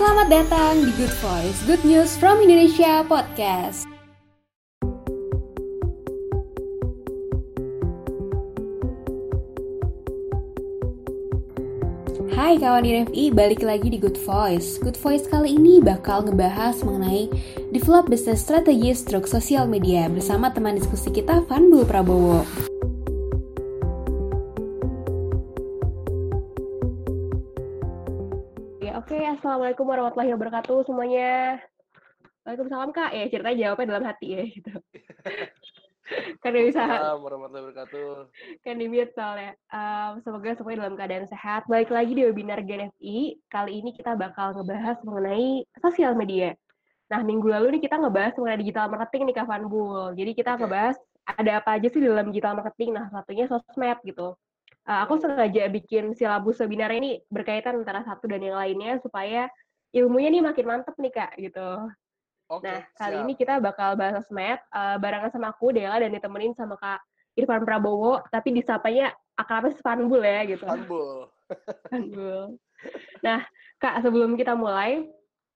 Selamat 0.00 0.32
datang 0.32 0.80
di 0.80 0.96
Good 0.96 1.12
Voice, 1.20 1.60
Good 1.68 1.84
News 1.84 2.16
from 2.16 2.40
Indonesia 2.40 3.04
Podcast. 3.04 3.84
Hai 12.32 12.56
kawan 12.56 12.80
RFI, 12.80 13.28
balik 13.36 13.60
lagi 13.60 13.92
di 13.92 14.00
Good 14.00 14.16
Voice. 14.24 14.80
Good 14.80 14.96
Voice 14.96 15.28
kali 15.28 15.60
ini 15.60 15.84
bakal 15.84 16.24
ngebahas 16.24 16.80
mengenai 16.80 17.28
develop 17.68 18.08
business 18.08 18.40
strategy 18.40 18.96
stroke 18.96 19.28
sosial 19.28 19.68
media 19.68 20.08
bersama 20.08 20.48
teman 20.48 20.80
diskusi 20.80 21.12
kita 21.12 21.44
Vanbul 21.44 21.84
Prabowo. 21.84 22.48
Assalamualaikum 29.50 29.82
warahmatullahi 29.82 30.30
wabarakatuh 30.30 30.78
semuanya. 30.86 31.58
Waalaikumsalam 32.46 32.94
Kak. 32.94 33.10
Ya, 33.10 33.26
ceritanya 33.26 33.58
jawabnya 33.58 33.90
dalam 33.90 34.04
hati 34.06 34.26
ya 34.30 34.42
gitu. 34.46 34.70
kan 36.46 36.54
dia 36.54 36.70
bisa 36.70 36.78
Waalaikumsalam 36.86 37.18
warahmatullahi 37.18 37.64
wabarakatuh. 37.66 38.10
kan 38.62 38.74
di 38.78 38.86
mute 38.86 39.10
soalnya. 39.10 39.58
Um, 39.74 40.22
semoga 40.22 40.54
semuanya 40.54 40.78
dalam 40.86 40.94
keadaan 40.94 41.26
sehat. 41.26 41.66
Balik 41.66 41.90
lagi 41.90 42.14
di 42.14 42.22
webinar 42.30 42.62
GNFI. 42.62 43.42
Kali 43.50 43.72
ini 43.74 43.90
kita 43.90 44.14
bakal 44.14 44.54
ngebahas 44.54 45.02
mengenai 45.02 45.66
sosial 45.82 46.14
media. 46.14 46.54
Nah, 47.10 47.26
minggu 47.26 47.50
lalu 47.50 47.74
nih 47.74 47.90
kita 47.90 47.98
ngebahas 47.98 48.38
mengenai 48.38 48.62
digital 48.62 48.86
marketing 48.86 49.22
nih 49.26 49.34
Kak 49.34 49.50
Vanbul. 49.50 50.14
Jadi 50.14 50.30
kita 50.38 50.54
Oke. 50.54 50.58
ngebahas 50.62 50.96
ada 51.26 51.52
apa 51.58 51.74
aja 51.74 51.90
sih 51.90 51.98
di 51.98 52.06
dalam 52.06 52.30
digital 52.30 52.54
marketing. 52.54 52.94
Nah, 52.94 53.10
satunya 53.10 53.50
sosmed 53.50 53.98
gitu. 54.06 54.30
Uh, 54.90 55.06
aku 55.06 55.22
sengaja 55.22 55.70
bikin 55.70 56.18
silabus 56.18 56.58
webinar 56.58 56.90
ini 56.90 57.22
berkaitan 57.30 57.78
antara 57.78 58.02
satu 58.02 58.26
dan 58.26 58.42
yang 58.42 58.58
lainnya 58.58 58.98
supaya 58.98 59.46
ilmunya 59.94 60.34
nih 60.34 60.42
makin 60.42 60.66
mantep 60.66 60.98
nih 60.98 61.14
Kak 61.14 61.38
gitu. 61.38 61.68
Oke, 62.50 62.66
Nah, 62.66 62.82
kali 62.98 63.14
siap. 63.14 63.22
ini 63.22 63.32
kita 63.38 63.62
bakal 63.62 63.94
bahas 63.94 64.26
sosmed 64.26 64.58
uh, 64.74 64.98
barengan 64.98 65.30
sama 65.30 65.54
aku 65.54 65.70
Dela 65.70 66.02
dan 66.02 66.10
ditemenin 66.10 66.58
sama 66.58 66.74
Kak 66.74 66.98
Irfan 67.38 67.62
Prabowo, 67.62 68.18
tapi 68.34 68.50
disapanya 68.50 69.14
akrabnya 69.38 69.78
Spanbul 69.78 70.26
ya 70.26 70.42
gitu. 70.42 70.66
Funbul. 70.66 71.30
Spanbul. 71.86 72.58
Nah, 73.22 73.46
Kak, 73.78 74.02
sebelum 74.02 74.34
kita 74.34 74.58
mulai, 74.58 75.06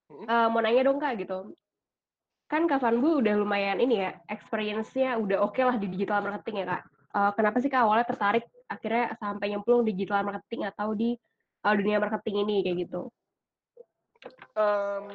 Hmm? 0.04 0.28
uh, 0.28 0.46
mau 0.52 0.60
nanya 0.62 0.86
dong 0.86 1.00
Kak 1.02 1.16
gitu. 1.18 1.56
Kan 2.46 2.68
Kak 2.68 2.84
Vanbul 2.84 3.24
udah 3.24 3.34
lumayan 3.40 3.80
ini 3.80 4.04
ya, 4.04 4.14
experience-nya 4.30 5.16
udah 5.16 5.42
oke 5.42 5.58
lah 5.58 5.80
di 5.80 5.88
digital 5.90 6.20
marketing 6.22 6.62
ya 6.62 6.66
Kak. 6.76 6.82
Uh, 7.10 7.30
kenapa 7.34 7.56
sih 7.58 7.72
Kak 7.72 7.82
awalnya 7.88 8.06
tertarik 8.06 8.44
akhirnya 8.68 9.16
sampai 9.20 9.52
nyemplung 9.52 9.84
di 9.84 9.92
digital 9.92 10.24
marketing 10.24 10.62
atau 10.68 10.92
di 10.96 11.16
uh, 11.64 11.74
dunia 11.74 11.98
marketing 12.00 12.36
ini 12.48 12.56
kayak 12.64 12.76
gitu? 12.88 13.02
Em, 14.56 15.06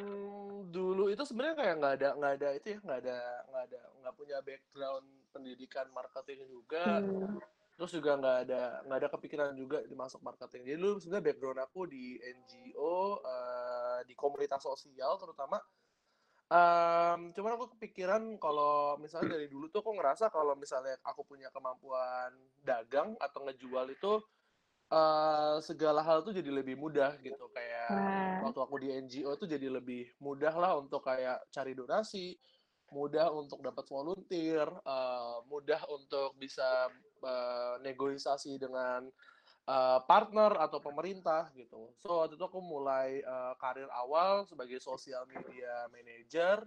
dulu 0.70 1.10
itu 1.10 1.22
sebenarnya 1.26 1.56
kayak 1.58 1.74
nggak 1.82 1.94
ada 1.98 2.08
nggak 2.14 2.32
ada 2.38 2.48
itu 2.54 2.66
ya 2.76 2.78
nggak 2.78 2.98
ada 3.02 3.18
nggak 3.50 3.62
ada 3.66 3.80
nggak 4.00 4.14
punya 4.14 4.38
background 4.44 5.06
pendidikan 5.34 5.86
marketing 5.90 6.46
juga 6.46 7.02
Hmm. 7.02 7.40
terus 7.74 7.96
juga 7.96 8.12
nggak 8.20 8.38
ada 8.44 8.62
nggak 8.84 8.98
ada 9.00 9.08
kepikiran 9.08 9.50
juga 9.56 9.80
di 9.82 9.96
masuk 9.96 10.20
marketing 10.20 10.62
jadi 10.68 10.78
dulu 10.78 11.00
sebenarnya 11.00 11.26
background 11.32 11.60
aku 11.64 11.80
di 11.88 12.20
NGO 12.20 13.24
eh, 13.24 13.98
di 14.04 14.14
komunitas 14.14 14.60
sosial 14.62 15.16
terutama 15.16 15.56
Em, 16.50 17.30
cuman 17.30 17.54
aku 17.54 17.78
kepikiran 17.78 18.34
kalau 18.42 18.98
misalnya 18.98 19.38
dari 19.38 19.46
dulu 19.46 19.70
tuh 19.70 19.86
aku 19.86 19.94
ngerasa 19.94 20.34
kalau 20.34 20.58
misalnya 20.58 20.98
aku 21.06 21.22
punya 21.22 21.46
kemampuan 21.54 22.34
dagang 22.66 23.14
atau 23.22 23.46
ngejual 23.46 23.86
itu 23.94 24.18
eh, 24.90 25.56
segala 25.62 26.02
hal 26.02 26.26
tuh 26.26 26.34
jadi 26.34 26.50
lebih 26.50 26.74
mudah 26.74 27.14
gitu 27.22 27.46
kayak 27.54 27.94
Wah. 27.94 28.50
waktu 28.50 28.60
aku 28.66 28.76
di 28.82 28.88
NGO 28.98 29.38
tuh 29.38 29.46
jadi 29.46 29.70
lebih 29.70 30.10
mudah 30.18 30.50
lah 30.58 30.74
untuk 30.74 31.06
kayak 31.06 31.38
cari 31.54 31.70
donasi 31.78 32.34
mudah 32.90 33.30
untuk 33.30 33.62
dapat 33.62 33.86
volunteer 33.86 34.66
eh, 34.66 35.36
mudah 35.46 35.86
untuk 35.86 36.34
bisa 36.34 36.90
eh, 37.22 37.74
negosiasi 37.86 38.58
dengan 38.58 39.06
eh, 39.70 39.98
partner 40.10 40.58
atau 40.58 40.82
pemerintah 40.82 41.46
gitu. 41.54 41.94
So 42.02 42.26
waktu 42.26 42.34
itu 42.34 42.44
aku 42.44 42.58
mulai 42.58 43.22
eh, 43.22 43.54
karir 43.62 43.86
awal 43.94 44.42
sebagai 44.50 44.82
social 44.82 45.22
media 45.30 45.86
manager 45.94 46.66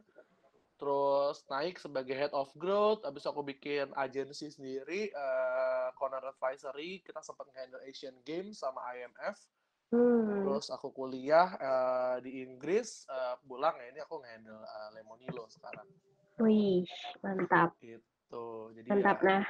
terus 0.73 1.45
naik 1.47 1.79
sebagai 1.79 2.17
head 2.17 2.33
of 2.35 2.49
growth 2.59 3.05
habis 3.07 3.23
aku 3.23 3.39
bikin 3.45 3.91
agensi 3.99 4.47
sendiri 4.47 5.11
eh, 5.11 5.87
Corner 5.99 6.23
Advisory. 6.31 7.03
Kita 7.03 7.19
sempat 7.19 7.51
handle 7.59 7.83
Asian 7.83 8.15
Games 8.23 8.63
sama 8.63 8.79
IMF 8.95 9.37
Hmm. 9.93 10.41
terus 10.41 10.73
aku 10.73 10.89
kuliah 10.89 11.53
eh, 11.61 12.17
di 12.25 12.41
Inggris 12.41 13.05
eh, 13.05 13.37
pulang 13.45 13.77
ya 13.77 13.93
ini 13.93 13.99
aku 14.01 14.25
nge-handle 14.25 14.65
eh, 14.65 14.89
Lemonilo 14.97 15.45
sekarang. 15.53 15.85
Wih, 16.41 16.81
mantap. 17.21 17.77
gitu 17.77 18.12
jadi 18.71 18.87
Mantap. 18.89 19.17
ya 19.19 19.27
Nah, 19.27 19.43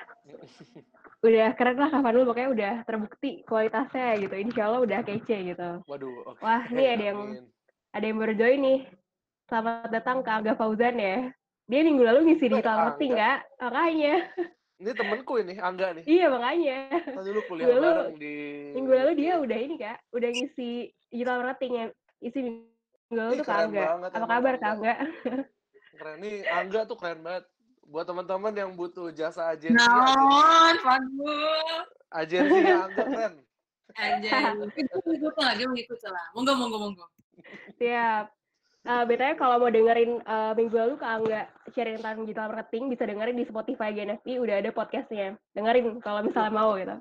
udah 1.26 1.48
keren 1.56 1.78
lah 1.78 1.90
Kak 1.90 2.04
Vanul, 2.04 2.28
pokoknya 2.28 2.50
udah 2.52 2.74
terbukti 2.84 3.30
kualitasnya 3.44 4.20
gitu. 4.20 4.36
Insya 4.36 4.68
Allah 4.68 4.82
udah 4.84 5.00
kece 5.02 5.38
gitu. 5.50 5.70
waduh 5.86 6.14
oke 6.28 6.40
Wah, 6.40 6.64
ini 6.68 6.84
ada 6.86 7.04
yang 7.04 7.20
ada 7.92 8.06
yang 8.06 8.18
baru 8.18 8.34
join 8.34 8.60
nih. 8.60 8.80
Selamat 9.48 9.90
datang 9.90 10.20
ke 10.20 10.30
Angga 10.30 10.54
Fauzan 10.54 10.98
ya. 10.98 11.30
Dia 11.64 11.80
minggu 11.80 12.04
lalu 12.04 12.20
ngisi 12.28 12.52
digital 12.52 12.76
marketing, 12.92 13.16
Angga 13.16 13.24
Kak. 13.24 13.40
Makanya. 13.62 14.14
ini 14.74 14.92
temenku 14.92 15.34
ini 15.40 15.54
Angga 15.56 15.88
nih 15.96 16.04
Iya, 16.04 16.26
makanya. 16.28 16.78
tadi 16.92 17.28
dulu 17.32 17.42
kuliah 17.48 17.66
Minggu 17.66 17.80
lalu, 17.80 17.92
bareng 17.96 18.18
di 18.20 18.36
minggu 18.76 18.92
lalu 18.92 19.12
dia 19.16 19.34
udah 19.40 19.58
ini, 19.58 19.76
Kak. 19.80 19.98
Udah 20.12 20.30
ngisi 20.30 20.72
digital 21.08 21.40
marketing 21.40 21.74
yang 21.78 21.90
isi 22.20 22.40
minggu 22.42 22.68
lalu 23.14 23.32
ih 23.32 23.40
tuh 23.40 23.48
Kak 23.48 23.60
Angga. 23.64 23.84
banget 23.96 24.10
Apa 24.12 24.26
kabar 24.28 24.54
Kak 24.58 24.72
Angga? 24.76 24.96
keren 25.94 26.18
nih 26.20 26.36
Angga 26.50 26.82
tuh 26.84 26.98
keren 26.98 27.22
banget 27.22 27.46
buat 27.94 28.10
teman-teman 28.10 28.54
yang 28.58 28.74
butuh 28.74 29.14
jasa 29.14 29.54
agensi 29.54 29.78
agensi 29.78 29.78
Naon, 29.78 30.76
Fagul. 30.82 31.78
agensinya 32.10 32.90
Angga 32.90 33.04
keren. 33.06 33.34
Itu 34.74 34.98
ngikut 35.06 35.36
lah, 35.38 35.54
dia 35.54 35.70
ngikut 35.70 36.02
lah. 36.10 36.26
Monggo, 36.34 36.54
monggo, 36.58 36.78
monggo. 36.82 37.06
Siap. 37.78 38.34
Uh, 38.84 39.08
BTW 39.08 39.40
kalau 39.40 39.64
mau 39.64 39.72
dengerin 39.72 40.20
uh, 40.26 40.52
minggu 40.58 40.74
lalu 40.74 40.98
Kak 40.98 41.22
Angga 41.22 41.48
sharing 41.72 42.02
tentang 42.02 42.26
digital 42.26 42.52
marketing 42.52 42.84
bisa 42.92 43.04
dengerin 43.06 43.38
di 43.38 43.46
Spotify 43.46 43.94
GNFI 43.94 44.42
udah 44.42 44.56
ada 44.58 44.74
podcastnya. 44.74 45.38
Dengerin 45.54 46.02
kalau 46.02 46.26
misalnya 46.26 46.52
mau 46.52 46.74
gitu. 46.76 46.98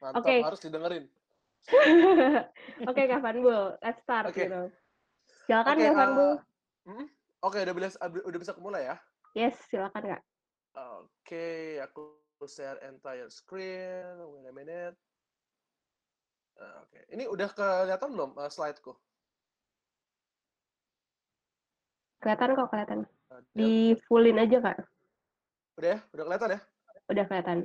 mantap 0.00 0.22
Oke. 0.22 0.40
harus 0.44 0.60
didengerin 0.62 1.04
Oke 2.88 3.02
Kak 3.10 3.20
Vanbul, 3.20 3.74
let's 3.82 4.00
start 4.06 4.30
oke 4.30 4.38
gitu. 4.38 4.70
Silakan 5.50 5.74
oke 5.76 5.84
Kak 5.84 5.96
Vanbul. 5.98 6.32
eh, 6.32 6.36
hmm? 6.88 7.06
oke 7.42 7.58
udah 7.58 7.74
bisa 7.74 7.98
udah 8.06 8.38
bisa 8.38 8.52
mulai 8.62 8.82
ya 8.88 8.96
Yes, 9.36 9.52
silakan 9.68 10.16
Kak. 10.16 10.22
Oke, 10.96 11.76
aku 11.84 12.16
share 12.48 12.80
entire 12.88 13.28
screen. 13.28 14.16
Wait 14.32 14.48
a 14.48 14.52
minute. 14.56 14.96
Ah, 16.56 16.80
Oke, 16.80 17.04
ini 17.12 17.28
udah 17.28 17.52
kelihatan 17.52 18.16
belum 18.16 18.32
uh, 18.32 18.48
slide-ku? 18.48 18.96
Kelihatan 22.24 22.56
kok, 22.56 22.68
kelihatan. 22.72 23.00
Ada. 23.28 23.44
Di 23.52 23.92
fullin 24.08 24.40
aja 24.40 24.56
Kak. 24.56 24.78
Udah 25.76 25.88
ya? 25.92 25.98
Udah 26.16 26.24
kelihatan 26.24 26.48
ya? 26.56 26.60
Udah 27.12 27.24
kelihatan. 27.28 27.58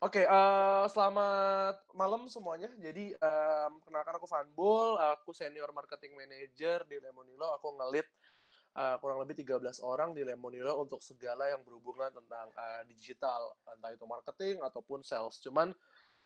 Oke, 0.00 0.22
eh, 0.22 0.84
selamat 0.86 1.82
malam 1.92 2.30
semuanya. 2.30 2.72
Jadi, 2.78 3.12
em, 3.12 3.72
kenalkan 3.84 4.16
aku 4.16 4.24
Vanbul, 4.24 4.96
aku 4.96 5.34
senior 5.36 5.68
marketing 5.76 6.16
manager 6.16 6.86
di 6.88 6.96
Lemonilo. 7.02 7.52
Aku 7.58 7.76
ngelit 7.76 8.08
eh, 8.76 8.96
kurang 9.02 9.18
lebih 9.22 9.36
13 9.42 9.78
orang 9.82 10.14
di 10.16 10.22
Lemonilo 10.26 10.78
untuk 10.82 11.00
segala 11.02 11.50
yang 11.50 11.62
berhubungan 11.66 12.10
tentang 12.14 12.50
eh, 12.54 12.82
digital, 12.90 13.54
entah 13.66 13.90
itu 13.94 14.04
marketing 14.06 14.62
ataupun 14.62 15.02
sales. 15.06 15.38
Cuman 15.42 15.72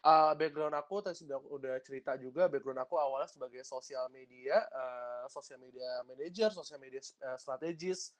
eh, 0.04 0.32
background 0.38 0.76
aku 0.76 1.04
tadi 1.04 1.16
sudah 1.24 1.38
udah 1.40 1.74
cerita 1.84 2.16
juga, 2.20 2.48
background 2.52 2.80
aku 2.84 2.96
awalnya 3.00 3.28
sebagai 3.30 3.62
sosial 3.66 4.08
media, 4.12 4.64
eh, 4.68 5.24
sosial 5.32 5.60
media 5.62 6.02
manager, 6.08 6.50
sosial 6.54 6.80
media 6.82 7.00
eh, 7.02 7.38
strategis, 7.40 8.14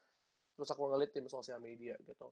terus 0.55 0.71
aku 0.71 0.87
ngelit 0.91 1.11
tim 1.15 1.27
sosial 1.27 1.59
media 1.59 1.99
gitu. 2.07 2.31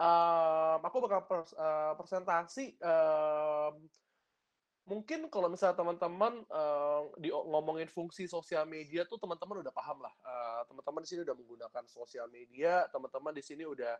Em, 0.00 0.80
aku 0.80 0.98
bakal 1.04 1.20
pers- 1.28 1.56
eh, 1.56 1.92
presentasi 2.00 2.64
em, 2.80 3.74
mungkin 4.88 5.28
kalau 5.28 5.48
misalnya 5.52 5.76
teman-teman 5.76 6.42
eh, 6.48 7.02
di 7.20 7.28
ngomongin 7.30 7.88
fungsi 7.92 8.24
sosial 8.26 8.64
media 8.64 9.04
tuh 9.04 9.20
teman-teman 9.20 9.60
udah 9.62 9.74
paham 9.76 10.00
lah. 10.02 10.14
Eh, 10.24 10.62
teman-teman 10.68 11.00
di 11.04 11.08
sini 11.08 11.20
udah 11.22 11.36
menggunakan 11.36 11.84
sosial 11.86 12.26
media, 12.32 12.88
teman-teman 12.90 13.32
di 13.36 13.44
sini 13.44 13.64
udah 13.68 13.94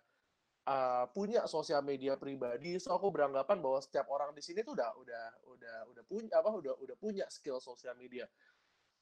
eh, 0.69 1.05
punya 1.13 1.45
sosial 1.47 1.83
media 1.85 2.17
pribadi. 2.17 2.81
So 2.81 2.97
aku 2.97 3.13
beranggapan 3.13 3.61
bahwa 3.61 3.79
setiap 3.85 4.09
orang 4.11 4.33
di 4.33 4.43
sini 4.45 4.65
tuh 4.67 4.75
udah 4.77 4.91
udah 4.97 5.27
udah 5.53 5.77
udah 5.93 6.05
punya 6.09 6.33
apa 6.41 6.51
udah 6.51 6.75
udah 6.81 6.97
punya 6.97 7.27
skill 7.29 7.61
sosial 7.61 7.95
media. 7.95 8.27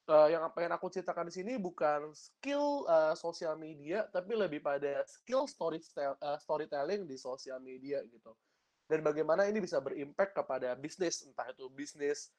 Eh, 0.06 0.28
yang 0.30 0.46
pengen 0.54 0.70
aku 0.78 0.86
ceritakan 0.86 1.26
di 1.26 1.34
sini 1.34 1.58
bukan 1.58 2.14
skill 2.14 2.86
eh, 2.86 3.14
sosial 3.18 3.58
media, 3.58 4.06
tapi 4.06 4.38
lebih 4.38 4.62
pada 4.62 5.02
skill 5.02 5.50
story 5.50 5.82
eh, 5.82 6.38
storytelling 6.38 7.10
di 7.10 7.18
sosial 7.18 7.58
media 7.58 8.06
gitu. 8.06 8.30
Dan 8.86 9.02
bagaimana 9.02 9.50
ini 9.50 9.58
bisa 9.58 9.82
berimpact 9.82 10.30
kepada 10.30 10.78
bisnis, 10.78 11.26
entah 11.26 11.50
itu 11.50 11.66
bisnis 11.74 12.30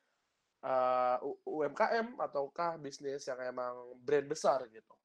uh, 0.63 1.19
UMKM 1.43 2.15
ataukah 2.17 2.79
bisnis 2.79 3.27
yang 3.27 3.39
emang 3.43 3.75
brand 3.99 4.25
besar 4.31 4.63
gitu. 4.71 4.95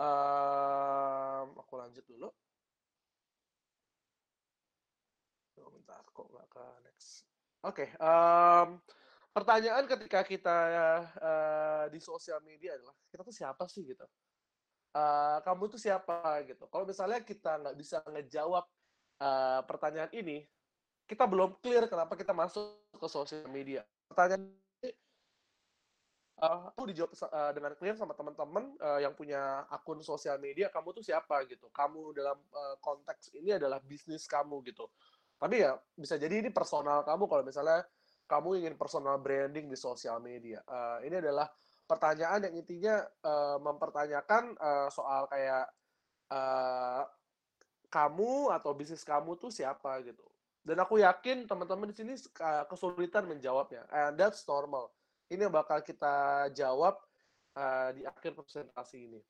Um, 0.00 1.56
aku 1.60 1.76
lanjut 1.76 2.04
dulu. 2.08 2.28
Bentar, 5.60 6.00
kok 6.08 6.28
nggak 6.28 6.48
ke 6.48 6.64
next. 6.88 7.28
Oke, 7.60 7.84
okay, 7.84 7.88
um, 8.00 8.80
pertanyaan 9.36 9.84
ketika 9.84 10.24
kita 10.24 10.58
uh, 11.20 11.84
di 11.92 12.00
sosial 12.00 12.40
media 12.40 12.80
adalah 12.80 12.96
kita 13.12 13.20
tuh 13.20 13.36
siapa 13.36 13.68
sih 13.68 13.84
gitu? 13.84 14.04
Uh, 14.96 15.38
kamu 15.44 15.68
tuh 15.68 15.76
siapa 15.76 16.40
gitu? 16.48 16.64
Kalau 16.72 16.88
misalnya 16.88 17.20
kita 17.20 17.60
nggak 17.60 17.76
bisa 17.76 18.00
ngejawab 18.08 18.64
uh, 19.20 19.60
pertanyaan 19.68 20.10
ini, 20.16 20.42
kita 21.06 21.28
belum 21.28 21.60
clear 21.60 21.86
kenapa 21.86 22.16
kita 22.16 22.32
masuk 22.32 22.80
ke 22.96 23.06
sosial 23.06 23.46
media. 23.52 23.84
Pertanyaan 24.08 24.50
ini 24.82 24.90
uh, 26.40 26.72
aku 26.72 26.90
dijawab 26.90 27.12
uh, 27.12 27.52
dengan 27.52 27.72
clear 27.76 27.94
sama 27.94 28.16
teman-teman 28.16 28.74
uh, 28.80 28.98
yang 28.98 29.12
punya 29.14 29.68
akun 29.68 30.00
sosial 30.00 30.40
media. 30.40 30.72
Kamu 30.72 30.96
tuh 30.96 31.04
siapa 31.04 31.44
gitu? 31.46 31.68
Kamu 31.70 32.16
dalam 32.16 32.38
uh, 32.50 32.76
konteks 32.80 33.36
ini 33.36 33.54
adalah 33.58 33.78
bisnis 33.84 34.24
kamu 34.26 34.64
gitu. 34.66 34.88
Tapi 35.40 35.64
ya 35.64 35.76
bisa 35.96 36.20
jadi 36.20 36.44
ini 36.44 36.50
personal 36.52 37.00
kamu 37.04 37.24
kalau 37.28 37.44
misalnya 37.44 37.84
kamu 38.28 38.62
ingin 38.62 38.74
personal 38.78 39.18
branding 39.18 39.66
di 39.66 39.74
sosial 39.74 40.22
media. 40.22 40.62
Uh, 40.68 41.02
ini 41.02 41.18
adalah 41.18 41.50
pertanyaan 41.90 42.46
yang 42.46 42.54
intinya 42.54 43.02
uh, 43.26 43.58
mempertanyakan 43.58 44.54
uh, 44.54 44.88
soal 44.94 45.26
kayak 45.26 45.66
kamu 47.90 48.54
atau 48.54 48.70
bisnis 48.72 49.02
kamu 49.02 49.36
tuh 49.36 49.50
siapa 49.50 50.00
gitu. 50.06 50.22
Dan 50.62 50.78
aku 50.78 51.02
yakin 51.02 51.44
teman-teman 51.50 51.90
di 51.90 51.96
sini 51.96 52.14
kesulitan 52.70 53.26
menjawabnya. 53.26 53.84
And 53.90 54.14
that's 54.14 54.46
normal. 54.46 54.94
Ini 55.26 55.48
yang 55.48 55.54
bakal 55.54 55.82
kita 55.82 56.48
jawab 56.54 56.96
uh, 57.58 57.90
di 57.92 58.06
akhir 58.06 58.38
presentasi 58.38 58.98
ini. 59.10 59.20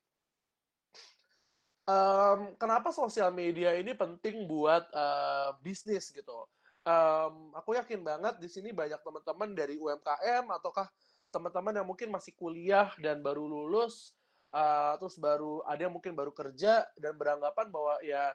Um, 1.89 2.53
kenapa 2.61 2.93
sosial 2.93 3.33
media 3.33 3.73
ini 3.73 3.97
penting 3.97 4.45
buat 4.45 4.85
uh, 4.93 5.57
bisnis 5.65 6.13
gitu? 6.13 6.45
um, 6.85 7.53
aku 7.53 7.77
yakin 7.77 8.01
banget 8.01 8.37
di 8.41 8.49
sini 8.49 8.73
banyak 8.73 9.01
teman-teman 9.01 9.53
dari 9.53 9.77
UMKM 9.77 10.45
ataukah 10.49 10.87
teman-teman 11.31 11.73
yang 11.81 11.87
mungkin 11.87 12.09
masih 12.11 12.33
kuliah 12.35 12.91
dan 12.99 13.23
baru 13.23 13.45
lulus 13.47 14.11
uh, 14.51 14.97
terus 14.99 15.15
baru 15.21 15.63
ada 15.63 15.87
yang 15.87 15.93
mungkin 15.93 16.17
baru 16.17 16.33
kerja 16.33 16.83
dan 16.97 17.13
beranggapan 17.15 17.67
bahwa 17.71 17.95
ya 18.03 18.33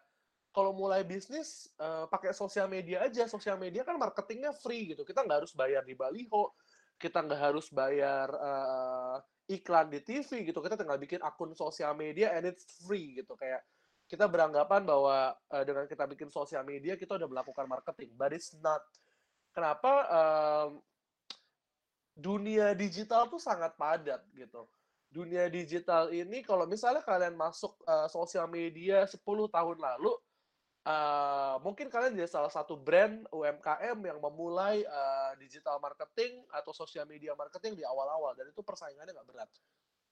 kalau 0.56 0.72
mulai 0.72 1.04
bisnis 1.04 1.68
uh, 1.76 2.08
pakai 2.08 2.32
sosial 2.32 2.64
media 2.64 3.04
aja 3.04 3.28
sosial 3.28 3.60
media 3.60 3.84
kan 3.84 4.00
marketingnya 4.00 4.56
free 4.56 4.96
gitu 4.96 5.04
kita 5.04 5.20
nggak 5.20 5.44
harus 5.44 5.52
bayar 5.52 5.84
di 5.84 5.92
baliho 5.92 6.56
kita 6.96 7.20
nggak 7.20 7.52
harus 7.52 7.68
bayar 7.68 8.32
uh, 8.32 9.20
iklan 9.52 9.92
di 9.92 10.00
TV 10.00 10.48
gitu 10.48 10.64
kita 10.64 10.80
tinggal 10.80 10.96
bikin 10.96 11.20
akun 11.20 11.52
sosial 11.52 11.92
media 11.92 12.32
and 12.32 12.48
it's 12.48 12.64
free 12.80 13.20
gitu 13.20 13.36
kayak 13.36 13.60
kita 14.06 14.30
beranggapan 14.30 14.86
bahwa 14.86 15.34
uh, 15.34 15.64
dengan 15.66 15.84
kita 15.90 16.06
bikin 16.06 16.30
sosial 16.30 16.62
media 16.62 16.94
kita 16.94 17.18
udah 17.18 17.26
melakukan 17.26 17.66
marketing, 17.66 18.14
but 18.14 18.30
it's 18.30 18.54
not. 18.62 18.78
Kenapa? 19.50 19.92
Um, 20.06 20.70
dunia 22.14 22.72
digital 22.72 23.26
tuh 23.26 23.42
sangat 23.42 23.74
padat 23.74 24.22
gitu. 24.30 24.70
Dunia 25.10 25.50
digital 25.50 26.14
ini 26.14 26.40
kalau 26.46 26.70
misalnya 26.70 27.02
kalian 27.02 27.34
masuk 27.34 27.74
uh, 27.82 28.06
sosial 28.06 28.46
media 28.46 29.02
10 29.10 29.18
tahun 29.26 29.78
lalu, 29.82 30.14
uh, 30.86 31.58
mungkin 31.66 31.90
kalian 31.90 32.14
jadi 32.14 32.30
salah 32.30 32.48
satu 32.48 32.78
brand 32.78 33.26
UMKM 33.34 33.98
yang 33.98 34.18
memulai 34.22 34.86
uh, 34.86 35.34
digital 35.36 35.82
marketing 35.82 36.46
atau 36.54 36.70
sosial 36.70 37.04
media 37.10 37.34
marketing 37.34 37.74
di 37.74 37.82
awal-awal 37.82 38.38
dan 38.38 38.46
itu 38.46 38.62
persaingannya 38.62 39.10
nggak 39.10 39.28
berat. 39.28 39.50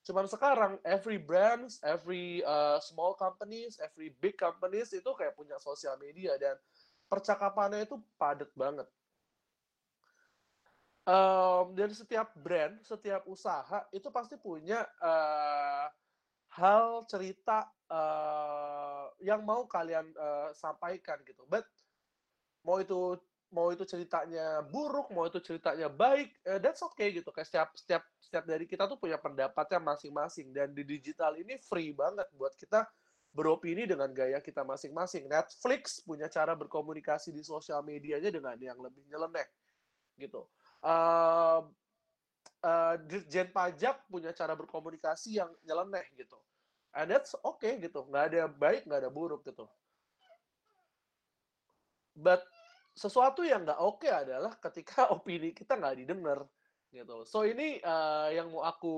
Cuman 0.05 0.29
sekarang 0.29 0.77
every 0.85 1.17
brands, 1.17 1.81
every 1.81 2.45
uh, 2.45 2.77
small 2.83 3.17
companies, 3.17 3.81
every 3.81 4.13
big 4.21 4.37
companies 4.37 4.93
itu 4.93 5.09
kayak 5.17 5.33
punya 5.33 5.57
sosial 5.63 5.97
media 5.97 6.37
dan 6.37 6.61
percakapannya 7.09 7.89
itu 7.89 7.97
padat 8.21 8.53
banget. 8.53 8.85
Um, 11.05 11.77
dan 11.77 11.93
setiap 11.93 12.33
brand, 12.37 12.81
setiap 12.81 13.29
usaha 13.29 13.85
itu 13.93 14.09
pasti 14.09 14.41
punya 14.41 14.89
uh, 15.05 15.89
hal 16.57 17.05
cerita 17.05 17.69
uh, 17.91 19.11
yang 19.21 19.45
mau 19.45 19.65
kalian 19.69 20.09
uh, 20.17 20.51
sampaikan 20.57 21.21
gitu. 21.25 21.45
But 21.49 21.67
mau 22.65 22.81
itu 22.81 23.21
mau 23.55 23.71
itu 23.71 23.87
ceritanya 23.87 24.67
buruk, 24.67 25.15
mau 25.15 25.31
itu 25.31 25.39
ceritanya 25.39 25.87
baik, 25.87 26.35
uh, 26.49 26.59
that's 26.59 26.83
okay 26.83 27.15
gitu. 27.15 27.31
Kayak 27.31 27.49
setiap 27.49 27.69
setiap 27.79 28.03
setiap 28.19 28.45
dari 28.45 28.67
kita 28.67 28.91
tuh 28.91 28.99
punya 28.99 29.21
pendapatnya 29.21 29.79
masing-masing 29.79 30.51
dan 30.51 30.75
di 30.75 30.83
digital 30.83 31.39
ini 31.39 31.61
free 31.63 31.95
banget 31.95 32.27
buat 32.35 32.51
kita 32.59 32.83
beropini 33.35 33.87
dengan 33.87 34.11
gaya 34.15 34.39
kita 34.39 34.63
masing-masing. 34.63 35.27
Netflix 35.27 36.03
punya 36.03 36.31
cara 36.31 36.55
berkomunikasi 36.55 37.35
di 37.35 37.43
sosial 37.43 37.83
medianya 37.83 38.31
dengan 38.31 38.55
yang 38.59 38.79
lebih 38.79 39.03
nyeleneh 39.11 39.47
gitu. 40.15 40.47
Uh, 40.79 41.67
uh, 42.63 42.95
Dirjen 43.07 43.51
pajak 43.51 44.07
punya 44.07 44.31
cara 44.31 44.55
berkomunikasi 44.55 45.43
yang 45.43 45.51
nyeleneh 45.67 46.07
gitu. 46.15 46.39
And 46.95 47.11
that's 47.11 47.35
okay 47.43 47.83
gitu. 47.83 48.07
Nggak 48.07 48.25
ada 48.31 48.43
baik, 48.47 48.87
nggak 48.87 49.01
ada 49.03 49.11
buruk 49.11 49.43
gitu. 49.43 49.67
But 52.15 52.47
sesuatu 52.95 53.43
yang 53.43 53.67
nggak 53.67 53.83
oke 53.83 54.07
okay 54.07 54.15
adalah 54.15 54.55
ketika 54.63 55.11
opini 55.15 55.51
kita 55.51 55.75
nggak 55.75 55.99
didengar 55.99 56.47
gitu. 56.95 57.27
So 57.27 57.43
ini 57.43 57.83
uh, 57.83 58.31
yang 58.31 58.55
mau 58.55 58.63
aku 58.63 58.95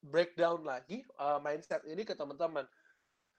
breakdown 0.00 0.64
lagi 0.64 1.04
uh, 1.20 1.36
mindset 1.44 1.84
ini 1.84 2.02
ke 2.08 2.16
teman-teman. 2.16 2.64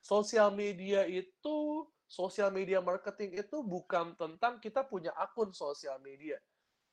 Sosial 0.02 0.54
media 0.54 1.06
itu, 1.06 1.86
sosial 2.06 2.54
media 2.54 2.82
marketing 2.82 3.38
itu 3.42 3.62
bukan 3.66 4.14
tentang 4.18 4.62
kita 4.62 4.86
punya 4.86 5.14
akun 5.18 5.54
sosial 5.54 5.98
media, 6.02 6.38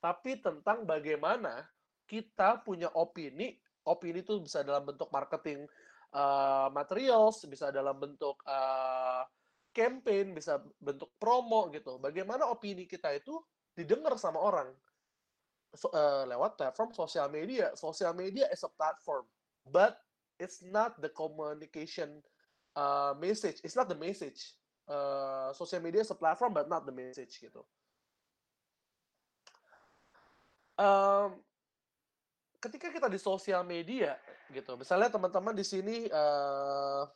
tapi 0.00 0.40
tentang 0.40 0.84
bagaimana 0.84 1.68
kita 2.08 2.60
punya 2.64 2.88
opini. 2.96 3.56
Opini 3.88 4.20
itu 4.20 4.36
bisa 4.44 4.60
dalam 4.60 4.84
bentuk 4.84 5.08
marketing 5.08 5.64
uh, 6.12 6.68
materials, 6.72 7.44
bisa 7.44 7.68
dalam 7.68 7.96
bentuk 7.98 8.38
uh, 8.46 9.24
campaign, 9.72 10.32
bisa 10.34 10.60
bentuk 10.80 11.12
promo 11.20 11.68
gitu. 11.70 12.00
Bagaimana 12.00 12.48
opini 12.48 12.88
kita 12.88 13.12
itu 13.14 13.36
didengar 13.76 14.18
sama 14.18 14.42
orang 14.42 14.68
so, 15.76 15.92
uh, 15.92 16.24
lewat 16.26 16.56
platform 16.56 16.90
sosial 16.94 17.28
media. 17.28 17.72
Sosial 17.76 18.14
media 18.16 18.48
is 18.50 18.62
a 18.64 18.72
platform, 18.72 19.26
but 19.68 20.00
it's 20.40 20.64
not 20.64 20.96
the 20.98 21.10
communication 21.12 22.22
uh, 22.76 23.14
message. 23.18 23.60
It's 23.62 23.76
not 23.76 23.88
the 23.88 23.98
message. 23.98 24.54
Uh, 24.88 25.52
social 25.52 25.84
media 25.84 26.00
is 26.00 26.10
a 26.10 26.16
platform, 26.16 26.56
but 26.56 26.68
not 26.68 26.88
the 26.88 26.94
message 26.94 27.36
gitu. 27.38 27.60
Um, 30.78 31.42
ketika 32.58 32.90
kita 32.90 33.06
di 33.06 33.18
sosial 33.18 33.62
media 33.62 34.18
gitu, 34.50 34.74
misalnya 34.74 35.10
teman-teman 35.10 35.54
di 35.54 35.62
sini 35.62 36.10
uh, 36.10 37.06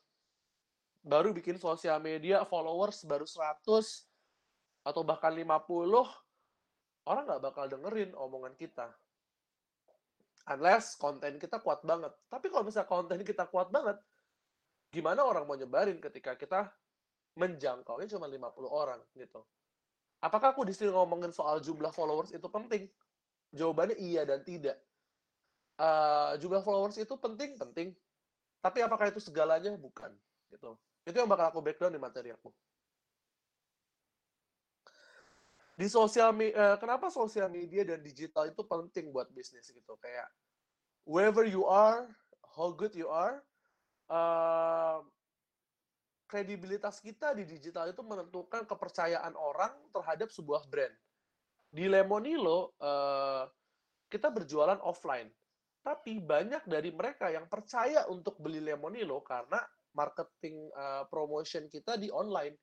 baru 1.03 1.35
bikin 1.35 1.59
sosial 1.59 1.99
media 1.99 2.47
followers 2.47 3.03
baru 3.03 3.27
100 3.27 3.63
atau 4.87 5.03
bahkan 5.03 5.35
50 5.35 5.47
orang 7.07 7.25
nggak 7.27 7.43
bakal 7.43 7.65
dengerin 7.67 8.15
omongan 8.15 8.55
kita. 8.55 8.91
Unless 10.43 10.99
konten 10.99 11.39
kita 11.39 11.63
kuat 11.63 11.87
banget. 11.87 12.11
Tapi 12.27 12.51
kalau 12.51 12.67
misalnya 12.67 12.91
konten 12.91 13.23
kita 13.23 13.47
kuat 13.47 13.71
banget 13.71 13.99
gimana 14.93 15.25
orang 15.25 15.49
mau 15.49 15.57
nyebarin 15.57 15.97
ketika 15.97 16.37
kita 16.37 16.69
menjangkaunya 17.41 18.13
cuma 18.13 18.29
50 18.29 18.43
orang 18.69 19.01
gitu? 19.17 19.41
Apakah 20.23 20.55
aku 20.55 20.63
di 20.63 20.77
sini 20.77 20.95
ngomongin 20.95 21.35
soal 21.35 21.59
jumlah 21.59 21.91
followers 21.91 22.31
itu 22.31 22.47
penting? 22.47 22.87
Jawabannya 23.51 23.99
iya 23.99 24.23
dan 24.23 24.45
tidak 24.47 24.79
uh, 25.83 26.39
jumlah 26.39 26.63
followers 26.63 26.95
itu 27.03 27.19
penting 27.19 27.59
penting 27.59 27.91
tapi 28.63 28.79
apakah 28.87 29.11
itu 29.11 29.19
segalanya 29.19 29.75
bukan 29.75 30.15
gitu 30.55 30.79
itu 31.03 31.17
yang 31.19 31.27
bakal 31.27 31.51
aku 31.51 31.61
background 31.63 31.99
di 31.99 32.03
materi 32.03 32.31
aku. 32.31 32.51
Di 35.75 35.91
sosial 35.91 36.31
media, 36.31 36.79
kenapa 36.79 37.11
sosial 37.11 37.51
media 37.51 37.83
dan 37.83 37.99
digital 38.05 38.47
itu 38.47 38.63
penting 38.63 39.11
buat 39.11 39.27
bisnis 39.35 39.67
gitu? 39.67 39.99
Kayak 39.99 40.31
wherever 41.03 41.43
you 41.43 41.67
are, 41.67 42.07
how 42.55 42.71
good 42.71 42.95
you 42.95 43.11
are, 43.11 43.43
uh, 44.07 45.03
kredibilitas 46.31 47.03
kita 47.03 47.35
di 47.35 47.49
digital 47.51 47.91
itu 47.91 47.99
menentukan 48.07 48.63
kepercayaan 48.63 49.35
orang 49.35 49.75
terhadap 49.91 50.31
sebuah 50.31 50.71
brand. 50.71 50.95
Di 51.73 51.91
Lemonilo, 51.91 52.79
uh, 52.79 53.49
kita 54.07 54.31
berjualan 54.31 54.79
offline. 54.87 55.27
Tapi 55.83 56.23
banyak 56.23 56.63
dari 56.71 56.95
mereka 56.95 57.27
yang 57.27 57.51
percaya 57.51 58.07
untuk 58.07 58.39
beli 58.39 58.63
Lemonilo 58.63 59.19
karena 59.27 59.59
marketing 59.93 60.71
uh, 60.73 61.05
promotion 61.11 61.69
kita 61.69 61.99
di 62.01 62.09
online. 62.09 62.57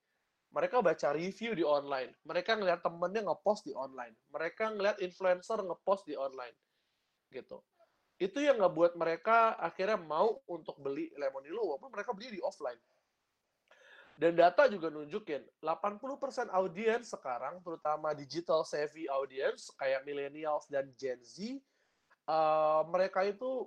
mereka 0.49 0.81
baca 0.81 1.13
review 1.13 1.53
di 1.53 1.61
online, 1.61 2.09
mereka 2.25 2.57
ngeliat 2.57 2.81
temennya 2.81 3.21
ngepost 3.21 3.69
di 3.69 3.73
online, 3.77 4.17
mereka 4.33 4.73
ngeliat 4.73 4.97
influencer 4.97 5.61
ngepost 5.61 6.09
di 6.09 6.17
online, 6.17 6.57
gitu. 7.29 7.61
Itu 8.17 8.41
yang 8.41 8.57
ngebuat 8.57 8.97
mereka 8.97 9.53
akhirnya 9.61 10.01
mau 10.01 10.41
untuk 10.49 10.81
beli 10.81 11.13
Lemonilo, 11.21 11.69
walaupun 11.69 11.93
mereka 11.93 12.17
beli 12.17 12.33
di 12.33 12.41
offline. 12.41 12.81
Dan 14.17 14.35
data 14.35 14.67
juga 14.67 14.89
nunjukin, 14.91 15.45
80% 15.61 16.49
audiens 16.51 17.07
sekarang, 17.07 17.61
terutama 17.61 18.11
digital 18.11 18.65
savvy 18.65 19.05
audience, 19.05 19.71
kayak 19.77 20.01
millennials 20.03 20.65
dan 20.65 20.89
Gen 20.97 21.21
Z, 21.23 21.61
uh, 22.29 22.85
mereka 22.85 23.25
itu 23.25 23.65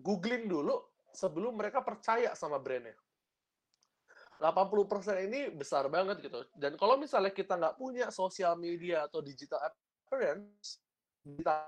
googling 0.00 0.48
dulu 0.48 0.80
sebelum 1.12 1.60
mereka 1.60 1.84
percaya 1.84 2.32
sama 2.32 2.56
brandnya. 2.56 2.96
80% 4.38 5.26
ini 5.26 5.50
besar 5.50 5.90
banget 5.90 6.22
gitu. 6.22 6.46
Dan 6.54 6.78
kalau 6.78 6.94
misalnya 6.94 7.34
kita 7.34 7.58
nggak 7.58 7.76
punya 7.76 8.06
sosial 8.14 8.54
media 8.54 9.10
atau 9.10 9.18
digital 9.18 9.58
appearance, 9.66 10.78
kita, 11.26 11.66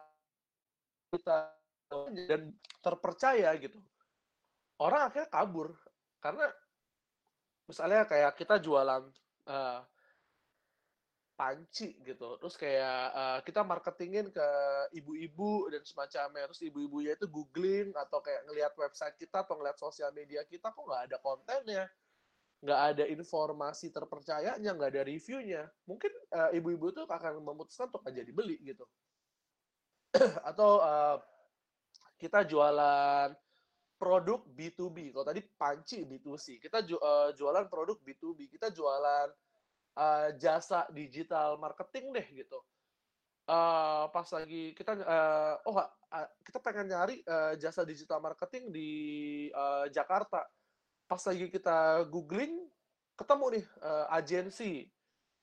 kita 1.10 1.36
dan 2.30 2.54
terpercaya 2.78 3.50
gitu, 3.58 3.82
orang 4.78 5.10
akhirnya 5.10 5.26
kabur 5.26 5.74
karena 6.22 6.46
misalnya 7.66 8.06
kayak 8.06 8.38
kita 8.38 8.62
jualan 8.62 9.02
uh, 9.50 9.82
panci 11.40 11.96
gitu. 12.04 12.36
Terus 12.36 12.54
kayak 12.60 13.00
uh, 13.16 13.38
kita 13.40 13.64
marketingin 13.64 14.28
ke 14.28 14.48
ibu-ibu 14.92 15.72
dan 15.72 15.80
semacamnya. 15.88 16.44
Terus 16.52 16.60
ibu-ibunya 16.68 17.16
itu 17.16 17.24
googling 17.32 17.96
atau 17.96 18.20
kayak 18.20 18.44
ngelihat 18.44 18.76
website 18.76 19.16
kita 19.16 19.40
atau 19.40 19.56
ngelihat 19.56 19.80
sosial 19.80 20.12
media 20.12 20.44
kita 20.44 20.68
kok 20.68 20.84
nggak 20.84 21.08
ada 21.08 21.16
kontennya? 21.24 21.88
Nggak 22.60 22.80
ada 22.92 23.04
informasi 23.08 23.88
terpercayanya 23.88 24.68
nggak 24.76 24.90
ada 24.92 25.02
reviewnya. 25.08 25.64
Mungkin 25.88 26.12
uh, 26.36 26.52
ibu-ibu 26.52 26.92
itu 26.92 27.08
akan 27.08 27.40
memutuskan 27.40 27.88
untuk 27.88 28.04
aja 28.04 28.20
dibeli 28.20 28.60
gitu. 28.60 28.84
Atau 30.52 30.84
uh, 30.84 31.16
kita 32.20 32.44
jualan 32.44 33.32
produk 33.96 34.44
B2B. 34.44 35.16
Kalau 35.16 35.24
tadi 35.24 35.40
panci 35.56 36.04
B2C, 36.04 36.60
kita 36.60 36.84
ju 36.84 37.00
uh, 37.00 37.32
jualan 37.32 37.64
produk 37.72 37.96
B2B, 38.04 38.52
kita 38.52 38.68
jualan 38.68 39.32
uh, 40.00 40.28
jasa 40.40 40.88
digital 40.88 41.60
marketing 41.60 42.16
deh 42.16 42.26
gitu. 42.32 42.56
Uh, 43.44 44.06
pas 44.14 44.24
lagi 44.30 44.72
kita 44.78 44.94
uh, 44.94 45.54
oh 45.68 45.76
uh, 45.76 46.28
kita 46.46 46.62
pengen 46.62 46.88
nyari 46.88 47.20
uh, 47.28 47.58
jasa 47.60 47.84
digital 47.84 48.24
marketing 48.24 48.72
di 48.72 48.90
uh, 49.52 49.84
Jakarta. 49.92 50.48
Pas 51.04 51.22
lagi 51.28 51.52
kita 51.52 52.08
googling 52.08 52.64
ketemu 53.20 53.60
nih 53.60 53.66
uh, 53.84 54.06
agensi 54.16 54.88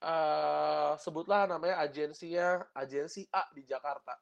uh, 0.01 0.97
sebutlah 0.97 1.45
namanya 1.45 1.77
agensinya 1.83 2.65
agensi 2.73 3.29
A 3.29 3.45
di 3.53 3.61
Jakarta 3.69 4.17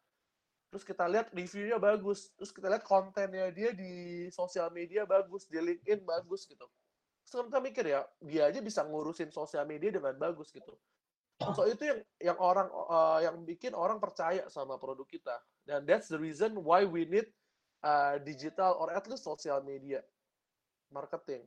terus 0.76 0.84
kita 0.84 1.08
lihat 1.08 1.32
reviewnya 1.32 1.80
bagus, 1.80 2.36
terus 2.36 2.52
kita 2.52 2.68
lihat 2.68 2.84
kontennya 2.84 3.48
dia 3.48 3.72
di 3.72 4.28
sosial 4.28 4.68
media 4.76 5.08
bagus, 5.08 5.48
di 5.48 5.56
LinkedIn 5.56 6.04
bagus 6.04 6.44
gitu. 6.44 6.68
Kita 7.26 7.60
mikir 7.60 7.90
ya, 7.90 8.06
dia 8.22 8.48
aja 8.48 8.62
bisa 8.62 8.86
ngurusin 8.86 9.34
sosial 9.34 9.66
media 9.66 9.90
dengan 9.90 10.14
bagus 10.16 10.54
gitu. 10.54 10.78
So 11.36 11.68
itu 11.68 11.84
yang 11.84 12.00
yang 12.32 12.38
orang 12.40 12.72
uh, 12.72 13.20
yang 13.20 13.44
bikin 13.44 13.76
orang 13.76 14.00
percaya 14.00 14.48
sama 14.48 14.80
produk 14.80 15.04
kita. 15.04 15.36
Dan 15.68 15.84
that's 15.84 16.08
the 16.08 16.16
reason 16.16 16.56
why 16.64 16.88
we 16.88 17.04
need 17.04 17.28
uh, 17.84 18.22
digital 18.24 18.80
or 18.80 18.94
at 18.96 19.04
least 19.12 19.28
social 19.28 19.60
media 19.60 20.00
marketing. 20.88 21.44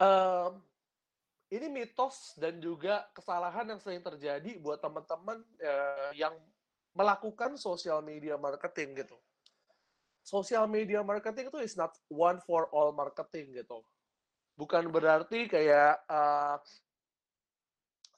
Um, 0.00 0.64
ini 1.52 1.68
mitos 1.68 2.32
dan 2.40 2.58
juga 2.58 3.04
kesalahan 3.12 3.76
yang 3.76 3.80
sering 3.82 4.00
terjadi 4.00 4.56
buat 4.58 4.80
teman-teman 4.80 5.44
uh, 5.60 6.10
yang 6.16 6.34
melakukan 6.96 7.60
social 7.60 8.00
media 8.00 8.40
marketing 8.40 9.04
gitu. 9.04 9.18
Social 10.24 10.64
media 10.64 11.04
marketing 11.04 11.52
itu 11.52 11.60
is 11.60 11.76
not 11.76 11.92
one 12.08 12.40
for 12.48 12.72
all 12.72 12.96
marketing 12.96 13.52
gitu. 13.52 13.84
Bukan 14.56 14.88
berarti 14.88 15.44
kayak 15.44 16.00
uh, 16.08 16.56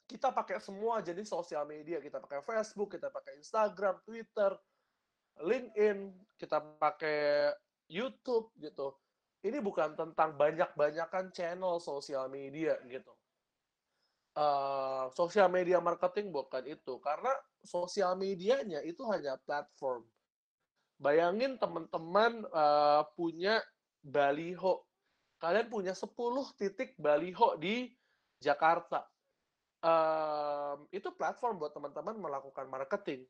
kita 0.06 0.30
pakai 0.30 0.62
semua 0.62 1.02
jenis 1.02 1.26
sosial 1.26 1.66
media, 1.66 1.98
kita 1.98 2.22
pakai 2.22 2.38
Facebook, 2.46 2.94
kita 2.94 3.10
pakai 3.10 3.42
Instagram, 3.42 3.98
Twitter, 4.06 4.54
LinkedIn, 5.42 6.14
kita 6.38 6.62
pakai 6.78 7.50
YouTube 7.90 8.54
gitu. 8.62 8.94
Ini 9.42 9.58
bukan 9.58 9.98
tentang 9.98 10.38
banyak-banyakan 10.38 11.34
channel 11.34 11.82
sosial 11.82 12.30
media 12.30 12.78
gitu. 12.86 13.10
Uh, 14.36 15.10
sosial 15.16 15.48
media 15.48 15.80
marketing 15.80 16.28
bukan 16.28 16.60
itu 16.68 17.00
karena 17.00 17.32
sosial 17.64 18.14
medianya 18.14 18.78
itu 18.86 19.02
hanya 19.10 19.40
platform. 19.42 20.06
Bayangin 21.06 21.54
teman-teman 21.54 22.42
uh, 22.50 23.06
punya 23.14 23.62
baliho. 24.02 24.82
Kalian 25.38 25.70
punya 25.70 25.94
10 25.94 26.10
titik 26.58 26.98
baliho 26.98 27.54
di 27.62 27.94
Jakarta. 28.42 29.06
Um, 29.86 30.90
itu 30.90 31.06
platform 31.14 31.62
buat 31.62 31.70
teman-teman 31.70 32.18
melakukan 32.18 32.66
marketing. 32.66 33.22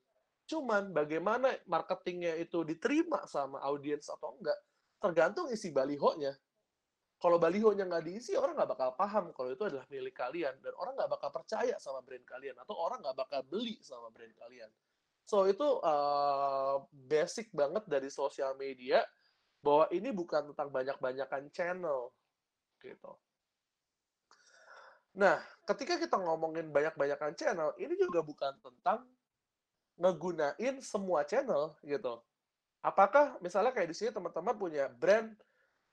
Cuman 0.49 0.97
bagaimana 0.97 1.52
marketingnya 1.68 2.40
itu 2.40 2.64
diterima 2.64 3.28
sama 3.28 3.61
audiens 3.61 4.09
atau 4.09 4.40
enggak, 4.40 4.56
tergantung 4.97 5.52
isi 5.52 5.68
balihonya 5.68 6.33
kalau 7.16 7.40
balihonya 7.40 7.88
nggak 7.88 8.04
diisi 8.04 8.37
orang 8.37 8.52
nggak 8.52 8.76
bakal 8.76 8.90
paham 8.92 9.33
kalau 9.33 9.49
itu 9.49 9.64
adalah 9.64 9.88
milik 9.88 10.12
kalian 10.12 10.52
dan 10.61 10.73
orang 10.76 10.92
nggak 11.00 11.11
bakal 11.16 11.30
percaya 11.33 11.76
sama 11.80 12.04
brand 12.04 12.25
kalian 12.28 12.56
atau 12.61 12.76
orang 12.76 13.00
nggak 13.00 13.16
bakal 13.16 13.40
beli 13.49 13.80
sama 13.80 14.12
brand 14.12 14.37
kalian 14.37 14.68
so 15.26 15.45
itu 15.50 15.66
uh, 15.83 16.87
basic 16.95 17.50
banget 17.50 17.83
dari 17.90 18.09
sosial 18.09 18.54
media 18.54 19.02
bahwa 19.59 19.90
ini 19.90 20.14
bukan 20.14 20.54
tentang 20.54 20.71
banyak-banyakan 20.71 21.50
channel 21.50 22.14
gitu 22.78 23.12
nah 25.16 25.42
ketika 25.66 25.99
kita 25.99 26.16
ngomongin 26.16 26.71
banyak-banyakan 26.71 27.35
channel 27.35 27.75
ini 27.76 27.99
juga 27.99 28.23
bukan 28.23 28.54
tentang 28.62 29.02
ngegunain 29.99 30.78
semua 30.78 31.26
channel 31.26 31.75
gitu 31.83 32.23
apakah 32.87 33.35
misalnya 33.42 33.75
kayak 33.75 33.90
di 33.90 33.97
sini 33.97 34.14
teman-teman 34.14 34.54
punya 34.54 34.87
brand 34.87 35.35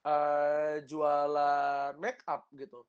uh, 0.04 0.76
jualan 0.86 1.96
make 1.98 2.22
up 2.28 2.46
gitu. 2.54 2.84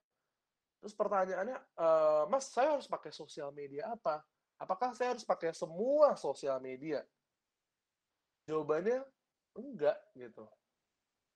Terus 0.82 0.92
pertanyaannya, 0.92 1.58
uh, 1.80 2.24
Mas, 2.28 2.52
saya 2.52 2.76
harus 2.76 2.84
pakai 2.84 3.08
sosial 3.14 3.54
media 3.56 3.88
apa? 3.88 4.20
Apakah 4.64 4.96
saya 4.96 5.12
harus 5.12 5.28
pakai 5.28 5.52
semua 5.52 6.16
sosial 6.16 6.56
media? 6.64 7.04
Jawabannya 8.48 9.04
enggak 9.60 10.00
gitu. 10.16 10.48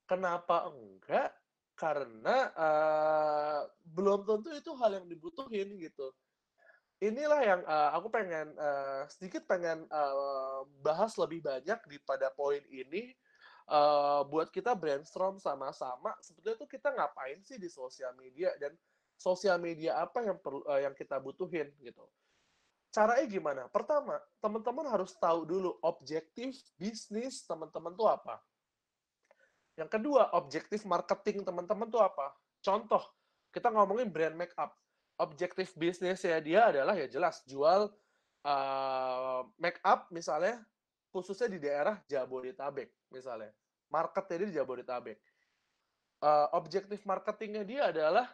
Kenapa 0.08 0.72
enggak? 0.72 1.36
Karena 1.76 2.48
uh, 2.56 3.60
belum 3.84 4.24
tentu 4.24 4.48
itu 4.56 4.72
hal 4.80 4.96
yang 4.96 5.06
dibutuhin 5.06 5.76
gitu. 5.76 6.08
Inilah 7.04 7.40
yang 7.44 7.60
uh, 7.68 7.92
aku 7.94 8.08
pengen 8.08 8.56
uh, 8.56 9.04
sedikit 9.12 9.44
pengen 9.44 9.84
uh, 9.92 10.64
bahas 10.80 11.14
lebih 11.20 11.44
banyak 11.44 11.78
di 11.84 12.00
pada 12.02 12.32
poin 12.32 12.64
ini 12.72 13.12
uh, 13.70 14.24
buat 14.26 14.50
kita 14.50 14.74
brainstorm 14.74 15.38
sama-sama 15.38 16.16
sebetulnya 16.18 16.58
tuh 16.58 16.66
kita 16.66 16.90
ngapain 16.90 17.38
sih 17.46 17.54
di 17.54 17.70
sosial 17.70 18.10
media 18.18 18.50
dan 18.58 18.74
sosial 19.14 19.62
media 19.62 20.02
apa 20.02 20.26
yang 20.26 20.42
perlu 20.42 20.66
uh, 20.66 20.80
yang 20.82 20.96
kita 20.96 21.22
butuhin 21.22 21.70
gitu. 21.84 22.02
Caranya 22.88 23.26
gimana? 23.28 23.62
Pertama, 23.68 24.16
teman-teman 24.40 24.88
harus 24.88 25.12
tahu 25.20 25.44
dulu 25.44 25.76
objektif 25.84 26.56
bisnis 26.80 27.44
teman-teman 27.44 27.92
tuh 27.92 28.08
apa. 28.08 28.40
Yang 29.76 29.90
kedua, 29.94 30.32
objektif 30.34 30.82
marketing 30.88 31.44
teman-teman 31.44 31.86
tuh 31.86 32.00
apa? 32.00 32.32
Contoh, 32.64 33.04
kita 33.52 33.68
ngomongin 33.70 34.08
brand 34.08 34.34
make 34.34 34.56
up. 34.56 34.74
Objektif 35.20 35.74
bisnisnya 35.76 36.38
dia 36.40 36.70
adalah 36.70 36.94
ya 36.94 37.06
jelas 37.10 37.42
jual 37.44 37.90
uh, 38.46 39.40
make 39.58 39.82
up 39.82 40.06
misalnya 40.14 40.62
khususnya 41.10 41.50
di 41.50 41.58
daerah 41.58 41.98
Jabodetabek 42.06 42.88
misalnya. 43.12 43.52
Marketnya 43.90 44.46
di 44.48 44.54
Jabodetabek. 44.54 45.18
Uh, 46.18 46.50
objektif 46.58 47.02
marketingnya 47.06 47.62
dia 47.62 47.82
adalah 47.94 48.26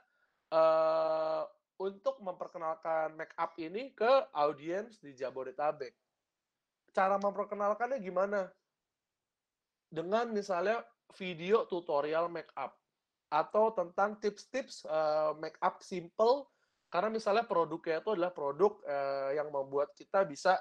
uh, 0.48 1.44
untuk 1.84 2.16
memperkenalkan 2.24 3.12
make 3.12 3.36
up 3.36 3.52
ini 3.60 3.92
ke 3.92 4.08
audiens 4.32 4.96
di 5.04 5.12
Jabodetabek. 5.12 5.92
Cara 6.96 7.20
memperkenalkannya 7.20 8.00
gimana? 8.00 8.48
Dengan 9.92 10.32
misalnya 10.32 10.80
video 11.12 11.68
tutorial 11.68 12.32
make 12.32 12.50
up 12.56 12.72
atau 13.28 13.74
tentang 13.76 14.16
tips-tips 14.16 14.88
uh, 14.88 15.36
make 15.36 15.58
up 15.60 15.84
simple 15.84 16.48
karena 16.88 17.10
misalnya 17.10 17.42
produknya 17.42 17.98
itu 17.98 18.14
adalah 18.14 18.30
produk 18.30 18.78
uh, 18.86 19.34
yang 19.34 19.50
membuat 19.50 19.90
kita 19.98 20.22
bisa 20.22 20.54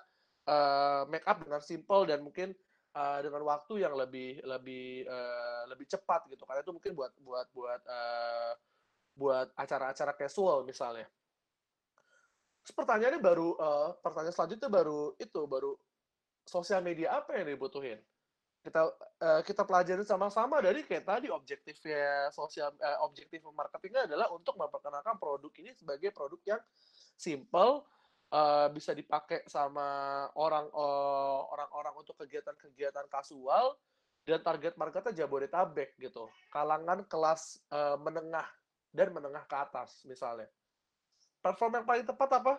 uh, 0.50 1.06
make 1.06 1.25
up 1.30 1.38
dengan 1.46 1.62
simple 1.62 2.10
dan 2.10 2.25
mungkin 2.25 2.50
uh, 2.98 3.20
dengan 3.22 3.46
waktu 3.46 3.86
yang 3.86 3.94
lebih 3.94 4.42
lebih 4.42 5.06
uh, 5.06 5.70
lebih 5.70 5.86
cepat 5.86 6.25
gitu 6.34 6.44
karena 6.50 6.65
itu 6.65 6.74
mungkin 6.74 6.94
buat 6.98 7.13
buat 7.22 7.48
buat 7.53 7.82
uh, 7.86 8.53
buat 9.13 9.53
acara-acara 9.53 10.13
casual 10.17 10.65
misalnya. 10.65 11.05
Terus 12.63 12.75
pertanyaannya 12.79 13.20
baru, 13.20 13.60
uh, 13.60 13.89
pertanyaan 14.00 14.36
selanjutnya 14.36 14.70
baru 14.72 15.13
itu, 15.20 15.41
baru 15.46 15.75
sosial 16.48 16.79
media 16.79 17.20
apa 17.20 17.36
yang 17.36 17.51
dibutuhin? 17.51 18.00
Kita 18.63 18.88
uh, 19.20 19.41
kita 19.43 19.67
pelajari 19.67 20.08
sama-sama 20.08 20.63
dari 20.63 20.88
kayak 20.88 21.03
tadi 21.03 21.27
objektifnya 21.27 22.32
sosial 22.32 22.72
uh, 22.79 23.03
objektif 23.03 23.43
marketingnya 23.43 24.08
adalah 24.08 24.32
untuk 24.32 24.55
memperkenalkan 24.55 25.20
produk 25.20 25.51
ini 25.60 25.75
sebagai 25.75 26.15
produk 26.15 26.39
yang 26.48 26.62
simple, 27.20 27.84
uh, 28.32 28.72
bisa 28.72 28.96
dipakai 28.96 29.43
sama 29.51 30.24
orang 30.39 30.72
uh, 30.72 31.39
orang-orang 31.51 31.93
untuk 32.00 32.15
kegiatan-kegiatan 32.24 33.12
kasual 33.12 33.75
dan 34.24 34.39
target 34.39 34.79
marketnya 34.79 35.27
Jabodetabek 35.27 36.00
gitu, 36.00 36.32
kalangan 36.48 37.03
kelas 37.12 37.60
uh, 37.75 38.00
menengah 38.00 38.48
dan 38.94 39.10
menengah 39.10 39.44
ke 39.50 39.56
atas 39.58 40.06
misalnya 40.06 40.48
platform 41.44 41.84
yang 41.84 41.86
paling 41.86 42.08
tepat 42.08 42.30
apa? 42.40 42.54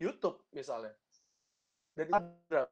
YouTube 0.00 0.40
misalnya. 0.56 0.96
Dan 1.92 2.08
Instagram. 2.08 2.68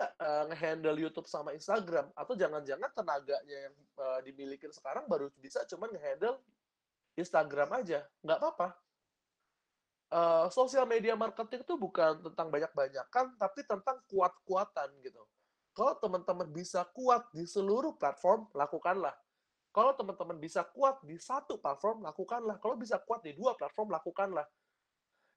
Uh, 0.00 0.44
ngehandle 0.48 0.96
YouTube 0.96 1.28
sama 1.28 1.52
Instagram 1.52 2.08
atau 2.16 2.32
jangan-jangan 2.32 2.88
tenaganya 2.96 3.68
yang 3.68 3.76
uh, 4.00 4.20
dimiliki 4.24 4.64
sekarang 4.72 5.04
baru 5.04 5.28
bisa 5.36 5.60
cuma 5.68 5.92
ngehandle 5.92 6.40
Instagram 7.20 7.68
aja 7.84 8.00
nggak 8.24 8.38
apa-apa 8.40 8.68
uh, 10.08 10.48
sosial 10.48 10.88
media 10.88 11.12
marketing 11.12 11.68
itu 11.68 11.76
bukan 11.76 12.16
tentang 12.32 12.48
banyak-banyakan 12.48 13.36
tapi 13.36 13.60
tentang 13.68 14.00
kuat-kuatan 14.08 14.88
gitu 15.04 15.20
kalau 15.76 15.92
teman-teman 16.00 16.48
bisa 16.48 16.80
kuat 16.96 17.28
di 17.36 17.44
seluruh 17.44 17.92
platform 18.00 18.48
lakukanlah 18.56 19.12
kalau 19.70 19.94
teman-teman 19.94 20.34
bisa 20.42 20.66
kuat 20.66 20.98
di 21.06 21.14
satu 21.14 21.62
platform, 21.62 22.02
lakukanlah. 22.02 22.58
Kalau 22.58 22.74
bisa 22.74 22.98
kuat 22.98 23.22
di 23.22 23.38
dua 23.38 23.54
platform, 23.54 23.94
lakukanlah. 23.94 24.46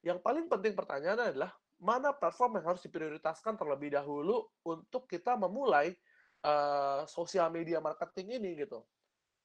Yang 0.02 0.20
paling 0.26 0.50
penting 0.50 0.74
pertanyaannya 0.74 1.38
adalah, 1.38 1.52
mana 1.78 2.10
platform 2.18 2.58
yang 2.58 2.74
harus 2.74 2.82
diprioritaskan 2.82 3.54
terlebih 3.60 3.94
dahulu 3.94 4.50
untuk 4.66 5.06
kita 5.06 5.38
memulai 5.38 5.94
uh, 6.42 7.06
sosial 7.06 7.54
media 7.54 7.78
marketing 7.78 8.42
ini 8.42 8.66
gitu. 8.66 8.82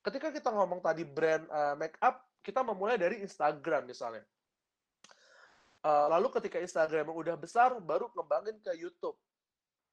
Ketika 0.01 0.33
kita 0.33 0.49
ngomong 0.49 0.81
tadi 0.81 1.05
brand 1.05 1.45
uh, 1.53 1.77
make 1.77 2.01
up, 2.01 2.25
kita 2.41 2.65
memulai 2.65 2.97
dari 2.97 3.21
Instagram 3.21 3.85
misalnya. 3.85 4.25
Uh, 5.85 6.09
lalu 6.17 6.33
ketika 6.41 6.59
Instagram 6.59 7.13
udah 7.13 7.37
besar, 7.37 7.77
baru 7.79 8.09
kembangin 8.17 8.57
ke 8.65 8.73
YouTube. 8.73 9.21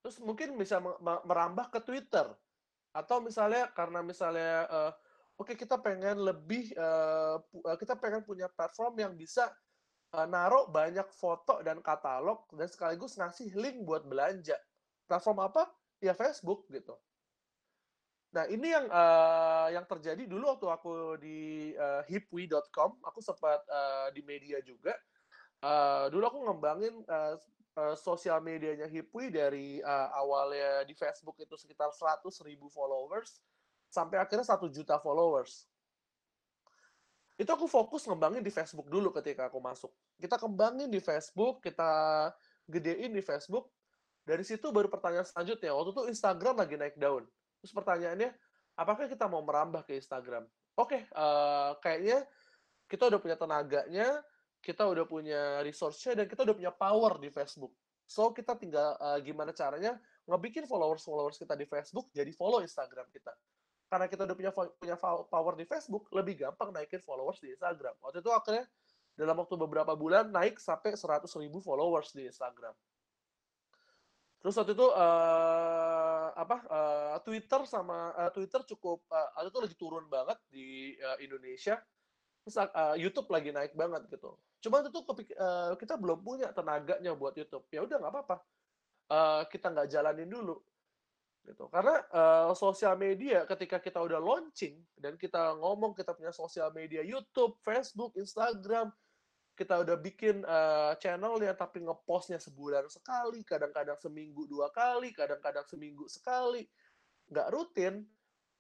Terus 0.05 0.21
mungkin 0.23 0.55
bisa 0.55 0.79
merambah 1.01 1.67
ke 1.73 1.83
Twitter 1.83 2.29
atau 2.95 3.19
misalnya 3.19 3.67
karena 3.75 3.99
misalnya 3.99 4.63
uh, 4.71 4.91
oke 5.35 5.51
okay, 5.51 5.55
kita 5.59 5.75
pengen 5.83 6.23
lebih 6.23 6.71
uh, 6.79 7.43
kita 7.75 7.99
pengen 7.99 8.23
punya 8.23 8.47
platform 8.47 8.95
yang 8.95 9.13
bisa 9.19 9.51
uh, 10.15 10.23
naruh 10.23 10.71
banyak 10.71 11.05
foto 11.11 11.59
dan 11.59 11.83
katalog 11.83 12.47
dan 12.55 12.71
sekaligus 12.71 13.19
ngasih 13.19 13.51
link 13.59 13.83
buat 13.83 14.07
belanja. 14.07 14.55
Platform 15.05 15.43
apa? 15.43 15.67
Ya 15.99 16.15
Facebook 16.15 16.71
gitu. 16.71 16.95
Nah 18.31 18.47
ini 18.47 18.71
yang 18.71 18.87
uh, 18.87 19.67
yang 19.71 19.85
terjadi 19.87 20.23
dulu 20.27 20.55
waktu 20.55 20.67
aku 20.71 20.93
di 21.19 21.39
uh, 21.75 22.03
hipwi.com 22.07 22.99
aku 23.03 23.19
sempat 23.19 23.59
uh, 23.67 24.07
di 24.15 24.23
media 24.23 24.63
juga. 24.63 24.95
Uh, 25.63 26.11
dulu 26.11 26.23
aku 26.27 26.39
ngembangin 26.47 26.95
uh, 27.07 27.39
uh, 27.75 27.95
sosial 27.95 28.39
medianya 28.39 28.87
Hipwi 28.87 29.31
dari 29.31 29.79
uh, 29.83 30.09
awalnya 30.15 30.83
di 30.87 30.95
Facebook 30.95 31.35
itu 31.39 31.55
sekitar 31.59 31.91
100 31.91 32.23
ribu 32.47 32.71
followers 32.71 33.39
sampai 33.91 34.19
akhirnya 34.19 34.47
satu 34.47 34.67
juta 34.67 34.99
followers. 34.99 35.67
Itu 37.35 37.51
aku 37.51 37.67
fokus 37.67 38.07
ngembangin 38.07 38.39
di 38.39 38.51
Facebook 38.51 38.87
dulu 38.87 39.11
ketika 39.11 39.51
aku 39.51 39.59
masuk. 39.59 39.91
Kita 40.15 40.39
kembangin 40.39 40.87
di 40.87 41.03
Facebook, 41.03 41.59
kita 41.59 42.31
gedein 42.67 43.11
di 43.11 43.19
Facebook. 43.19 43.67
Dari 44.25 44.41
situ 44.41 44.71
baru 44.71 44.87
pertanyaan 44.87 45.27
selanjutnya. 45.27 45.75
Waktu 45.75 45.91
itu 45.91 46.03
Instagram 46.15 46.55
lagi 46.63 46.75
naik 46.79 46.95
daun. 46.95 47.27
Terus 47.59 47.75
pertanyaannya, 47.75 48.31
apakah 48.79 49.05
kita 49.11 49.27
mau 49.27 49.43
merambah 49.43 49.83
ke 49.83 49.99
Instagram? 49.99 50.47
Oke, 50.79 50.95
okay, 50.95 51.01
uh, 51.15 51.75
kayaknya 51.83 52.23
kita 52.87 53.07
udah 53.11 53.19
punya 53.19 53.37
tenaganya, 53.39 54.07
kita 54.65 54.81
udah 54.89 55.05
punya 55.05 55.61
resource-nya 55.61 56.17
dan 56.17 56.25
kita 56.25 56.41
udah 56.41 56.55
punya 56.57 56.73
power 56.73 57.21
di 57.21 57.29
Facebook. 57.29 57.69
So 58.09 58.33
kita 58.33 58.57
tinggal 58.57 58.97
uh, 58.97 59.21
gimana 59.21 59.53
caranya 59.53 60.01
ngebikin 60.25 60.65
followers-followers 60.65 61.37
kita 61.37 61.53
di 61.53 61.69
Facebook 61.69 62.09
jadi 62.09 62.33
follow 62.33 62.65
Instagram 62.65 63.05
kita. 63.13 63.29
Karena 63.85 64.09
kita 64.09 64.25
udah 64.25 64.33
punya 64.33 64.51
punya 64.53 64.97
power 65.29 65.53
di 65.53 65.69
Facebook, 65.69 66.09
lebih 66.09 66.41
gampang 66.41 66.73
naikin 66.73 67.05
followers 67.05 67.37
di 67.37 67.53
Instagram. 67.53 67.93
Waktu 68.01 68.25
itu 68.25 68.33
akhirnya 68.33 68.65
dalam 69.13 69.37
waktu 69.37 69.55
beberapa 69.61 69.93
bulan 69.93 70.33
naik 70.33 70.57
sampai 70.57 70.97
100 70.97 71.29
ribu 71.45 71.61
followers 71.61 72.09
di 72.17 72.25
Instagram. 72.25 72.73
Terus 74.41 74.61
waktu 74.61 74.73
itu 74.77 74.87
uh, 74.93 76.27
apa 76.33 76.57
uh, 76.69 77.17
Twitter 77.25 77.61
sama 77.65 78.13
uh, 78.13 78.29
Twitter 78.29 78.61
cukup 78.73 79.01
uh, 79.09 79.41
waktu 79.41 79.49
itu 79.49 79.59
lagi 79.61 79.75
turun 79.77 80.05
banget 80.05 80.37
di 80.49 80.93
uh, 81.01 81.17
Indonesia 81.17 81.81
uh, 82.53 82.95
YouTube 82.95 83.29
lagi 83.33 83.49
naik 83.49 83.73
banget 83.73 84.05
gitu. 84.09 84.37
Cuma 84.61 84.81
itu 84.85 84.89
tuh 84.93 85.03
kepik 85.05 85.33
uh, 85.37 85.73
kita 85.77 85.97
belum 85.97 86.21
punya 86.21 86.53
tenaganya 86.53 87.17
buat 87.17 87.33
YouTube. 87.33 87.65
Ya 87.73 87.81
udah 87.81 87.97
nggak 87.97 88.13
apa-apa. 88.13 88.37
Uh, 89.05 89.41
kita 89.49 89.69
nggak 89.69 89.89
jalanin 89.89 90.29
dulu 90.29 90.57
gitu. 91.45 91.69
Karena 91.69 92.01
uh, 92.09 92.51
sosial 92.57 92.97
media 92.97 93.45
ketika 93.45 93.77
kita 93.77 94.01
udah 94.01 94.17
launching 94.17 94.81
dan 94.97 95.13
kita 95.15 95.53
ngomong 95.61 95.93
kita 95.93 96.17
punya 96.17 96.33
sosial 96.33 96.73
media 96.73 97.05
YouTube, 97.05 97.61
Facebook, 97.61 98.17
Instagram, 98.17 98.89
kita 99.55 99.85
udah 99.85 99.95
bikin 99.95 100.43
uh, 100.43 100.97
channel 100.99 101.39
ya 101.39 101.55
tapi 101.55 101.85
ngepostnya 101.85 102.41
sebulan 102.41 102.91
sekali, 102.91 103.45
kadang-kadang 103.47 103.95
seminggu 104.01 104.49
dua 104.49 104.67
kali, 104.73 105.15
kadang-kadang 105.15 105.63
seminggu 105.63 106.09
sekali, 106.11 106.67
nggak 107.31 107.47
rutin, 107.55 108.03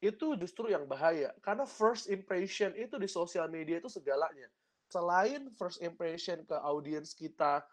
itu 0.03 0.35
justru 0.39 0.71
yang 0.71 0.83
bahaya 0.85 1.31
karena 1.39 1.63
first 1.63 2.11
impression 2.11 2.75
itu 2.75 2.95
di 2.99 3.07
sosial 3.07 3.47
media 3.47 3.79
itu 3.79 3.87
segalanya. 3.87 4.47
Selain 4.91 5.49
first 5.55 5.81
impression 5.81 6.43
ke 6.45 6.55
audiens 6.61 7.15
kita 7.15 7.63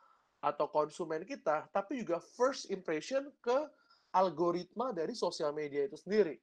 atau 0.42 0.66
konsumen 0.70 1.22
kita 1.22 1.70
tapi 1.70 2.02
juga 2.02 2.18
first 2.34 2.70
impression 2.70 3.30
ke 3.42 3.58
algoritma 4.14 4.90
dari 4.90 5.14
sosial 5.14 5.50
media 5.54 5.86
itu 5.86 5.98
sendiri. 5.98 6.38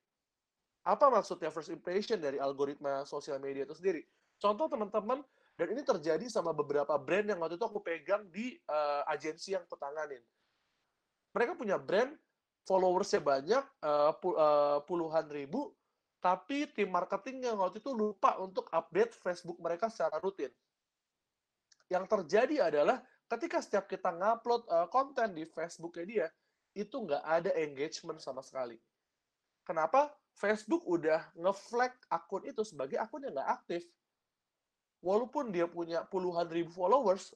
Apa 0.88 1.12
maksudnya 1.12 1.52
first 1.52 1.70
impression 1.70 2.20
dari 2.20 2.40
algoritma 2.40 3.04
sosial 3.04 3.38
media 3.40 3.68
itu 3.68 3.76
sendiri? 3.76 4.04
Contoh 4.40 4.72
teman-teman 4.72 5.20
dan 5.60 5.68
ini 5.76 5.84
terjadi 5.84 6.24
sama 6.32 6.56
beberapa 6.56 6.96
brand 6.96 7.28
yang 7.28 7.40
waktu 7.44 7.60
itu 7.60 7.68
aku 7.68 7.84
pegang 7.84 8.24
di 8.32 8.56
uh, 8.72 9.04
agensi 9.12 9.52
yang 9.52 9.68
kutanganin 9.68 10.24
mereka 11.34 11.54
punya 11.54 11.78
brand 11.78 12.14
followersnya 12.70 13.18
banyak 13.18 13.66
uh, 13.82 14.14
puluhan 14.86 15.26
ribu, 15.34 15.74
tapi 16.22 16.70
tim 16.70 16.94
marketing 16.94 17.50
yang 17.50 17.58
waktu 17.58 17.82
itu 17.82 17.90
lupa 17.90 18.38
untuk 18.38 18.70
update 18.70 19.18
Facebook 19.18 19.58
mereka 19.58 19.90
secara 19.90 20.22
rutin. 20.22 20.54
Yang 21.90 22.06
terjadi 22.06 22.70
adalah 22.70 23.02
ketika 23.26 23.58
setiap 23.66 23.90
kita 23.90 24.14
ngupload 24.14 24.70
uh, 24.70 24.86
konten 24.94 25.34
di 25.34 25.50
Facebooknya 25.50 26.06
dia, 26.06 26.28
itu 26.78 26.94
nggak 26.94 27.26
ada 27.26 27.50
engagement 27.58 28.22
sama 28.22 28.46
sekali. 28.46 28.78
Kenapa? 29.66 30.14
Facebook 30.38 30.86
udah 30.86 31.26
nge-flag 31.34 31.92
akun 32.14 32.46
itu 32.46 32.62
sebagai 32.62 33.02
akun 33.02 33.26
yang 33.26 33.34
nggak 33.34 33.50
aktif. 33.50 33.82
Walaupun 35.02 35.50
dia 35.50 35.66
punya 35.66 36.06
puluhan 36.06 36.46
ribu 36.54 36.70
followers, 36.70 37.34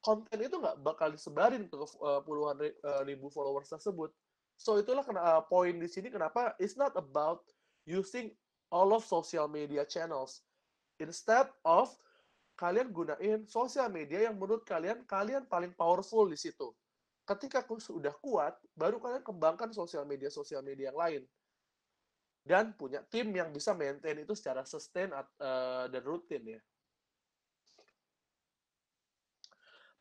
konten 0.00 0.40
itu 0.40 0.56
nggak 0.56 0.80
bakal 0.80 1.12
disebarin 1.12 1.68
ke 1.68 1.76
uh, 1.76 2.24
puluhan 2.24 2.56
ribu 3.04 3.28
followers 3.28 3.68
tersebut 3.68 4.08
So 4.60 4.76
itulah 4.76 5.00
kena, 5.00 5.24
uh, 5.24 5.40
poin 5.48 5.72
di 5.72 5.88
sini 5.88 6.12
kenapa 6.12 6.52
it's 6.60 6.76
not 6.76 6.92
about 6.92 7.40
using 7.88 8.28
all 8.68 8.92
of 8.92 9.08
social 9.08 9.48
media 9.48 9.88
channels. 9.88 10.44
Instead 11.00 11.48
of 11.64 11.88
kalian 12.60 12.92
gunain 12.92 13.48
sosial 13.48 13.88
media 13.88 14.28
yang 14.28 14.36
menurut 14.36 14.68
kalian 14.68 15.00
kalian 15.08 15.48
paling 15.48 15.72
powerful 15.72 16.28
di 16.28 16.36
situ. 16.36 16.76
Ketika 17.24 17.64
sudah 17.80 18.12
kuat, 18.20 18.52
baru 18.76 19.00
kalian 19.00 19.24
kembangkan 19.24 19.72
sosial 19.72 20.04
media 20.04 20.28
sosial 20.28 20.60
media 20.60 20.92
yang 20.92 21.00
lain. 21.00 21.22
Dan 22.44 22.76
punya 22.76 23.00
tim 23.08 23.32
yang 23.32 23.48
bisa 23.56 23.72
maintain 23.72 24.20
itu 24.20 24.36
secara 24.36 24.68
sustain 24.68 25.08
uh, 25.08 25.88
dan 25.88 26.04
rutin 26.04 26.44
ya. 26.44 26.60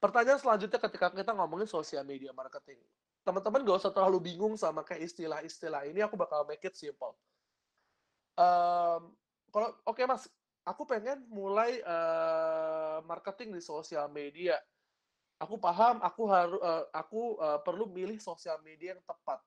Pertanyaan 0.03 0.39
selanjutnya 0.39 0.79
ketika 0.83 1.15
kita 1.15 1.31
ngomongin 1.31 1.67
sosial 1.67 2.03
media 2.03 2.35
marketing 2.35 2.83
teman-teman 3.29 3.61
gak 3.61 3.85
usah 3.85 3.93
terlalu 3.93 4.33
bingung 4.33 4.57
sama 4.57 4.81
kayak 4.81 5.05
istilah-istilah 5.05 5.85
ini 5.85 6.01
aku 6.01 6.17
bakal 6.17 6.41
make 6.49 6.65
it 6.65 6.73
simple. 6.73 7.13
Um, 8.33 9.13
kalau 9.53 9.69
oke 9.85 9.93
okay, 9.93 10.09
mas 10.09 10.25
aku 10.65 10.89
pengen 10.89 11.21
mulai 11.29 11.77
uh, 11.85 13.05
marketing 13.05 13.53
di 13.53 13.61
sosial 13.61 14.09
media. 14.09 14.57
Aku 15.37 15.61
paham 15.61 16.01
aku 16.01 16.25
harus 16.25 16.57
uh, 16.57 16.89
aku 16.89 17.37
uh, 17.37 17.61
perlu 17.61 17.85
milih 17.85 18.17
sosial 18.17 18.57
media 18.65 18.97
yang 18.97 19.03
tepat. 19.05 19.37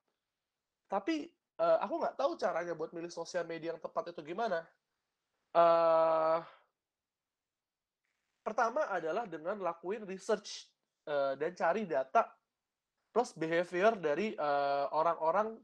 Tapi 0.87 1.27
uh, 1.59 1.83
aku 1.83 1.95
nggak 2.07 2.17
tahu 2.17 2.39
caranya 2.39 2.79
buat 2.79 2.95
milih 2.95 3.11
sosial 3.11 3.43
media 3.51 3.75
yang 3.75 3.83
tepat 3.83 4.15
itu 4.15 4.23
gimana. 4.23 4.63
Uh, 5.53 6.39
pertama 8.47 8.87
adalah 8.95 9.27
dengan 9.27 9.59
lakuin 9.59 10.07
research 10.07 10.71
uh, 11.11 11.35
dan 11.35 11.51
cari 11.53 11.83
data 11.85 12.31
plus 13.13 13.37
behavior 13.37 13.93
dari 14.01 14.33
uh, 14.41 14.89
orang-orang 14.91 15.61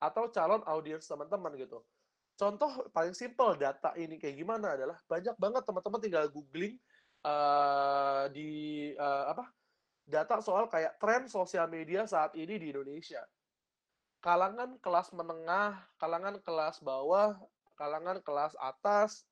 atau 0.00 0.28
calon 0.28 0.60
audiens 0.68 1.04
teman-teman 1.04 1.56
gitu. 1.56 1.80
Contoh 2.36 2.88
paling 2.92 3.12
simpel 3.12 3.56
data 3.56 3.92
ini 4.00 4.16
kayak 4.16 4.36
gimana 4.36 4.72
adalah 4.76 4.96
banyak 5.04 5.36
banget 5.36 5.62
teman-teman 5.64 6.00
tinggal 6.00 6.26
googling 6.32 6.80
uh, 7.24 8.28
di 8.32 8.92
uh, 8.96 9.32
apa 9.36 9.44
data 10.08 10.40
soal 10.40 10.64
kayak 10.68 10.96
tren 10.96 11.28
sosial 11.28 11.68
media 11.68 12.08
saat 12.08 12.32
ini 12.36 12.56
di 12.56 12.72
Indonesia. 12.72 13.20
Kalangan 14.20 14.76
kelas 14.80 15.12
menengah, 15.16 15.80
kalangan 15.96 16.36
kelas 16.44 16.80
bawah, 16.84 17.36
kalangan 17.76 18.20
kelas 18.20 18.52
atas 18.60 19.24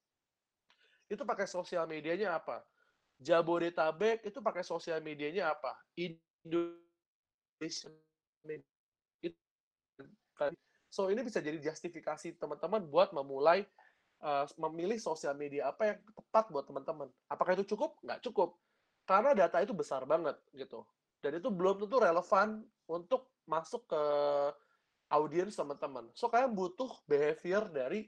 itu 1.09 1.25
pakai 1.25 1.49
sosial 1.49 1.89
medianya 1.89 2.37
apa? 2.37 2.61
Jabodetabek 3.21 4.25
itu 4.25 4.41
pakai 4.45 4.65
sosial 4.65 5.01
medianya 5.01 5.53
apa? 5.53 5.77
Indonesia 5.97 6.88
so 10.89 11.13
ini 11.13 11.21
bisa 11.21 11.39
jadi 11.39 11.59
justifikasi 11.61 12.35
teman-teman 12.41 12.83
buat 12.89 13.13
memulai 13.13 13.67
uh, 14.23 14.47
memilih 14.59 14.99
sosial 14.99 15.37
media 15.37 15.71
apa 15.71 15.95
yang 15.95 15.99
tepat 16.15 16.45
buat 16.51 16.65
teman-teman. 16.67 17.09
Apakah 17.31 17.55
itu 17.55 17.75
cukup? 17.75 17.99
Nggak 18.03 18.25
cukup. 18.25 18.59
Karena 19.07 19.33
data 19.37 19.63
itu 19.63 19.73
besar 19.73 20.05
banget 20.05 20.37
gitu. 20.57 20.85
Dan 21.23 21.39
itu 21.39 21.49
belum 21.51 21.83
tentu 21.83 21.99
relevan 21.99 22.63
untuk 22.87 23.31
masuk 23.49 23.89
ke 23.89 24.03
audiens 25.09 25.57
teman-teman. 25.57 26.09
So 26.13 26.29
kalian 26.29 26.53
butuh 26.53 26.93
behavior 27.09 27.67
dari 27.73 28.07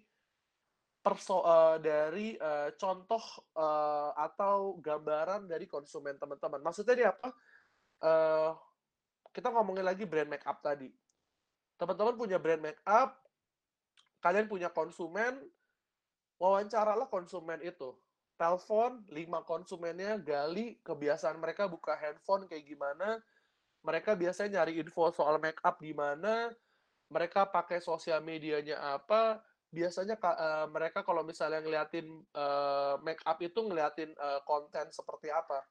perso 1.00 1.40
uh, 1.40 1.80
dari 1.80 2.36
uh, 2.36 2.76
contoh 2.76 3.24
uh, 3.56 4.12
atau 4.12 4.76
gambaran 4.84 5.48
dari 5.48 5.64
konsumen 5.64 6.20
teman-teman. 6.20 6.60
Maksudnya 6.60 6.94
ini 6.96 7.06
apa? 7.08 7.28
Uh, 8.00 8.52
kita 9.30 9.48
ngomongin 9.50 9.86
lagi 9.86 10.04
brand 10.06 10.30
make 10.30 10.46
up 10.46 10.58
tadi. 10.62 10.90
Teman-teman 11.78 12.14
punya 12.18 12.36
brand 12.36 12.60
make 12.60 12.82
up, 12.84 13.16
kalian 14.20 14.50
punya 14.50 14.68
konsumen, 14.68 15.40
wawancaralah 16.36 17.08
konsumen 17.08 17.60
itu. 17.64 17.96
Telepon 18.40 19.04
lima 19.12 19.44
konsumennya, 19.44 20.16
gali 20.16 20.80
kebiasaan 20.80 21.36
mereka 21.36 21.68
buka 21.68 21.92
handphone 21.96 22.48
kayak 22.48 22.64
gimana, 22.64 23.20
mereka 23.84 24.16
biasanya 24.16 24.60
nyari 24.60 24.80
info 24.80 25.12
soal 25.12 25.36
make 25.40 25.60
up 25.60 25.80
di 25.80 25.92
mana, 25.92 26.52
mereka 27.12 27.48
pakai 27.48 27.84
sosial 27.84 28.24
medianya 28.24 28.80
apa, 28.96 29.40
biasanya 29.70 30.18
uh, 30.18 30.66
mereka 30.72 31.04
kalau 31.06 31.22
misalnya 31.22 31.62
ngeliatin 31.62 32.06
uh, 32.34 32.96
make 33.04 33.22
up 33.24 33.38
itu 33.40 33.60
ngeliatin 33.60 34.10
uh, 34.18 34.40
konten 34.44 34.88
seperti 34.90 35.28
apa. 35.30 35.62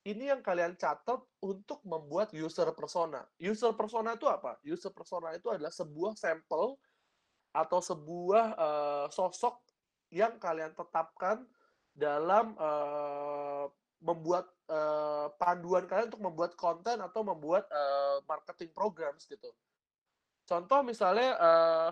Ini 0.00 0.32
yang 0.32 0.40
kalian 0.40 0.80
catat 0.80 1.20
untuk 1.44 1.84
membuat 1.84 2.32
user 2.32 2.72
persona. 2.72 3.20
User 3.36 3.76
persona 3.76 4.16
itu 4.16 4.24
apa? 4.24 4.56
User 4.64 4.88
persona 4.88 5.36
itu 5.36 5.52
adalah 5.52 5.68
sebuah 5.68 6.16
sampel 6.16 6.80
atau 7.52 7.80
sebuah 7.84 8.46
uh, 8.56 9.06
sosok 9.12 9.60
yang 10.08 10.40
kalian 10.40 10.72
tetapkan 10.72 11.44
dalam 11.92 12.56
uh, 12.56 13.68
membuat 14.00 14.48
uh, 14.72 15.28
panduan 15.36 15.84
kalian 15.84 16.08
untuk 16.08 16.24
membuat 16.24 16.56
konten 16.56 16.96
atau 17.04 17.20
membuat 17.20 17.68
uh, 17.68 18.24
marketing 18.24 18.72
programs 18.72 19.28
gitu. 19.28 19.52
Contoh 20.48 20.80
misalnya 20.80 21.36
uh, 21.36 21.90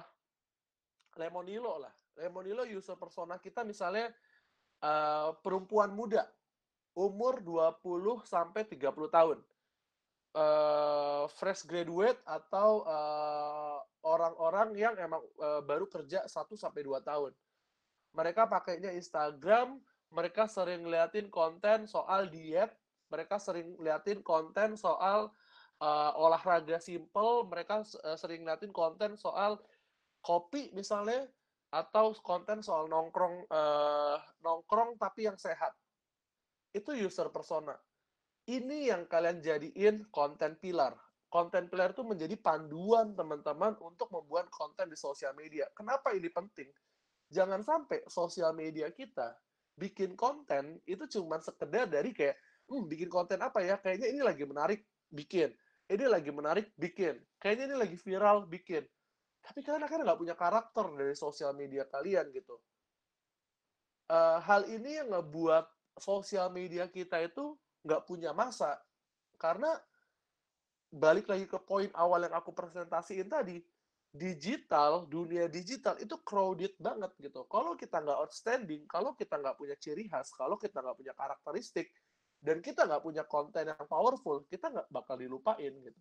Lemonilo 1.21 1.77
lah. 1.77 1.93
Lemonilo 2.17 2.65
user 2.65 2.97
persona 2.97 3.37
kita 3.37 3.69
misalnya 3.69 4.09
uh, 4.81 5.37
perempuan 5.45 5.93
muda 5.93 6.25
umur 6.99 7.39
20 7.47 8.27
sampai 8.27 8.67
30 8.67 8.91
tahun. 9.07 9.39
Uh, 10.35 11.25
fresh 11.41 11.65
graduate 11.65 12.21
atau 12.27 12.85
orang-orang 14.05 14.75
uh, 14.75 14.79
yang 14.79 14.95
emang 14.99 15.23
uh, 15.39 15.63
baru 15.65 15.87
kerja 15.87 16.27
1 16.27 16.35
sampai 16.59 16.83
2 16.83 16.99
tahun. 17.07 17.33
Mereka 18.13 18.51
pakainya 18.51 18.91
Instagram, 18.93 19.79
mereka 20.11 20.51
sering 20.51 20.85
liatin 20.91 21.31
konten 21.31 21.87
soal 21.87 22.27
diet, 22.29 22.75
mereka 23.09 23.39
sering 23.41 23.79
liatin 23.81 24.21
konten 24.21 24.75
soal 24.77 25.31
uh, 25.81 26.13
olahraga 26.19 26.77
simple, 26.83 27.47
mereka 27.49 27.87
uh, 28.05 28.19
sering 28.19 28.45
liatin 28.45 28.75
konten 28.75 29.17
soal 29.17 29.57
kopi 30.21 30.75
misalnya 30.75 31.25
atau 31.69 32.17
konten 32.25 32.65
soal 32.65 32.89
nongkrong 32.89 33.45
uh, 33.49 34.17
nongkrong 34.41 34.97
tapi 34.97 35.29
yang 35.29 35.37
sehat 35.37 35.73
itu 36.73 36.91
user 36.95 37.29
persona. 37.33 37.77
Ini 38.49 38.93
yang 38.93 39.05
kalian 39.05 39.45
jadiin 39.45 40.09
konten 40.09 40.57
pilar. 40.57 40.97
Konten 41.29 41.69
pilar 41.69 41.93
itu 41.93 42.01
menjadi 42.01 42.33
panduan 42.41 43.13
teman-teman 43.13 43.77
untuk 43.85 44.09
membuat 44.09 44.49
konten 44.49 44.89
di 44.89 44.97
sosial 44.97 45.37
media. 45.37 45.69
Kenapa 45.77 46.17
ini 46.17 46.33
penting? 46.33 46.73
Jangan 47.29 47.61
sampai 47.61 48.01
sosial 48.09 48.57
media 48.57 48.89
kita 48.89 49.37
bikin 49.77 50.17
konten 50.17 50.81
itu 50.89 51.05
cuma 51.21 51.39
sekedar 51.39 51.87
dari 51.87 52.17
kayak 52.17 52.41
hmm, 52.73 52.89
bikin 52.89 53.13
konten 53.13 53.37
apa 53.45 53.61
ya? 53.61 53.77
Kayaknya 53.77 54.09
ini 54.09 54.21
lagi 54.25 54.45
menarik 54.49 54.81
bikin. 55.13 55.53
Ini 55.89 56.05
lagi 56.09 56.33
menarik 56.33 56.73
bikin. 56.81 57.21
Kayaknya 57.37 57.65
ini 57.73 57.77
lagi 57.77 57.97
viral 58.01 58.49
bikin. 58.49 58.85
Tapi 59.45 59.61
kalian 59.61 59.85
akhirnya 59.85 60.05
nggak 60.13 60.21
punya 60.21 60.37
karakter 60.37 60.87
dari 60.97 61.13
sosial 61.17 61.53
media 61.53 61.85
kalian 61.89 62.33
gitu. 62.33 62.57
Uh, 64.09 64.41
hal 64.41 64.65
ini 64.69 65.01
yang 65.01 65.13
ngebuat 65.13 65.69
sosial 66.01 66.51
media 66.51 66.87
kita 66.91 67.21
itu 67.23 67.55
nggak 67.87 68.05
punya 68.09 68.35
masa. 68.35 68.79
Karena 69.39 69.71
balik 70.89 71.29
lagi 71.29 71.45
ke 71.45 71.59
poin 71.61 71.93
awal 71.95 72.25
yang 72.25 72.35
aku 72.35 72.51
presentasiin 72.51 73.29
tadi, 73.29 73.61
digital, 74.09 75.05
dunia 75.05 75.47
digital 75.47 75.95
itu 76.01 76.17
crowded 76.25 76.73
banget 76.81 77.13
gitu. 77.21 77.45
Kalau 77.47 77.77
kita 77.77 78.01
nggak 78.01 78.19
outstanding, 78.25 78.89
kalau 78.89 79.13
kita 79.13 79.37
nggak 79.37 79.57
punya 79.61 79.77
ciri 79.77 80.09
khas, 80.09 80.33
kalau 80.33 80.57
kita 80.57 80.81
nggak 80.81 80.97
punya 80.97 81.13
karakteristik, 81.13 81.93
dan 82.39 82.63
kita 82.63 82.87
nggak 82.87 83.03
punya 83.03 83.27
konten 83.27 83.67
yang 83.67 83.85
powerful, 83.91 84.47
kita 84.47 84.71
nggak 84.71 84.89
bakal 84.89 85.19
dilupain 85.19 85.75
gitu. 85.75 86.01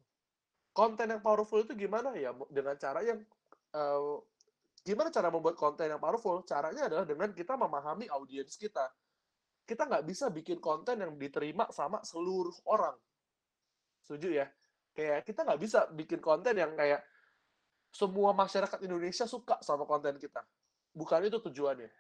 Konten 0.72 1.10
yang 1.10 1.22
powerful 1.26 1.66
itu 1.66 1.74
gimana 1.74 2.14
ya? 2.14 2.32
Dengan 2.54 2.78
cara 2.78 3.02
yang 3.02 3.20
uh, 3.74 4.22
gimana 4.86 5.10
cara 5.10 5.34
membuat 5.34 5.58
konten 5.58 5.90
yang 5.90 5.98
powerful? 5.98 6.46
Caranya 6.46 6.86
adalah 6.86 7.06
dengan 7.10 7.34
kita 7.34 7.58
memahami 7.58 8.06
audiens 8.14 8.54
kita. 8.54 8.86
Kita 9.68 9.84
nggak 9.84 10.06
bisa 10.08 10.32
bikin 10.32 10.64
konten 10.64 11.04
yang 11.04 11.12
diterima 11.20 11.68
sama 11.76 12.00
seluruh 12.08 12.56
orang. 12.72 12.96
Setuju 14.08 14.32
ya? 14.32 14.48
Kayak 14.96 15.28
kita 15.28 15.44
nggak 15.44 15.60
bisa 15.60 15.80
bikin 15.92 16.24
konten 16.24 16.56
yang 16.56 16.72
kayak 16.80 17.04
semua 17.92 18.32
masyarakat 18.32 18.80
Indonesia 18.88 19.28
suka 19.28 19.60
sama 19.60 19.84
konten 19.84 20.16
kita. 20.16 20.40
Bukan 20.96 21.28
itu 21.28 21.44
tujuannya. 21.44 21.92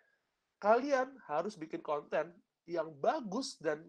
Kalian 0.58 1.20
harus 1.28 1.60
bikin 1.60 1.84
konten 1.84 2.32
yang 2.64 2.96
bagus 2.98 3.60
dan 3.60 3.84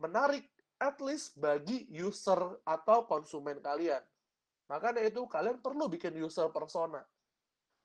menarik 0.00 0.48
at 0.80 0.96
least 1.04 1.36
bagi 1.36 1.84
user 1.92 2.40
atau 2.64 3.04
konsumen 3.04 3.60
kalian. 3.60 4.00
Makanya 4.72 5.04
itu 5.04 5.28
kalian 5.28 5.60
perlu 5.60 5.92
bikin 5.92 6.16
user 6.16 6.48
persona. 6.48 7.04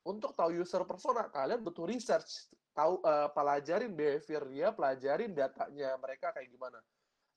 Untuk 0.05 0.31
tahu 0.37 0.63
user 0.63 0.85
persona, 0.85 1.27
kalian 1.33 1.65
butuh 1.65 1.89
research, 1.89 2.47
tahu 2.75 2.99
uh, 3.07 3.31
pelajarin 3.31 3.95
behavior 3.95 4.43
dia, 4.51 4.67
pelajarin 4.75 5.31
datanya 5.31 5.95
mereka 5.97 6.35
kayak 6.35 6.51
gimana. 6.51 6.77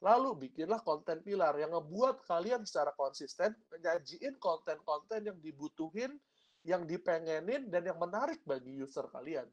Lalu 0.03 0.51
bikinlah 0.51 0.83
konten 0.83 1.22
pilar 1.22 1.55
yang 1.59 1.74
ngebuat 1.74 2.27
kalian 2.27 2.62
secara 2.62 2.94
konsisten 2.94 3.55
menyajiin 3.70 4.38
konten-konten 4.38 5.27
yang 5.27 5.38
dibutuhin, 5.38 6.18
yang 6.62 6.87
dipengenin, 6.87 7.70
dan 7.70 7.83
yang 7.87 7.98
menarik 7.98 8.42
bagi 8.46 8.79
user 8.79 9.07
kalian. 9.11 9.46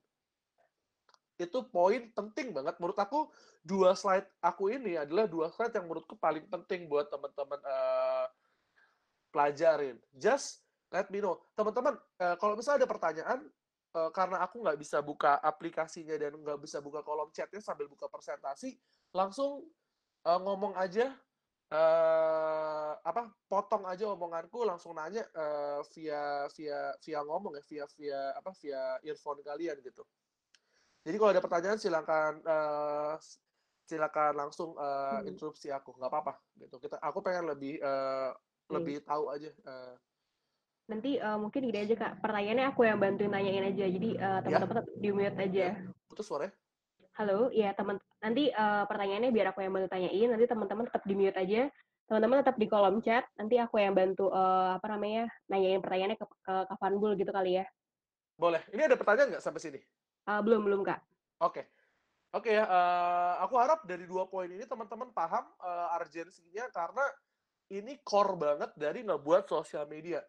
Itu 1.37 1.65
poin 1.69 2.13
penting 2.13 2.53
banget. 2.53 2.77
Menurut 2.77 2.97
aku, 2.97 3.29
dua 3.65 3.97
slide 3.97 4.29
aku 4.41 4.69
ini 4.69 4.97
adalah 5.01 5.25
dua 5.25 5.49
slide 5.49 5.73
yang 5.73 5.89
menurutku 5.89 6.13
paling 6.17 6.45
penting 6.45 6.85
buat 6.85 7.09
teman-teman 7.09 7.59
uh, 7.65 8.25
pelajarin. 9.33 9.97
Just 10.13 10.61
let 10.93 11.09
me 11.09 11.19
know. 11.19 11.41
Teman-teman, 11.57 11.97
uh, 12.21 12.35
kalau 12.37 12.53
misalnya 12.53 12.85
ada 12.85 12.89
pertanyaan, 12.89 13.39
uh, 13.95 14.11
karena 14.11 14.43
aku 14.43 14.59
nggak 14.59 14.75
bisa 14.75 14.99
buka 14.99 15.39
aplikasinya 15.39 16.19
dan 16.19 16.35
nggak 16.35 16.59
bisa 16.59 16.83
buka 16.83 16.99
kolom 17.01 17.31
chatnya 17.31 17.63
sambil 17.63 17.87
buka 17.87 18.11
presentasi, 18.11 18.75
langsung 19.15 19.63
uh, 20.27 20.39
ngomong 20.43 20.75
aja, 20.75 21.15
uh, 21.71 22.93
apa, 22.99 23.31
potong 23.47 23.87
aja 23.87 24.11
omonganku, 24.11 24.67
langsung 24.67 24.91
nanya 24.93 25.23
uh, 25.33 25.79
via 25.95 26.51
via 26.53 26.91
via 26.99 27.19
ngomong 27.23 27.55
ya, 27.55 27.63
via 27.63 27.85
via 27.95 28.19
apa, 28.35 28.51
via 28.59 28.99
earphone 29.07 29.39
kalian 29.39 29.79
gitu. 29.79 30.03
Jadi 31.05 31.15
kalau 31.15 31.31
ada 31.31 31.41
pertanyaan 31.41 31.79
silakan 31.79 32.43
uh, 32.43 33.15
silakan 33.85 34.33
langsung 34.35 34.73
uh, 34.75 35.21
interupsi 35.23 35.69
aku, 35.71 35.95
nggak 35.95 36.11
apa-apa 36.11 36.33
gitu. 36.59 36.81
Kita, 36.81 36.97
aku 36.99 37.21
pengen 37.21 37.47
lebih 37.53 37.79
uh, 37.79 38.33
lebih 38.73 38.99
hmm. 38.99 39.07
tahu 39.07 39.23
aja. 39.31 39.51
Uh, 39.63 39.95
Nanti 40.85 41.17
uh, 41.17 41.37
mungkin 41.41 41.65
gini 41.65 41.81
aja 41.81 41.95
kak, 41.97 42.21
pertanyaannya 42.21 42.65
aku 42.69 42.85
yang 42.85 43.01
bantuin 43.01 43.33
nanyain 43.33 43.65
aja. 43.73 43.85
Jadi 43.89 44.09
uh, 44.21 44.39
teman-teman 44.45 44.75
ya. 44.77 44.81
tetap 44.85 44.95
di 45.01 45.09
mute 45.09 45.37
aja. 45.41 45.67
Putus 46.05 46.25
suaranya? 46.29 46.53
Halo, 47.17 47.49
ya 47.49 47.73
teman. 47.73 47.97
Nanti 48.21 48.53
uh, 48.53 48.83
pertanyaannya 48.85 49.31
biar 49.33 49.47
aku 49.49 49.65
yang 49.65 49.73
bantu 49.73 49.89
tanyain. 49.89 50.27
Nanti 50.29 50.45
teman-teman 50.45 50.85
tetap 50.85 51.03
di 51.09 51.15
mute 51.17 51.37
aja. 51.41 51.61
Teman-teman 52.05 52.37
tetap 52.45 52.57
di 52.61 52.67
kolom 52.69 53.01
chat. 53.01 53.25
Nanti 53.33 53.57
aku 53.57 53.81
yang 53.81 53.97
bantu 53.97 54.29
uh, 54.29 54.77
apa 54.77 54.87
namanya 54.93 55.25
nanyain 55.49 55.81
pertanyaannya 55.81 56.21
ke, 56.21 56.25
ke 56.29 56.53
Kak 56.69 56.77
Fanbul 56.77 57.17
gitu 57.17 57.33
kali 57.33 57.57
ya. 57.61 57.65
Boleh. 58.37 58.61
Ini 58.69 58.85
ada 58.85 58.99
pertanyaan 58.99 59.33
nggak 59.33 59.43
sampai 59.43 59.61
sini? 59.63 59.79
Uh, 60.29 60.41
belum 60.45 60.67
belum 60.69 60.81
kak. 60.85 61.01
Oke. 61.41 61.63
Okay. 61.63 61.65
Oke 62.35 62.51
okay, 62.51 62.59
ya, 62.59 62.67
uh, 62.67 63.39
aku 63.47 63.55
harap 63.55 63.87
dari 63.87 64.03
dua 64.03 64.27
poin 64.27 64.51
ini 64.51 64.67
teman-teman 64.67 65.07
paham 65.15 65.47
uh, 65.63 65.95
urgensinya 65.95 66.67
karena 66.67 67.07
ini 67.71 67.95
core 68.03 68.35
banget 68.35 68.75
dari 68.75 69.07
ngebuat 69.07 69.47
sosial 69.47 69.87
media. 69.87 70.19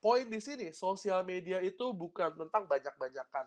Poin 0.00 0.24
di 0.24 0.40
sini, 0.40 0.72
sosial 0.72 1.20
media 1.28 1.60
itu 1.60 1.92
bukan 1.92 2.32
tentang 2.32 2.64
banyak-banyakan 2.64 3.46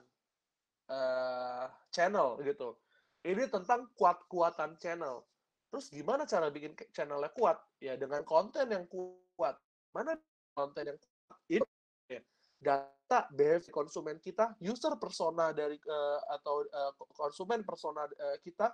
uh, 0.94 1.66
channel 1.90 2.38
gitu. 2.46 2.78
Ini 3.26 3.50
tentang 3.50 3.90
kuat-kuatan 3.98 4.78
channel. 4.78 5.26
Terus 5.74 5.90
gimana 5.90 6.30
cara 6.30 6.54
bikin 6.54 6.78
channelnya 6.94 7.34
kuat? 7.34 7.58
Ya 7.82 7.98
dengan 7.98 8.22
konten 8.22 8.70
yang 8.70 8.86
kuat. 8.86 9.58
Mana 9.98 10.14
konten 10.54 10.94
yang 10.94 10.98
kuat? 11.02 11.40
Ini 11.50 11.66
ya, 12.06 12.22
data 12.62 13.20
behavior 13.34 13.74
konsumen 13.74 14.22
kita, 14.22 14.54
user 14.62 14.94
persona 15.02 15.50
dari 15.58 15.82
uh, 15.90 16.22
atau 16.38 16.62
uh, 16.70 16.94
konsumen 17.18 17.66
persona 17.66 18.06
uh, 18.06 18.38
kita, 18.46 18.70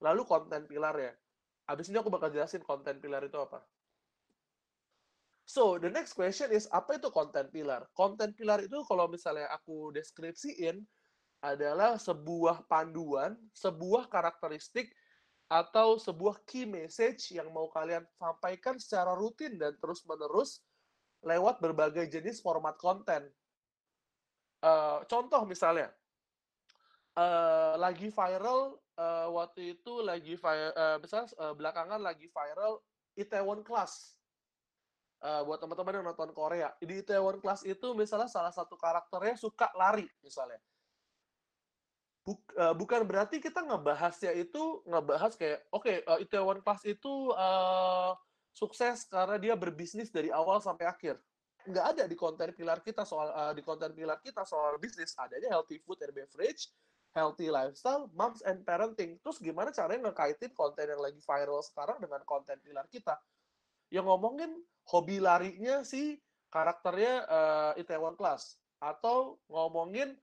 lalu 0.00 0.24
konten 0.24 0.64
pilar 0.64 0.96
ya. 0.96 1.12
Habis 1.68 1.92
ini 1.92 2.00
aku 2.00 2.08
bakal 2.08 2.32
jelasin 2.32 2.64
konten 2.64 2.96
pilar 2.96 3.20
itu 3.20 3.36
apa. 3.36 3.60
So, 5.48 5.80
the 5.80 5.88
next 5.88 6.12
question 6.12 6.52
is, 6.52 6.68
apa 6.68 7.00
itu 7.00 7.08
konten 7.08 7.48
pilar? 7.48 7.88
Konten 7.96 8.36
pilar 8.36 8.60
itu 8.60 8.84
kalau 8.84 9.08
misalnya 9.08 9.48
aku 9.48 9.88
deskripsiin, 9.96 10.84
adalah 11.38 11.96
sebuah 11.96 12.66
panduan, 12.66 13.38
sebuah 13.54 14.10
karakteristik 14.10 14.90
atau 15.48 15.96
sebuah 15.96 16.44
key 16.44 16.68
message 16.68 17.32
yang 17.32 17.48
mau 17.54 17.70
kalian 17.72 18.04
sampaikan 18.18 18.76
secara 18.76 19.16
rutin 19.16 19.56
dan 19.56 19.72
terus-menerus 19.80 20.60
lewat 21.24 21.62
berbagai 21.62 22.10
jenis 22.10 22.42
format 22.42 22.76
konten. 22.76 23.24
Uh, 24.58 25.06
contoh 25.06 25.46
misalnya, 25.46 25.88
uh, 27.14 27.78
lagi 27.78 28.10
viral 28.10 28.76
uh, 28.98 29.30
waktu 29.30 29.78
itu 29.78 30.02
lagi 30.02 30.34
uh, 30.42 30.98
misalnya 30.98 31.30
uh, 31.38 31.54
belakangan 31.54 32.02
lagi 32.02 32.26
viral 32.26 32.82
Itaewon 33.14 33.62
Class. 33.62 34.17
Uh, 35.18 35.42
buat 35.42 35.58
teman-teman 35.58 35.98
yang 35.98 36.06
nonton 36.06 36.30
Korea, 36.30 36.70
di 36.78 37.02
Itaewon 37.02 37.42
Class 37.42 37.66
itu 37.66 37.90
misalnya 37.90 38.30
salah 38.30 38.54
satu 38.54 38.78
karakternya 38.78 39.34
suka 39.34 39.66
lari 39.74 40.06
misalnya. 40.22 40.62
Buk, 42.22 42.38
uh, 42.54 42.70
bukan 42.70 43.02
berarti 43.02 43.42
kita 43.42 43.66
ngebahasnya 43.66 44.30
itu 44.38 44.84
ngebahas 44.86 45.34
kayak 45.34 45.66
oke 45.74 45.90
okay, 45.90 46.06
uh, 46.06 46.22
eh, 46.22 46.28
Itaewon 46.28 46.62
Class 46.62 46.86
itu 46.86 47.34
uh, 47.34 48.14
sukses 48.54 49.10
karena 49.10 49.42
dia 49.42 49.58
berbisnis 49.58 50.14
dari 50.14 50.30
awal 50.30 50.62
sampai 50.62 50.86
akhir. 50.86 51.18
Nggak 51.66 51.86
ada 51.98 52.04
di 52.06 52.14
konten 52.14 52.54
pilar 52.54 52.78
kita 52.78 53.02
soal 53.02 53.34
uh, 53.34 53.50
di 53.50 53.62
konten 53.66 53.90
pilar 53.90 54.22
kita 54.22 54.46
soal 54.46 54.78
bisnis. 54.78 55.18
Adanya 55.18 55.50
healthy 55.50 55.82
food 55.82 55.98
and 56.06 56.14
beverage 56.14 56.70
healthy 57.16 57.50
lifestyle 57.50 58.06
moms 58.14 58.44
and 58.46 58.62
parenting. 58.62 59.18
Terus 59.18 59.42
gimana 59.42 59.74
caranya 59.74 60.10
ngekaitin 60.10 60.52
konten 60.54 60.86
yang 60.86 61.02
lagi 61.02 61.18
viral 61.18 61.58
sekarang 61.64 61.98
dengan 61.98 62.22
konten 62.22 62.54
pilar 62.62 62.86
kita? 62.86 63.18
Yang 63.90 64.04
ngomongin 64.06 64.50
hobi 64.88 65.20
larinya 65.20 65.84
si 65.84 66.16
karakternya 66.48 67.14
uh, 67.28 67.72
Itaewon 67.76 68.16
Class 68.16 68.56
atau 68.80 69.36
ngomongin 69.52 70.16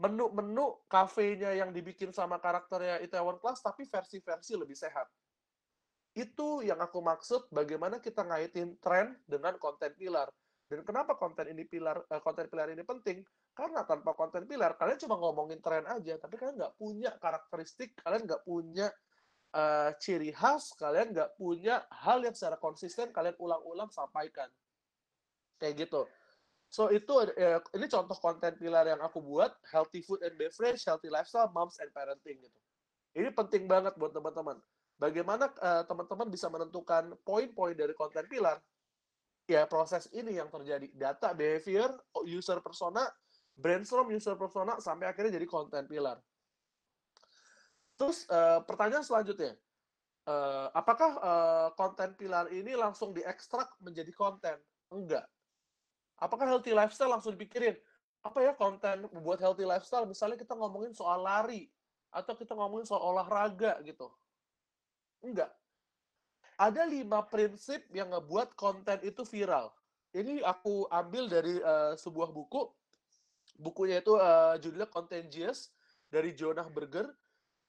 menu-menu 0.00 0.82
kafenya 0.90 1.54
yang 1.54 1.70
dibikin 1.70 2.10
sama 2.10 2.42
karakternya 2.42 2.98
Itaewon 3.06 3.38
Class 3.38 3.62
tapi 3.62 3.86
versi-versi 3.86 4.58
lebih 4.58 4.74
sehat. 4.74 5.06
Itu 6.12 6.60
yang 6.66 6.82
aku 6.82 6.98
maksud 6.98 7.48
bagaimana 7.54 8.02
kita 8.02 8.26
ngaitin 8.26 8.76
tren 8.82 9.14
dengan 9.24 9.56
konten 9.62 9.94
pilar. 9.94 10.28
Dan 10.66 10.82
kenapa 10.88 11.14
konten 11.20 11.52
ini 11.52 11.68
pilar 11.68 12.00
uh, 12.00 12.20
konten 12.24 12.48
pilar 12.48 12.72
ini 12.72 12.82
penting? 12.82 13.22
Karena 13.52 13.84
tanpa 13.84 14.16
konten 14.16 14.48
pilar 14.48 14.74
kalian 14.80 14.98
cuma 14.98 15.20
ngomongin 15.20 15.60
tren 15.60 15.84
aja, 15.86 16.16
tapi 16.18 16.40
kalian 16.40 16.58
nggak 16.58 16.74
punya 16.80 17.12
karakteristik, 17.20 17.92
kalian 18.00 18.24
nggak 18.24 18.42
punya 18.42 18.88
uh, 19.52 19.90
ciri 20.00 20.32
khas, 20.32 20.72
kalian 20.76 21.12
nggak 21.12 21.36
punya 21.36 21.84
hal 21.92 22.24
yang 22.24 22.34
secara 22.34 22.56
konsisten 22.58 23.12
kalian 23.12 23.36
ulang-ulang 23.38 23.88
sampaikan. 23.92 24.48
Kayak 25.60 25.86
gitu. 25.88 26.02
So 26.72 26.88
itu 26.88 27.12
ya, 27.36 27.60
ini 27.76 27.84
contoh 27.84 28.16
konten 28.16 28.56
pilar 28.56 28.88
yang 28.88 29.04
aku 29.04 29.20
buat 29.20 29.52
healthy 29.68 30.00
food 30.00 30.24
and 30.24 30.34
beverage, 30.40 30.80
healthy 30.88 31.12
lifestyle, 31.12 31.52
moms 31.52 31.76
and 31.84 31.92
parenting 31.92 32.40
gitu. 32.40 32.58
Ini 33.12 33.28
penting 33.36 33.68
banget 33.68 33.92
buat 34.00 34.16
teman-teman. 34.16 34.56
Bagaimana 34.96 35.52
uh, 35.60 35.84
teman-teman 35.84 36.32
bisa 36.32 36.48
menentukan 36.48 37.12
poin-poin 37.28 37.76
dari 37.76 37.92
konten 37.92 38.24
pilar? 38.24 38.56
Ya 39.44 39.68
proses 39.68 40.08
ini 40.16 40.40
yang 40.40 40.48
terjadi 40.48 40.88
data 40.96 41.36
behavior, 41.36 41.92
user 42.24 42.62
persona, 42.64 43.04
brainstorm 43.52 44.08
user 44.08 44.38
persona 44.40 44.80
sampai 44.80 45.12
akhirnya 45.12 45.36
jadi 45.36 45.44
konten 45.44 45.84
pilar. 45.84 46.16
Terus 48.00 48.24
uh, 48.28 48.64
pertanyaan 48.64 49.04
selanjutnya, 49.04 49.54
uh, 50.26 50.68
apakah 50.72 51.10
uh, 51.20 51.68
konten 51.76 52.16
pilar 52.18 52.48
ini 52.50 52.72
langsung 52.74 53.12
diekstrak 53.12 53.68
menjadi 53.78 54.10
konten? 54.14 54.56
Enggak 54.92 55.24
Apakah 56.22 56.46
healthy 56.46 56.70
lifestyle 56.70 57.10
langsung 57.10 57.34
dipikirin? 57.34 57.74
Apa 58.22 58.38
ya 58.46 58.54
konten 58.54 59.10
buat 59.26 59.42
healthy 59.42 59.66
lifestyle? 59.66 60.06
Misalnya 60.06 60.38
kita 60.38 60.54
ngomongin 60.54 60.94
soal 60.94 61.18
lari, 61.18 61.66
atau 62.14 62.38
kita 62.38 62.54
ngomongin 62.54 62.86
soal 62.86 63.02
olahraga 63.02 63.82
gitu. 63.82 64.06
Enggak. 65.18 65.50
Ada 66.54 66.86
lima 66.86 67.26
prinsip 67.26 67.82
yang 67.90 68.14
ngebuat 68.14 68.54
konten 68.54 69.02
itu 69.02 69.26
viral. 69.26 69.74
Ini 70.14 70.46
aku 70.46 70.86
ambil 70.94 71.26
dari 71.26 71.58
uh, 71.58 71.98
sebuah 71.98 72.30
buku. 72.30 72.70
Bukunya 73.58 73.98
itu 73.98 74.14
uh, 74.14 74.54
judulnya 74.62 74.86
Contagious 74.86 75.74
dari 76.06 76.30
Jonah 76.38 76.70
Berger. 76.70 77.10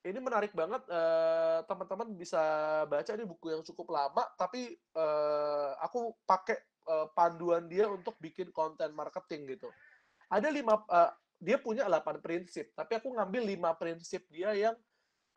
Ini 0.04 0.20
menarik 0.20 0.52
banget, 0.52 0.84
uh, 0.92 1.64
teman-teman 1.64 2.12
bisa 2.20 2.44
baca 2.92 3.12
ini 3.16 3.24
buku 3.24 3.56
yang 3.56 3.64
cukup 3.64 3.88
lama, 3.88 4.28
tapi 4.36 4.76
uh, 5.00 5.80
aku 5.80 6.12
pakai 6.28 6.60
uh, 6.92 7.08
panduan 7.16 7.72
dia 7.72 7.88
untuk 7.88 8.20
bikin 8.20 8.52
konten 8.52 8.92
marketing 8.92 9.56
gitu. 9.56 9.72
Ada 10.28 10.52
lima, 10.52 10.76
uh, 10.92 11.08
dia 11.40 11.56
punya 11.56 11.88
8 11.88 12.20
prinsip, 12.20 12.76
tapi 12.76 13.00
aku 13.00 13.16
ngambil 13.16 13.48
lima 13.48 13.72
prinsip 13.80 14.28
dia 14.28 14.52
yang 14.52 14.76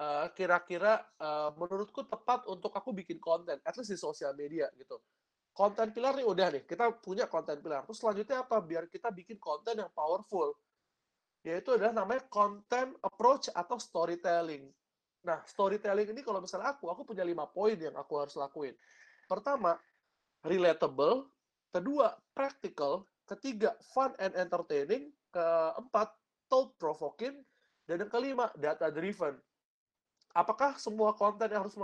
uh, 0.02 0.26
kira-kira 0.34 0.98
uh, 1.22 1.54
menurutku 1.54 2.02
tepat 2.02 2.50
untuk 2.50 2.74
aku 2.74 2.90
bikin 2.90 3.22
konten, 3.22 3.62
at 3.62 3.74
least 3.78 3.94
di 3.94 3.98
sosial 3.98 4.34
media 4.34 4.66
gitu. 4.74 4.98
Konten 5.54 5.94
pilar 5.94 6.18
nih 6.18 6.26
udah 6.26 6.48
nih, 6.52 6.62
kita 6.68 6.90
punya 7.00 7.24
konten 7.30 7.62
pilar. 7.62 7.86
Terus 7.88 8.02
selanjutnya 8.02 8.42
apa? 8.44 8.60
Biar 8.60 8.90
kita 8.90 9.08
bikin 9.08 9.40
konten 9.40 9.80
yang 9.80 9.94
powerful. 9.94 10.52
Yaitu 11.46 11.78
adalah 11.78 11.94
namanya 11.94 12.26
content 12.26 12.98
approach 13.06 13.46
atau 13.54 13.78
storytelling. 13.78 14.66
Nah, 15.22 15.38
storytelling 15.46 16.10
ini 16.10 16.26
kalau 16.26 16.42
misalnya 16.42 16.74
aku, 16.74 16.90
aku 16.90 17.06
punya 17.06 17.22
lima 17.22 17.46
poin 17.46 17.78
yang 17.78 17.94
aku 17.94 18.18
harus 18.18 18.34
lakuin. 18.34 18.74
Pertama, 19.30 19.78
relatable, 20.42 21.30
kedua 21.70 22.18
practical, 22.34 23.06
ketiga 23.30 23.78
fun 23.94 24.10
and 24.18 24.34
entertaining, 24.34 25.14
keempat 25.30 26.10
thought 26.50 26.74
provoking, 26.82 27.46
dan 27.86 28.02
yang 28.02 28.10
kelima 28.10 28.50
data 28.58 28.90
driven. 28.90 29.38
Apakah 30.34 30.74
semua 30.82 31.14
konten 31.14 31.46
yang 31.46 31.62
harus 31.62 31.78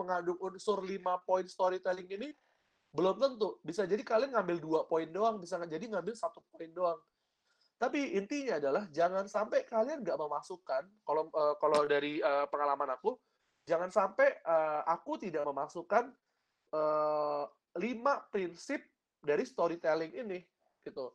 mengandung 0.00 0.40
unsur 0.40 0.80
lima 0.80 1.20
poin 1.28 1.44
storytelling 1.44 2.08
ini? 2.08 2.32
Belum 2.92 3.20
tentu. 3.20 3.60
Bisa 3.60 3.84
jadi 3.84 4.00
kalian 4.00 4.32
ngambil 4.32 4.56
dua 4.60 4.80
poin 4.88 5.08
doang, 5.08 5.40
bisa 5.40 5.60
jadi 5.60 5.84
ngambil 5.92 6.16
satu 6.16 6.40
poin 6.52 6.72
doang. 6.72 7.00
Tapi 7.82 8.14
intinya 8.14 8.62
adalah 8.62 8.86
jangan 8.94 9.26
sampai 9.26 9.66
kalian 9.66 10.06
nggak 10.06 10.14
memasukkan, 10.14 10.86
kalau 11.02 11.26
uh, 11.34 11.58
kalau 11.58 11.82
dari 11.82 12.22
uh, 12.22 12.46
pengalaman 12.46 12.94
aku, 12.94 13.18
jangan 13.66 13.90
sampai 13.90 14.38
uh, 14.46 14.86
aku 14.86 15.18
tidak 15.18 15.42
memasukkan 15.42 16.14
uh, 16.70 17.50
lima 17.82 18.22
prinsip 18.30 18.78
dari 19.18 19.42
storytelling 19.42 20.14
ini 20.14 20.38
gitu. 20.86 21.10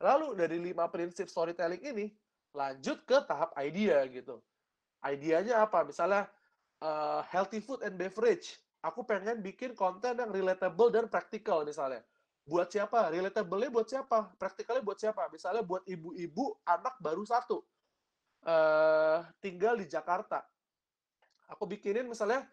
Lalu 0.00 0.32
dari 0.32 0.56
lima 0.56 0.88
prinsip 0.88 1.28
storytelling 1.28 1.84
ini 1.84 2.08
lanjut 2.56 3.04
ke 3.04 3.20
tahap 3.28 3.52
idea 3.60 4.00
gitu. 4.08 4.40
Idenya 5.04 5.60
apa? 5.60 5.84
Misalnya 5.84 6.24
uh, 6.80 7.20
healthy 7.28 7.60
food 7.60 7.84
and 7.84 8.00
beverage. 8.00 8.56
Aku 8.80 9.04
pengen 9.04 9.44
bikin 9.44 9.76
konten 9.76 10.16
yang 10.16 10.32
relatable 10.32 10.88
dan 10.88 11.04
practical 11.10 11.68
misalnya. 11.68 12.00
Buat 12.48 12.72
siapa? 12.72 13.12
Relatable-nya 13.12 13.68
buat 13.68 13.84
siapa? 13.84 14.32
Practical-nya 14.40 14.80
buat 14.80 14.96
siapa? 14.96 15.28
Misalnya 15.28 15.60
buat 15.60 15.84
ibu-ibu 15.84 16.56
anak 16.64 16.96
baru 16.96 17.20
satu. 17.28 17.60
Uh, 18.40 19.20
tinggal 19.44 19.76
di 19.76 19.84
Jakarta. 19.84 20.40
Aku 21.52 21.68
bikinin 21.68 22.08
misalnya 22.08 22.48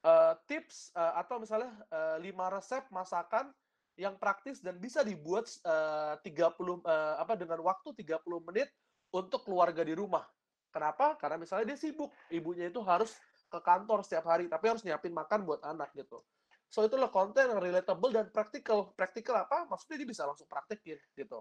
uh, 0.00 0.32
tips 0.48 0.96
uh, 0.96 1.20
atau 1.20 1.36
misalnya 1.36 1.68
uh, 1.92 2.16
lima 2.16 2.48
resep 2.48 2.88
masakan 2.88 3.52
yang 4.00 4.16
praktis 4.16 4.64
dan 4.64 4.80
bisa 4.80 5.04
dibuat 5.04 5.44
uh, 5.66 6.16
30 6.24 6.24
uh, 6.24 7.20
apa 7.20 7.36
dengan 7.36 7.60
waktu 7.60 7.92
30 7.92 8.24
menit 8.48 8.72
untuk 9.12 9.44
keluarga 9.44 9.84
di 9.84 9.92
rumah. 9.92 10.24
Kenapa? 10.72 11.18
Karena 11.20 11.36
misalnya 11.36 11.74
dia 11.74 11.78
sibuk, 11.80 12.12
ibunya 12.32 12.72
itu 12.72 12.80
harus 12.80 13.12
ke 13.48 13.58
kantor 13.60 14.04
setiap 14.04 14.28
hari, 14.28 14.46
tapi 14.46 14.64
harus 14.72 14.84
nyiapin 14.84 15.12
makan 15.12 15.44
buat 15.44 15.60
anak 15.64 15.92
gitu. 15.96 16.20
So 16.68 16.84
itulah 16.84 17.08
konten 17.08 17.48
yang 17.48 17.60
relatable 17.60 18.12
dan 18.12 18.28
practical. 18.28 18.92
Practical 18.92 19.40
apa? 19.40 19.64
Maksudnya 19.68 20.04
dia 20.04 20.08
bisa 20.08 20.28
langsung 20.28 20.48
praktekin 20.48 21.00
gitu. 21.16 21.40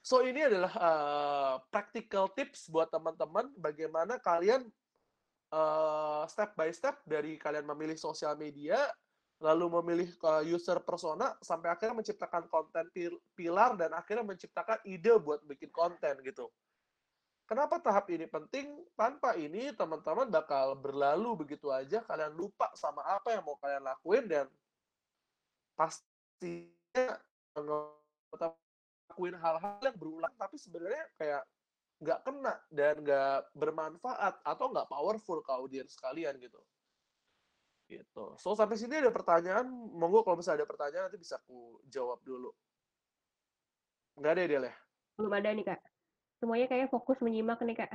So 0.00 0.24
ini 0.24 0.40
adalah 0.40 0.72
uh, 0.72 1.54
practical 1.68 2.32
tips 2.32 2.72
buat 2.72 2.88
teman-teman 2.88 3.52
bagaimana 3.60 4.16
kalian 4.16 4.64
uh, 5.52 6.24
step 6.24 6.56
by 6.56 6.72
step 6.72 7.04
dari 7.04 7.36
kalian 7.36 7.68
memilih 7.68 8.00
sosial 8.00 8.32
media, 8.40 8.88
lalu 9.36 9.68
memilih 9.82 10.08
uh, 10.24 10.40
user 10.40 10.80
persona 10.80 11.36
sampai 11.44 11.76
akhirnya 11.76 12.00
menciptakan 12.00 12.48
konten 12.48 12.88
pilar 13.36 13.76
dan 13.76 13.92
akhirnya 13.92 14.24
menciptakan 14.24 14.80
ide 14.88 15.12
buat 15.20 15.44
bikin 15.44 15.68
konten 15.68 16.24
gitu. 16.24 16.48
Kenapa 17.48 17.80
tahap 17.80 18.12
ini 18.12 18.28
penting? 18.28 18.76
Tanpa 18.92 19.32
ini 19.32 19.72
teman-teman 19.72 20.28
bakal 20.28 20.76
berlalu 20.76 21.48
begitu 21.48 21.72
aja, 21.72 22.04
kalian 22.04 22.36
lupa 22.36 22.68
sama 22.76 23.00
apa 23.08 23.32
yang 23.32 23.40
mau 23.40 23.56
kalian 23.56 23.88
lakuin 23.88 24.28
dan 24.28 24.44
pastinya 25.72 27.16
lakuin 29.08 29.32
hal-hal 29.40 29.80
yang 29.80 29.96
berulang 29.96 30.34
tapi 30.36 30.60
sebenarnya 30.60 31.08
kayak 31.16 31.42
nggak 32.04 32.20
kena 32.20 32.54
dan 32.68 32.94
nggak 33.00 33.48
bermanfaat 33.56 34.44
atau 34.44 34.68
nggak 34.68 34.86
powerful 34.92 35.40
ke 35.40 35.48
audiens 35.56 35.96
kalian 35.96 36.36
gitu. 36.36 36.60
Gitu. 37.88 38.24
So 38.36 38.52
sampai 38.52 38.76
sini 38.76 39.00
ada 39.00 39.08
pertanyaan, 39.08 39.64
monggo 39.96 40.20
kalau 40.20 40.36
misalnya 40.36 40.68
ada 40.68 40.68
pertanyaan 40.68 41.08
nanti 41.08 41.16
bisa 41.16 41.40
aku 41.40 41.80
jawab 41.88 42.20
dulu. 42.20 42.52
Nggak 44.20 44.32
ada 44.36 44.42
ya, 44.44 44.58
ya? 44.68 44.74
Belum 45.16 45.32
ada 45.32 45.48
nih, 45.56 45.64
Kak 45.64 45.80
semuanya 46.38 46.66
kayak 46.70 46.90
fokus 46.90 47.18
menyimak 47.18 47.58
nih 47.62 47.84
kak. 47.84 47.90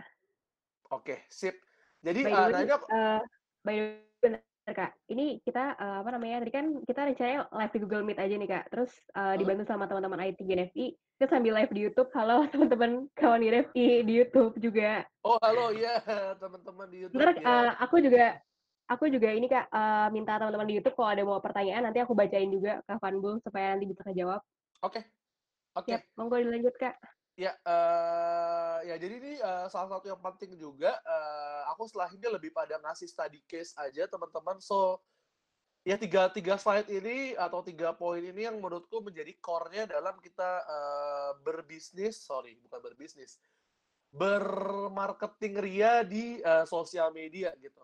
Oke, 0.92 1.24
sip. 1.32 1.56
Jadi 2.04 2.28
by 2.28 2.32
uh, 2.36 2.48
ini 2.52 2.72
uh, 2.76 3.22
by 3.64 3.76
the 3.80 3.84
way, 4.28 4.74
kak, 4.76 4.92
ini 5.08 5.26
kita 5.48 5.80
uh, 5.80 6.04
apa 6.04 6.10
namanya? 6.12 6.44
Tadi 6.44 6.52
kan 6.52 6.66
kita 6.84 7.08
rencananya 7.08 7.48
live 7.52 7.74
di 7.74 7.80
Google 7.80 8.04
Meet 8.04 8.20
aja 8.20 8.36
nih 8.36 8.50
kak. 8.52 8.66
Terus 8.70 8.92
uh, 9.16 9.34
dibantu 9.40 9.64
sama 9.64 9.88
teman-teman 9.88 10.20
IT 10.28 10.40
GNFI. 10.44 10.86
Kita 11.18 11.26
sambil 11.32 11.56
live 11.56 11.72
di 11.72 11.82
YouTube. 11.88 12.12
Halo 12.12 12.44
teman-teman 12.54 13.08
kawan 13.16 13.42
GNFI 13.42 14.04
di 14.04 14.14
YouTube 14.20 14.54
juga. 14.60 15.08
Oh 15.24 15.40
halo 15.40 15.72
ya 15.72 16.04
teman-teman 16.38 16.88
di 16.92 16.98
YouTube. 17.08 17.20
Ntar 17.24 17.40
ya. 17.40 17.48
uh, 17.48 17.72
aku 17.80 18.04
juga 18.04 18.38
aku 18.92 19.08
juga 19.08 19.32
ini 19.32 19.48
kak 19.48 19.72
uh, 19.72 20.12
minta 20.12 20.36
teman-teman 20.36 20.68
di 20.68 20.76
YouTube 20.78 21.00
kalau 21.00 21.10
ada 21.16 21.24
mau 21.24 21.40
pertanyaan 21.40 21.88
nanti 21.88 22.04
aku 22.04 22.12
bacain 22.12 22.52
juga 22.52 22.84
ke 22.84 22.94
Fanbul 23.00 23.40
supaya 23.40 23.72
nanti 23.74 23.88
bisa 23.88 24.04
kejawab. 24.04 24.44
Oke. 24.84 25.00
Okay. 25.00 25.04
Oke. 25.74 25.88
Okay. 25.88 25.92
Yep, 25.96 26.02
monggo 26.20 26.36
dilanjut 26.44 26.76
kak. 26.76 26.96
Ya, 27.34 27.50
uh, 27.66 28.78
ya 28.86 28.94
jadi 29.02 29.18
ini 29.18 29.34
uh, 29.42 29.66
salah 29.66 29.98
satu 29.98 30.06
yang 30.06 30.22
penting 30.22 30.54
juga. 30.54 30.94
Uh, 31.02 31.62
aku 31.74 31.90
setelah 31.90 32.14
ini 32.14 32.28
lebih 32.30 32.54
pada 32.54 32.78
ngasih 32.78 33.10
study 33.10 33.42
case 33.50 33.74
aja 33.82 34.06
teman-teman. 34.06 34.62
So 34.62 35.02
ya 35.82 35.98
tiga 35.98 36.30
tiga 36.30 36.62
slide 36.62 36.88
ini 36.94 37.34
atau 37.34 37.66
tiga 37.66 37.92
poin 37.98 38.22
ini 38.22 38.46
yang 38.46 38.62
menurutku 38.62 39.02
menjadi 39.02 39.34
core-nya 39.42 39.90
dalam 39.90 40.22
kita 40.22 40.62
uh, 40.62 41.32
berbisnis, 41.42 42.22
sorry 42.22 42.54
bukan 42.62 42.80
berbisnis, 42.86 43.42
bermarketing 44.14 45.58
ria 45.58 46.06
di 46.06 46.38
uh, 46.46 46.70
sosial 46.70 47.10
media 47.18 47.50
gitu. 47.58 47.82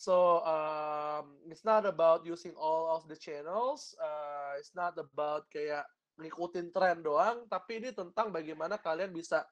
So 0.00 0.40
um, 0.48 1.44
it's 1.44 1.60
not 1.60 1.84
about 1.84 2.24
using 2.24 2.56
all 2.56 2.88
of 2.96 3.04
the 3.04 3.20
channels. 3.20 3.92
Uh, 4.00 4.56
it's 4.56 4.72
not 4.72 4.96
about 4.96 5.44
kayak 5.52 5.84
ngikutin 6.20 6.70
tren 6.70 7.00
doang, 7.00 7.48
tapi 7.48 7.80
ini 7.80 7.90
tentang 7.90 8.30
bagaimana 8.30 8.76
kalian 8.76 9.10
bisa 9.10 9.42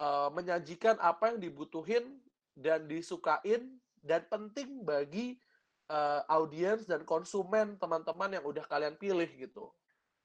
uh, 0.00 0.32
menyajikan 0.32 0.98
apa 0.98 1.34
yang 1.34 1.38
dibutuhin 1.38 2.18
dan 2.56 2.86
disukain 2.88 3.78
dan 4.00 4.22
penting 4.28 4.82
bagi 4.82 5.36
uh, 5.90 6.22
audiens 6.30 6.86
dan 6.88 7.02
konsumen 7.04 7.76
teman-teman 7.76 8.40
yang 8.40 8.44
udah 8.44 8.64
kalian 8.64 8.96
pilih 8.96 9.28
gitu. 9.36 9.70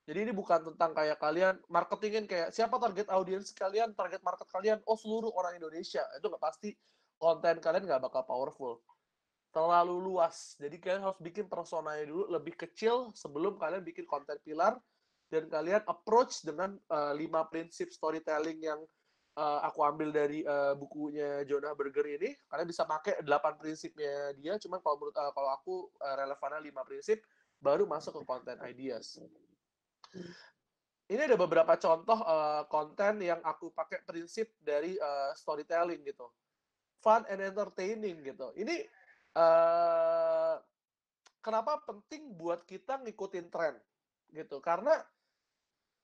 Jadi 0.09 0.25
ini 0.25 0.33
bukan 0.33 0.73
tentang 0.73 0.97
kayak 0.97 1.21
kalian 1.21 1.61
marketingin 1.69 2.25
kayak 2.25 2.49
siapa 2.49 2.81
target 2.81 3.05
audiens 3.13 3.53
kalian, 3.53 3.93
target 3.93 4.25
market 4.25 4.49
kalian, 4.49 4.81
oh 4.89 4.97
seluruh 4.97 5.29
orang 5.37 5.61
Indonesia. 5.61 6.01
Itu 6.17 6.33
nggak 6.33 6.41
pasti 6.41 6.73
konten 7.21 7.61
kalian 7.61 7.85
nggak 7.85 8.01
bakal 8.09 8.25
powerful. 8.25 8.81
Terlalu 9.53 10.01
luas. 10.01 10.57
Jadi 10.57 10.81
kalian 10.81 11.05
harus 11.05 11.21
bikin 11.21 11.45
personanya 11.45 12.09
dulu 12.09 12.25
lebih 12.25 12.57
kecil 12.57 13.13
sebelum 13.13 13.61
kalian 13.61 13.85
bikin 13.85 14.09
konten 14.09 14.37
pilar 14.41 14.81
dan 15.29 15.45
kalian 15.45 15.85
approach 15.85 16.41
dengan 16.41 16.73
uh, 16.89 17.13
lima 17.13 17.45
prinsip 17.45 17.93
storytelling 17.93 18.59
yang 18.65 18.81
uh, 19.37 19.61
aku 19.63 19.85
ambil 19.85 20.09
dari 20.09 20.41
uh, 20.43 20.73
bukunya 20.73 21.45
Jonah 21.45 21.77
Berger 21.77 22.17
ini. 22.17 22.33
Kalian 22.49 22.67
bisa 22.67 22.83
pakai 22.83 23.21
delapan 23.21 23.55
prinsipnya 23.55 24.33
dia. 24.35 24.57
Cuman 24.57 24.81
kalau 24.81 24.97
menurut 24.97 25.15
uh, 25.15 25.31
kalau 25.31 25.49
aku 25.53 25.75
uh, 26.01 26.15
relevannya 26.17 26.59
lima 26.65 26.81
prinsip 26.81 27.21
baru 27.61 27.85
masuk 27.85 28.19
ke 28.19 28.23
konten 28.25 28.57
ideas. 28.65 29.21
Ini 31.09 31.25
ada 31.25 31.37
beberapa 31.37 31.73
contoh 31.77 32.19
uh, 32.21 32.65
konten 32.69 33.21
yang 33.21 33.41
aku 33.41 33.73
pakai 33.73 34.01
prinsip 34.05 34.53
dari 34.61 34.97
uh, 34.97 35.33
storytelling 35.33 36.05
gitu. 36.05 36.29
Fun 37.01 37.25
and 37.29 37.41
entertaining 37.41 38.21
gitu. 38.21 38.53
Ini 38.57 38.85
uh, 39.37 40.57
kenapa 41.41 41.81
penting 41.85 42.33
buat 42.37 42.65
kita 42.65 43.01
ngikutin 43.01 43.47
tren 43.49 43.75
gitu? 44.33 44.61
Karena 44.61 45.01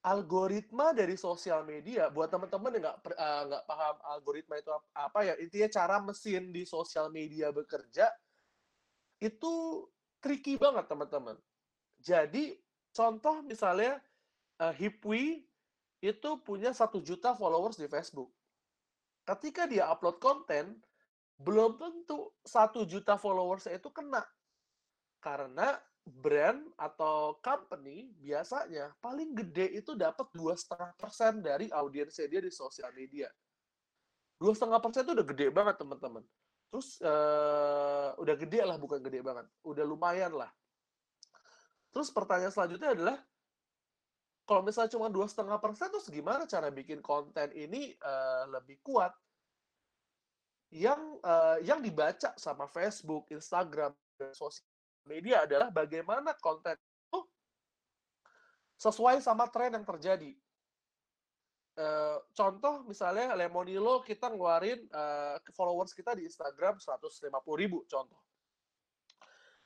algoritma 0.05 0.93
dari 0.93 1.17
sosial 1.17 1.65
media 1.65 2.13
buat 2.13 2.29
teman-teman 2.29 2.77
yang 2.77 2.83
nggak 2.85 2.97
uh, 3.17 3.41
nggak 3.49 3.63
paham 3.65 3.95
algoritma 4.13 4.61
itu 4.61 4.69
apa 4.93 5.19
ya 5.25 5.33
intinya 5.41 5.69
cara 5.73 5.97
mesin 5.97 6.53
di 6.53 6.61
sosial 6.61 7.09
media 7.09 7.49
bekerja 7.49 8.13
itu 9.17 9.53
tricky 10.21 10.61
banget 10.61 10.85
teman-teman 10.85 11.33
jadi 12.05 12.53
contoh 12.93 13.41
misalnya 13.41 13.97
uh, 14.61 14.69
Hipwi 14.69 15.41
itu 16.05 16.29
punya 16.45 16.69
satu 16.69 17.01
juta 17.01 17.33
followers 17.33 17.81
di 17.81 17.89
Facebook. 17.89 18.29
Ketika 19.25 19.65
dia 19.65 19.89
upload 19.89 20.21
konten 20.21 20.77
belum 21.41 21.81
tentu 21.81 22.31
satu 22.45 22.85
juta 22.85 23.17
followers 23.17 23.65
itu 23.65 23.89
kena. 23.89 24.21
Karena 25.17 25.81
brand 26.05 26.61
atau 26.77 27.41
company 27.41 28.13
biasanya 28.21 28.93
paling 29.01 29.33
gede 29.33 29.81
itu 29.81 29.97
dapat 29.97 30.29
dua 30.37 30.53
setengah 30.53 30.93
persen 31.01 31.41
dari 31.41 31.65
audiensnya 31.73 32.29
dia 32.29 32.41
di 32.45 32.53
sosial 32.53 32.93
media. 32.93 33.25
Dua 34.37 34.53
setengah 34.53 34.77
persen 34.77 35.01
itu 35.01 35.17
udah 35.17 35.25
gede 35.25 35.47
banget 35.49 35.75
teman-teman. 35.81 36.21
Terus 36.69 37.01
uh, 37.01 38.13
udah 38.21 38.35
gede 38.37 38.61
lah 38.61 38.77
bukan 38.77 39.01
gede 39.01 39.25
banget, 39.25 39.49
udah 39.65 39.81
lumayan 39.81 40.33
lah. 40.37 40.51
Terus 41.89 42.13
pertanyaan 42.13 42.53
selanjutnya 42.53 42.93
adalah 42.93 43.17
kalau 44.45 44.61
misalnya 44.61 44.93
cuma 44.93 45.09
dua 45.09 45.25
setengah 45.25 45.57
persen 45.57 45.89
terus 45.89 46.05
gimana 46.05 46.45
cara 46.45 46.69
bikin 46.69 47.01
konten 47.01 47.49
ini 47.57 47.97
uh, 47.97 48.45
lebih 48.53 48.77
kuat? 48.85 49.09
Yang 50.69 51.01
uh, 51.25 51.57
yang 51.65 51.81
dibaca 51.81 52.35
sama 52.37 52.69
Facebook, 52.69 53.25
Instagram, 53.33 53.95
dan 54.21 54.35
sosial 54.35 54.74
media 55.05 55.45
adalah 55.45 55.69
bagaimana 55.69 56.33
konten 56.37 56.75
itu 56.75 57.19
sesuai 58.81 59.21
sama 59.21 59.47
tren 59.49 59.73
yang 59.73 59.85
terjadi. 59.85 60.33
Uh, 61.75 62.23
contoh 62.31 62.87
misalnya 62.87 63.35
Lemonilo 63.35 63.99
kita 63.99 64.31
ngeluarin 64.31 64.79
uh, 64.95 65.35
followers 65.51 65.91
kita 65.91 66.15
di 66.15 66.23
Instagram 66.23 66.79
150 66.79 67.19
ribu 67.59 67.83
contoh 67.83 68.15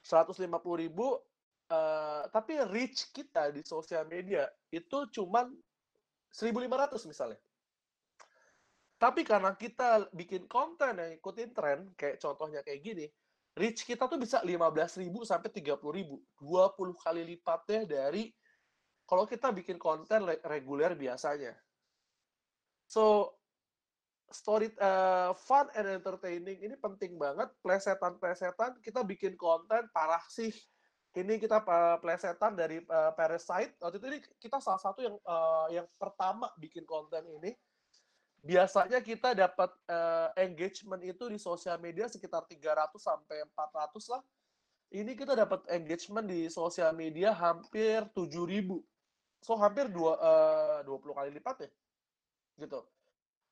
150 0.02 0.50
ribu 0.82 1.22
uh, 1.70 2.26
tapi 2.34 2.58
reach 2.74 3.14
kita 3.14 3.54
di 3.54 3.62
sosial 3.62 4.10
media 4.10 4.50
itu 4.74 5.06
cuman 5.14 5.54
1500 6.34 6.98
misalnya 7.06 7.38
tapi 8.98 9.22
karena 9.22 9.54
kita 9.54 10.10
bikin 10.10 10.50
konten 10.50 10.98
yang 10.98 11.14
ikutin 11.14 11.54
tren 11.54 11.94
kayak 11.94 12.18
contohnya 12.18 12.66
kayak 12.66 12.82
gini 12.82 13.06
reach 13.60 13.84
kita 13.84 14.08
tuh 14.08 14.16
bisa 14.16 14.40
15.000 14.40 15.04
sampai 15.28 15.50
30.000. 15.52 15.84
20 15.84 17.04
kali 17.04 17.22
lipatnya 17.28 17.84
dari 17.84 18.32
kalau 19.04 19.28
kita 19.28 19.52
bikin 19.52 19.76
konten 19.76 20.24
reguler 20.48 20.96
biasanya. 20.96 21.52
So, 22.88 23.36
story 24.30 24.70
uh, 24.78 25.34
fun 25.34 25.68
and 25.76 26.00
entertaining 26.00 26.64
ini 26.64 26.76
penting 26.80 27.20
banget. 27.20 27.52
Plesetan-plesetan 27.60 28.80
kita 28.80 29.04
bikin 29.04 29.36
konten 29.36 29.92
parah 29.92 30.24
sih. 30.32 30.54
Ini 31.18 31.42
kita 31.42 31.66
uh, 31.66 31.98
plesetan 31.98 32.54
dari 32.54 32.80
uh, 32.86 33.12
Parasite. 33.18 33.76
Waktu 33.82 33.98
itu 33.98 34.08
ini 34.14 34.20
kita 34.38 34.62
salah 34.62 34.78
satu 34.78 35.02
yang 35.02 35.18
uh, 35.26 35.68
yang 35.74 35.90
pertama 35.98 36.48
bikin 36.62 36.86
konten 36.86 37.26
ini 37.28 37.52
biasanya 38.44 39.04
kita 39.04 39.36
dapat 39.36 39.72
uh, 39.92 40.32
engagement 40.40 41.02
itu 41.04 41.28
di 41.28 41.40
sosial 41.40 41.76
media 41.80 42.08
sekitar 42.08 42.48
300 42.48 42.96
sampai 42.96 43.44
400 43.56 44.14
lah. 44.16 44.22
Ini 44.90 45.14
kita 45.14 45.38
dapat 45.38 45.70
engagement 45.70 46.26
di 46.26 46.50
sosial 46.50 46.96
media 46.98 47.30
hampir 47.36 48.02
7000. 48.18 48.82
So 49.40 49.56
hampir 49.56 49.88
dua, 49.88 50.18
uh, 50.18 50.80
20 50.84 51.14
kali 51.14 51.30
lipat 51.38 51.68
ya. 51.68 51.70
Gitu. 52.58 52.80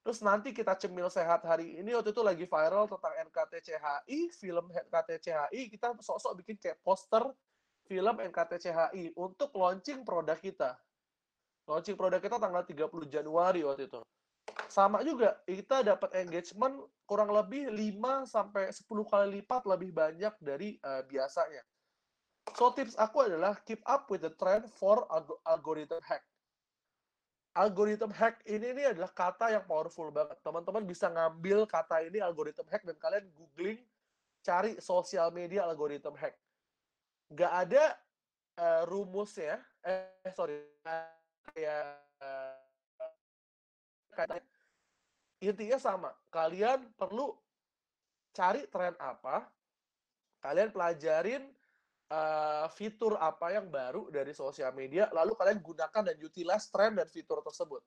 Terus 0.08 0.24
nanti 0.24 0.56
kita 0.56 0.72
cemil 0.80 1.12
sehat 1.12 1.44
hari 1.44 1.78
ini 1.78 1.92
waktu 1.92 2.16
itu 2.16 2.24
lagi 2.24 2.48
viral 2.48 2.88
tentang 2.88 3.12
NKTCHI, 3.28 4.20
film 4.40 4.66
NKTCHI, 4.72 5.62
kita 5.68 5.92
sok-sok 6.00 6.34
bikin 6.40 6.56
kayak 6.56 6.80
poster 6.80 7.28
film 7.88 8.16
NKTCHI 8.16 9.16
untuk 9.20 9.52
launching 9.52 10.08
produk 10.08 10.40
kita. 10.40 10.80
Launching 11.68 12.00
produk 12.00 12.24
kita 12.24 12.40
tanggal 12.40 12.64
30 12.64 12.88
Januari 13.12 13.68
waktu 13.68 13.92
itu. 13.92 14.00
Sama 14.68 15.02
juga, 15.02 15.40
kita 15.48 15.82
dapat 15.82 16.14
engagement 16.22 16.86
kurang 17.08 17.32
lebih 17.32 17.72
5 17.72 18.28
sampai 18.30 18.70
10 18.70 18.84
kali 19.08 19.28
lipat 19.42 19.64
lebih 19.66 19.96
banyak 19.96 20.34
dari 20.44 20.78
uh, 20.84 21.02
biasanya. 21.08 21.64
So 22.56 22.72
tips 22.72 22.96
aku 22.96 23.28
adalah 23.28 23.60
keep 23.68 23.84
up 23.84 24.08
with 24.08 24.24
the 24.24 24.32
trend 24.36 24.68
for 24.72 25.04
algorithm 25.44 26.00
hack 26.06 26.24
algorithm 27.58 28.14
hack 28.14 28.46
ini 28.46 28.70
ini 28.70 28.84
adalah 28.86 29.10
kata 29.10 29.50
yang 29.50 29.66
powerful 29.66 30.14
banget. 30.14 30.38
Teman-teman 30.46 30.86
bisa 30.86 31.10
ngambil 31.10 31.66
kata 31.66 32.06
ini 32.06 32.22
algorithm 32.22 32.70
hack 32.70 32.86
dan 32.86 32.94
kalian 33.02 33.26
googling 33.34 33.82
cari 34.46 34.78
sosial 34.78 35.34
media 35.34 35.66
algorithm 35.66 36.14
hack. 36.14 36.38
Nggak 37.34 37.54
ada 37.68 37.84
uh, 38.62 38.82
rumusnya, 38.86 39.58
eh 39.82 40.32
sorry, 40.38 40.62
kayak 41.52 41.98
uh, 42.22 42.67
kata 44.18 44.42
intinya 45.46 45.78
sama. 45.78 46.10
Kalian 46.34 46.90
perlu 46.98 47.38
cari 48.34 48.66
tren 48.70 48.98
apa, 48.98 49.46
kalian 50.42 50.74
pelajarin 50.74 51.46
uh, 52.10 52.66
fitur 52.74 53.18
apa 53.22 53.54
yang 53.54 53.70
baru 53.70 54.10
dari 54.10 54.34
sosial 54.34 54.74
media, 54.74 55.10
lalu 55.14 55.38
kalian 55.38 55.62
gunakan 55.62 56.02
dan 56.02 56.18
utilize 56.22 56.70
tren 56.74 56.98
dan 56.98 57.06
fitur 57.10 57.46
tersebut. 57.46 57.82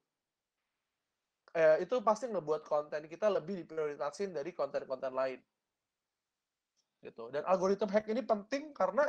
Uh, 1.50 1.82
itu 1.82 1.98
pasti 2.06 2.30
ngebuat 2.30 2.62
konten 2.62 3.10
kita 3.10 3.26
lebih 3.26 3.66
diprioritasin 3.66 4.30
dari 4.30 4.54
konten-konten 4.54 5.10
lain. 5.10 5.42
Gitu. 7.02 7.32
Dan 7.32 7.42
algoritma 7.42 7.90
hack 7.90 8.06
ini 8.06 8.22
penting 8.22 8.70
karena 8.70 9.02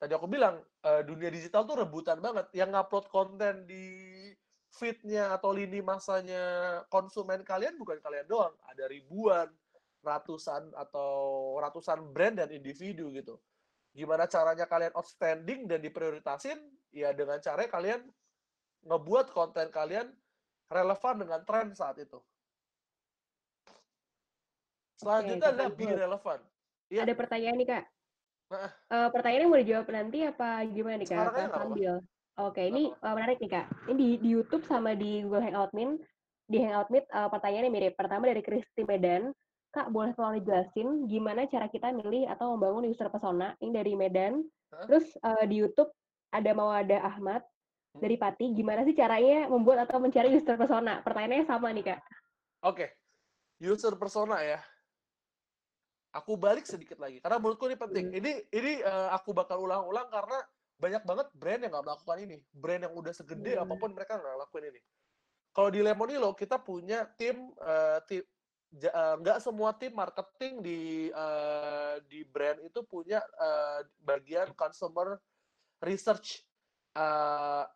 tadi 0.00 0.16
aku 0.16 0.24
bilang 0.24 0.56
uh, 0.88 1.02
dunia 1.04 1.28
digital 1.28 1.68
tuh 1.68 1.84
rebutan 1.84 2.16
banget. 2.16 2.48
Yang 2.56 2.70
ngupload 2.72 3.06
konten 3.12 3.68
di 3.68 3.84
feednya 4.70 5.34
atau 5.34 5.50
lini 5.50 5.82
masanya 5.82 6.80
konsumen 6.88 7.42
kalian 7.42 7.74
bukan 7.76 7.98
kalian 7.98 8.26
doang, 8.30 8.54
ada 8.70 8.86
ribuan, 8.86 9.50
ratusan 10.00 10.72
atau 10.78 11.54
ratusan 11.60 12.14
brand 12.14 12.40
dan 12.40 12.48
individu 12.54 13.10
gitu 13.12 13.36
gimana 13.90 14.30
caranya 14.30 14.70
kalian 14.70 14.94
outstanding 14.94 15.66
dan 15.66 15.82
diprioritasin 15.82 16.58
ya 16.94 17.10
dengan 17.10 17.42
cara 17.42 17.66
kalian 17.66 18.00
ngebuat 18.86 19.34
konten 19.34 19.66
kalian 19.68 20.06
relevan 20.70 21.16
dengan 21.26 21.40
tren 21.42 21.74
saat 21.74 21.98
itu. 21.98 22.18
Selanjutnya 24.94 25.50
okay, 25.50 25.54
adalah 25.56 25.72
be 25.74 25.86
relevan. 25.90 26.38
Ya. 26.92 27.02
Ada 27.02 27.14
pertanyaan 27.18 27.56
nih 27.58 27.68
kak. 27.68 27.84
Nah. 28.50 28.70
Uh, 28.90 29.08
pertanyaannya 29.10 29.48
mau 29.50 29.60
dijawab 29.60 29.88
nanti 29.90 30.18
apa 30.22 30.48
gimana 30.70 30.96
nih 31.02 31.08
kak? 31.10 31.26
Kak 31.34 31.50
sambil. 31.50 31.94
Oke, 32.38 32.70
ini 32.70 32.92
uh, 32.92 33.14
menarik 33.16 33.42
nih 33.42 33.50
kak. 33.50 33.66
Ini 33.90 33.94
di, 33.98 34.08
di 34.22 34.28
YouTube 34.38 34.62
sama 34.68 34.94
di 34.94 35.26
Google 35.26 35.42
Hangout 35.42 35.74
Meet, 35.74 35.98
di 36.46 36.58
Hangout 36.62 36.88
Meet 36.92 37.06
uh, 37.10 37.28
pertanyaannya 37.32 37.72
mirip. 37.74 37.94
Pertama 37.98 38.30
dari 38.30 38.42
Kristi 38.44 38.86
Medan, 38.86 39.34
Kak, 39.70 39.86
boleh 39.94 40.10
tolong 40.18 40.34
dijelasin 40.42 41.06
gimana 41.06 41.46
cara 41.46 41.70
kita 41.70 41.94
milih 41.94 42.26
atau 42.26 42.58
membangun 42.58 42.90
user 42.90 43.06
persona? 43.06 43.54
Ini 43.62 43.70
dari 43.70 43.94
Medan. 43.94 44.42
Huh? 44.74 44.86
Terus 44.90 45.06
uh, 45.22 45.46
di 45.46 45.62
YouTube 45.62 45.94
ada 46.34 46.50
Mawada 46.50 46.98
Ahmad 47.06 47.46
hmm. 47.94 48.02
dari 48.02 48.18
Pati. 48.18 48.50
Gimana 48.50 48.82
sih 48.82 48.98
caranya 48.98 49.46
membuat 49.46 49.86
atau 49.86 50.02
mencari 50.02 50.34
user 50.34 50.58
persona? 50.58 50.98
Pertanyaannya 51.06 51.46
sama 51.46 51.70
nih, 51.70 51.86
Kak. 51.86 52.00
Oke. 52.66 52.74
Okay. 52.74 52.88
User 53.62 53.94
persona 53.94 54.42
ya. 54.42 54.58
Aku 56.18 56.34
balik 56.34 56.66
sedikit 56.66 56.98
lagi 56.98 57.22
karena 57.22 57.38
menurutku 57.38 57.70
ini 57.70 57.78
penting. 57.78 58.10
Hmm. 58.10 58.18
Ini 58.18 58.32
ini 58.50 58.72
uh, 58.82 59.14
aku 59.14 59.30
bakal 59.30 59.62
ulang-ulang 59.62 60.10
karena 60.10 60.42
banyak 60.80 61.04
banget 61.04 61.28
brand 61.36 61.60
yang 61.60 61.70
nggak 61.76 61.86
melakukan 61.86 62.18
ini. 62.24 62.36
Brand 62.50 62.82
yang 62.88 62.94
udah 62.96 63.12
segede 63.12 63.52
hmm. 63.54 63.62
apa 63.68 63.74
pun 63.76 63.90
mereka 63.92 64.16
nggak 64.16 64.36
lakuin 64.48 64.72
ini. 64.72 64.80
Kalau 65.52 65.68
di 65.68 65.84
Lemonilo 65.84 66.32
kita 66.32 66.56
punya 66.58 67.04
tim 67.18 67.52
uh, 67.60 68.00
tim 68.08 68.24
Eh, 68.70 69.14
nggak 69.18 69.42
semua 69.42 69.74
tim 69.74 69.90
marketing 69.90 70.62
di 70.62 71.10
uh, 71.10 71.98
di 72.06 72.22
brand 72.22 72.62
itu 72.62 72.86
punya 72.86 73.18
uh, 73.34 73.82
bagian 73.98 74.54
consumer 74.54 75.18
research 75.82 76.46
uh, 76.94 77.66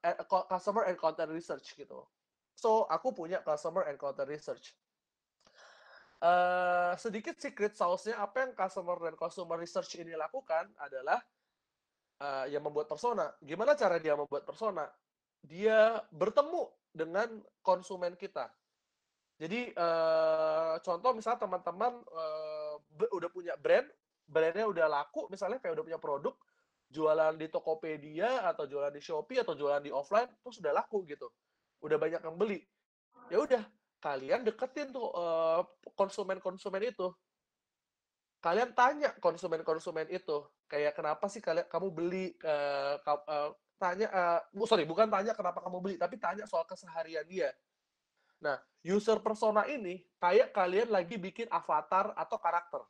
customer 0.47 0.87
and 0.87 0.95
content 0.95 1.35
research 1.35 1.75
gitu. 1.75 2.07
So 2.55 2.87
aku 2.87 3.11
punya 3.11 3.43
customer 3.43 3.91
and 3.91 3.99
content 3.99 4.31
research. 4.31 4.79
Uh, 6.23 6.95
sedikit 6.95 7.43
secret 7.43 7.75
sauce-nya 7.75 8.15
apa 8.23 8.47
yang 8.47 8.53
customer 8.55 8.95
dan 9.03 9.19
consumer 9.19 9.59
research 9.59 9.99
ini 9.99 10.15
lakukan 10.15 10.71
adalah 10.79 11.19
uh, 12.21 12.47
yang 12.51 12.63
membuat 12.63 12.87
persona. 12.87 13.33
Gimana 13.43 13.75
cara 13.79 13.99
dia 13.99 14.15
membuat 14.15 14.47
persona? 14.47 14.87
Dia 15.45 16.01
bertemu 16.13 16.69
dengan 16.95 17.43
konsumen 17.63 18.15
kita 18.15 18.49
jadi 19.35 19.75
uh, 19.75 20.79
contoh 20.79 21.11
misalnya 21.11 21.43
teman-teman 21.43 21.93
uh, 22.15 22.79
udah 23.11 23.31
punya 23.35 23.59
brand, 23.59 23.87
brandnya 24.31 24.67
udah 24.71 24.87
laku, 24.87 25.27
misalnya 25.27 25.59
kayak 25.59 25.75
udah 25.75 25.85
punya 25.91 25.99
produk, 25.99 26.35
jualan 26.87 27.35
di 27.35 27.51
Tokopedia 27.51 28.47
atau 28.47 28.71
jualan 28.71 28.95
di 28.95 29.03
Shopee 29.03 29.43
atau 29.43 29.59
jualan 29.59 29.83
di 29.83 29.91
offline, 29.91 30.31
terus 30.39 30.63
udah 30.63 30.73
laku 30.79 31.03
gitu, 31.11 31.27
udah 31.83 31.99
banyak 31.99 32.23
yang 32.23 32.37
beli. 32.39 32.63
Ya 33.27 33.43
udah, 33.43 33.63
kalian 33.99 34.47
deketin 34.47 34.95
tuh 34.95 35.11
uh, 35.11 35.67
konsumen-konsumen 35.99 36.95
itu. 36.95 37.11
Kalian 38.45 38.77
tanya 38.77 39.09
konsumen-konsumen 39.25 40.13
itu, 40.13 40.45
kayak 40.69 40.93
kenapa 40.93 41.33
sih 41.33 41.41
kalian 41.41 41.65
kamu 41.65 41.89
beli? 41.89 42.37
Uh, 42.45 43.01
uh, 43.01 43.51
tanya, 43.81 44.13
uh, 44.13 44.41
sorry, 44.69 44.85
bukan 44.85 45.09
tanya 45.09 45.33
kenapa 45.33 45.65
kamu 45.65 45.81
beli, 45.81 45.97
tapi 45.97 46.21
tanya 46.21 46.45
soal 46.45 46.69
keseharian 46.69 47.25
dia 47.25 47.49
Nah, 48.45 48.61
user 48.85 49.17
persona 49.25 49.65
ini 49.65 50.05
kayak 50.21 50.53
kalian 50.53 50.93
lagi 50.93 51.17
bikin 51.17 51.49
avatar 51.49 52.13
atau 52.13 52.37
karakter. 52.37 52.83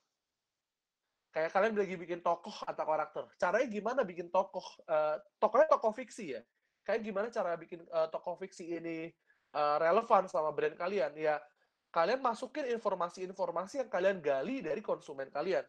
Kayak 1.30 1.50
kalian 1.55 1.74
lagi 1.78 1.94
bikin 1.94 2.20
tokoh 2.22 2.55
atau 2.66 2.84
karakter. 2.86 3.24
Caranya 3.38 3.66
gimana 3.70 4.00
bikin 4.02 4.30
tokoh? 4.34 4.66
Uh, 4.86 5.18
tokohnya 5.38 5.70
tokoh 5.70 5.94
fiksi 5.94 6.34
ya. 6.34 6.42
Kayak 6.82 7.00
gimana 7.07 7.26
cara 7.30 7.55
bikin 7.55 7.86
uh, 7.90 8.11
tokoh 8.11 8.34
fiksi 8.38 8.78
ini 8.78 9.14
uh, 9.55 9.78
relevan 9.78 10.26
sama 10.26 10.50
brand 10.50 10.74
kalian? 10.74 11.14
Ya, 11.14 11.38
kalian 11.95 12.18
masukin 12.18 12.66
informasi-informasi 12.74 13.86
yang 13.86 13.90
kalian 13.90 14.18
gali 14.18 14.59
dari 14.59 14.82
konsumen 14.82 15.30
kalian. 15.30 15.62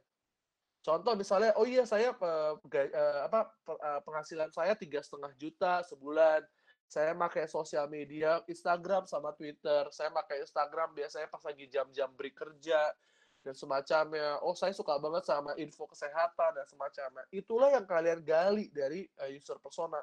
Contoh 0.81 1.13
misalnya, 1.13 1.53
oh 1.57 1.69
iya 1.69 1.85
saya 1.85 2.17
uh, 2.17 2.57
uh, 2.57 3.19
apa 3.29 3.53
uh, 3.69 4.01
penghasilan 4.01 4.49
saya 4.49 4.73
tiga 4.73 5.05
setengah 5.05 5.33
juta 5.37 5.85
sebulan 5.85 6.41
saya 6.85 7.17
pakai 7.17 7.49
sosial 7.49 7.89
media 7.89 8.41
Instagram 8.45 9.05
sama 9.09 9.33
Twitter. 9.37 9.89
Saya 9.89 10.09
pakai 10.13 10.45
Instagram 10.45 10.93
biasanya 10.93 11.29
pas 11.29 11.41
lagi 11.41 11.65
jam-jam 11.69 12.09
break 12.13 12.37
kerja 12.37 12.93
dan 13.41 13.53
semacamnya. 13.57 14.41
Oh, 14.45 14.53
saya 14.53 14.73
suka 14.73 14.97
banget 15.01 15.25
sama 15.25 15.57
info 15.57 15.89
kesehatan 15.89 16.57
dan 16.57 16.65
semacamnya. 16.69 17.25
Itulah 17.33 17.73
yang 17.73 17.85
kalian 17.89 18.21
gali 18.21 18.69
dari 18.69 19.09
user 19.33 19.57
persona. 19.57 19.97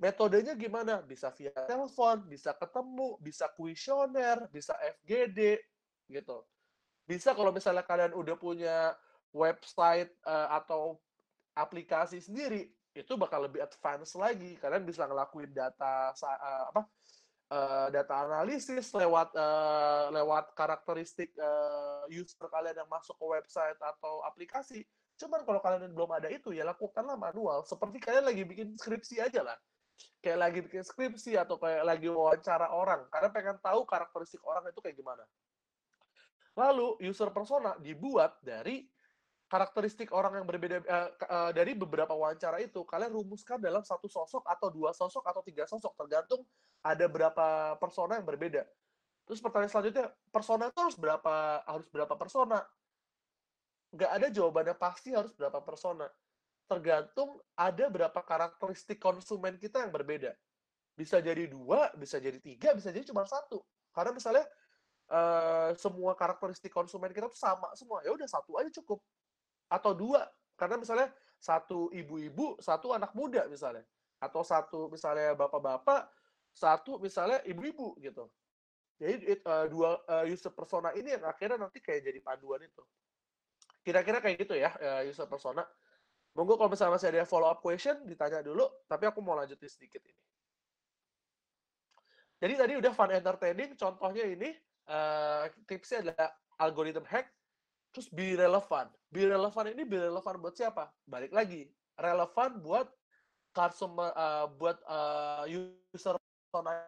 Metodenya 0.00 0.56
gimana? 0.56 1.04
Bisa 1.04 1.28
via 1.36 1.52
telepon, 1.68 2.24
bisa 2.24 2.56
ketemu, 2.56 3.20
bisa 3.20 3.46
kuesioner, 3.52 4.48
bisa 4.48 4.72
FGD, 5.04 5.60
gitu. 6.08 6.40
Bisa 7.04 7.36
kalau 7.36 7.52
misalnya 7.52 7.84
kalian 7.84 8.16
udah 8.16 8.36
punya 8.40 8.96
website 9.30 10.08
uh, 10.24 10.56
atau 10.56 10.96
aplikasi 11.52 12.24
sendiri, 12.24 12.72
itu 12.94 13.12
bakal 13.14 13.46
lebih 13.46 13.62
advance 13.62 14.18
lagi 14.18 14.58
kalian 14.58 14.82
bisa 14.82 15.06
ngelakuin 15.06 15.54
data 15.54 16.10
uh, 16.10 16.64
apa 16.74 16.82
uh, 17.54 17.86
data 17.94 18.14
analisis 18.26 18.90
lewat 18.90 19.30
uh, 19.38 20.10
lewat 20.10 20.50
karakteristik 20.58 21.30
uh, 21.38 22.02
user 22.10 22.50
kalian 22.50 22.82
yang 22.82 22.90
masuk 22.90 23.14
ke 23.14 23.26
website 23.30 23.78
atau 23.78 24.26
aplikasi 24.26 24.82
cuman 25.22 25.46
kalau 25.46 25.62
kalian 25.62 25.94
belum 25.94 26.10
ada 26.18 26.26
itu 26.34 26.50
ya 26.50 26.66
lakukanlah 26.66 27.14
manual 27.14 27.62
seperti 27.62 28.02
kalian 28.02 28.26
lagi 28.26 28.42
bikin 28.42 28.74
skripsi 28.74 29.22
aja 29.22 29.46
lah 29.46 29.58
kayak 30.20 30.38
lagi 30.38 30.58
bikin 30.64 30.84
skripsi 30.84 31.36
atau 31.36 31.56
kayak 31.56 31.84
lagi 31.84 32.08
wawancara 32.08 32.72
orang 32.72 33.06
karena 33.08 33.28
pengen 33.32 33.56
tahu 33.60 33.84
karakteristik 33.88 34.40
orang 34.44 34.66
itu 34.68 34.80
kayak 34.82 34.96
gimana 34.96 35.24
lalu 36.58 36.98
user 37.04 37.30
persona 37.30 37.78
dibuat 37.78 38.36
dari 38.42 38.84
karakteristik 39.50 40.14
orang 40.14 40.38
yang 40.40 40.46
berbeda 40.46 40.78
uh, 40.86 41.10
uh, 41.26 41.50
dari 41.50 41.74
beberapa 41.74 42.14
wawancara 42.14 42.62
itu 42.62 42.86
kalian 42.86 43.10
rumuskan 43.10 43.58
dalam 43.58 43.82
satu 43.82 44.06
sosok 44.06 44.46
atau 44.46 44.70
dua 44.70 44.94
sosok 44.94 45.26
atau 45.26 45.42
tiga 45.42 45.66
sosok 45.66 45.98
tergantung 45.98 46.46
ada 46.86 47.10
berapa 47.10 47.74
persona 47.82 48.22
yang 48.22 48.24
berbeda. 48.24 48.62
Terus 49.26 49.42
pertanyaan 49.42 49.70
selanjutnya, 49.74 50.06
persona 50.30 50.70
itu 50.70 50.80
harus 50.80 50.96
berapa 50.96 51.34
harus 51.66 51.86
berapa 51.90 52.14
persona? 52.14 52.62
Nggak 53.90 54.10
ada 54.22 54.26
jawabannya 54.30 54.74
pasti 54.78 55.10
harus 55.10 55.34
berapa 55.34 55.58
persona. 55.66 56.06
Tergantung 56.70 57.42
ada 57.58 57.90
berapa 57.90 58.20
karakteristik 58.22 59.02
konsumen 59.02 59.58
kita 59.58 59.82
yang 59.82 59.90
berbeda. 59.90 60.38
Bisa 60.94 61.18
jadi 61.18 61.50
dua, 61.50 61.90
bisa 61.98 62.22
jadi 62.22 62.38
tiga, 62.38 62.70
bisa 62.78 62.94
jadi 62.94 63.02
cuma 63.10 63.26
satu. 63.26 63.58
Karena 63.90 64.14
misalnya 64.14 64.46
uh, 65.10 65.74
semua 65.74 66.14
karakteristik 66.14 66.70
konsumen 66.70 67.10
kita 67.10 67.26
tuh 67.26 67.34
sama 67.42 67.74
semua. 67.74 68.06
Ya 68.06 68.14
udah 68.14 68.30
satu 68.30 68.54
aja 68.54 68.70
cukup. 68.70 69.02
Atau 69.66 69.98
dua. 69.98 70.30
Karena 70.54 70.78
misalnya 70.78 71.10
satu 71.42 71.90
ibu-ibu, 71.90 72.62
satu 72.62 72.94
anak 72.94 73.18
muda 73.18 73.50
misalnya. 73.50 73.82
Atau 74.22 74.46
satu 74.46 74.86
misalnya 74.86 75.34
bapak-bapak, 75.34 76.06
satu 76.54 77.02
misalnya 77.02 77.42
ibu-ibu 77.50 77.98
gitu. 77.98 78.30
Jadi 79.00 79.42
uh, 79.42 79.66
dua 79.66 79.98
uh, 80.06 80.24
user 80.28 80.54
persona 80.54 80.94
ini 80.94 81.18
yang 81.18 81.24
akhirnya 81.26 81.66
nanti 81.66 81.82
kayak 81.82 82.06
jadi 82.06 82.20
panduan 82.22 82.62
itu. 82.62 82.84
Kira-kira 83.82 84.22
kayak 84.22 84.44
gitu 84.44 84.54
ya 84.54 84.70
uh, 84.70 85.02
user 85.02 85.26
persona. 85.26 85.66
Monggo 86.38 86.54
kalau 86.54 86.70
misalnya 86.70 86.94
masih 86.94 87.10
ada 87.10 87.26
follow 87.26 87.50
up 87.50 87.58
question 87.58 88.06
ditanya 88.06 88.38
dulu, 88.40 88.62
tapi 88.86 89.04
aku 89.10 89.18
mau 89.18 89.34
lanjutin 89.34 89.66
sedikit 89.66 89.98
ini. 90.06 90.22
Jadi 92.40 92.54
tadi 92.56 92.72
udah 92.78 92.92
fun 92.94 93.10
entertaining, 93.12 93.74
contohnya 93.76 94.24
ini 94.24 94.54
uh, 94.88 95.50
tipsnya 95.66 96.06
adalah 96.06 96.28
algorithm 96.62 97.04
hack, 97.04 97.28
terus 97.92 98.08
be 98.08 98.38
relevan. 98.38 98.88
Be 99.10 99.26
relevan 99.26 99.74
ini 99.74 99.82
be 99.84 99.98
relevan 100.00 100.38
buat 100.38 100.54
siapa? 100.54 100.88
Balik 101.04 101.34
lagi, 101.34 101.68
relevan 101.98 102.62
buat 102.62 102.88
customer, 103.52 104.14
uh, 104.14 104.46
buat 104.54 104.78
uh, 104.86 105.44
user 105.50 106.16
persona. 106.16 106.86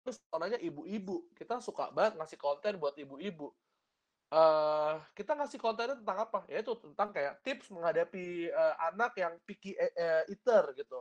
Personanya 0.00 0.58
ibu-ibu, 0.58 1.30
kita 1.38 1.62
suka 1.62 1.94
banget 1.94 2.18
ngasih 2.18 2.36
konten 2.40 2.82
buat 2.82 2.98
ibu-ibu 2.98 3.54
uh, 4.30 5.02
kita 5.14 5.34
ngasih 5.36 5.58
kontennya 5.58 5.98
tentang 5.98 6.18
apa? 6.26 6.46
Ya 6.46 6.62
itu 6.62 6.74
tentang 6.78 7.10
kayak 7.10 7.42
tips 7.42 7.70
menghadapi 7.74 8.50
uh, 8.50 8.74
anak 8.90 9.12
yang 9.18 9.34
picky 9.44 9.74
uh, 9.76 10.24
eater 10.30 10.74
gitu. 10.78 11.00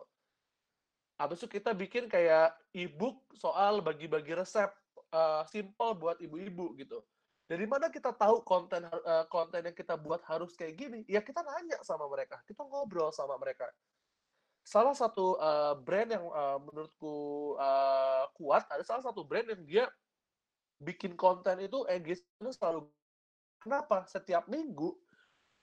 Habis 1.20 1.44
itu 1.44 1.60
kita 1.60 1.76
bikin 1.76 2.08
kayak 2.08 2.56
e-book 2.72 3.20
soal 3.36 3.84
bagi-bagi 3.84 4.34
resep 4.40 4.72
uh, 5.12 5.44
simple 5.52 5.92
buat 6.00 6.18
ibu-ibu 6.24 6.76
gitu. 6.80 7.04
Dari 7.50 7.66
mana 7.66 7.90
kita 7.90 8.14
tahu 8.14 8.46
konten 8.46 8.86
uh, 8.86 9.26
konten 9.26 9.66
yang 9.66 9.74
kita 9.74 9.98
buat 9.98 10.22
harus 10.30 10.54
kayak 10.54 10.78
gini? 10.78 11.00
Ya 11.10 11.20
kita 11.20 11.42
nanya 11.42 11.82
sama 11.82 12.06
mereka, 12.06 12.38
kita 12.46 12.62
ngobrol 12.62 13.10
sama 13.10 13.36
mereka. 13.42 13.66
Salah 14.64 14.94
satu 14.94 15.34
uh, 15.42 15.74
brand 15.82 16.14
yang 16.14 16.24
uh, 16.30 16.62
menurutku 16.62 17.58
uh, 17.58 18.30
kuat 18.38 18.70
ada 18.70 18.86
salah 18.86 19.02
satu 19.02 19.26
brand 19.26 19.50
yang 19.50 19.62
dia 19.66 19.86
bikin 20.80 21.18
konten 21.18 21.58
itu 21.60 21.84
engagement 21.90 22.54
selalu 22.54 22.88
Kenapa? 23.60 24.08
Setiap 24.08 24.48
minggu 24.48 24.96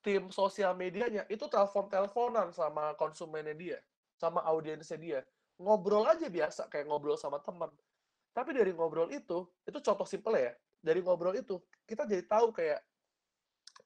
tim 0.04 0.30
sosial 0.30 0.76
medianya 0.76 1.26
itu 1.26 1.48
telepon-teleponan 1.50 2.54
sama 2.54 2.94
konsumennya 2.94 3.56
dia, 3.56 3.78
sama 4.14 4.44
audiensnya 4.46 4.98
dia. 5.00 5.20
Ngobrol 5.56 6.04
aja 6.06 6.28
biasa 6.28 6.68
kayak 6.68 6.86
ngobrol 6.86 7.16
sama 7.16 7.40
teman. 7.40 7.72
Tapi 8.36 8.52
dari 8.52 8.70
ngobrol 8.76 9.08
itu, 9.08 9.48
itu 9.64 9.78
contoh 9.80 10.04
simple 10.04 10.36
ya. 10.36 10.52
Dari 10.84 11.00
ngobrol 11.00 11.34
itu, 11.34 11.56
kita 11.88 12.04
jadi 12.04 12.22
tahu 12.28 12.52
kayak 12.52 12.84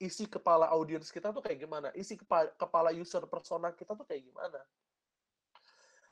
isi 0.03 0.27
kepala 0.27 0.67
audiens 0.75 1.09
kita 1.09 1.31
tuh 1.31 1.41
kayak 1.41 1.63
gimana, 1.63 1.89
isi 1.95 2.19
kepala, 2.19 2.51
kepala 2.59 2.91
user 2.91 3.25
persona 3.31 3.71
kita 3.73 3.95
tuh 3.95 4.05
kayak 4.05 4.27
gimana. 4.27 4.61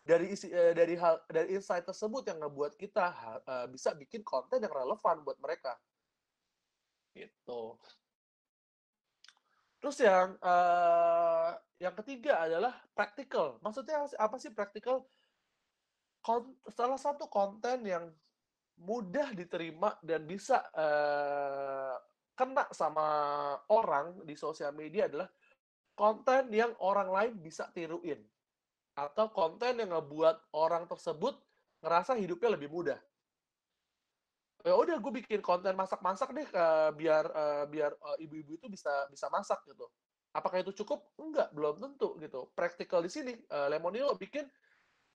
Dari 0.06 0.32
isi 0.32 0.48
eh, 0.48 0.72
dari 0.72 0.96
hal 0.96 1.20
dari 1.28 1.52
insight 1.52 1.84
tersebut 1.84 2.24
yang 2.24 2.40
ngebuat 2.40 2.80
kita 2.80 3.12
uh, 3.44 3.66
bisa 3.68 3.92
bikin 3.92 4.24
konten 4.24 4.64
yang 4.64 4.72
relevan 4.72 5.20
buat 5.20 5.36
mereka 5.36 5.76
Gitu. 7.12 7.62
Terus 9.78 9.96
yang 10.02 10.34
uh, 10.42 11.54
yang 11.78 11.94
ketiga 12.02 12.42
adalah 12.42 12.74
practical. 12.92 13.62
Maksudnya 13.62 14.10
apa 14.18 14.36
sih 14.42 14.50
practical? 14.50 15.06
Kon 16.18 16.58
salah 16.74 16.98
satu 16.98 17.30
konten 17.30 17.86
yang 17.86 18.10
mudah 18.78 19.34
diterima 19.34 19.94
dan 20.02 20.26
bisa 20.26 20.62
uh, 20.74 21.94
kena 22.38 22.70
sama 22.70 23.06
orang 23.74 24.22
di 24.22 24.38
sosial 24.38 24.70
media 24.70 25.10
adalah 25.10 25.26
konten 25.98 26.54
yang 26.54 26.70
orang 26.78 27.10
lain 27.10 27.34
bisa 27.42 27.66
tiruin 27.74 28.22
atau 28.94 29.30
konten 29.34 29.82
yang 29.82 29.90
ngebuat 29.90 30.54
orang 30.54 30.86
tersebut 30.86 31.34
ngerasa 31.82 32.14
hidupnya 32.18 32.54
lebih 32.54 32.70
mudah 32.70 32.98
ya 34.66 34.74
udah 34.74 34.98
gue 34.98 35.12
bikin 35.22 35.38
konten 35.38 35.74
masak-masak 35.78 36.34
deh 36.34 36.48
uh, 36.50 36.90
biar 36.90 37.24
uh, 37.30 37.64
biar 37.70 37.94
uh, 37.94 38.16
ibu-ibu 38.18 38.58
itu 38.58 38.66
bisa 38.66 39.06
bisa 39.06 39.30
masak 39.30 39.62
gitu. 39.70 39.86
Apakah 40.34 40.60
itu 40.60 40.74
cukup? 40.84 41.14
Enggak, 41.16 41.50
belum 41.54 41.80
tentu 41.80 42.18
gitu. 42.20 42.50
Praktikal 42.52 43.00
di 43.00 43.10
sini 43.10 43.32
uh, 43.54 43.70
Lemonilo 43.70 44.18
bikin 44.18 44.44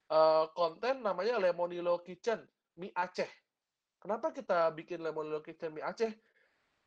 uh, 0.10 0.50
konten 0.56 1.04
namanya 1.04 1.38
Lemonilo 1.38 2.02
Kitchen 2.02 2.40
mie 2.80 2.92
Aceh. 2.96 3.30
Kenapa 4.00 4.32
kita 4.32 4.72
bikin 4.74 5.04
Lemonilo 5.04 5.44
Kitchen 5.44 5.76
mie 5.76 5.86
Aceh? 5.86 6.12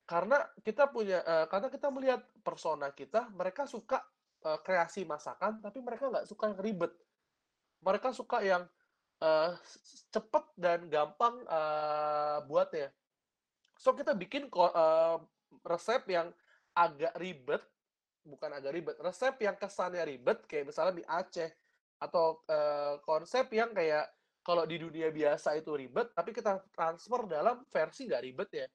Karena 0.07 0.39
kita 0.63 0.91
punya 0.91 1.23
uh, 1.23 1.47
karena 1.51 1.69
kita 1.71 1.89
melihat 1.91 2.23
persona 2.41 2.91
kita, 2.95 3.31
mereka 3.35 3.67
suka 3.69 4.01
uh, 4.47 4.59
kreasi 4.63 5.07
masakan 5.07 5.61
tapi 5.61 5.79
mereka 5.85 6.09
nggak 6.11 6.27
suka 6.27 6.51
yang 6.51 6.61
ribet. 6.63 6.93
Mereka 7.85 8.11
suka 8.11 8.43
yang 8.43 8.65
uh, 9.23 9.53
cepet 10.13 10.45
dan 10.57 10.89
gampang 10.89 11.41
uh, 11.49 12.43
buatnya. 12.45 12.93
So 13.77 13.93
kita 13.93 14.17
bikin 14.17 14.49
uh, 14.53 15.21
resep 15.65 16.03
yang 16.09 16.33
agak 16.77 17.13
ribet, 17.21 17.63
bukan 18.25 18.51
agak 18.53 18.73
ribet, 18.73 18.97
resep 19.01 19.37
yang 19.41 19.57
kesannya 19.57 20.05
ribet 20.05 20.45
kayak 20.49 20.73
misalnya 20.73 20.95
di 21.01 21.05
Aceh 21.05 21.51
atau 22.01 22.45
uh, 22.49 23.01
konsep 23.05 23.49
yang 23.53 23.73
kayak 23.73 24.09
kalau 24.45 24.63
di 24.63 24.79
dunia 24.79 25.11
biasa 25.11 25.59
itu 25.59 25.75
ribet, 25.75 26.15
tapi 26.15 26.31
kita 26.31 26.63
transfer 26.71 27.27
dalam 27.27 27.67
versi 27.67 28.07
nggak 28.07 28.23
ribet 28.23 28.51
ya, 28.55 28.67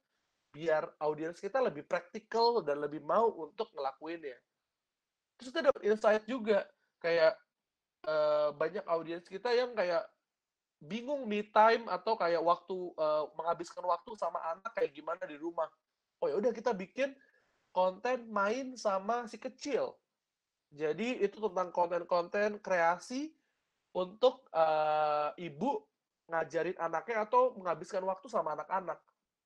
biar 0.51 0.83
audiens 0.99 1.39
kita 1.39 1.63
lebih 1.63 1.87
praktikal 1.87 2.59
dan 2.59 2.83
lebih 2.83 2.99
mau 2.99 3.31
untuk 3.39 3.71
ngelakuinnya. 3.71 4.35
Terus 5.39 5.47
kita 5.55 5.71
dapat 5.71 5.81
insight 5.87 6.27
juga, 6.27 6.67
kayak 6.99 7.39
uh, 8.03 8.51
banyak 8.51 8.83
audiens 8.83 9.23
kita 9.23 9.55
yang 9.55 9.71
kayak 9.71 10.03
bingung 10.81 11.29
me 11.29 11.45
time 11.53 11.85
atau 11.85 12.17
kayak 12.17 12.41
waktu 12.41 12.73
uh, 12.97 13.29
menghabiskan 13.37 13.85
waktu 13.85 14.17
sama 14.17 14.41
anak 14.49 14.73
kayak 14.73 14.91
gimana 14.97 15.21
di 15.29 15.37
rumah. 15.37 15.69
Oh 16.17 16.25
ya 16.25 16.41
udah 16.41 16.49
kita 16.49 16.73
bikin 16.73 17.13
konten 17.69 18.25
main 18.33 18.73
sama 18.73 19.29
si 19.29 19.37
kecil. 19.37 19.93
Jadi 20.73 21.21
itu 21.21 21.37
tentang 21.37 21.69
konten-konten 21.69 22.57
kreasi 22.57 23.29
untuk 23.93 24.49
uh, 24.55 25.35
ibu 25.37 25.85
ngajarin 26.31 26.79
anaknya 26.79 27.27
atau 27.27 27.53
menghabiskan 27.59 28.01
waktu 28.07 28.25
sama 28.31 28.57
anak-anak. 28.57 28.97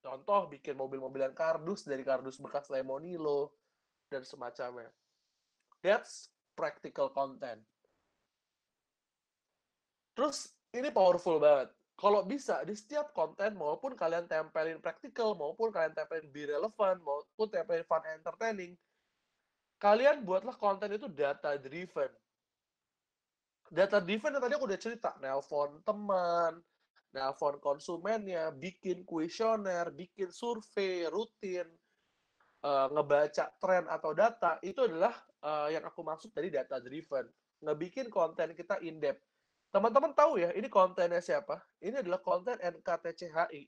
Contoh 0.05 0.47
bikin 0.47 0.77
mobil-mobilan 0.77 1.33
kardus 1.33 1.83
dari 1.83 2.05
kardus 2.05 2.37
bekas 2.37 2.69
Lemonilo 2.69 3.57
dan 4.07 4.21
semacamnya. 4.21 4.93
That's 5.81 6.29
practical 6.55 7.11
content. 7.11 7.59
Terus 10.15 10.54
ini 10.75 10.91
powerful 10.91 11.39
banget. 11.39 11.71
Kalau 11.95 12.27
bisa 12.27 12.59
di 12.67 12.75
setiap 12.75 13.15
konten 13.15 13.55
maupun 13.55 13.95
kalian 13.95 14.27
tempelin 14.27 14.83
practical 14.83 15.31
maupun 15.31 15.71
kalian 15.71 15.95
tempelin 15.95 16.27
be 16.27 16.43
relevant 16.51 16.99
maupun 16.99 17.47
tempelin 17.47 17.87
fun 17.87 18.03
entertaining, 18.11 18.75
kalian 19.79 20.27
buatlah 20.27 20.59
konten 20.59 20.91
itu 20.91 21.07
data 21.07 21.55
driven. 21.55 22.11
Data 23.71 24.03
driven 24.03 24.35
yang 24.35 24.43
tadi 24.43 24.53
aku 24.59 24.67
udah 24.67 24.79
cerita, 24.79 25.15
nelpon 25.23 25.79
teman, 25.87 26.59
nelpon 27.15 27.63
konsumennya, 27.63 28.51
bikin 28.51 29.07
kuesioner, 29.07 29.87
bikin 29.95 30.29
survei 30.35 31.07
rutin, 31.07 31.65
uh, 32.67 32.91
ngebaca 32.91 33.55
tren 33.57 33.87
atau 33.87 34.11
data, 34.11 34.59
itu 34.61 34.83
adalah 34.83 35.15
uh, 35.47 35.71
yang 35.71 35.87
aku 35.87 36.03
maksud 36.03 36.35
tadi 36.35 36.51
data 36.51 36.83
driven. 36.83 37.23
Ngebikin 37.63 38.11
konten 38.11 38.51
kita 38.51 38.83
in 38.83 38.99
depth 38.99 39.23
Teman-teman 39.75 40.15
tahu 40.15 40.39
ya, 40.39 40.55
ini 40.55 40.71
kontennya 40.71 41.19
siapa? 41.19 41.59
Ini 41.83 41.99
adalah 41.99 42.23
konten 42.23 42.55
NKTCHI. 42.63 43.67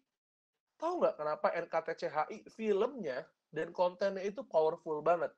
Tahu 0.80 1.04
nggak 1.04 1.20
kenapa 1.20 1.52
NKTCHI 1.52 2.48
filmnya 2.48 3.28
dan 3.52 3.76
kontennya 3.76 4.24
itu 4.24 4.40
powerful 4.48 5.04
banget? 5.04 5.36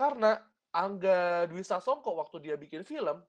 Karena 0.00 0.40
Angga 0.72 1.44
Dwi 1.44 1.60
Sasongko 1.60 2.24
waktu 2.24 2.40
dia 2.40 2.56
bikin 2.56 2.88
film, 2.88 3.20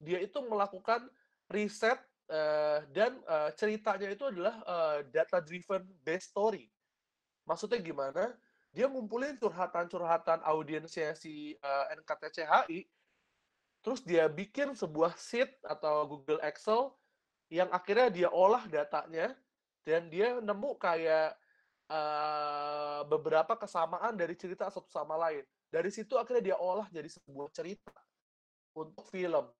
dia 0.00 0.24
itu 0.24 0.40
melakukan 0.40 1.04
riset 1.52 2.00
uh, 2.32 2.80
dan 2.96 3.20
uh, 3.28 3.52
ceritanya 3.52 4.08
itu 4.08 4.24
adalah 4.24 4.56
uh, 4.64 5.04
eh, 5.04 5.12
data 5.12 5.44
driven 5.44 5.84
based 6.00 6.32
story. 6.32 6.72
Maksudnya 7.44 7.76
gimana? 7.76 8.32
Dia 8.72 8.88
ngumpulin 8.88 9.36
curhatan-curhatan 9.36 10.40
audiensnya 10.48 11.12
si 11.12 11.60
uh, 11.60 11.92
NKTCHI 11.92 13.01
terus 13.82 14.00
dia 14.06 14.30
bikin 14.30 14.72
sebuah 14.78 15.18
sheet 15.18 15.50
atau 15.66 16.06
Google 16.06 16.40
Excel 16.46 16.94
yang 17.52 17.68
akhirnya 17.68 18.08
dia 18.08 18.28
olah 18.32 18.64
datanya 18.70 19.36
dan 19.84 20.08
dia 20.08 20.38
nemu 20.38 20.78
kayak 20.78 21.36
uh, 21.90 23.02
beberapa 23.10 23.58
kesamaan 23.58 24.16
dari 24.16 24.38
cerita 24.38 24.70
satu 24.70 24.88
sama 24.88 25.18
lain. 25.18 25.44
Dari 25.68 25.90
situ 25.92 26.16
akhirnya 26.16 26.54
dia 26.54 26.56
olah 26.56 26.88
jadi 26.88 27.10
sebuah 27.10 27.52
cerita 27.52 27.92
untuk 28.72 29.04
film. 29.10 29.50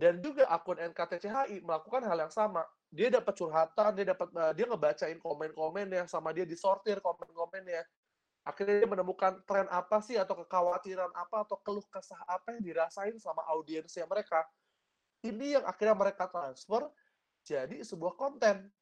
Dan 0.00 0.16
juga 0.24 0.48
akun 0.48 0.80
NKTCHI 0.80 1.60
melakukan 1.60 2.08
hal 2.08 2.24
yang 2.24 2.32
sama. 2.32 2.64
Dia 2.88 3.12
dapat 3.12 3.36
curhatan, 3.36 3.90
dia 3.92 4.06
dapat 4.16 4.28
uh, 4.32 4.52
dia 4.56 4.64
ngebacain 4.64 5.20
komen-komennya 5.20 6.08
sama 6.08 6.32
dia 6.32 6.48
disortir 6.48 7.04
komen-komennya. 7.04 7.84
Akhirnya 8.40 8.82
dia 8.82 8.88
menemukan 8.88 9.44
tren 9.44 9.68
apa 9.68 10.00
sih 10.00 10.16
atau 10.16 10.32
kekhawatiran 10.44 11.12
apa 11.12 11.44
atau 11.44 11.60
keluh 11.60 11.84
kesah 11.92 12.24
apa 12.24 12.56
yang 12.56 12.62
dirasain 12.64 13.16
sama 13.20 13.44
audiensnya 13.52 14.08
mereka. 14.08 14.48
Ini 15.20 15.60
yang 15.60 15.64
akhirnya 15.68 15.92
mereka 15.92 16.24
transfer 16.32 16.88
jadi 17.44 17.84
sebuah 17.84 18.16
konten. 18.16 18.72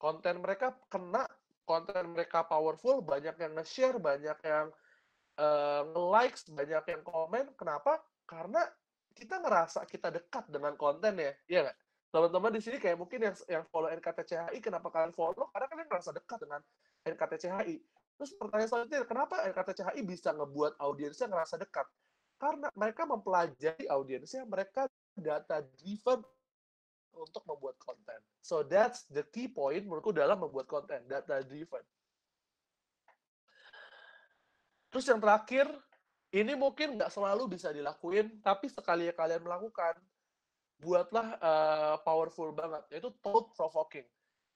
Konten 0.00 0.42
mereka 0.42 0.74
kena, 0.90 1.28
konten 1.62 2.16
mereka 2.16 2.42
powerful, 2.42 2.98
banyak 3.04 3.36
yang 3.38 3.52
nge-share, 3.54 4.00
banyak 4.00 4.38
yang 4.42 4.66
uh, 5.38 5.82
nge-likes, 5.92 6.50
banyak 6.50 6.84
yang 6.88 7.02
komen. 7.06 7.46
Kenapa? 7.54 8.00
Karena 8.26 8.64
kita 9.14 9.38
ngerasa 9.38 9.84
kita 9.86 10.10
dekat 10.10 10.48
dengan 10.50 10.74
konten 10.74 11.18
ya, 11.20 11.32
iya 11.46 11.60
nggak? 11.68 11.78
Teman-teman 12.10 12.50
di 12.58 12.60
sini 12.62 12.76
kayak 12.82 12.98
mungkin 12.98 13.22
yang 13.22 13.36
yang 13.46 13.64
follow 13.70 13.86
NKTCHI, 13.86 14.58
kenapa 14.58 14.90
kalian 14.90 15.14
follow? 15.14 15.46
Karena 15.54 15.66
kalian 15.70 15.86
ngerasa 15.86 16.10
dekat 16.10 16.38
dengan 16.42 16.60
NKTCHI. 17.06 17.76
Terus 18.20 18.36
pertanyaan 18.36 18.68
selanjutnya, 18.68 19.08
kenapa 19.08 19.48
NKTCHI 19.48 20.04
bisa 20.04 20.36
ngebuat 20.36 20.76
audiensnya 20.76 21.24
ngerasa 21.32 21.56
dekat? 21.56 21.88
Karena 22.36 22.68
mereka 22.76 23.08
mempelajari 23.08 23.88
audiensnya, 23.88 24.44
mereka 24.44 24.84
data 25.16 25.64
driven 25.80 26.20
untuk 27.16 27.40
membuat 27.48 27.80
konten. 27.80 28.20
So 28.44 28.60
that's 28.60 29.08
the 29.08 29.24
key 29.24 29.48
point 29.48 29.88
menurutku 29.88 30.12
dalam 30.12 30.36
membuat 30.36 30.68
konten, 30.68 31.00
data 31.08 31.40
driven. 31.40 31.80
Terus 34.92 35.08
yang 35.08 35.24
terakhir, 35.24 35.64
ini 36.36 36.52
mungkin 36.52 37.00
nggak 37.00 37.08
selalu 37.08 37.56
bisa 37.56 37.72
dilakuin, 37.72 38.44
tapi 38.44 38.68
sekali 38.68 39.08
kalian 39.16 39.48
melakukan, 39.48 39.96
buatlah 40.76 41.40
uh, 41.40 41.96
powerful 42.04 42.52
banget, 42.52 42.84
yaitu 42.92 43.08
thought 43.24 43.48
provoking. 43.56 44.04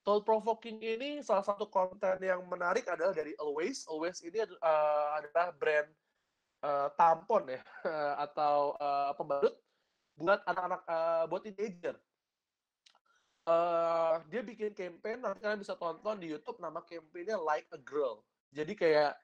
Thought 0.05 0.21
provoking 0.21 0.77
ini 0.85 1.25
salah 1.25 1.41
satu 1.41 1.65
konten 1.65 2.21
yang 2.21 2.45
menarik 2.45 2.85
adalah 2.85 3.09
dari 3.09 3.33
Always. 3.41 3.89
Always 3.89 4.21
ini 4.21 4.37
uh, 4.37 5.07
adalah 5.17 5.49
brand 5.57 5.89
uh, 6.61 6.93
tampon 6.93 7.49
ya, 7.49 7.61
atau 8.29 8.77
uh, 8.77 9.17
pembalut 9.17 9.57
buat 10.13 10.45
anak-anak, 10.45 10.81
uh, 10.85 11.23
buat 11.25 11.41
teenager. 11.41 11.97
Uh, 13.49 14.21
dia 14.29 14.45
bikin 14.45 14.77
campaign, 14.77 15.25
nanti 15.25 15.41
kalian 15.41 15.65
bisa 15.65 15.73
tonton 15.73 16.21
di 16.21 16.29
YouTube, 16.29 16.61
nama 16.61 16.85
campaignnya 16.85 17.41
Like 17.41 17.65
a 17.73 17.81
Girl. 17.81 18.21
Jadi 18.53 18.77
kayak 18.77 19.17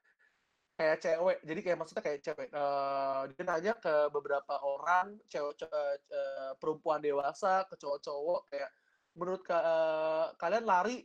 kayak 0.72 0.98
cewek 0.98 1.38
jadi 1.46 1.60
kayak 1.62 1.78
maksudnya 1.78 2.02
kayak 2.02 2.20
cewek 2.26 2.48
uh, 2.56 3.28
dia 3.28 3.44
nanya 3.44 3.76
ke 3.76 4.08
beberapa 4.10 4.56
orang 4.64 5.14
cewek 5.28 5.62
uh, 5.68 5.94
uh, 5.94 6.52
perempuan 6.58 6.98
dewasa 6.98 7.62
ke 7.68 7.76
cowok-cowok 7.76 8.50
kayak 8.50 8.72
menurut 9.16 9.44
uh, 9.50 10.32
kalian 10.40 10.64
lari 10.64 11.04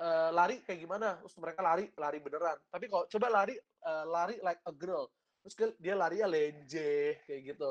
uh, 0.00 0.30
lari 0.32 0.60
kayak 0.64 0.80
gimana? 0.80 1.18
Terus 1.22 1.36
mereka 1.40 1.60
lari 1.64 1.84
lari 1.96 2.18
beneran. 2.20 2.58
Tapi 2.68 2.84
kalau 2.88 3.04
coba 3.08 3.26
lari 3.28 3.54
uh, 3.84 4.04
lari 4.08 4.36
like 4.44 4.60
a 4.64 4.72
girl. 4.72 5.08
Terus 5.44 5.54
dia 5.80 5.94
lari 5.96 6.20
ya 6.20 6.28
lenje 6.28 7.22
kayak 7.24 7.40
gitu. 7.54 7.70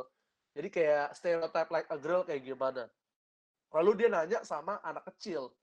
Jadi 0.58 0.68
kayak 0.74 1.08
stereotype 1.14 1.70
like 1.70 1.88
a 1.94 1.98
girl 2.02 2.26
kayak 2.26 2.42
gimana. 2.42 2.90
Lalu 3.76 3.92
dia 4.06 4.08
nanya 4.10 4.40
sama 4.42 4.82
anak 4.82 5.06
kecil. 5.14 5.54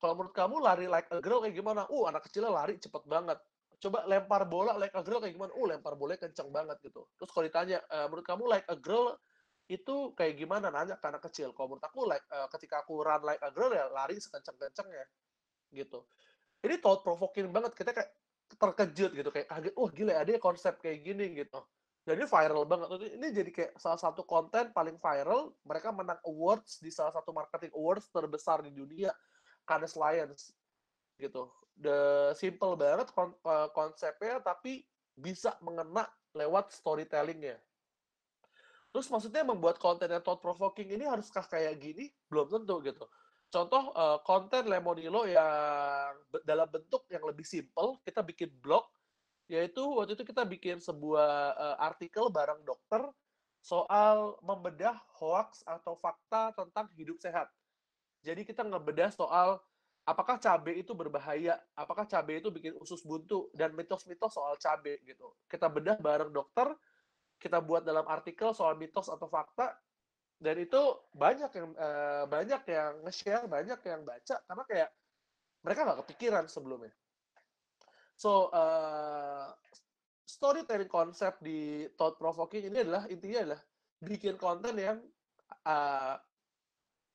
Kalau 0.00 0.16
menurut 0.16 0.32
kamu 0.32 0.56
lari 0.64 0.86
like 0.88 1.08
a 1.12 1.18
girl 1.20 1.42
kayak 1.44 1.56
gimana? 1.56 1.84
Uh 1.90 2.08
anak 2.08 2.24
kecilnya 2.24 2.52
lari 2.52 2.78
cepet 2.78 3.04
banget. 3.04 3.36
Coba 3.80 4.04
lempar 4.04 4.44
bola 4.44 4.76
like 4.76 4.92
a 4.92 5.00
girl 5.00 5.20
kayak 5.24 5.34
gimana? 5.36 5.52
Uh, 5.56 5.66
lempar 5.66 5.96
bola 5.96 6.14
kenceng 6.16 6.52
banget 6.52 6.76
gitu. 6.84 7.08
Terus 7.16 7.30
kalau 7.32 7.48
ditanya, 7.48 7.80
e, 7.88 7.96
menurut 8.12 8.26
kamu 8.28 8.44
like 8.44 8.68
a 8.68 8.76
girl 8.76 9.16
itu 9.70 10.10
kayak 10.18 10.34
gimana? 10.34 10.68
Nanya 10.68 10.98
anak 10.98 11.22
kecil. 11.30 11.54
Kalau 11.54 11.74
menurut 11.74 11.86
aku 11.86 12.00
like 12.10 12.26
uh, 12.34 12.50
ketika 12.58 12.82
aku 12.82 13.06
run 13.06 13.22
like 13.22 13.38
a 13.38 13.50
girl 13.54 13.70
ya 13.70 13.86
lari 13.94 14.18
sekenceng-kencengnya 14.18 15.06
gitu. 15.70 16.02
Ini 16.66 16.82
thought 16.82 17.06
provoking 17.06 17.54
banget. 17.54 17.78
Kita 17.78 17.94
kayak 17.94 18.10
terkejut 18.58 19.10
gitu 19.14 19.30
kayak 19.30 19.46
kaget. 19.46 19.72
Wah, 19.78 19.90
gila 19.94 20.12
ada 20.18 20.30
konsep 20.42 20.74
kayak 20.82 21.06
gini 21.06 21.38
gitu. 21.38 21.62
Jadi 22.02 22.26
viral 22.26 22.66
banget. 22.66 22.88
Ini 23.14 23.26
jadi 23.30 23.50
kayak 23.54 23.72
salah 23.78 24.00
satu 24.02 24.26
konten 24.26 24.74
paling 24.74 24.98
viral. 24.98 25.54
Mereka 25.62 25.94
menang 25.94 26.18
awards 26.26 26.82
di 26.82 26.90
salah 26.90 27.14
satu 27.14 27.30
marketing 27.30 27.70
awards 27.78 28.10
terbesar 28.10 28.66
di 28.66 28.74
dunia, 28.74 29.14
Cannes 29.62 29.94
Lions 29.94 30.50
gitu 31.20 31.52
the 31.80 32.30
simple 32.36 32.76
banget 32.76 33.08
eh, 33.16 33.68
konsepnya 33.72 34.36
tapi 34.44 34.84
bisa 35.16 35.56
mengena 35.64 36.06
lewat 36.36 36.70
storytellingnya. 36.70 37.58
Terus 38.90 39.06
maksudnya 39.06 39.46
membuat 39.46 39.78
konten 39.78 40.10
yang 40.10 40.22
thought 40.22 40.42
provoking 40.42 40.90
ini 40.90 41.06
haruskah 41.06 41.46
kayak 41.46 41.78
gini? 41.78 42.10
Belum 42.26 42.50
tentu 42.50 42.82
gitu. 42.82 43.06
Contoh 43.50 43.90
uh, 43.94 44.18
konten 44.22 44.66
Lemonilo 44.70 45.26
yang 45.26 46.14
dalam 46.46 46.70
bentuk 46.70 47.06
yang 47.10 47.22
lebih 47.26 47.42
simple, 47.42 47.98
kita 48.06 48.22
bikin 48.22 48.50
blog, 48.62 48.86
yaitu 49.50 49.82
waktu 49.82 50.14
itu 50.14 50.22
kita 50.22 50.46
bikin 50.46 50.78
sebuah 50.78 51.58
uh, 51.58 51.76
artikel 51.82 52.30
bareng 52.30 52.62
dokter 52.62 53.02
soal 53.60 54.38
membedah 54.40 54.96
hoax 55.18 55.66
atau 55.66 55.98
fakta 55.98 56.54
tentang 56.54 56.86
hidup 56.94 57.18
sehat. 57.18 57.50
Jadi 58.22 58.46
kita 58.46 58.62
ngebedah 58.62 59.10
soal 59.10 59.58
apakah 60.06 60.38
cabai 60.38 60.80
itu 60.80 60.94
berbahaya? 60.94 61.58
Apakah 61.74 62.06
cabai 62.06 62.38
itu 62.40 62.48
bikin 62.54 62.78
usus 62.78 63.02
buntu 63.02 63.50
dan 63.52 63.74
mitos-mitos 63.74 64.32
soal 64.32 64.56
cabai 64.56 64.98
gitu. 65.04 65.34
Kita 65.50 65.66
bedah 65.66 65.98
bareng 65.98 66.30
dokter, 66.30 66.72
kita 67.40 67.58
buat 67.64 67.82
dalam 67.82 68.04
artikel 68.04 68.52
soal 68.52 68.76
mitos 68.76 69.08
atau 69.08 69.26
fakta 69.26 69.72
dan 70.40 70.56
itu 70.60 70.80
banyak 71.12 71.50
yang 71.52 71.68
uh, 71.76 72.24
banyak 72.28 72.62
yang 72.68 72.92
nge-share, 73.04 73.44
banyak 73.48 73.80
yang 73.84 74.00
baca 74.04 74.36
karena 74.44 74.64
kayak 74.68 74.90
mereka 75.60 75.80
nggak 75.84 76.00
kepikiran 76.04 76.44
sebelumnya. 76.48 76.92
So 78.16 78.52
uh, 78.52 79.52
storytelling 80.24 80.88
konsep 80.88 81.36
di 81.40 81.88
thought 81.96 82.16
provoking 82.16 82.68
ini 82.68 82.84
adalah 82.84 83.04
intinya 83.08 83.40
adalah 83.44 83.60
bikin 84.00 84.40
konten 84.40 84.76
yang 84.80 85.00
uh, 85.68 86.16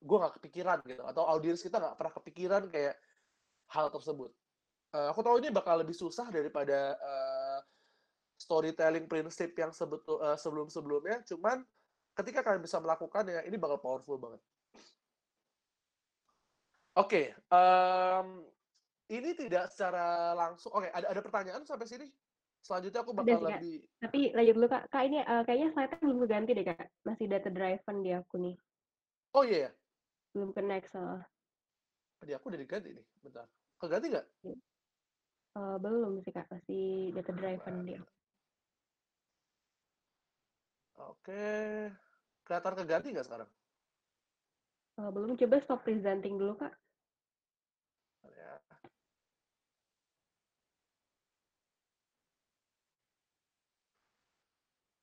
gue 0.05 0.17
nggak 0.21 0.36
kepikiran 0.38 0.78
gitu 0.86 1.01
atau 1.01 1.23
audiens 1.26 1.61
kita 1.63 1.82
nggak 1.82 1.97
pernah 1.97 2.13
kepikiran 2.13 2.63
kayak 2.69 2.95
hal 3.73 3.89
tersebut 3.89 4.30
uh, 4.93 5.09
aku 5.09 5.26
tahu 5.26 5.41
ini 5.41 5.49
bakal 5.49 5.82
lebih 5.82 5.97
susah 5.97 6.30
daripada 6.30 6.93
uh, 7.01 7.34
storytelling 8.45 9.09
prinsip 9.09 9.57
yang 9.57 9.73
sebetul 9.73 10.21
uh, 10.21 10.37
sebelum 10.37 10.69
sebelumnya 10.69 11.25
cuman 11.25 11.65
ketika 12.13 12.45
kalian 12.45 12.61
bisa 12.61 12.77
melakukan 12.77 13.25
ya 13.25 13.41
ini 13.41 13.57
bakal 13.57 13.81
powerful 13.81 14.21
banget 14.21 14.41
oke 16.93 17.09
okay, 17.09 17.25
um, 17.49 18.45
ini 19.09 19.33
tidak 19.33 19.73
secara 19.73 20.37
langsung 20.37 20.69
oke 20.77 20.85
okay, 20.85 20.93
ada 20.93 21.09
ada 21.09 21.21
pertanyaan 21.25 21.65
sampai 21.65 21.89
sini 21.89 22.07
selanjutnya 22.61 23.01
aku 23.01 23.17
bakal 23.17 23.41
lebih 23.49 23.81
tapi 23.97 24.29
lanjut 24.37 24.53
dulu 24.53 24.67
kak 24.69 24.83
kak 24.93 25.03
ini 25.09 25.25
uh, 25.25 25.41
kayaknya 25.41 25.73
slide-nya 25.73 25.97
belum 26.05 26.19
ganti 26.29 26.51
deh 26.53 26.65
kak 26.65 26.87
masih 27.01 27.25
data 27.25 27.49
driven 27.49 27.97
di 28.05 28.11
aku 28.13 28.35
nih 28.37 28.55
oh 29.33 29.41
iya 29.41 29.69
yeah. 29.69 29.73
Belum 30.35 30.51
connect 30.51 30.91
soalnya. 30.91 31.23
Di 32.27 32.35
aku 32.35 32.51
udah 32.51 32.59
diganti 32.59 32.91
nih, 32.91 33.05
bentar. 33.23 33.47
Keganti 33.79 34.07
nggak? 34.11 34.27
Uh, 35.55 35.79
belum 35.79 36.19
sih 36.27 36.35
kak, 36.35 36.51
masih 36.51 37.15
data 37.15 37.31
driven 37.31 37.75
dia. 37.87 37.99
Oke, 40.95 41.91
kelihatan 42.47 42.73
keganti 42.79 43.11
nggak 43.11 43.27
sekarang? 43.27 43.49
Uh, 44.95 45.11
belum, 45.11 45.35
coba 45.35 45.59
stop 45.59 45.83
presenting 45.83 46.39
dulu 46.39 46.55
kak. 46.55 46.71
Ya. 48.23 48.55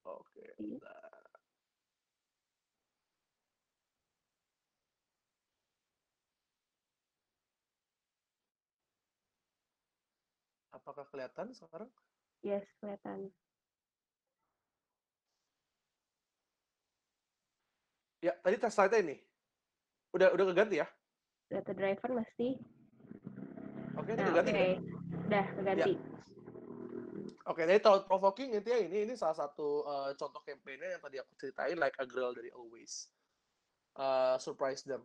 Oke, 0.08 0.44
iya. 0.56 0.96
Apakah 10.72 11.04
kelihatan 11.12 11.52
sekarang? 11.52 11.92
Yes, 12.40 12.64
kelihatan. 12.80 13.28
Ya, 18.22 18.38
tadi 18.38 18.54
tes 18.54 18.70
slide 18.70 19.02
ini. 19.02 19.18
Udah 20.14 20.30
udah 20.30 20.44
keganti 20.54 20.78
ya? 20.78 20.86
Data 21.50 21.74
driver 21.74 22.22
masih. 22.22 22.54
Oke, 23.98 24.14
ini 24.14 24.22
nah, 24.22 24.26
keganti 24.30 24.50
okay. 24.54 24.72
Udah, 25.26 25.46
keganti. 25.58 25.92
Ya. 25.92 26.12
Oke, 27.50 27.66
jadi 27.66 27.82
thought 27.82 28.06
provoking 28.06 28.54
intinya 28.54 28.78
ini 28.78 29.10
ini 29.10 29.14
salah 29.18 29.34
satu 29.34 29.82
uh, 29.82 30.14
contoh 30.14 30.38
kampanye 30.46 30.94
yang 30.94 31.02
tadi 31.02 31.18
aku 31.18 31.34
ceritain 31.34 31.74
like 31.74 31.98
a 31.98 32.06
girl 32.06 32.30
dari 32.30 32.54
always. 32.54 33.10
Uh, 33.98 34.38
surprise 34.38 34.86
them. 34.86 35.02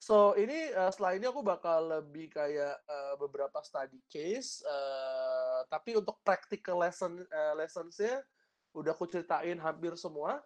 So 0.00 0.32
ini 0.40 0.72
uh, 0.72 0.88
setelah 0.88 1.20
ini 1.20 1.28
aku 1.28 1.44
bakal 1.44 2.00
lebih 2.00 2.32
kayak 2.32 2.80
uh, 2.88 3.14
beberapa 3.20 3.60
study 3.60 4.00
case, 4.08 4.64
uh, 4.64 5.68
tapi 5.68 6.00
untuk 6.00 6.16
practical 6.24 6.80
lesson 6.80 7.20
uh, 7.28 7.52
lessonsnya 7.60 8.24
udah 8.72 8.96
aku 8.96 9.04
ceritain 9.04 9.60
hampir 9.60 9.92
semua. 10.00 10.40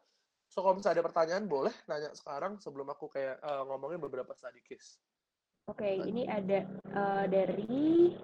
So 0.48 0.64
kalau 0.64 0.80
misalnya 0.80 1.00
ada 1.00 1.08
pertanyaan 1.12 1.44
boleh 1.44 1.74
nanya 1.84 2.10
sekarang 2.16 2.56
sebelum 2.56 2.88
aku 2.88 3.12
kayak 3.12 3.36
uh, 3.44 3.68
ngomongin 3.68 4.00
beberapa 4.00 4.32
study 4.32 4.64
case. 4.64 4.96
Oke, 5.68 5.84
okay, 5.84 5.94
ini 6.00 6.24
ada 6.24 6.64
uh, 6.96 7.28
dari 7.28 8.16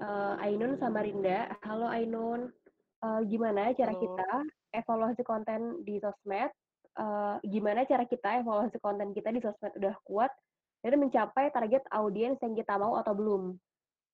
uh, 0.00 0.40
Ainun 0.40 0.80
sama 0.80 1.04
Rinda. 1.04 1.52
Halo 1.60 1.92
Ainun, 1.92 2.48
uh, 3.04 3.20
gimana 3.28 3.76
cara 3.76 3.92
Halo. 3.92 4.00
kita 4.00 4.30
evaluasi 4.72 5.22
konten 5.28 5.84
di 5.84 6.00
sosmed? 6.00 6.48
Uh, 6.96 7.36
gimana 7.44 7.84
cara 7.84 8.08
kita 8.08 8.40
evaluasi 8.40 8.80
konten 8.80 9.12
kita 9.12 9.28
di 9.28 9.44
sosmed 9.44 9.76
udah 9.76 9.92
kuat 10.08 10.32
dan 10.80 10.96
mencapai 10.96 11.52
target 11.52 11.84
audiens 11.92 12.40
yang 12.40 12.56
kita 12.56 12.80
mau 12.80 12.96
atau 12.96 13.12
belum? 13.12 13.52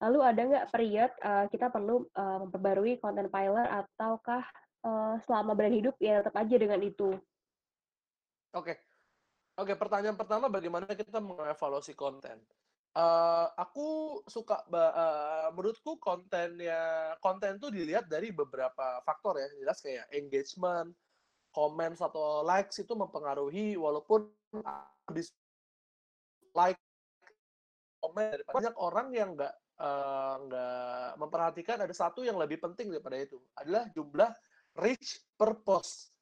Lalu 0.02 0.18
ada 0.26 0.40
nggak 0.42 0.68
period 0.74 1.14
uh, 1.22 1.46
kita 1.46 1.70
perlu 1.70 2.02
uh, 2.18 2.42
memperbarui 2.42 2.98
konten 2.98 3.30
piler 3.30 3.70
ataukah 3.70 4.42
uh, 4.85 5.16
selama 5.24 5.55
berada 5.57 5.74
hidup 5.74 5.97
ya 5.99 6.20
tetap 6.22 6.37
aja 6.37 6.57
dengan 6.59 6.80
itu. 6.83 7.16
Oke, 8.53 8.74
okay. 8.74 8.76
oke. 9.57 9.72
Okay, 9.72 9.76
pertanyaan 9.78 10.18
pertama 10.18 10.53
bagaimana 10.53 10.85
kita 10.87 11.22
mengevaluasi 11.22 11.97
konten? 11.97 12.37
Uh, 12.93 13.49
aku 13.57 14.20
suka, 14.28 14.61
uh, 14.68 15.49
menurutku 15.57 15.97
kontennya 15.97 17.16
konten 17.24 17.57
tuh 17.57 17.72
dilihat 17.72 18.05
dari 18.05 18.28
beberapa 18.37 19.01
faktor 19.01 19.41
ya. 19.41 19.49
Jelas 19.57 19.80
kayak 19.80 20.12
engagement, 20.12 20.93
comment 21.57 21.97
atau 21.97 22.45
likes 22.45 22.76
itu 22.80 22.93
mempengaruhi 22.93 23.80
walaupun 23.80 24.28
like 26.53 26.76
komen 28.05 28.45
banyak 28.45 28.76
orang 28.76 29.09
yang 29.16 29.33
nggak 29.33 29.55
nggak 30.47 31.09
uh, 31.12 31.18
memperhatikan 31.18 31.80
ada 31.80 31.95
satu 31.97 32.22
yang 32.22 32.37
lebih 32.37 32.61
penting 32.61 32.93
daripada 32.93 33.16
itu 33.18 33.41
adalah 33.57 33.89
jumlah 33.97 34.30
reach 34.76 35.20
per 35.36 35.58
post. 35.60 36.12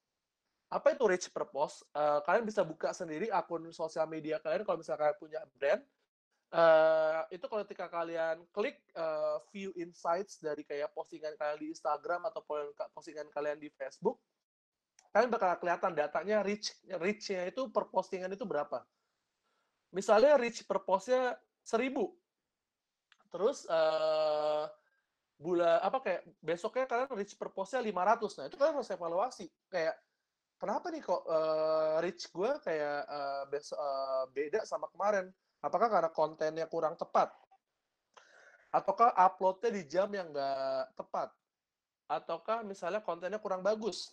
Apa 0.71 0.95
itu 0.95 1.03
reach 1.07 1.27
per 1.35 1.51
post? 1.51 1.83
Uh, 1.91 2.23
kalian 2.23 2.47
bisa 2.47 2.63
buka 2.63 2.95
sendiri 2.95 3.27
akun 3.35 3.67
sosial 3.75 4.07
media 4.07 4.39
kalian 4.39 4.63
kalau 4.63 4.79
misalnya 4.79 5.11
kalian 5.11 5.19
punya 5.19 5.41
brand. 5.59 5.83
Uh, 6.51 7.23
itu 7.31 7.47
kalau 7.47 7.63
ketika 7.63 7.87
kalian 7.87 8.43
klik 8.51 8.83
uh, 8.99 9.39
view 9.55 9.71
insights 9.79 10.43
dari 10.43 10.67
kayak 10.67 10.91
postingan 10.91 11.39
kalian 11.39 11.59
di 11.63 11.69
Instagram 11.71 12.27
atau 12.27 12.43
postingan 12.91 13.31
kalian 13.31 13.59
di 13.59 13.71
Facebook, 13.71 14.19
kalian 15.15 15.31
bakal 15.31 15.55
kelihatan 15.63 15.95
datanya 15.95 16.43
reach 16.43 16.75
reach-nya 16.99 17.47
itu 17.47 17.71
per 17.71 17.87
postingan 17.87 18.35
itu 18.35 18.43
berapa. 18.43 18.83
Misalnya 19.95 20.35
reach 20.39 20.67
per 20.67 20.83
postnya 20.83 21.39
seribu, 21.63 22.15
terus 23.31 23.63
uh, 23.71 24.67
bulan 25.41 25.81
apa 25.81 26.05
kayak 26.05 26.23
besoknya 26.45 26.85
kalian 26.85 27.17
reach 27.17 27.33
per 27.33 27.49
postnya 27.49 27.81
500 27.81 28.37
nah 28.37 28.45
itu 28.45 28.57
kalian 28.61 28.77
harus 28.77 28.93
evaluasi. 28.93 29.47
Kayak 29.73 29.97
kenapa 30.61 30.93
nih 30.93 31.01
kok 31.01 31.23
uh, 31.25 31.97
reach 32.05 32.29
gue 32.29 32.51
kayak 32.61 33.01
uh, 33.09 33.45
uh, 33.49 34.25
beda 34.29 34.69
sama 34.69 34.93
kemarin? 34.93 35.33
Apakah 35.65 35.89
karena 35.89 36.11
kontennya 36.13 36.67
kurang 36.69 37.01
tepat? 37.01 37.33
Ataukah 38.71 39.17
uploadnya 39.17 39.81
di 39.81 39.83
jam 39.89 40.13
yang 40.13 40.29
nggak 40.29 40.95
tepat? 40.95 41.33
Ataukah 42.07 42.61
misalnya 42.61 43.01
kontennya 43.01 43.41
kurang 43.41 43.65
bagus? 43.65 44.13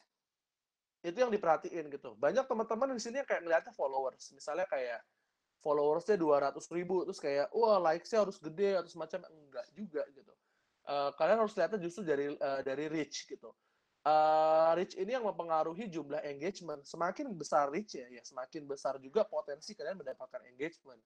Itu 1.03 1.27
yang 1.27 1.29
diperhatiin 1.29 1.91
gitu. 1.91 2.15
Banyak 2.15 2.47
teman-teman 2.47 2.95
di 2.95 3.03
sini 3.03 3.21
yang 3.21 3.27
kayak 3.27 3.43
ngeliatnya 3.43 3.73
followers. 3.75 4.31
Misalnya 4.33 4.65
kayak 4.65 5.03
followersnya 5.59 6.15
200 6.15 6.55
ribu 6.71 7.03
terus 7.03 7.19
kayak 7.19 7.51
wah 7.51 7.81
likesnya 7.81 8.23
harus 8.23 8.37
gede 8.39 8.77
atau 8.77 8.89
semacam 8.89 9.25
enggak 9.27 9.65
juga 9.73 10.05
gitu 10.13 10.31
uh, 10.87 11.11
kalian 11.13 11.43
harus 11.43 11.53
lihatnya 11.53 11.79
justru 11.83 12.07
dari 12.07 12.31
uh, 12.31 12.61
dari 12.63 12.87
reach 12.87 13.27
gitu. 13.27 13.51
Uh, 14.07 14.71
reach 14.79 14.95
ini 14.95 15.19
yang 15.19 15.27
mempengaruhi 15.27 15.91
jumlah 15.91 16.23
engagement. 16.23 16.87
Semakin 16.87 17.27
besar 17.35 17.67
reach 17.67 17.99
ya, 17.99 18.07
ya 18.07 18.23
semakin 18.23 18.63
besar 18.63 18.95
juga 19.03 19.27
potensi 19.27 19.75
kalian 19.75 19.99
mendapatkan 19.99 20.41
engagement. 20.47 20.99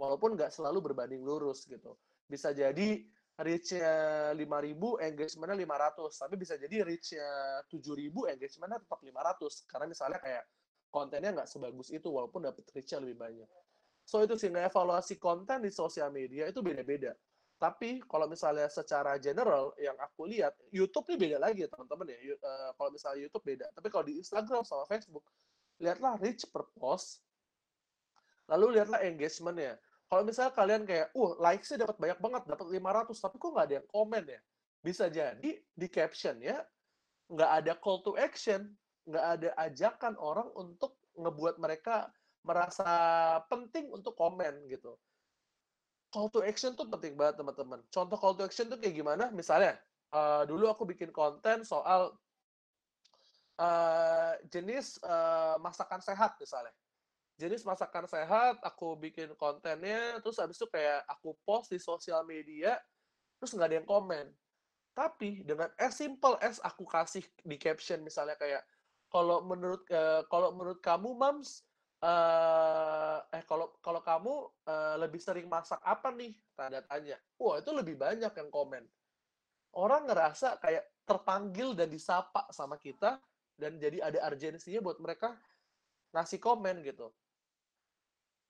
Walaupun 0.00 0.38
nggak 0.38 0.48
selalu 0.48 0.92
berbanding 0.92 1.20
lurus 1.20 1.68
gitu. 1.68 1.98
Bisa 2.24 2.56
jadi 2.56 3.04
reach-nya 3.38 3.94
5.000, 4.34 4.98
engagement-nya 4.98 5.56
500. 5.62 6.22
Tapi 6.26 6.34
bisa 6.34 6.54
jadi 6.58 6.82
reach-nya 6.82 7.28
7.000, 7.70 8.34
engagement-nya 8.34 8.78
tetap 8.82 9.00
500. 9.02 9.70
Karena 9.70 9.86
misalnya 9.86 10.18
kayak 10.18 10.44
kontennya 10.90 11.30
nggak 11.36 11.48
sebagus 11.50 11.88
itu, 11.94 12.08
walaupun 12.10 12.48
dapat 12.48 12.64
reach-nya 12.74 12.98
lebih 12.98 13.18
banyak. 13.18 13.48
So 14.08 14.24
itu 14.24 14.40
sehingga 14.40 14.64
evaluasi 14.64 15.20
konten 15.20 15.62
di 15.62 15.70
sosial 15.70 16.08
media 16.08 16.48
itu 16.48 16.64
beda-beda. 16.64 17.12
Tapi 17.58 17.98
kalau 18.06 18.30
misalnya 18.30 18.70
secara 18.70 19.18
general 19.18 19.74
yang 19.82 19.98
aku 19.98 20.30
lihat, 20.30 20.54
YouTube 20.70 21.10
ini 21.10 21.26
beda 21.26 21.38
lagi 21.42 21.66
ya 21.66 21.68
teman-teman 21.68 22.14
ya. 22.14 22.18
Uh, 22.38 22.70
kalau 22.78 22.90
misalnya 22.94 23.18
YouTube 23.26 23.42
beda. 23.42 23.66
Tapi 23.74 23.88
kalau 23.90 24.04
di 24.06 24.14
Instagram 24.22 24.62
sama 24.62 24.86
Facebook, 24.86 25.26
lihatlah 25.82 26.14
reach 26.22 26.46
per 26.46 26.70
post, 26.78 27.18
lalu 28.46 28.78
lihatlah 28.78 29.02
engagementnya. 29.02 29.74
Kalau 30.06 30.22
misalnya 30.22 30.54
kalian 30.54 30.82
kayak, 30.86 31.10
uh, 31.18 31.34
likes-nya 31.42 31.82
dapat 31.82 31.96
banyak 31.98 32.18
banget, 32.22 32.42
dapat 32.46 32.66
500, 32.70 33.26
tapi 33.26 33.36
kok 33.42 33.50
nggak 33.50 33.66
ada 33.66 33.76
yang 33.82 33.88
komen 33.90 34.24
ya? 34.30 34.40
Bisa 34.78 35.04
jadi 35.10 35.50
di 35.58 35.86
caption 35.90 36.38
ya, 36.38 36.62
nggak 37.26 37.50
ada 37.58 37.72
call 37.74 38.06
to 38.06 38.14
action, 38.14 38.70
nggak 39.02 39.24
ada 39.34 39.48
ajakan 39.66 40.14
orang 40.22 40.46
untuk 40.54 40.94
ngebuat 41.18 41.58
mereka 41.58 42.06
merasa 42.46 42.86
penting 43.50 43.90
untuk 43.90 44.14
komen 44.14 44.70
gitu 44.70 44.94
call 46.08 46.32
to 46.32 46.40
action 46.40 46.72
tuh 46.72 46.88
penting 46.88 47.14
banget 47.14 47.40
teman-teman. 47.40 47.80
Contoh 47.92 48.16
call 48.16 48.36
to 48.36 48.44
action 48.44 48.68
tuh 48.68 48.80
kayak 48.80 48.96
gimana? 48.96 49.28
Misalnya, 49.32 49.76
uh, 50.12 50.42
dulu 50.48 50.68
aku 50.68 50.88
bikin 50.88 51.12
konten 51.12 51.64
soal 51.64 52.16
uh, 53.60 54.32
jenis 54.48 54.96
uh, 55.04 55.60
masakan 55.60 56.00
sehat 56.00 56.36
misalnya. 56.40 56.72
Jenis 57.38 57.62
masakan 57.62 58.10
sehat, 58.10 58.58
aku 58.66 58.98
bikin 58.98 59.30
kontennya, 59.38 60.18
terus 60.18 60.42
habis 60.42 60.58
itu 60.58 60.66
kayak 60.74 61.06
aku 61.06 61.38
post 61.46 61.70
di 61.70 61.78
sosial 61.78 62.26
media, 62.26 62.74
terus 63.38 63.54
nggak 63.54 63.68
ada 63.70 63.78
yang 63.78 63.86
komen. 63.86 64.26
Tapi 64.90 65.46
dengan 65.46 65.70
as 65.78 65.94
simple 65.94 66.34
as 66.42 66.58
aku 66.66 66.82
kasih 66.82 67.22
di 67.46 67.54
caption 67.54 68.02
misalnya 68.02 68.34
kayak, 68.34 68.66
kalau 69.06 69.38
menurut 69.46 69.86
uh, 69.94 70.26
kalau 70.26 70.50
menurut 70.50 70.82
kamu 70.82 71.14
mams 71.14 71.67
uh, 72.02 73.18
eh 73.34 73.42
kalau 73.46 73.74
kalau 73.82 74.00
kamu 74.02 74.34
uh, 74.66 74.96
lebih 75.00 75.18
sering 75.18 75.46
masak 75.50 75.78
apa 75.82 76.10
nih? 76.14 76.34
Tanda 76.54 76.82
tanya. 76.86 77.18
Wah, 77.38 77.58
itu 77.58 77.70
lebih 77.74 77.98
banyak 77.98 78.30
yang 78.30 78.50
komen. 78.50 78.84
Orang 79.78 80.08
ngerasa 80.08 80.58
kayak 80.58 80.84
terpanggil 81.04 81.72
dan 81.72 81.88
disapa 81.88 82.48
sama 82.50 82.76
kita 82.76 83.20
dan 83.58 83.76
jadi 83.76 84.04
ada 84.04 84.18
urgensinya 84.30 84.80
buat 84.84 84.98
mereka 85.02 85.34
ngasih 86.14 86.40
komen 86.40 86.82
gitu. 86.86 87.10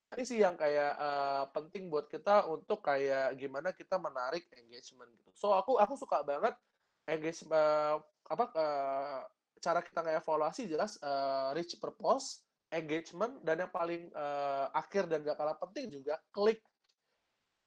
Ini 0.09 0.25
sih 0.25 0.41
yang 0.41 0.57
kayak 0.57 0.93
uh, 0.97 1.45
penting 1.53 1.93
buat 1.93 2.09
kita 2.09 2.49
untuk 2.49 2.81
kayak 2.81 3.37
gimana 3.37 3.77
kita 3.77 4.01
menarik 4.01 4.49
engagement 4.57 5.13
gitu. 5.21 5.31
So 5.37 5.53
aku 5.53 5.77
aku 5.77 6.01
suka 6.01 6.25
banget 6.25 6.57
engagement 7.05 7.53
uh, 7.53 8.01
apa 8.25 8.45
uh, 8.57 9.21
cara 9.61 9.85
kita 9.85 10.01
ngevaluasi 10.01 10.65
jelas 10.65 10.97
uh, 11.05 11.53
reach 11.53 11.77
per 11.77 11.93
post 11.93 12.48
engagement 12.73 13.41
dan 13.45 13.65
yang 13.65 13.73
paling 13.73 14.09
uh, 14.13 14.69
akhir 14.77 15.09
dan 15.09 15.25
gak 15.25 15.39
kalah 15.41 15.57
penting 15.57 15.89
juga 16.01 16.21
klik. 16.33 16.61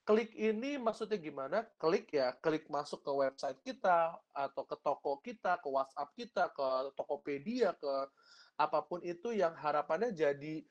Klik 0.02 0.34
ini 0.34 0.82
maksudnya 0.82 1.22
gimana? 1.22 1.62
Klik 1.78 2.10
ya 2.10 2.34
klik 2.42 2.66
masuk 2.74 3.06
ke 3.06 3.12
website 3.14 3.60
kita 3.62 4.18
atau 4.34 4.64
ke 4.66 4.76
toko 4.82 5.22
kita 5.22 5.62
ke 5.62 5.70
WhatsApp 5.70 6.10
kita 6.18 6.44
ke 6.52 6.68
Tokopedia 6.98 7.78
ke 7.78 7.94
apa 8.58 8.80
pun 8.86 9.02
itu 9.06 9.34
yang 9.34 9.54
harapannya 9.58 10.14
jadi 10.14 10.62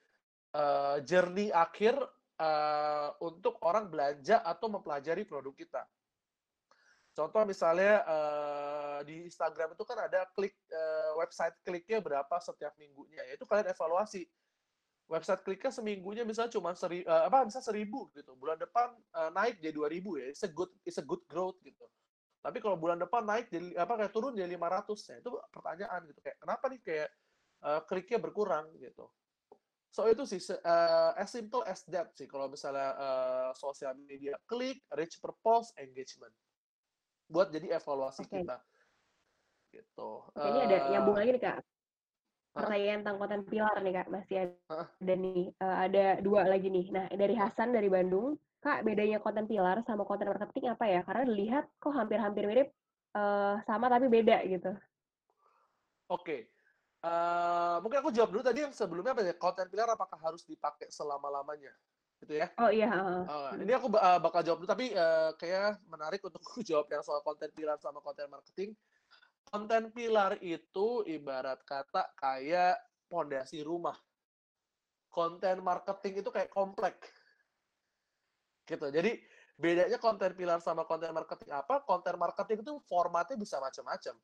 uh, 0.54 0.98
journey 1.02 1.50
akhir 1.54 1.94
uh, 2.38 3.08
untuk 3.22 3.58
orang 3.66 3.90
belanja 3.90 4.42
atau 4.42 4.70
mempelajari 4.70 5.26
produk 5.26 5.54
kita 5.54 5.82
Contoh 7.10 7.42
misalnya 7.42 8.06
uh, 8.06 8.98
di 9.02 9.26
Instagram 9.26 9.74
itu 9.74 9.82
kan 9.82 9.98
ada 9.98 10.30
klik 10.30 10.54
uh, 10.70 11.18
website 11.18 11.58
kliknya 11.66 11.98
berapa 11.98 12.36
setiap 12.38 12.70
minggunya, 12.78 13.18
ya 13.26 13.34
itu 13.34 13.44
kalian 13.44 13.74
evaluasi. 13.74 14.22
Website 15.10 15.42
kliknya 15.42 15.74
seminggunya 15.74 16.22
misalnya 16.22 16.54
cuma 16.54 16.70
seri, 16.78 17.02
uh, 17.02 17.26
apa 17.26 17.42
bisa 17.42 17.58
seribu 17.58 18.14
gitu, 18.14 18.38
bulan 18.38 18.54
depan 18.62 18.94
uh, 19.10 19.30
naik 19.34 19.58
jadi 19.58 19.74
dua 19.74 19.90
ribu 19.90 20.22
ya, 20.22 20.30
it's 20.30 20.46
a 20.46 20.50
good 20.54 20.70
it's 20.86 21.02
a 21.02 21.04
good 21.04 21.18
growth 21.26 21.58
gitu. 21.66 21.82
Tapi 22.40 22.62
kalau 22.62 22.78
bulan 22.78 22.96
depan 22.96 23.26
naik 23.26 23.50
jadi 23.50 23.74
apa 23.74 23.98
kayak 23.98 24.12
turun 24.14 24.32
jadi 24.32 24.48
500 24.54 25.10
ya 25.12 25.16
itu 25.18 25.30
pertanyaan 25.50 26.00
gitu 26.08 26.20
kayak 26.24 26.38
kenapa 26.40 26.64
nih 26.72 26.80
kayak 26.80 27.08
uh, 27.66 27.80
kliknya 27.90 28.18
berkurang 28.22 28.70
gitu. 28.78 29.10
So 29.90 30.06
itu 30.06 30.22
sih 30.30 30.38
uh, 30.62 31.12
as 31.18 31.34
simple 31.34 31.66
as 31.66 31.82
that 31.90 32.14
sih 32.14 32.30
kalau 32.30 32.46
misalnya 32.46 32.94
uh, 32.94 33.50
sosial 33.58 33.98
media 33.98 34.38
klik, 34.46 34.86
reach 34.94 35.18
per 35.18 35.34
post, 35.42 35.74
engagement 35.74 36.32
buat 37.30 37.48
jadi 37.54 37.78
evaluasi 37.78 38.26
okay. 38.26 38.42
kita. 38.42 38.56
Gitu. 39.70 40.10
Oke, 40.26 40.42
uh, 40.42 40.46
ini 40.50 40.60
ada 40.66 40.76
nyambung 40.90 41.16
lagi 41.16 41.30
nih 41.38 41.42
Kak. 41.46 41.56
Pertanyaan 42.50 42.98
tentang 43.06 43.18
konten 43.22 43.42
pilar 43.46 43.76
nih 43.78 43.94
Kak, 43.94 44.08
masih 44.10 44.36
ada, 44.42 44.76
ada 44.98 45.14
nih, 45.14 45.42
uh, 45.62 45.76
ada 45.86 46.04
dua 46.18 46.42
lagi 46.50 46.66
nih. 46.66 46.86
Nah, 46.90 47.06
dari 47.14 47.38
Hasan 47.38 47.70
dari 47.70 47.86
Bandung, 47.86 48.34
Kak, 48.58 48.82
bedanya 48.82 49.22
konten 49.22 49.46
pilar 49.46 49.80
sama 49.86 50.02
konten 50.02 50.26
marketing 50.26 50.74
apa 50.74 50.84
ya? 50.90 51.00
Karena 51.06 51.22
dilihat 51.30 51.64
kok 51.78 51.94
hampir-hampir 51.94 52.44
mirip 52.50 52.68
uh, 53.14 53.62
sama 53.64 53.86
tapi 53.86 54.10
beda 54.10 54.42
gitu. 54.44 54.74
Oke. 56.10 56.26
Okay. 56.26 56.40
Uh, 57.00 57.80
mungkin 57.80 58.04
aku 58.04 58.12
jawab 58.12 58.28
dulu 58.28 58.44
tadi 58.44 58.60
yang 58.60 58.74
sebelumnya 58.74 59.14
apa 59.14 59.24
ya? 59.24 59.32
Konten 59.38 59.70
pilar 59.70 59.88
apakah 59.94 60.18
harus 60.20 60.42
dipakai 60.44 60.90
selama-lamanya? 60.90 61.72
Gitu 62.20 62.36
ya. 62.36 62.52
Oh 62.60 62.68
iya. 62.68 62.92
Uh, 63.24 63.56
ini 63.56 63.72
aku 63.72 63.88
uh, 63.96 64.20
bakal 64.20 64.44
jawab 64.44 64.60
dulu, 64.60 64.68
tapi 64.68 64.92
uh, 64.92 65.32
kayak 65.40 65.80
menarik 65.88 66.20
untuk 66.20 66.44
jawab 66.68 66.86
yang 66.92 67.00
soal 67.00 67.24
konten 67.24 67.48
pilar 67.56 67.80
sama 67.80 68.04
konten 68.04 68.28
marketing. 68.28 68.76
Konten 69.48 69.90
pilar 69.90 70.36
itu 70.44 71.02
ibarat 71.08 71.64
kata 71.64 72.12
kayak 72.14 72.76
pondasi 73.08 73.64
rumah. 73.64 73.96
Konten 75.10 75.64
marketing 75.64 76.22
itu 76.22 76.30
kayak 76.30 76.52
komplek. 76.52 77.00
Gitu. 78.68 78.86
Jadi 78.92 79.16
bedanya 79.58 79.98
konten 79.98 80.36
pilar 80.36 80.60
sama 80.60 80.84
konten 80.84 81.10
marketing 81.10 81.50
apa? 81.56 81.82
Konten 81.82 82.14
marketing 82.20 82.62
itu 82.62 82.78
formatnya 82.84 83.34
bisa 83.34 83.58
macam-macam. 83.58 84.14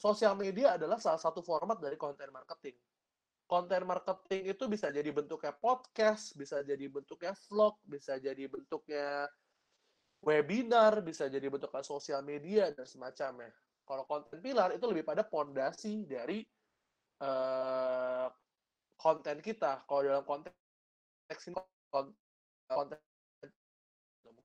Sosial 0.00 0.32
media 0.38 0.80
adalah 0.80 0.96
salah 0.96 1.20
satu 1.20 1.44
format 1.44 1.76
dari 1.76 2.00
konten 2.00 2.32
marketing 2.32 2.78
konten 3.50 3.82
marketing 3.82 4.54
itu 4.54 4.70
bisa 4.70 4.94
jadi 4.94 5.10
bentuknya 5.10 5.50
podcast, 5.50 6.38
bisa 6.38 6.62
jadi 6.62 6.86
bentuknya 6.86 7.34
vlog, 7.50 7.74
bisa 7.82 8.14
jadi 8.22 8.46
bentuknya 8.46 9.26
webinar, 10.22 11.02
bisa 11.02 11.26
jadi 11.26 11.50
bentuknya 11.50 11.82
sosial 11.82 12.22
media 12.22 12.70
dan 12.70 12.86
semacamnya. 12.86 13.50
Kalau 13.82 14.06
konten 14.06 14.38
pilar 14.38 14.70
itu 14.70 14.86
lebih 14.86 15.02
pada 15.02 15.26
pondasi 15.26 16.06
dari 16.06 16.46
uh, 17.26 18.30
konten 18.94 19.42
kita. 19.42 19.82
Kalau 19.82 20.00
dalam 20.06 20.22
konteks 20.22 21.42
konten, 21.90 22.14
konten 22.70 22.98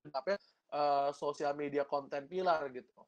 tapi 0.10 0.38
uh, 0.74 1.10
sosial 1.14 1.54
media 1.54 1.86
konten 1.86 2.26
pilar 2.26 2.66
gitu. 2.74 3.06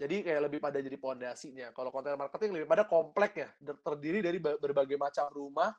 Jadi 0.00 0.24
kayak 0.24 0.48
lebih 0.48 0.64
pada 0.64 0.80
jadi 0.80 0.96
pondasinya. 0.96 1.76
Kalau 1.76 1.92
konten 1.92 2.16
marketing 2.16 2.56
lebih 2.56 2.64
pada 2.72 2.88
komplek 2.88 3.44
ya, 3.44 3.48
terdiri 3.60 4.24
dari 4.24 4.40
berbagai 4.40 4.96
macam 4.96 5.28
rumah. 5.28 5.76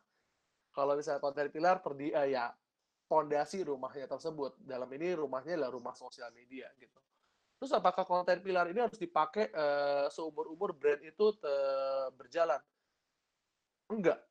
Kalau 0.69 0.93
misalnya 0.93 1.17
konten 1.17 1.49
pilar 1.49 1.81
terdiri 1.81 2.13
uh, 2.13 2.27
ya 2.29 2.45
pondasi 3.09 3.65
rumahnya 3.65 4.05
tersebut. 4.05 4.61
Dalam 4.61 4.85
ini 4.93 5.17
rumahnya 5.17 5.57
adalah 5.57 5.73
rumah 5.73 5.97
sosial 5.97 6.29
media 6.37 6.69
gitu. 6.77 7.01
Terus 7.57 7.73
apakah 7.73 8.05
konten 8.05 8.45
pilar 8.45 8.69
ini 8.69 8.85
harus 8.85 9.01
dipakai 9.01 9.49
uh, 9.57 10.05
seumur-umur 10.13 10.77
brand 10.77 11.01
itu 11.01 11.33
berjalan? 12.13 12.61
Enggak. 13.89 14.21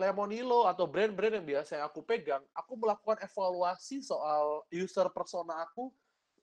Lemonilo 0.00 0.64
atau 0.66 0.88
brand-brand 0.88 1.36
yang 1.36 1.46
biasa 1.46 1.84
aku 1.84 2.00
pegang, 2.00 2.40
aku 2.56 2.80
melakukan 2.80 3.20
evaluasi 3.22 4.00
soal 4.00 4.64
user 4.72 5.06
persona 5.12 5.62
aku 5.62 5.92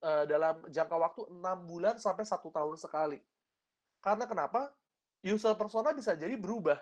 uh, 0.03 0.23
dalam 0.27 0.63
jangka 0.67 0.95
waktu 0.97 1.21
enam 1.31 1.57
bulan 1.67 1.95
sampai 1.99 2.23
satu 2.27 2.49
tahun 2.51 2.75
sekali. 2.79 3.19
Karena 3.99 4.25
kenapa? 4.25 4.71
User 5.19 5.51
persona 5.59 5.91
bisa 5.91 6.15
jadi 6.15 6.39
berubah, 6.39 6.79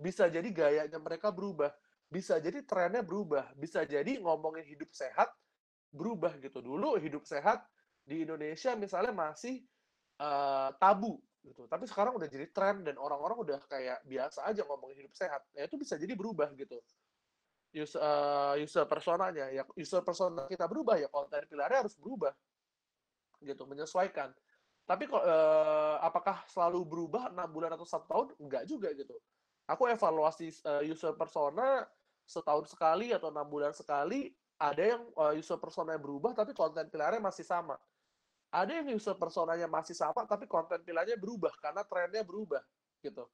bisa 0.00 0.24
jadi 0.32 0.48
gayanya 0.48 0.96
mereka 0.96 1.28
berubah, 1.28 1.68
bisa 2.08 2.40
jadi 2.40 2.64
trennya 2.64 3.04
berubah, 3.04 3.52
bisa 3.60 3.84
jadi 3.84 4.16
ngomongin 4.24 4.64
hidup 4.64 4.88
sehat 4.96 5.28
berubah 5.92 6.32
gitu. 6.40 6.64
Dulu 6.64 6.96
hidup 6.96 7.28
sehat 7.28 7.60
di 8.08 8.24
Indonesia 8.24 8.72
misalnya 8.72 9.12
masih 9.12 9.60
uh, 10.16 10.72
tabu 10.80 11.20
gitu, 11.44 11.68
tapi 11.68 11.84
sekarang 11.84 12.16
udah 12.16 12.24
jadi 12.24 12.48
tren 12.48 12.80
dan 12.80 12.96
orang-orang 12.96 13.36
udah 13.44 13.60
kayak 13.68 14.00
biasa 14.08 14.48
aja 14.48 14.64
ngomongin 14.64 15.04
hidup 15.04 15.12
sehat. 15.12 15.44
Ya 15.52 15.68
itu 15.68 15.76
bisa 15.76 16.00
jadi 16.00 16.16
berubah 16.16 16.56
gitu 16.56 16.80
user, 17.74 17.98
uh, 17.98 18.54
user 18.56 18.86
personanya 18.86 19.50
ya 19.50 19.66
user 19.74 20.00
persona 20.06 20.46
kita 20.46 20.70
berubah 20.70 20.94
ya 20.96 21.10
konten 21.10 21.42
pilarnya 21.50 21.84
harus 21.84 21.98
berubah 21.98 22.30
gitu 23.44 23.68
menyesuaikan. 23.68 24.32
Tapi 24.84 25.08
kok 25.08 25.20
uh, 25.20 25.96
apakah 26.04 26.44
selalu 26.48 26.84
berubah 26.84 27.32
enam 27.32 27.48
bulan 27.48 27.72
atau 27.72 27.88
satu 27.88 28.04
tahun? 28.08 28.26
Enggak 28.36 28.64
juga 28.68 28.92
gitu. 28.92 29.16
Aku 29.64 29.88
evaluasi 29.88 30.52
uh, 30.68 30.84
user 30.84 31.16
persona 31.16 31.88
setahun 32.24 32.68
sekali 32.72 33.12
atau 33.12 33.32
enam 33.32 33.48
bulan 33.48 33.72
sekali 33.72 34.32
ada 34.60 34.96
yang 34.96 35.02
uh, 35.16 35.32
user 35.32 35.56
personanya 35.56 36.00
berubah 36.00 36.36
tapi 36.36 36.52
konten 36.52 36.88
pilarnya 36.92 37.20
masih 37.20 37.44
sama. 37.44 37.80
Ada 38.52 38.84
yang 38.84 38.92
user 38.92 39.16
personanya 39.16 39.66
masih 39.66 39.96
sama 39.96 40.28
tapi 40.28 40.44
konten 40.44 40.84
pilarnya 40.84 41.16
berubah 41.16 41.52
karena 41.58 41.80
trennya 41.84 42.20
berubah 42.20 42.60
gitu. 43.00 43.24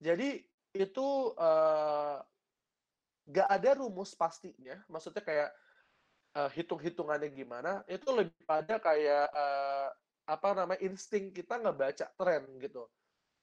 Jadi 0.00 0.40
itu 0.72 1.08
uh, 1.36 2.18
gak 3.28 3.48
ada 3.48 3.70
rumus 3.76 4.16
pastinya. 4.16 4.80
Maksudnya 4.88 5.20
kayak 5.20 5.50
uh, 6.36 6.50
hitung-hitungannya 6.52 7.30
gimana 7.32 7.86
itu 7.88 8.08
lebih 8.12 8.34
pada 8.44 8.76
kayak 8.76 9.28
uh, 9.32 9.88
apa 10.28 10.48
namanya 10.52 10.80
insting 10.84 11.32
kita 11.32 11.56
ngebaca 11.56 12.06
tren 12.18 12.44
gitu. 12.60 12.84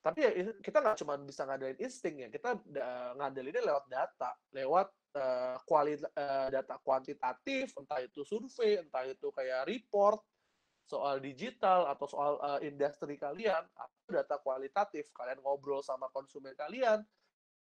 Tapi 0.06 0.22
ya 0.22 0.32
kita 0.62 0.86
nggak 0.86 1.02
cuma 1.02 1.18
bisa 1.18 1.50
ngadalin 1.50 1.82
insting 1.82 2.22
ya 2.22 2.30
kita 2.30 2.62
uh, 2.62 3.12
ngadalinnya 3.18 3.66
lewat 3.66 3.86
data 3.90 4.38
lewat 4.54 4.88
uh, 5.18 5.58
kualitas 5.66 6.06
uh, 6.14 6.54
data 6.54 6.78
kuantitatif 6.86 7.74
entah 7.74 8.06
itu 8.06 8.22
survei 8.22 8.78
entah 8.78 9.02
itu 9.02 9.34
kayak 9.34 9.66
report 9.66 10.22
soal 10.86 11.18
digital 11.18 11.90
atau 11.90 12.06
soal 12.06 12.38
uh, 12.38 12.62
industri 12.62 13.18
kalian 13.18 13.66
atau 13.74 14.10
data 14.14 14.38
kualitatif. 14.38 15.10
Kalian 15.10 15.42
ngobrol 15.42 15.82
sama 15.82 16.06
konsumen 16.14 16.54
kalian 16.54 17.02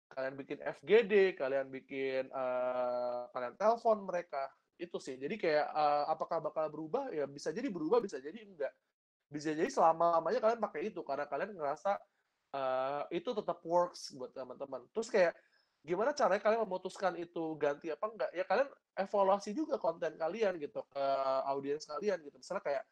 kalian 0.05 0.37
bikin 0.37 0.61
FGD 0.61 1.33
kalian 1.33 1.73
bikin 1.73 2.29
uh, 2.29 3.25
kalian 3.33 3.57
telepon 3.57 4.05
mereka 4.05 4.53
itu 4.75 4.97
sih. 4.99 5.15
Jadi 5.15 5.35
kayak 5.39 5.67
uh, 5.71 6.05
apakah 6.11 6.43
bakal 6.43 6.67
berubah? 6.71 7.11
Ya 7.11 7.25
bisa 7.25 7.51
jadi 7.51 7.67
berubah 7.71 8.03
bisa 8.03 8.19
jadi 8.19 8.35
enggak. 8.35 8.73
Bisa 9.31 9.55
jadi 9.55 9.67
selama 9.71 10.19
lamanya 10.19 10.39
kalian 10.43 10.61
pakai 10.61 10.81
itu 10.93 11.01
karena 11.01 11.25
kalian 11.25 11.55
ngerasa 11.55 11.97
uh, 12.53 13.03
itu 13.11 13.29
tetap 13.31 13.59
works 13.63 14.13
buat 14.15 14.31
teman-teman. 14.35 14.83
Terus 14.91 15.07
kayak 15.09 15.33
gimana 15.85 16.17
caranya 16.17 16.41
kalian 16.41 16.61
memutuskan 16.65 17.13
itu 17.15 17.55
ganti 17.55 17.93
apa 17.93 18.05
enggak? 18.09 18.31
Ya 18.35 18.43
kalian 18.43 18.69
evaluasi 18.95 19.51
juga 19.55 19.79
konten 19.79 20.15
kalian 20.15 20.59
gitu 20.59 20.81
ke 20.91 21.05
audiens 21.47 21.83
kalian 21.87 22.19
gitu. 22.23 22.35
Misalnya 22.35 22.63
kayak 22.63 22.83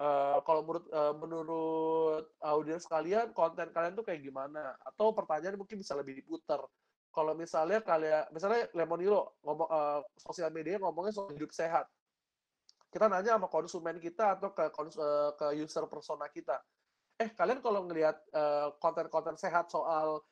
uh, 0.00 0.38
kalau 0.44 0.62
menurut 0.64 0.86
uh, 0.90 1.14
menurut 1.18 2.24
audiens 2.40 2.84
kalian 2.88 3.32
konten 3.36 3.68
kalian 3.74 3.94
tuh 3.94 4.06
kayak 4.06 4.24
gimana? 4.24 4.76
Atau 4.86 5.12
pertanyaan 5.12 5.60
mungkin 5.60 5.76
bisa 5.76 5.92
lebih 5.92 6.20
diputar 6.20 6.62
kalau 7.10 7.34
misalnya 7.34 7.82
kalian 7.82 8.22
misalnya 8.30 8.70
Lemonilo 8.70 9.38
ngomong 9.42 9.68
uh, 9.68 10.00
sosial 10.14 10.54
media 10.54 10.78
ngomongnya 10.78 11.14
soal 11.14 11.34
hidup 11.34 11.50
sehat. 11.50 11.86
Kita 12.90 13.06
nanya 13.06 13.38
sama 13.38 13.46
konsumen 13.46 13.98
kita 14.02 14.38
atau 14.38 14.50
ke 14.50 14.66
uh, 14.66 15.30
ke 15.34 15.46
user 15.58 15.86
persona 15.90 16.26
kita. 16.30 16.58
Eh 17.18 17.30
kalian 17.34 17.62
kalau 17.62 17.86
ngelihat 17.86 18.18
uh, 18.34 18.74
konten-konten 18.78 19.34
sehat 19.38 19.70
soal 19.70 20.22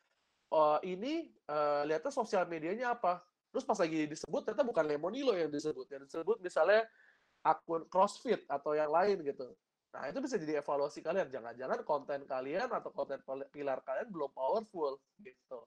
uh, 0.55 0.79
ini 0.87 1.31
uh, 1.51 1.83
lihatnya 1.87 2.15
sosial 2.15 2.47
medianya 2.47 2.95
apa? 2.95 3.23
Terus 3.51 3.67
pas 3.67 3.79
lagi 3.79 4.07
disebut 4.07 4.43
ternyata 4.47 4.67
bukan 4.67 4.85
Lemonilo 4.87 5.35
yang 5.35 5.51
disebut. 5.51 5.87
Yang 5.91 6.11
disebut 6.11 6.39
misalnya 6.43 6.87
akun 7.43 7.87
CrossFit 7.91 8.47
atau 8.47 8.75
yang 8.75 8.91
lain 8.91 9.23
gitu. 9.27 9.51
Nah 9.95 10.07
itu 10.11 10.19
bisa 10.23 10.39
jadi 10.39 10.63
evaluasi 10.63 11.03
kalian. 11.03 11.31
Jangan-jangan 11.31 11.83
konten 11.83 12.23
kalian 12.27 12.71
atau 12.71 12.91
konten 12.95 13.19
pilar 13.51 13.83
kalian 13.83 14.09
belum 14.11 14.31
powerful 14.31 14.99
gitu 15.23 15.63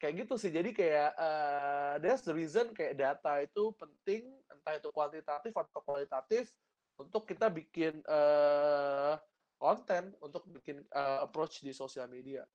kayak 0.00 0.24
gitu 0.24 0.34
sih 0.40 0.48
jadi 0.48 0.72
kayak 0.72 1.10
uh, 1.20 1.94
that's 2.00 2.24
the 2.24 2.32
reason 2.32 2.72
kayak 2.72 2.96
data 2.96 3.44
itu 3.44 3.68
penting 3.76 4.32
entah 4.48 4.74
itu 4.80 4.88
kuantitatif 4.96 5.52
atau 5.52 5.80
kualitatif 5.84 6.48
untuk 6.96 7.28
kita 7.28 7.52
bikin 7.52 8.00
uh, 8.08 9.20
konten 9.60 10.16
untuk 10.24 10.48
bikin 10.48 10.80
uh, 10.96 11.28
approach 11.28 11.60
di 11.60 11.76
sosial 11.76 12.08
media 12.08 12.48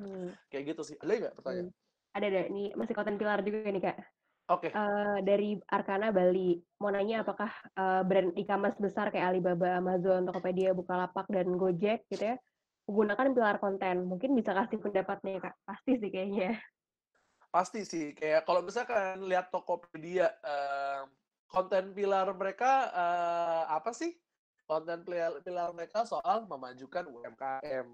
hmm. 0.00 0.32
kayak 0.48 0.72
gitu 0.72 0.82
sih 0.82 0.96
ada 0.96 1.28
nggak 1.28 1.36
pertanyaan 1.36 1.68
hmm. 1.68 2.16
ada 2.16 2.26
ada 2.32 2.42
nih 2.48 2.68
masih 2.72 2.94
konten 2.96 3.20
pilar 3.20 3.44
juga 3.44 3.68
nih 3.68 3.84
kak 3.84 4.00
Oke. 4.48 4.72
Okay. 4.72 4.80
Uh, 4.80 5.20
dari 5.28 5.60
Arkana 5.68 6.08
Bali, 6.08 6.56
mau 6.80 6.88
nanya 6.88 7.20
apakah 7.20 7.52
uh, 7.76 8.00
brand 8.00 8.32
e-commerce 8.32 8.80
besar 8.80 9.12
kayak 9.12 9.36
Alibaba, 9.36 9.76
Amazon, 9.76 10.24
Tokopedia, 10.24 10.72
Bukalapak, 10.72 11.28
dan 11.28 11.52
Gojek 11.52 12.08
gitu 12.08 12.32
ya, 12.32 12.40
menggunakan 12.88 13.36
pilar 13.36 13.60
konten. 13.60 14.08
Mungkin 14.08 14.32
bisa 14.32 14.56
kasih 14.56 14.80
pendapat 14.80 15.20
nih 15.20 15.36
kak, 15.44 15.52
pasti 15.68 16.00
sih 16.00 16.08
kayaknya 16.08 16.56
pasti 17.48 17.80
sih 17.84 18.12
kayak 18.12 18.44
kalau 18.44 18.60
misalkan 18.60 19.24
lihat 19.24 19.48
Tokopedia 19.48 20.28
uh, 20.44 21.08
konten 21.48 21.96
pilar 21.96 22.28
mereka 22.36 22.92
uh, 22.92 23.64
apa 23.72 23.90
sih? 23.96 24.12
Konten 24.68 25.00
pilar, 25.00 25.72
mereka 25.72 26.04
soal 26.04 26.44
memajukan 26.44 27.08
UMKM 27.08 27.88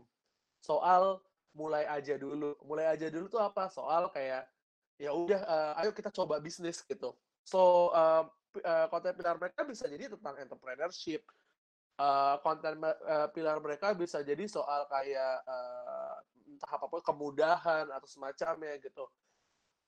soal 0.59 1.23
mulai 1.55 1.87
aja 1.87 2.19
dulu. 2.19 2.59
Mulai 2.67 2.99
aja 2.99 3.07
dulu 3.07 3.31
tuh 3.31 3.39
apa? 3.39 3.71
Soal 3.71 4.11
kayak 4.11 4.43
ya 4.99 5.15
udah 5.15 5.41
uh, 5.47 5.73
ayo 5.83 5.95
kita 5.95 6.11
coba 6.11 6.43
bisnis 6.43 6.83
gitu. 6.83 7.15
So 7.47 7.95
uh, 7.95 8.27
uh, 8.59 8.87
konten 8.91 9.15
pilar 9.15 9.39
mereka 9.39 9.63
bisa 9.63 9.87
jadi 9.87 10.11
tentang 10.11 10.35
entrepreneurship. 10.43 11.23
Uh, 11.95 12.43
konten 12.43 12.83
uh, 12.83 13.31
pilar 13.31 13.63
mereka 13.63 13.95
bisa 13.95 14.19
jadi 14.27 14.51
soal 14.51 14.83
kayak 14.91 15.47
uh, 15.47 16.19
entah 16.51 16.71
apa 16.75 16.91
pun 16.91 16.99
kemudahan 17.07 17.87
atau 17.87 18.09
semacamnya 18.11 18.83
gitu 18.83 19.07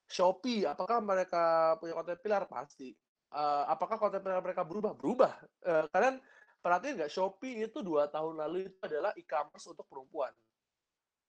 Shopee, 0.07 0.63
apakah 0.67 1.03
mereka 1.03 1.75
punya 1.83 1.95
konten 1.99 2.19
pilar? 2.23 2.47
Pasti. 2.47 2.95
Uh, 3.35 3.67
apakah 3.67 3.99
konten 3.99 4.23
pilar 4.23 4.39
mereka 4.39 4.63
berubah? 4.63 4.95
Berubah. 4.95 5.33
Uh, 5.67 5.85
kalian 5.91 6.23
perhatiin 6.63 6.95
nggak? 7.03 7.13
Shopee 7.13 7.67
itu 7.67 7.83
dua 7.83 8.07
tahun 8.07 8.39
lalu 8.39 8.71
itu 8.71 8.79
adalah 8.87 9.11
e-commerce 9.19 9.67
untuk 9.67 9.87
perempuan. 9.91 10.31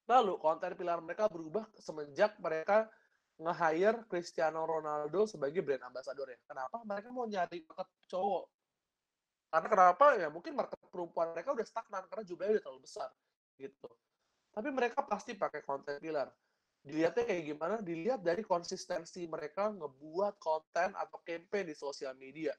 Lalu 0.08 0.34
konten 0.40 0.72
pilar 0.78 1.02
mereka 1.02 1.28
berubah 1.28 1.68
semenjak 1.76 2.38
mereka 2.40 2.88
nge-hire 3.38 4.06
Cristiano 4.10 4.66
Ronaldo 4.66 5.30
sebagai 5.30 5.62
brand 5.62 5.90
ambassador. 5.90 6.30
Kenapa? 6.46 6.82
Mereka 6.86 7.10
mau 7.14 7.26
nyari 7.30 7.66
market 7.66 7.90
cowok. 8.10 8.46
Karena 9.48 9.68
kenapa? 9.68 10.06
Ya 10.20 10.28
mungkin 10.28 10.54
market 10.58 10.80
perempuan 10.90 11.32
mereka 11.32 11.54
udah 11.54 11.66
stagnan 11.66 12.04
karena 12.10 12.24
jumlahnya 12.26 12.54
udah 12.58 12.64
terlalu 12.64 12.82
besar 12.84 13.10
gitu. 13.58 13.90
Tapi 14.54 14.70
mereka 14.74 15.06
pasti 15.06 15.38
pakai 15.38 15.62
konten 15.62 16.02
pilar. 16.02 16.30
Dilihatnya 16.88 17.28
kayak 17.28 17.44
gimana? 17.44 17.76
Dilihat 17.84 18.24
dari 18.24 18.48
konsistensi 18.48 19.28
mereka 19.28 19.76
ngebuat 19.76 20.40
konten 20.40 20.96
atau 20.96 21.20
campaign 21.20 21.68
di 21.68 21.76
sosial 21.76 22.16
media. 22.16 22.56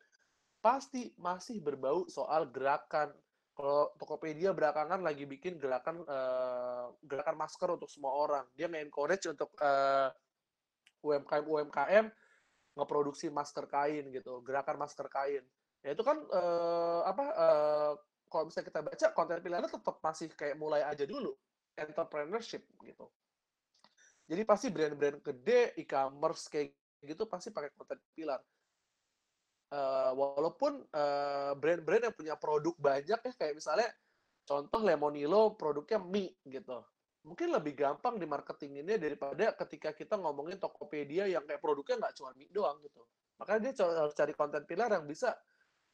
Pasti 0.61 1.09
masih 1.17 1.65
berbau 1.65 2.05
soal 2.13 2.53
gerakan 2.53 3.09
kalau 3.57 3.91
Tokopedia 3.99 4.55
belakangan 4.55 5.03
lagi 5.03 5.27
bikin 5.27 5.59
gerakan 5.59 6.05
uh, 6.07 6.95
gerakan 7.03 7.41
masker 7.41 7.75
untuk 7.75 7.91
semua 7.91 8.15
orang. 8.15 8.45
Dia 8.55 8.71
nge-encourage 8.71 9.33
untuk 9.33 9.51
uh, 9.59 10.13
UMKM 11.03 11.43
UMKM 11.49 12.07
ngeproduksi 12.79 13.33
masker 13.35 13.67
kain 13.67 14.15
gitu, 14.15 14.45
gerakan 14.47 14.79
masker 14.79 15.11
kain. 15.11 15.43
Ya 15.83 15.91
itu 15.97 16.05
kan 16.07 16.23
uh, 16.31 17.03
apa 17.03 17.25
uh, 17.35 17.93
kalau 18.29 18.47
misalnya 18.47 18.69
kita 18.71 18.81
baca 18.85 19.07
konten 19.17 19.41
pilihannya 19.43 19.73
tetap 19.73 19.97
masih 20.05 20.29
kayak 20.37 20.55
mulai 20.55 20.85
aja 20.85 21.03
dulu 21.03 21.35
entrepreneurship 21.75 22.63
gitu. 22.85 23.11
Jadi 24.29 24.43
pasti 24.45 24.69
brand-brand 24.69 25.25
gede 25.25 25.73
e-commerce 25.81 26.53
kayak 26.53 26.77
gitu 27.01 27.25
pasti 27.25 27.49
pakai 27.49 27.73
konten 27.73 27.97
pilar. 28.13 28.41
Uh, 29.69 30.13
walaupun 30.17 30.81
uh, 30.97 31.53
brand-brand 31.57 32.09
yang 32.09 32.17
punya 32.17 32.35
produk 32.37 32.73
banyak 32.77 33.21
ya 33.21 33.33
kayak 33.37 33.57
misalnya 33.57 33.89
contoh 34.45 34.81
Lemonilo 34.85 35.57
produknya 35.57 36.01
mie 36.01 36.37
gitu. 36.45 36.85
Mungkin 37.25 37.53
lebih 37.53 37.77
gampang 37.77 38.17
di 38.17 38.25
marketing 38.25 38.85
ini 38.85 38.97
daripada 38.97 39.53
ketika 39.53 39.93
kita 39.93 40.17
ngomongin 40.17 40.57
Tokopedia 40.57 41.29
yang 41.29 41.45
kayak 41.45 41.61
produknya 41.61 42.01
nggak 42.05 42.15
cuma 42.17 42.33
mie 42.37 42.53
doang 42.53 42.81
gitu. 42.85 43.05
Makanya 43.41 43.61
dia 43.73 43.73
harus 43.85 44.17
cari 44.17 44.33
konten 44.33 44.65
pilar 44.65 44.93
yang 44.93 45.05
bisa 45.05 45.37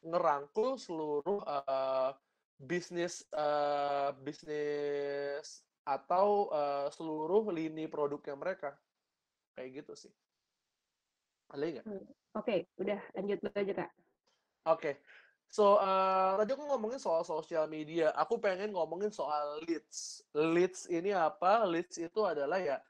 ngerangkul 0.03 0.79
seluruh 0.79 1.43
uh, 1.43 2.15
bisnis 2.55 3.27
uh, 3.35 4.15
bisnis 4.23 5.64
atau 5.85 6.49
uh, 6.49 6.89
seluruh 6.89 7.53
lini 7.53 7.85
produknya 7.85 8.33
mereka 8.33 8.73
kayak 9.53 9.85
gitu 9.85 9.93
sih 9.93 10.13
ada 11.53 11.65
nggak? 11.65 11.85
Hmm. 11.85 11.93
Oke, 11.95 12.09
okay, 12.35 12.59
udah 12.81 12.99
lanjut 13.15 13.39
aja 13.53 13.73
kak. 13.85 13.89
Oke, 14.65 14.65
okay. 14.65 14.93
so 15.47 15.77
uh, 15.77 16.35
tadi 16.41 16.57
aku 16.57 16.65
ngomongin 16.67 16.97
soal 16.97 17.21
sosial 17.21 17.69
media. 17.69 18.09
Aku 18.17 18.41
pengen 18.41 18.73
ngomongin 18.73 19.13
soal 19.13 19.61
leads. 19.63 20.25
Leads 20.33 20.89
ini 20.89 21.13
apa? 21.13 21.63
Leads 21.63 22.01
itu 22.01 22.25
adalah 22.25 22.57
ya 22.59 22.81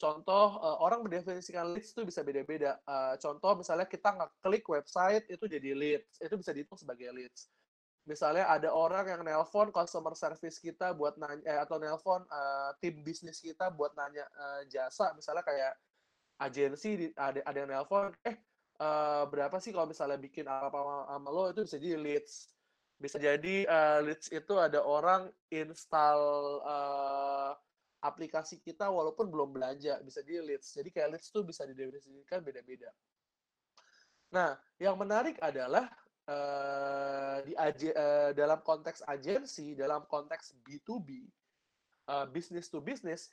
contoh 0.00 0.58
uh, 0.58 0.80
orang 0.80 1.04
mendefinisikan 1.06 1.70
leads 1.70 1.94
itu 1.94 2.02
bisa 2.02 2.20
beda-beda. 2.26 2.76
Uh, 2.84 3.14
contoh 3.20 3.62
misalnya 3.62 3.86
kita 3.86 4.10
ngeklik 4.16 4.64
website 4.68 5.24
itu 5.30 5.44
jadi 5.46 5.70
leads, 5.72 6.18
itu 6.18 6.34
bisa 6.34 6.50
dihitung 6.50 6.76
sebagai 6.76 7.08
leads. 7.14 7.48
Misalnya 8.08 8.48
ada 8.48 8.72
orang 8.72 9.06
yang 9.06 9.22
nelpon 9.22 9.68
customer 9.70 10.16
service 10.16 10.56
kita 10.56 10.96
buat 10.96 11.20
nanya 11.20 11.44
eh, 11.44 11.58
atau 11.60 11.76
nelpon 11.76 12.24
uh, 12.26 12.72
tim 12.80 13.04
bisnis 13.04 13.38
kita 13.38 13.68
buat 13.68 13.92
nanya 13.92 14.24
uh, 14.34 14.64
jasa, 14.66 15.12
misalnya 15.12 15.44
kayak 15.44 15.76
agensi 16.40 17.12
ada 17.12 17.44
ada 17.44 17.56
yang 17.60 17.70
nelpon, 17.70 18.16
eh 18.24 18.40
uh, 18.80 19.28
berapa 19.28 19.60
sih 19.60 19.70
kalau 19.70 19.84
misalnya 19.84 20.16
bikin 20.16 20.48
apa-apa 20.48 21.12
sama 21.12 21.28
lo 21.28 21.52
itu 21.52 21.60
bisa 21.68 21.76
jadi 21.76 21.96
leads. 22.00 22.56
Bisa 23.00 23.16
jadi 23.16 23.64
uh, 23.64 24.00
leads 24.04 24.28
itu 24.32 24.54
ada 24.56 24.84
orang 24.84 25.28
install 25.52 26.20
uh, 26.64 27.52
aplikasi 28.00 28.60
kita 28.64 28.88
walaupun 28.88 29.28
belum 29.28 29.52
belanja, 29.52 30.00
bisa 30.00 30.24
jadi 30.24 30.40
leads. 30.40 30.72
Jadi 30.72 30.88
kayak 30.88 31.16
leads 31.16 31.28
tuh 31.28 31.44
bisa 31.44 31.68
didefinisikan 31.68 32.40
beda-beda. 32.40 32.88
Nah, 34.32 34.56
yang 34.80 34.96
menarik 34.96 35.36
adalah 35.42 35.90
uh, 36.30 37.42
di 37.42 37.54
uh, 37.58 38.30
dalam 38.30 38.62
konteks 38.62 39.02
agensi, 39.10 39.74
dalam 39.74 40.06
konteks 40.06 40.54
B2B, 40.62 41.26
uh, 42.06 42.26
business 42.30 42.70
to 42.70 42.78
business, 42.78 43.26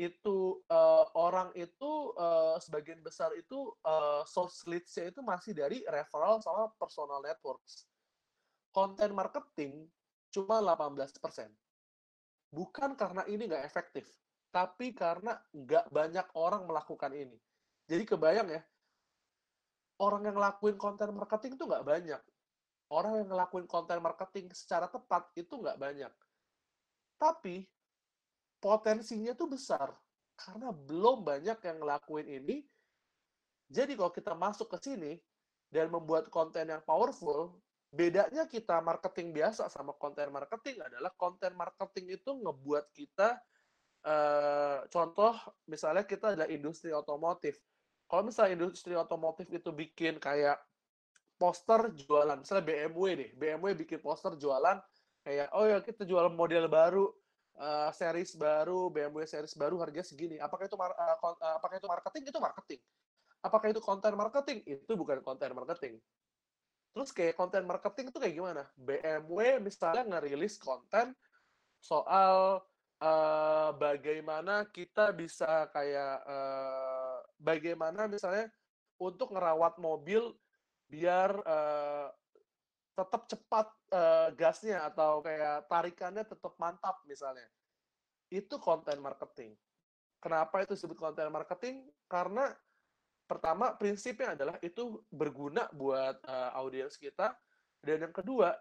itu 0.00 0.58
uh, 0.72 1.04
orang 1.14 1.52
itu 1.52 2.16
uh, 2.16 2.56
sebagian 2.56 3.04
besar 3.04 3.30
itu 3.36 3.70
uh, 3.84 4.24
source 4.24 4.64
leads-nya 4.64 5.12
itu 5.12 5.20
masih 5.20 5.52
dari 5.52 5.84
referral 5.86 6.40
sama 6.40 6.72
personal 6.80 7.20
networks. 7.20 7.84
Konten 8.72 9.12
marketing 9.12 9.84
cuma 10.32 10.64
18%. 10.64 11.12
Bukan 12.52 12.90
karena 12.96 13.22
ini 13.28 13.48
nggak 13.48 13.64
efektif, 13.68 14.08
tapi 14.48 14.96
karena 14.96 15.36
nggak 15.52 15.92
banyak 15.92 16.26
orang 16.36 16.64
melakukan 16.64 17.12
ini. 17.12 17.36
Jadi 17.84 18.04
kebayang 18.08 18.48
ya, 18.48 18.60
orang 20.00 20.24
yang 20.24 20.36
ngelakuin 20.40 20.76
konten 20.80 21.12
marketing 21.12 21.60
itu 21.60 21.64
nggak 21.68 21.84
banyak. 21.84 22.22
Orang 22.92 23.24
yang 23.24 23.32
ngelakuin 23.32 23.64
konten 23.64 24.04
marketing 24.04 24.52
secara 24.52 24.84
tepat 24.84 25.32
itu 25.32 25.56
nggak 25.56 25.80
banyak. 25.80 26.12
Tapi 27.16 27.64
potensinya 28.60 29.32
tuh 29.32 29.48
besar 29.48 29.96
karena 30.36 30.68
belum 30.76 31.24
banyak 31.24 31.56
yang 31.56 31.76
ngelakuin 31.80 32.28
ini. 32.28 32.56
Jadi 33.72 33.96
kalau 33.96 34.12
kita 34.12 34.36
masuk 34.36 34.68
ke 34.76 34.78
sini 34.84 35.16
dan 35.72 35.88
membuat 35.88 36.28
konten 36.28 36.68
yang 36.68 36.84
powerful, 36.84 37.56
bedanya 37.88 38.44
kita 38.44 38.84
marketing 38.84 39.32
biasa 39.32 39.72
sama 39.72 39.96
konten 39.96 40.28
marketing 40.28 40.84
adalah 40.84 41.16
konten 41.16 41.56
marketing 41.56 42.20
itu 42.20 42.30
ngebuat 42.44 42.92
kita 42.92 43.40
uh, 44.04 44.84
contoh 44.92 45.32
misalnya 45.64 46.04
kita 46.04 46.36
adalah 46.36 46.48
industri 46.52 46.92
otomotif. 46.92 47.56
Kalau 48.04 48.28
misalnya 48.28 48.60
industri 48.60 48.92
otomotif 48.92 49.48
itu 49.48 49.72
bikin 49.72 50.20
kayak 50.20 50.60
poster 51.42 51.90
jualan, 52.06 52.38
misalnya 52.38 52.62
BMW 52.62 53.04
nih, 53.18 53.30
BMW 53.34 53.74
bikin 53.74 53.98
poster 53.98 54.38
jualan 54.38 54.78
kayak 55.26 55.50
oh 55.58 55.66
ya 55.66 55.82
kita 55.82 56.06
jual 56.06 56.30
model 56.30 56.70
baru 56.70 57.10
uh, 57.58 57.90
series 57.90 58.38
baru, 58.38 58.86
BMW 58.94 59.26
series 59.26 59.58
baru 59.58 59.82
harga 59.82 60.06
segini. 60.06 60.38
Apakah 60.38 60.70
itu 60.70 60.78
mar 60.78 60.94
uh, 60.94 61.18
apakah 61.58 61.82
itu 61.82 61.90
marketing? 61.90 62.22
Itu 62.30 62.38
marketing. 62.38 62.80
Apakah 63.42 63.66
itu 63.74 63.80
konten 63.82 64.14
marketing? 64.14 64.58
Itu 64.70 64.94
bukan 64.94 65.18
konten 65.26 65.50
marketing. 65.50 65.98
Terus 66.94 67.10
kayak 67.10 67.34
konten 67.34 67.66
marketing 67.66 68.14
itu 68.14 68.18
kayak 68.22 68.34
gimana? 68.38 68.62
BMW 68.78 69.58
misalnya 69.58 70.06
ngerilis 70.06 70.62
konten 70.62 71.10
soal 71.82 72.62
uh, 73.02 73.70
bagaimana 73.74 74.70
kita 74.70 75.10
bisa 75.10 75.66
kayak 75.74 76.22
uh, 76.22 77.18
bagaimana 77.42 78.06
misalnya 78.06 78.46
untuk 79.02 79.34
ngerawat 79.34 79.82
mobil 79.82 80.30
biar 80.92 81.32
uh, 81.48 82.12
tetap 82.92 83.24
cepat 83.24 83.72
uh, 83.96 84.28
gasnya 84.36 84.84
atau 84.84 85.24
kayak 85.24 85.64
tarikannya 85.64 86.28
tetap 86.28 86.52
mantap 86.60 87.00
misalnya. 87.08 87.48
Itu 88.28 88.60
konten 88.60 89.00
marketing. 89.00 89.56
Kenapa 90.20 90.60
itu 90.60 90.76
disebut 90.76 91.00
konten 91.00 91.32
marketing? 91.32 91.88
Karena 92.04 92.52
pertama 93.24 93.72
prinsipnya 93.72 94.36
adalah 94.36 94.60
itu 94.60 95.00
berguna 95.08 95.64
buat 95.72 96.20
uh, 96.28 96.52
audiens 96.60 97.00
kita 97.00 97.32
dan 97.80 98.04
yang 98.04 98.12
kedua 98.12 98.52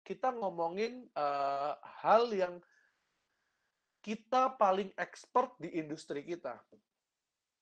kita 0.00 0.32
ngomongin 0.32 1.04
uh, 1.12 1.76
hal 2.00 2.32
yang 2.32 2.56
kita 4.04 4.52
paling 4.56 4.92
expert 4.96 5.56
di 5.60 5.76
industri 5.80 6.24
kita. 6.24 6.60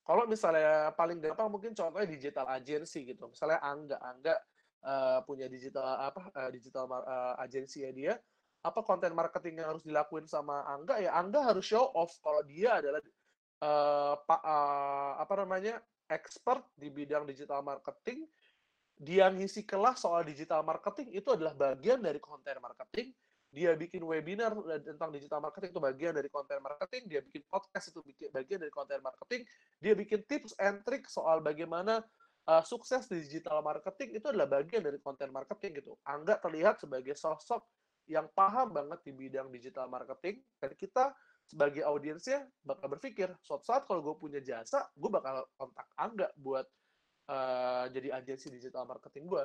Kalau 0.03 0.26
misalnya 0.26 0.90
paling 0.98 1.22
gampang 1.22 1.46
mungkin 1.46 1.72
contohnya 1.78 2.09
digital 2.11 2.46
agency 2.50 3.07
gitu. 3.07 3.30
Misalnya 3.30 3.62
Angga, 3.62 4.03
Angga 4.03 4.34
uh, 4.82 5.18
punya 5.22 5.46
digital 5.46 6.11
apa 6.11 6.26
uh, 6.34 6.50
digital 6.50 6.90
uh, 6.90 7.38
agensi 7.38 7.86
ya 7.86 7.90
dia 7.94 8.14
apa 8.62 8.78
konten 8.86 9.11
marketing 9.14 9.62
yang 9.62 9.74
harus 9.74 9.82
dilakuin 9.86 10.26
sama 10.26 10.66
Angga? 10.66 10.98
Ya 10.98 11.14
Angga 11.14 11.42
harus 11.42 11.66
show 11.66 11.90
off 11.94 12.18
kalau 12.22 12.42
dia 12.46 12.78
adalah 12.82 13.03
uh, 13.62 14.14
pa, 14.22 14.36
uh, 14.42 15.12
apa 15.22 15.34
namanya 15.42 15.82
expert 16.11 16.66
di 16.78 16.90
bidang 16.90 17.26
digital 17.26 17.62
marketing. 17.62 18.26
Dia 19.03 19.30
ngisi 19.34 19.66
kelas 19.66 20.07
soal 20.07 20.22
digital 20.22 20.62
marketing 20.62 21.11
itu 21.11 21.26
adalah 21.34 21.55
bagian 21.59 21.98
dari 21.98 22.22
konten 22.22 22.59
marketing 22.62 23.11
dia 23.53 23.76
bikin 23.76 24.00
webinar 24.00 24.57
tentang 24.80 25.12
digital 25.12 25.44
marketing 25.44 25.76
itu 25.76 25.82
bagian 25.84 26.16
dari 26.16 26.32
konten 26.32 26.57
marketing 26.64 27.03
dia 27.05 27.20
bikin 27.20 27.44
podcast 27.53 27.92
itu 27.92 28.00
bagian 28.32 28.64
dari 28.64 28.72
konten 28.72 28.98
marketing 29.05 29.44
dia 29.76 29.92
bikin 29.92 30.24
tips 30.24 30.57
and 30.57 30.80
trick 30.88 31.05
soal 31.05 31.44
bagaimana 31.44 32.00
uh, 32.48 32.64
sukses 32.64 33.07
di 33.07 33.22
digital 33.22 33.62
marketing 33.62 34.18
itu 34.18 34.26
adalah 34.26 34.48
bagian 34.48 34.82
dari 34.82 34.98
konten 34.98 35.30
marketing 35.30 35.84
gitu. 35.84 35.92
Angga 36.09 36.40
terlihat 36.40 36.82
sebagai 36.82 37.14
sosok 37.14 37.62
yang 38.11 38.26
paham 38.34 38.74
banget 38.74 38.98
di 39.07 39.12
bidang 39.14 39.53
digital 39.55 39.86
marketing 39.86 40.42
dan 40.59 40.72
kita 40.74 41.14
sebagai 41.46 41.86
audiensnya 41.86 42.48
bakal 42.64 42.90
berpikir 42.90 43.30
suatu 43.42 43.62
saat 43.66 43.86
kalau 43.86 44.03
gue 44.03 44.14
punya 44.18 44.40
jasa 44.42 44.90
gue 44.94 45.11
bakal 45.11 45.46
kontak 45.55 45.86
Angga 45.94 46.28
buat 46.34 46.66
uh, 47.30 47.86
jadi 47.94 48.18
agensi 48.18 48.50
digital 48.50 48.90
marketing 48.90 49.30
gue 49.30 49.44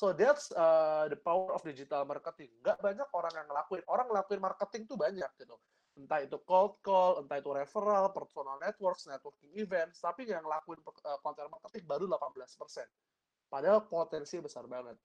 so 0.00 0.16
that's 0.16 0.48
uh, 0.56 1.04
the 1.12 1.18
power 1.20 1.52
of 1.52 1.60
digital 1.60 2.08
marketing 2.08 2.48
Gak 2.64 2.80
banyak 2.80 3.04
orang 3.12 3.32
yang 3.36 3.46
ngelakuin 3.52 3.84
orang 3.84 4.08
ngelakuin 4.08 4.40
marketing 4.40 4.88
tuh 4.88 4.96
banyak 4.96 5.28
gitu 5.36 5.60
Entah 6.00 6.22
itu 6.24 6.38
cold 6.46 6.80
call, 6.80 7.20
entah 7.20 7.36
itu 7.36 7.50
referral, 7.52 8.14
personal 8.14 8.56
networks, 8.62 9.04
networking 9.04 9.52
events, 9.58 10.00
tapi 10.00 10.24
yang 10.24 10.40
ngelakuin 10.40 10.80
uh, 10.80 11.18
content 11.20 11.50
marketing 11.50 11.84
baru 11.84 12.08
18%. 12.08 12.46
Padahal 13.50 13.84
potensi 13.84 14.38
besar 14.38 14.64
banget. 14.70 14.96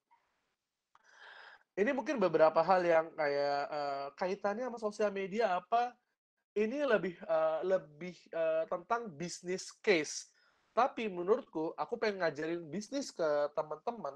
Ini 1.76 1.92
mungkin 1.92 2.22
beberapa 2.22 2.64
hal 2.64 2.88
yang 2.88 3.12
kayak 3.12 3.62
uh, 3.68 4.08
kaitannya 4.16 4.72
sama 4.72 4.80
sosial 4.80 5.12
media 5.12 5.60
apa 5.60 5.92
ini 6.56 6.88
lebih 6.88 7.20
uh, 7.28 7.60
lebih 7.68 8.16
uh, 8.32 8.64
tentang 8.72 9.12
bisnis 9.12 9.76
case. 9.84 10.32
Tapi 10.72 11.12
menurutku, 11.12 11.76
aku 11.76 12.00
pengen 12.00 12.24
ngajarin 12.24 12.64
bisnis 12.72 13.12
ke 13.12 13.28
teman-teman 13.52 14.16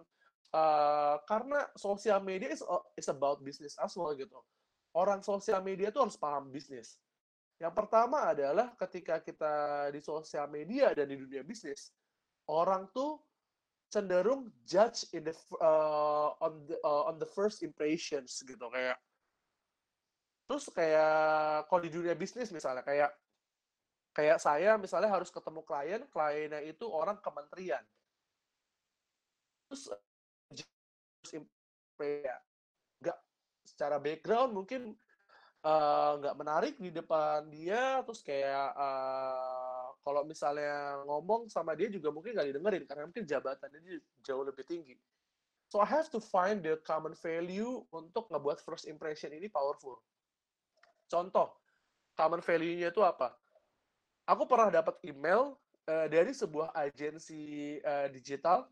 uh, 0.53 1.21
karena 1.25 1.65
sosial 1.75 2.19
media 2.23 2.49
is, 2.51 2.61
is 2.97 3.07
about 3.09 3.41
business 3.41 3.75
as 3.79 3.93
well 3.97 4.13
gitu. 4.13 4.39
Orang 4.95 5.21
sosial 5.21 5.61
media 5.61 5.93
itu 5.93 5.99
harus 6.01 6.17
paham 6.17 6.49
bisnis. 6.49 6.97
Yang 7.59 7.75
pertama 7.75 8.31
adalah 8.31 8.73
ketika 8.79 9.19
kita 9.21 9.87
di 9.93 9.99
sosial 10.01 10.47
media 10.49 10.95
dan 10.95 11.11
di 11.11 11.19
dunia 11.19 11.43
bisnis, 11.45 11.91
orang 12.49 12.87
tuh 12.95 13.19
cenderung 13.89 14.49
judge 14.65 15.05
in 15.13 15.25
the 15.25 15.35
uh, 15.61 16.33
on 16.39 16.65
the 16.69 16.77
uh, 16.85 17.09
on 17.09 17.17
the 17.17 17.29
first 17.29 17.65
impressions 17.65 18.41
gitu 18.45 18.65
kayak 18.69 18.97
Terus 20.49 20.65
kayak 20.73 21.69
kalau 21.69 21.81
di 21.85 21.93
dunia 21.93 22.17
bisnis 22.17 22.49
misalnya 22.49 22.81
kayak 22.81 23.13
kayak 24.17 24.41
saya 24.41 24.81
misalnya 24.81 25.13
harus 25.13 25.29
ketemu 25.29 25.61
klien, 25.61 26.01
kliennya 26.09 26.65
itu 26.65 26.89
orang 26.89 27.21
kementerian. 27.21 27.85
Terus 29.69 29.93
ya 32.05 32.37
nggak 33.03 33.17
secara 33.67 33.97
background 33.99 34.51
mungkin 34.55 34.95
nggak 35.59 36.35
uh, 36.35 36.39
menarik 36.39 36.79
di 36.79 36.87
depan 36.87 37.51
dia, 37.51 37.99
terus 38.07 38.23
kayak 38.23 38.71
uh, 38.79 39.91
kalau 39.99 40.23
misalnya 40.23 41.03
ngomong 41.03 41.51
sama 41.51 41.75
dia 41.75 41.91
juga 41.91 42.15
mungkin 42.15 42.31
nggak 42.31 42.47
didengerin 42.55 42.83
karena 42.87 43.03
mungkin 43.03 43.27
jabatannya 43.27 43.99
jauh 44.23 44.43
lebih 44.47 44.63
tinggi. 44.63 44.95
So 45.67 45.83
I 45.83 45.87
have 45.91 46.07
to 46.15 46.23
find 46.23 46.63
the 46.63 46.79
common 46.81 47.13
value 47.13 47.83
untuk 47.93 48.31
ngebuat 48.31 48.63
first 48.63 48.87
impression 48.87 49.35
ini 49.35 49.51
powerful. 49.51 49.99
Contoh, 51.11 51.59
common 52.17 52.41
value-nya 52.41 52.89
itu 52.89 53.03
apa? 53.05 53.35
Aku 54.25 54.47
pernah 54.47 54.71
dapat 54.71 54.97
email 55.05 55.59
uh, 55.85 56.07
dari 56.07 56.33
sebuah 56.33 56.73
agensi 56.73 57.77
uh, 57.83 58.07
digital. 58.09 58.65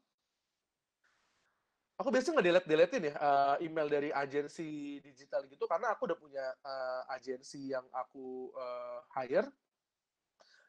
Aku 1.97 2.13
biasanya 2.13 2.37
nge-delete-deletein 2.37 3.09
ya 3.09 3.15
uh, 3.17 3.55
email 3.57 3.89
dari 3.89 4.09
agensi 4.13 5.01
digital 5.01 5.49
gitu 5.49 5.65
karena 5.65 5.97
aku 5.97 6.05
udah 6.05 6.17
punya 6.21 6.45
uh, 6.61 7.09
agensi 7.09 7.73
yang 7.73 7.85
aku 7.89 8.53
uh, 8.53 9.01
hire. 9.17 9.49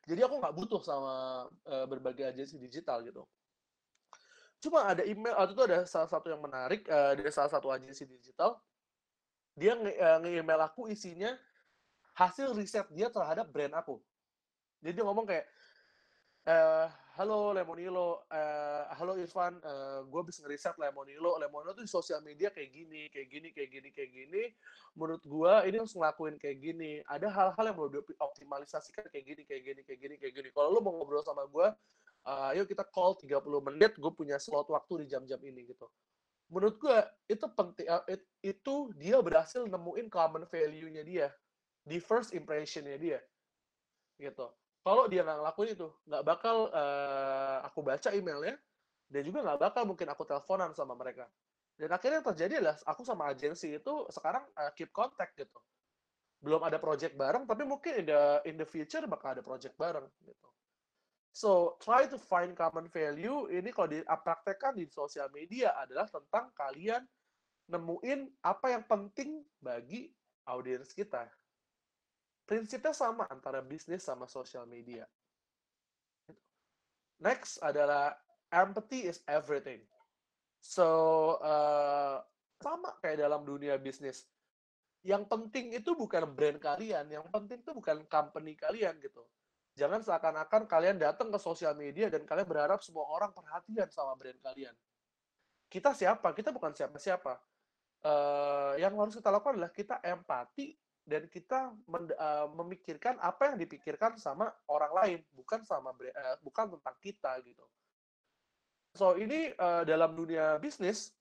Jadi 0.09 0.25
aku 0.25 0.41
nggak 0.41 0.57
butuh 0.57 0.81
sama 0.81 1.45
uh, 1.69 1.85
berbagai 1.85 2.33
agensi 2.33 2.57
digital 2.57 3.05
gitu. 3.05 3.29
Cuma 4.59 4.89
ada 4.89 5.05
email, 5.05 5.37
atau 5.37 5.53
itu 5.53 5.63
ada 5.69 5.85
salah 5.85 6.09
satu 6.09 6.33
yang 6.33 6.41
menarik 6.41 6.83
uh, 6.89 7.13
dari 7.13 7.29
salah 7.29 7.53
satu 7.53 7.69
agensi 7.69 8.09
digital. 8.09 8.57
Dia 9.53 9.77
nge-email 9.77 10.65
aku 10.65 10.89
isinya 10.89 11.35
hasil 12.19 12.51
riset 12.55 12.87
dia 12.91 13.13
terhadap 13.13 13.47
brand 13.53 13.75
aku. 13.79 14.03
Jadi 14.83 14.93
dia 14.95 15.05
ngomong 15.07 15.27
kayak, 15.27 15.47
eh, 16.47 16.87
halo 17.19 17.51
Lemonilo, 17.51 18.31
eh, 18.31 18.83
halo 18.95 19.19
Irfan, 19.19 19.59
eh, 19.59 20.01
gue 20.07 20.23
bisa 20.23 20.39
ngeriset 20.47 20.79
Lemonilo, 20.79 21.35
Lemonilo 21.35 21.75
tuh 21.75 21.83
di 21.83 21.91
sosial 21.91 22.23
media 22.23 22.55
kayak 22.55 22.71
gini, 22.71 23.11
kayak 23.11 23.27
gini, 23.27 23.49
kayak 23.51 23.71
gini, 23.75 23.89
kayak 23.91 24.11
gini. 24.15 24.43
Menurut 24.95 25.27
gue 25.27 25.53
ini 25.67 25.83
harus 25.83 25.99
ngelakuin 25.99 26.39
kayak 26.39 26.59
gini. 26.63 27.03
Ada 27.11 27.27
hal-hal 27.27 27.65
yang 27.67 27.75
perlu 27.75 27.91
dioptimalisasikan 27.91 29.11
kayak 29.11 29.35
gini, 29.35 29.43
kayak 29.51 29.63
gini, 29.67 29.81
kayak 29.83 29.99
gini, 29.99 30.15
kayak 30.15 30.33
gini. 30.39 30.49
Kalau 30.55 30.71
lo 30.71 30.79
mau 30.79 30.95
ngobrol 30.95 31.27
sama 31.27 31.43
gue, 31.51 31.67
uh, 32.23 32.51
yuk 32.55 32.71
kita 32.71 32.87
call 32.87 33.19
30 33.19 33.67
menit, 33.67 33.99
gue 33.99 34.13
punya 34.15 34.39
slot 34.39 34.71
waktu 34.71 35.03
di 35.03 35.07
jam-jam 35.11 35.43
ini 35.43 35.75
gitu. 35.75 35.91
Menurut 36.55 36.79
gue 36.79 36.99
itu 37.35 37.47
penting, 37.51 37.87
uh, 37.91 38.07
itu 38.47 38.75
dia 38.95 39.19
berhasil 39.19 39.67
nemuin 39.67 40.07
common 40.07 40.47
value-nya 40.47 41.03
dia 41.03 41.35
di 41.83 41.99
first 41.99 42.31
impression-nya 42.31 42.95
dia 42.95 43.19
gitu 44.19 44.51
kalau 44.83 45.05
dia 45.11 45.27
nggak 45.27 45.39
ngelakuin 45.43 45.71
itu 45.75 45.89
nggak 46.07 46.23
bakal 46.25 46.57
uh, 46.71 47.59
aku 47.67 47.81
baca 47.83 48.09
emailnya 48.15 48.57
dan 49.09 49.23
juga 49.25 49.45
nggak 49.45 49.61
bakal 49.61 49.83
mungkin 49.89 50.09
aku 50.09 50.23
teleponan 50.25 50.73
sama 50.77 50.95
mereka. 50.95 51.27
Dan 51.79 51.95
akhirnya 51.95 52.23
terjadi 52.27 52.59
adalah 52.59 52.77
aku 52.83 53.07
sama 53.07 53.31
agensi 53.31 53.71
itu 53.71 53.95
sekarang 54.11 54.43
uh, 54.59 54.71
keep 54.75 54.91
contact 54.91 55.39
gitu. 55.39 55.59
Belum 56.43 56.63
ada 56.63 56.79
project 56.79 57.15
bareng 57.15 57.47
tapi 57.47 57.63
mungkin 57.67 58.03
in 58.03 58.07
the 58.07 58.23
in 58.47 58.55
the 58.59 58.67
future 58.67 59.03
bakal 59.07 59.35
ada 59.35 59.43
project 59.43 59.75
bareng 59.79 60.07
gitu. 60.23 60.49
So 61.31 61.79
try 61.79 62.11
to 62.11 62.19
find 62.19 62.59
common 62.59 62.91
value. 62.91 63.47
Ini 63.47 63.71
kalau 63.71 63.89
dipraktekkan 63.95 64.75
di 64.75 64.91
sosial 64.91 65.31
media 65.31 65.75
adalah 65.79 66.11
tentang 66.11 66.51
kalian 66.55 67.07
nemuin 67.69 68.43
apa 68.43 68.75
yang 68.75 68.85
penting 68.89 69.45
bagi 69.61 70.11
audiens 70.49 70.91
kita 70.97 71.29
prinsipnya 72.49 72.97
sama 72.97 73.29
antara 73.29 73.61
bisnis 73.61 74.01
sama 74.01 74.25
sosial 74.25 74.65
media. 74.65 75.05
Next 77.21 77.61
adalah 77.61 78.17
empathy 78.49 79.05
is 79.05 79.21
everything. 79.29 79.85
So 80.65 80.89
uh, 81.45 82.25
sama 82.57 82.97
kayak 83.05 83.21
dalam 83.21 83.45
dunia 83.45 83.77
bisnis. 83.77 84.25
Yang 85.05 85.29
penting 85.31 85.77
itu 85.77 85.95
bukan 85.95 86.27
brand 86.33 86.59
kalian, 86.59 87.07
yang 87.07 87.29
penting 87.31 87.63
itu 87.63 87.71
bukan 87.77 88.03
company 88.09 88.57
kalian 88.57 88.97
gitu. 88.99 89.23
Jangan 89.79 90.03
seakan-akan 90.03 90.67
kalian 90.67 90.99
datang 90.99 91.31
ke 91.31 91.39
sosial 91.39 91.79
media 91.79 92.11
dan 92.11 92.27
kalian 92.27 92.51
berharap 92.51 92.83
semua 92.83 93.07
orang 93.07 93.31
perhatian 93.31 93.87
sama 93.95 94.19
brand 94.19 94.41
kalian. 94.43 94.75
Kita 95.71 95.95
siapa? 95.95 96.35
Kita 96.35 96.51
bukan 96.51 96.75
siapa-siapa. 96.75 97.39
Uh, 98.03 98.75
yang 98.79 98.95
harus 98.99 99.15
kita 99.15 99.31
lakukan 99.31 99.59
adalah 99.59 99.75
kita 99.75 100.03
empati 100.03 100.75
dan 101.09 101.25
kita 101.33 101.73
uh, 101.73 102.47
memikirkan 102.53 103.17
apa 103.25 103.51
yang 103.51 103.57
dipikirkan 103.57 104.21
sama 104.21 104.53
orang 104.69 104.93
lain 104.93 105.19
bukan 105.33 105.65
sama 105.65 105.97
uh, 105.97 106.37
bukan 106.45 106.77
tentang 106.77 106.97
kita 107.01 107.41
gitu. 107.49 107.65
So 108.93 109.17
ini 109.17 109.57
uh, 109.57 109.89
dalam 109.89 110.13
dunia 110.13 110.61
bisnis 110.61 111.17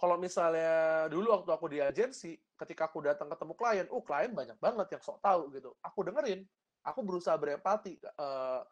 kalau 0.00 0.16
misalnya 0.16 1.06
dulu 1.12 1.30
waktu 1.30 1.50
aku 1.52 1.66
di 1.70 1.78
agensi 1.78 2.34
ketika 2.56 2.88
aku 2.88 3.04
datang 3.04 3.28
ketemu 3.28 3.52
klien 3.52 3.86
oh 3.92 4.02
klien 4.02 4.32
banyak 4.32 4.56
banget 4.56 4.96
yang 4.96 5.02
sok 5.04 5.20
tahu 5.20 5.52
gitu. 5.52 5.76
Aku 5.84 6.00
dengerin 6.00 6.40
aku 6.82 7.04
berusaha 7.04 7.36
berempati 7.36 8.00
uh, 8.16 8.64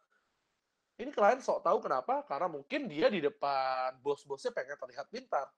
ini 0.97 1.12
klien 1.12 1.41
sok 1.45 1.61
tahu 1.61 1.85
kenapa? 1.85 2.24
Karena 2.24 2.49
mungkin 2.49 2.89
dia 2.89 3.12
di 3.12 3.20
depan 3.20 4.01
bos-bosnya 4.01 4.57
pengen 4.57 4.81
terlihat 4.81 5.07
pintar 5.12 5.53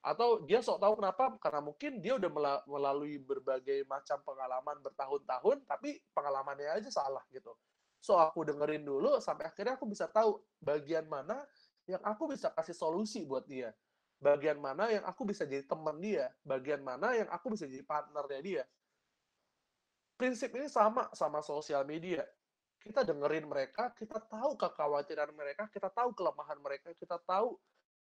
atau 0.00 0.40
dia 0.48 0.64
sok 0.64 0.80
tahu 0.80 0.96
kenapa? 0.96 1.36
Karena 1.36 1.60
mungkin 1.60 2.00
dia 2.00 2.16
udah 2.16 2.30
melalui 2.64 3.20
berbagai 3.20 3.84
macam 3.84 4.16
pengalaman 4.24 4.80
bertahun-tahun 4.80 5.68
tapi 5.68 6.00
pengalamannya 6.16 6.80
aja 6.80 6.88
salah 6.88 7.20
gitu. 7.28 7.52
So 8.00 8.16
aku 8.16 8.48
dengerin 8.48 8.80
dulu 8.80 9.20
sampai 9.20 9.52
akhirnya 9.52 9.76
aku 9.76 9.84
bisa 9.84 10.08
tahu 10.08 10.40
bagian 10.56 11.04
mana 11.04 11.44
yang 11.84 12.00
aku 12.00 12.32
bisa 12.32 12.48
kasih 12.56 12.72
solusi 12.72 13.28
buat 13.28 13.44
dia. 13.44 13.76
Bagian 14.20 14.56
mana 14.56 14.88
yang 14.88 15.04
aku 15.04 15.28
bisa 15.28 15.44
jadi 15.44 15.68
teman 15.68 16.00
dia. 16.00 16.32
Bagian 16.44 16.80
mana 16.80 17.12
yang 17.12 17.28
aku 17.28 17.52
bisa 17.52 17.68
jadi 17.68 17.84
partnernya 17.84 18.40
dia. 18.40 18.64
Prinsip 20.16 20.52
ini 20.56 20.68
sama 20.68 21.12
sama 21.12 21.44
sosial 21.44 21.84
media. 21.84 22.24
Kita 22.80 23.04
dengerin 23.04 23.44
mereka 23.44 23.92
kita 23.92 24.16
tahu 24.16 24.56
kekhawatiran 24.56 25.28
mereka 25.36 25.68
kita 25.68 25.92
tahu 25.92 26.16
kelemahan 26.16 26.56
mereka 26.56 26.96
kita 26.96 27.20
tahu 27.28 27.60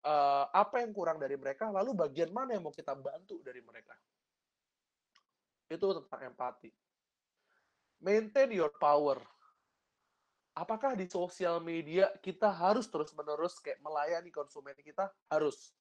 uh, 0.06 0.46
apa 0.52 0.82
yang 0.82 0.92
kurang 0.92 1.22
dari 1.22 1.38
mereka, 1.38 1.70
lalu 1.70 1.94
bagian 1.94 2.34
mana 2.34 2.58
yang 2.58 2.66
mau 2.66 2.74
kita 2.74 2.98
bantu 2.98 3.42
dari 3.46 3.62
mereka. 3.62 3.94
Itu 5.70 5.96
tentang 6.04 6.34
empati. 6.34 6.70
Maintain 8.02 8.50
your 8.52 8.74
power. 8.82 9.22
Apakah 10.52 11.00
di 11.00 11.08
sosial 11.08 11.64
media 11.64 12.12
kita 12.20 12.52
harus 12.52 12.90
terus-menerus 12.92 13.62
kayak 13.64 13.80
melayani 13.80 14.34
konsumen 14.34 14.76
kita? 14.84 15.08
Harus. 15.32 15.72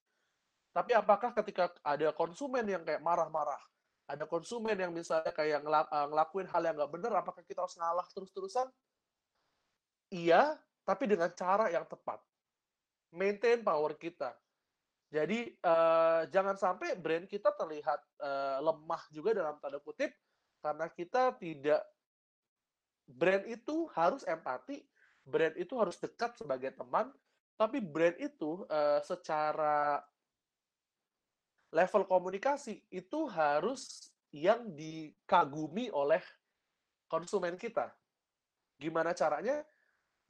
Tapi 0.71 0.95
apakah 0.95 1.35
ketika 1.35 1.75
ada 1.83 2.15
konsumen 2.15 2.63
yang 2.63 2.87
kayak 2.87 3.03
marah-marah, 3.03 3.59
ada 4.07 4.23
konsumen 4.23 4.79
yang 4.79 4.95
misalnya 4.95 5.35
kayak 5.35 5.59
eh, 5.59 6.07
ngelakuin 6.07 6.47
hal 6.47 6.63
yang 6.63 6.79
nggak 6.79 6.93
benar, 6.95 7.11
apakah 7.19 7.43
kita 7.43 7.59
harus 7.67 7.75
ngalah 7.75 8.07
terus-terusan? 8.15 8.71
Iya, 10.07 10.55
tapi 10.87 11.11
dengan 11.11 11.27
cara 11.35 11.67
yang 11.67 11.83
tepat 11.83 12.23
maintain 13.11 13.59
power 13.61 13.95
kita. 13.95 14.33
Jadi 15.11 15.59
uh, 15.67 16.23
jangan 16.31 16.55
sampai 16.55 16.95
brand 16.95 17.27
kita 17.27 17.51
terlihat 17.51 17.99
uh, 18.23 18.63
lemah 18.63 19.03
juga 19.11 19.35
dalam 19.35 19.59
tanda 19.59 19.83
kutip 19.83 20.15
karena 20.63 20.87
kita 20.87 21.35
tidak 21.35 21.83
brand 23.11 23.43
itu 23.43 23.91
harus 23.91 24.23
empati, 24.23 24.79
brand 25.27 25.51
itu 25.59 25.75
harus 25.75 25.99
dekat 25.99 26.39
sebagai 26.39 26.71
teman, 26.71 27.11
tapi 27.59 27.83
brand 27.83 28.15
itu 28.23 28.63
uh, 28.71 29.03
secara 29.03 29.99
level 31.75 32.07
komunikasi 32.07 32.79
itu 32.87 33.27
harus 33.27 34.11
yang 34.31 34.71
dikagumi 34.71 35.91
oleh 35.91 36.23
konsumen 37.11 37.59
kita. 37.59 37.91
Gimana 38.79 39.11
caranya? 39.11 39.59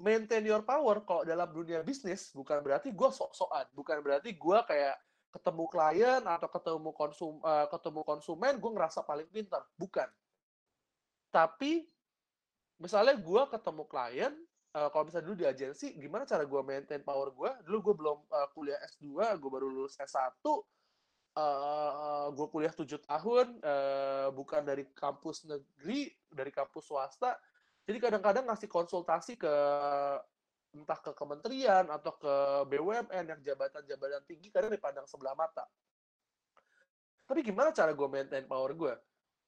Maintain 0.02 0.42
your 0.42 0.66
power 0.66 1.06
kalau 1.06 1.22
dalam 1.22 1.46
dunia 1.54 1.86
bisnis 1.86 2.34
bukan 2.34 2.66
berarti 2.66 2.90
gue 2.90 3.10
sok-sokan, 3.14 3.70
bukan 3.78 4.02
berarti 4.02 4.34
gue 4.34 4.58
kayak 4.66 4.98
ketemu 5.32 5.64
klien 5.70 6.22
atau 6.26 6.50
ketemu 6.52 6.90
konsum 6.92 7.38
uh, 7.46 7.70
ketemu 7.70 8.02
konsumen 8.04 8.58
gue 8.58 8.72
ngerasa 8.74 9.06
paling 9.06 9.30
pintar, 9.30 9.62
bukan. 9.78 10.10
Tapi 11.30 11.86
misalnya 12.82 13.16
gue 13.16 13.42
ketemu 13.54 13.84
klien, 13.86 14.34
uh, 14.76 14.90
kalau 14.90 15.08
misalnya 15.08 15.26
dulu 15.30 15.38
di 15.40 15.48
agensi, 15.48 15.96
gimana 15.96 16.26
cara 16.28 16.44
gue 16.44 16.62
maintain 16.66 17.00
power 17.06 17.32
gue? 17.32 17.52
Dulu 17.70 17.78
gue 17.80 17.96
belum 18.02 18.18
uh, 18.28 18.48
kuliah 18.52 18.82
S2, 18.92 19.38
gue 19.38 19.50
baru 19.54 19.70
lulus 19.70 19.96
S1, 20.02 20.42
uh, 20.44 22.28
gue 22.34 22.48
kuliah 22.52 22.74
tujuh 22.76 23.00
tahun, 23.08 23.62
uh, 23.64 24.28
bukan 24.36 24.66
dari 24.66 24.84
kampus 24.92 25.48
negeri, 25.48 26.12
dari 26.28 26.52
kampus 26.52 26.92
swasta. 26.92 27.40
Jadi 27.92 28.08
kadang-kadang 28.08 28.48
ngasih 28.48 28.72
konsultasi 28.72 29.36
ke 29.36 29.52
entah 30.72 30.96
ke 31.04 31.12
kementerian 31.12 31.84
atau 31.92 32.16
ke 32.16 32.34
BUMN 32.72 33.36
yang 33.36 33.40
jabatan-jabatan 33.44 34.24
tinggi 34.24 34.48
kadang 34.48 34.72
dipandang 34.72 35.04
sebelah 35.04 35.36
mata. 35.36 35.68
Tapi 37.28 37.44
gimana 37.44 37.76
cara 37.76 37.92
gue 37.92 38.08
maintain 38.08 38.48
power 38.48 38.72
gue? 38.72 38.96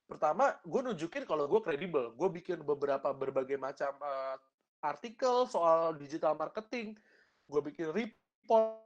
Pertama, 0.03 0.51
gue 0.59 0.81
nunjukin 0.83 1.23
kalau 1.23 1.47
gue 1.47 1.63
kredibel. 1.63 2.11
Gue 2.19 2.27
bikin 2.27 2.59
beberapa 2.67 3.15
berbagai 3.15 3.55
macam 3.55 3.95
uh, 4.03 4.35
artikel 4.83 5.47
soal 5.47 5.95
digital 5.95 6.35
marketing. 6.35 6.99
Gue 7.47 7.63
bikin 7.63 7.95
report 7.95 8.83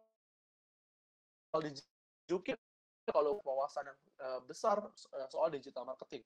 soal 1.50 1.66
digital 1.66 2.62
kalau 3.10 3.42
wawasan 3.42 3.90
yang 3.90 3.98
besar 4.46 4.78
soal 5.34 5.50
digital 5.50 5.82
marketing. 5.82 6.22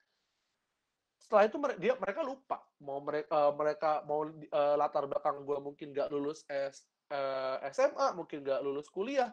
Setelah 1.22 1.45
itu 1.45 1.57
dia 1.77 1.93
mereka 2.02 2.26
lupa 2.26 2.57
mau 2.81 2.98
mereka 2.98 3.30
uh, 3.30 3.53
mereka 3.53 3.91
mau 4.10 4.26
uh, 4.26 4.76
latar 4.76 5.06
belakang 5.06 5.45
gue 5.45 5.57
mungkin 5.61 5.93
nggak 5.93 6.10
lulus 6.10 6.41
S, 6.49 6.89
uh, 7.14 7.61
SMA, 7.69 8.18
mungkin 8.18 8.41
nggak 8.41 8.65
lulus 8.65 8.89
kuliah, 8.89 9.30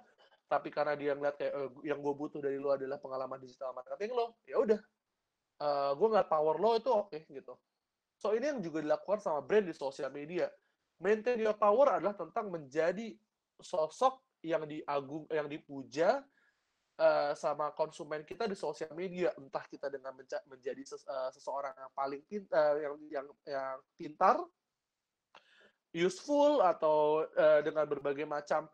tapi 0.52 0.69
karena 0.69 0.93
dia 1.01 1.16
ngeliat 1.16 1.40
kayak 1.40 1.55
uh, 1.56 1.73
yang 1.81 2.05
gue 2.05 2.12
butuh 2.12 2.44
dari 2.44 2.60
lo 2.60 2.77
adalah 2.77 3.01
pengalaman 3.01 3.40
digital 3.40 3.73
marketing 3.73 4.12
lo, 4.12 4.36
ya 4.44 4.60
udah, 4.60 4.81
uh, 5.65 5.93
gue 5.97 6.09
nggak 6.12 6.28
power 6.28 6.56
lo 6.60 6.70
itu 6.77 6.90
oke 6.93 7.09
okay, 7.09 7.24
gitu. 7.32 7.56
So 8.20 8.36
ini 8.36 8.52
yang 8.52 8.60
juga 8.60 8.85
dilakukan 8.85 9.24
sama 9.24 9.40
brand 9.40 9.65
di 9.65 9.74
sosial 9.74 10.12
media. 10.12 10.51
Maintain 10.98 11.39
your 11.39 11.55
power 11.55 11.94
adalah 11.94 12.19
tentang 12.19 12.51
menjadi 12.51 13.15
sosok 13.62 14.19
yang 14.43 14.66
diagung, 14.66 15.24
yang 15.31 15.47
dipuja, 15.47 16.27
uh, 16.98 17.32
sama 17.38 17.70
konsumen 17.72 18.26
kita 18.26 18.50
di 18.50 18.58
sosial 18.58 18.92
media 18.92 19.32
entah 19.38 19.64
kita 19.64 19.88
dengan 19.88 20.12
menjadi 20.50 20.82
ses 20.82 21.06
uh, 21.06 21.30
seseorang 21.30 21.72
yang 21.74 21.92
paling 21.94 22.22
pintar 22.26 22.58
uh, 22.58 22.76
yang 22.82 22.94
yang 23.08 23.26
yang 23.46 23.76
pintar 23.94 24.36
useful 25.94 26.60
atau 26.60 27.24
uh, 27.24 27.60
dengan 27.64 27.88
berbagai 27.88 28.28
macam 28.28 28.68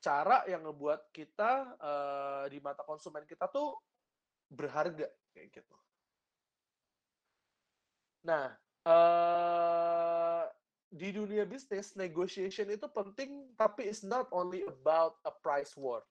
cara 0.00 0.44
yang 0.48 0.64
ngebuat 0.64 1.12
kita 1.12 1.52
uh, 1.80 2.44
di 2.48 2.60
mata 2.60 2.84
konsumen 2.84 3.24
kita 3.28 3.48
tuh 3.48 3.76
berharga 4.48 5.08
kayak 5.32 5.48
gitu. 5.52 5.76
Nah, 8.24 8.52
uh, 8.88 10.44
di 10.94 11.10
dunia 11.10 11.42
bisnis 11.42 11.98
negotiation 11.98 12.70
itu 12.70 12.86
penting 12.86 13.50
tapi 13.58 13.90
it's 13.90 14.06
not 14.06 14.30
only 14.30 14.62
about 14.62 15.18
a 15.26 15.32
price 15.42 15.74
war 15.74 16.06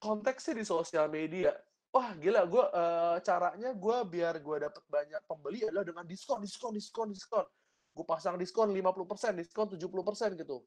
konteksnya 0.00 0.58
di 0.58 0.64
sosial 0.64 1.06
media. 1.12 1.52
Wah 1.92 2.16
gila 2.16 2.48
gue 2.48 2.64
uh, 2.72 3.18
caranya 3.20 3.70
gue 3.76 3.96
biar 4.08 4.34
gue 4.40 4.56
dapet 4.62 4.82
banyak 4.88 5.22
pembeli 5.28 5.66
adalah 5.68 5.84
dengan 5.84 6.04
diskon 6.08 6.40
diskon 6.40 6.72
diskon 6.72 7.12
diskon. 7.12 7.44
Gue 7.92 8.06
pasang 8.08 8.40
diskon 8.40 8.72
50% 8.72 9.36
diskon 9.36 9.66
70% 9.76 10.40
gitu. 10.40 10.64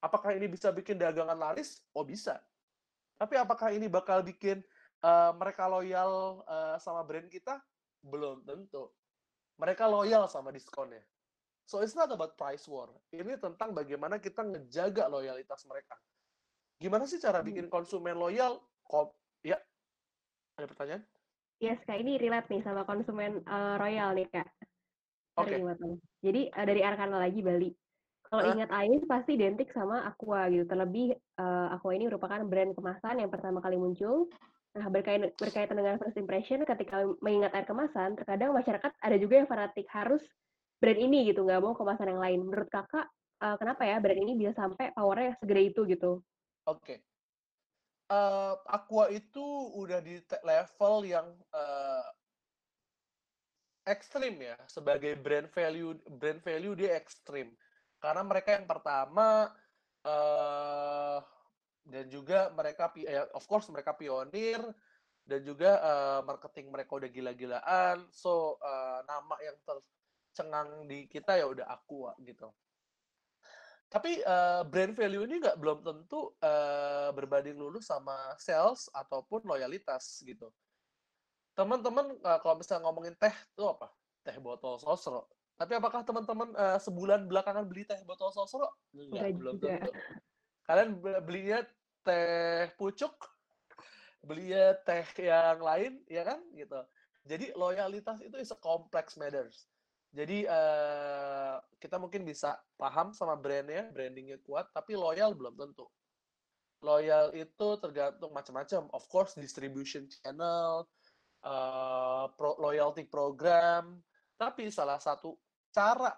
Apakah 0.00 0.32
ini 0.34 0.48
bisa 0.48 0.72
bikin 0.72 0.96
dagangan 0.96 1.36
laris? 1.36 1.84
Oh 1.94 2.02
bisa. 2.02 2.40
Tapi 3.20 3.36
apakah 3.36 3.76
ini 3.76 3.84
bakal 3.84 4.24
bikin 4.24 4.64
uh, 5.04 5.36
mereka 5.36 5.68
loyal 5.68 6.40
uh, 6.48 6.80
sama 6.80 7.04
brand 7.04 7.28
kita? 7.28 7.60
Belum 8.00 8.40
tentu. 8.48 8.88
Mereka 9.60 9.84
loyal 9.84 10.24
sama 10.24 10.48
diskonnya. 10.56 11.04
So 11.68 11.84
it's 11.84 11.92
not 11.92 12.08
about 12.08 12.40
price 12.40 12.64
war. 12.64 12.88
Ini 13.12 13.36
tentang 13.36 13.76
bagaimana 13.76 14.16
kita 14.16 14.40
ngejaga 14.40 15.04
loyalitas 15.12 15.68
mereka 15.68 16.00
Gimana 16.80 17.04
sih 17.04 17.20
cara 17.20 17.44
bikin 17.44 17.68
hmm. 17.68 17.74
konsumen 17.76 18.16
loyal? 18.16 18.56
Kok 18.88 19.12
ya 19.44 19.60
ada 20.56 20.66
pertanyaan? 20.66 21.04
Yes, 21.60 21.76
Kak. 21.84 22.00
Ini 22.00 22.16
relate 22.16 22.48
nih 22.48 22.64
sama 22.64 22.88
konsumen 22.88 23.44
uh, 23.44 23.76
royal 23.76 24.16
nih, 24.16 24.26
Kak. 24.32 24.48
Oke. 25.36 25.60
Okay. 25.60 25.92
Jadi 26.24 26.40
uh, 26.48 26.64
dari 26.64 26.80
Arkana 26.80 27.20
lagi 27.20 27.44
Bali. 27.44 27.68
Kalau 28.30 28.42
huh? 28.46 28.52
ingat 28.56 28.70
Ais 28.72 29.04
pasti 29.04 29.36
identik 29.36 29.68
sama 29.76 30.08
Aqua 30.08 30.48
gitu. 30.48 30.64
Terlebih 30.64 31.12
uh, 31.36 31.68
Aqua 31.76 31.92
ini 31.92 32.08
merupakan 32.08 32.40
brand 32.48 32.72
kemasan 32.72 33.20
yang 33.20 33.28
pertama 33.28 33.60
kali 33.60 33.76
muncul. 33.76 34.32
Nah, 34.70 34.86
berkaitan, 34.86 35.34
berkaitan 35.34 35.74
dengan 35.74 35.98
first 35.98 36.14
impression, 36.14 36.62
ketika 36.62 37.02
mengingat 37.18 37.50
air 37.58 37.66
kemasan, 37.66 38.14
terkadang 38.14 38.54
masyarakat 38.54 38.94
ada 39.02 39.16
juga 39.18 39.42
yang 39.42 39.50
fanatik 39.50 39.82
harus 39.90 40.22
brand 40.78 40.94
ini 40.94 41.26
gitu, 41.26 41.42
nggak 41.42 41.58
mau 41.58 41.74
kemasan 41.74 42.14
yang 42.14 42.22
lain. 42.22 42.38
Menurut 42.46 42.70
kakak, 42.70 43.10
uh, 43.42 43.58
kenapa 43.58 43.82
ya 43.82 43.98
brand 43.98 44.22
ini 44.22 44.38
bisa 44.38 44.54
sampai 44.54 44.94
powernya 44.94 45.34
segede 45.42 45.74
itu 45.74 45.82
gitu? 45.90 46.22
Oke. 46.68 47.00
Uh, 48.10 48.58
Aqua 48.66 49.06
itu 49.14 49.46
udah 49.78 50.02
di 50.02 50.18
level 50.42 50.94
yang 51.06 51.30
uh, 51.54 52.04
ekstrim 53.86 54.34
ya 54.42 54.58
sebagai 54.66 55.14
brand 55.14 55.46
value 55.46 55.94
brand 56.18 56.42
value 56.42 56.74
dia 56.74 56.98
ekstrim. 56.98 57.54
Karena 58.02 58.26
mereka 58.26 58.58
yang 58.58 58.66
pertama 58.66 59.54
uh, 60.02 61.18
dan 61.86 62.04
juga 62.10 62.50
mereka 62.50 62.90
ya, 62.98 63.30
of 63.30 63.46
course 63.46 63.70
mereka 63.70 63.94
pionir 63.94 64.58
dan 65.22 65.40
juga 65.46 65.78
uh, 65.78 66.20
marketing 66.26 66.74
mereka 66.74 66.98
udah 66.98 67.10
gila-gilaan. 67.14 68.10
So 68.10 68.58
uh, 68.58 69.06
nama 69.06 69.38
yang 69.38 69.56
tercengang 69.62 70.90
di 70.90 71.06
kita 71.06 71.38
ya 71.38 71.46
udah 71.46 71.70
Aqua 71.70 72.18
gitu 72.26 72.50
tapi 73.90 74.22
uh, 74.22 74.62
brand 74.62 74.94
value 74.94 75.26
ini 75.26 75.42
nggak 75.42 75.58
belum 75.58 75.82
tentu 75.82 76.30
uh, 76.38 77.10
berbanding 77.10 77.58
lurus 77.58 77.90
sama 77.90 78.14
sales 78.38 78.86
ataupun 78.94 79.42
loyalitas 79.42 80.22
gitu. 80.22 80.46
Teman-teman 81.58 82.14
uh, 82.22 82.38
kalau 82.38 82.54
misalnya 82.54 82.86
ngomongin 82.86 83.18
teh 83.18 83.34
itu 83.34 83.66
apa? 83.66 83.90
Teh 84.22 84.38
botol 84.38 84.78
sosro. 84.78 85.26
Tapi 85.58 85.74
apakah 85.74 86.06
teman-teman 86.06 86.54
uh, 86.54 86.78
sebulan 86.78 87.26
belakangan 87.26 87.66
beli 87.66 87.82
teh 87.82 87.98
botol 88.06 88.30
sosro? 88.30 88.70
Enggak, 88.94 89.34
belum 89.34 89.58
tentu. 89.58 89.90
Kalian 90.70 90.88
belinya 91.26 91.58
teh 92.06 92.70
pucuk, 92.78 93.12
belinya 94.22 94.70
teh 94.86 95.02
yang 95.18 95.58
lain, 95.58 95.98
ya 96.06 96.22
kan? 96.22 96.38
Gitu. 96.54 96.78
Jadi 97.26 97.52
loyalitas 97.58 98.22
itu 98.22 98.38
is 98.38 98.54
a 98.54 98.58
complex 98.62 99.18
matters 99.18 99.66
jadi 100.10 100.42
uh, 100.50 101.62
kita 101.78 101.94
mungkin 102.02 102.26
bisa 102.26 102.58
paham 102.74 103.14
sama 103.14 103.38
brandnya, 103.38 103.86
brandingnya 103.94 104.42
kuat, 104.42 104.66
tapi 104.74 104.98
loyal 104.98 105.38
belum 105.38 105.54
tentu. 105.54 105.86
Loyal 106.82 107.30
itu 107.38 107.68
tergantung 107.78 108.34
macam-macam. 108.34 108.90
Of 108.90 109.06
course, 109.06 109.38
distribution 109.38 110.10
channel, 110.10 110.90
uh, 111.46 112.26
pro 112.34 112.58
loyalty 112.58 113.06
program, 113.06 114.02
tapi 114.34 114.66
salah 114.74 114.98
satu 114.98 115.38
cara, 115.70 116.10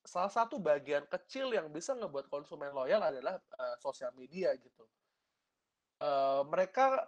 salah 0.00 0.32
satu 0.32 0.56
bagian 0.56 1.04
kecil 1.04 1.52
yang 1.52 1.68
bisa 1.68 1.92
ngebuat 1.92 2.32
konsumen 2.32 2.72
loyal 2.72 3.04
adalah 3.04 3.36
uh, 3.60 3.76
sosial 3.76 4.16
media 4.16 4.56
gitu. 4.56 4.88
Uh, 6.00 6.48
mereka 6.48 7.04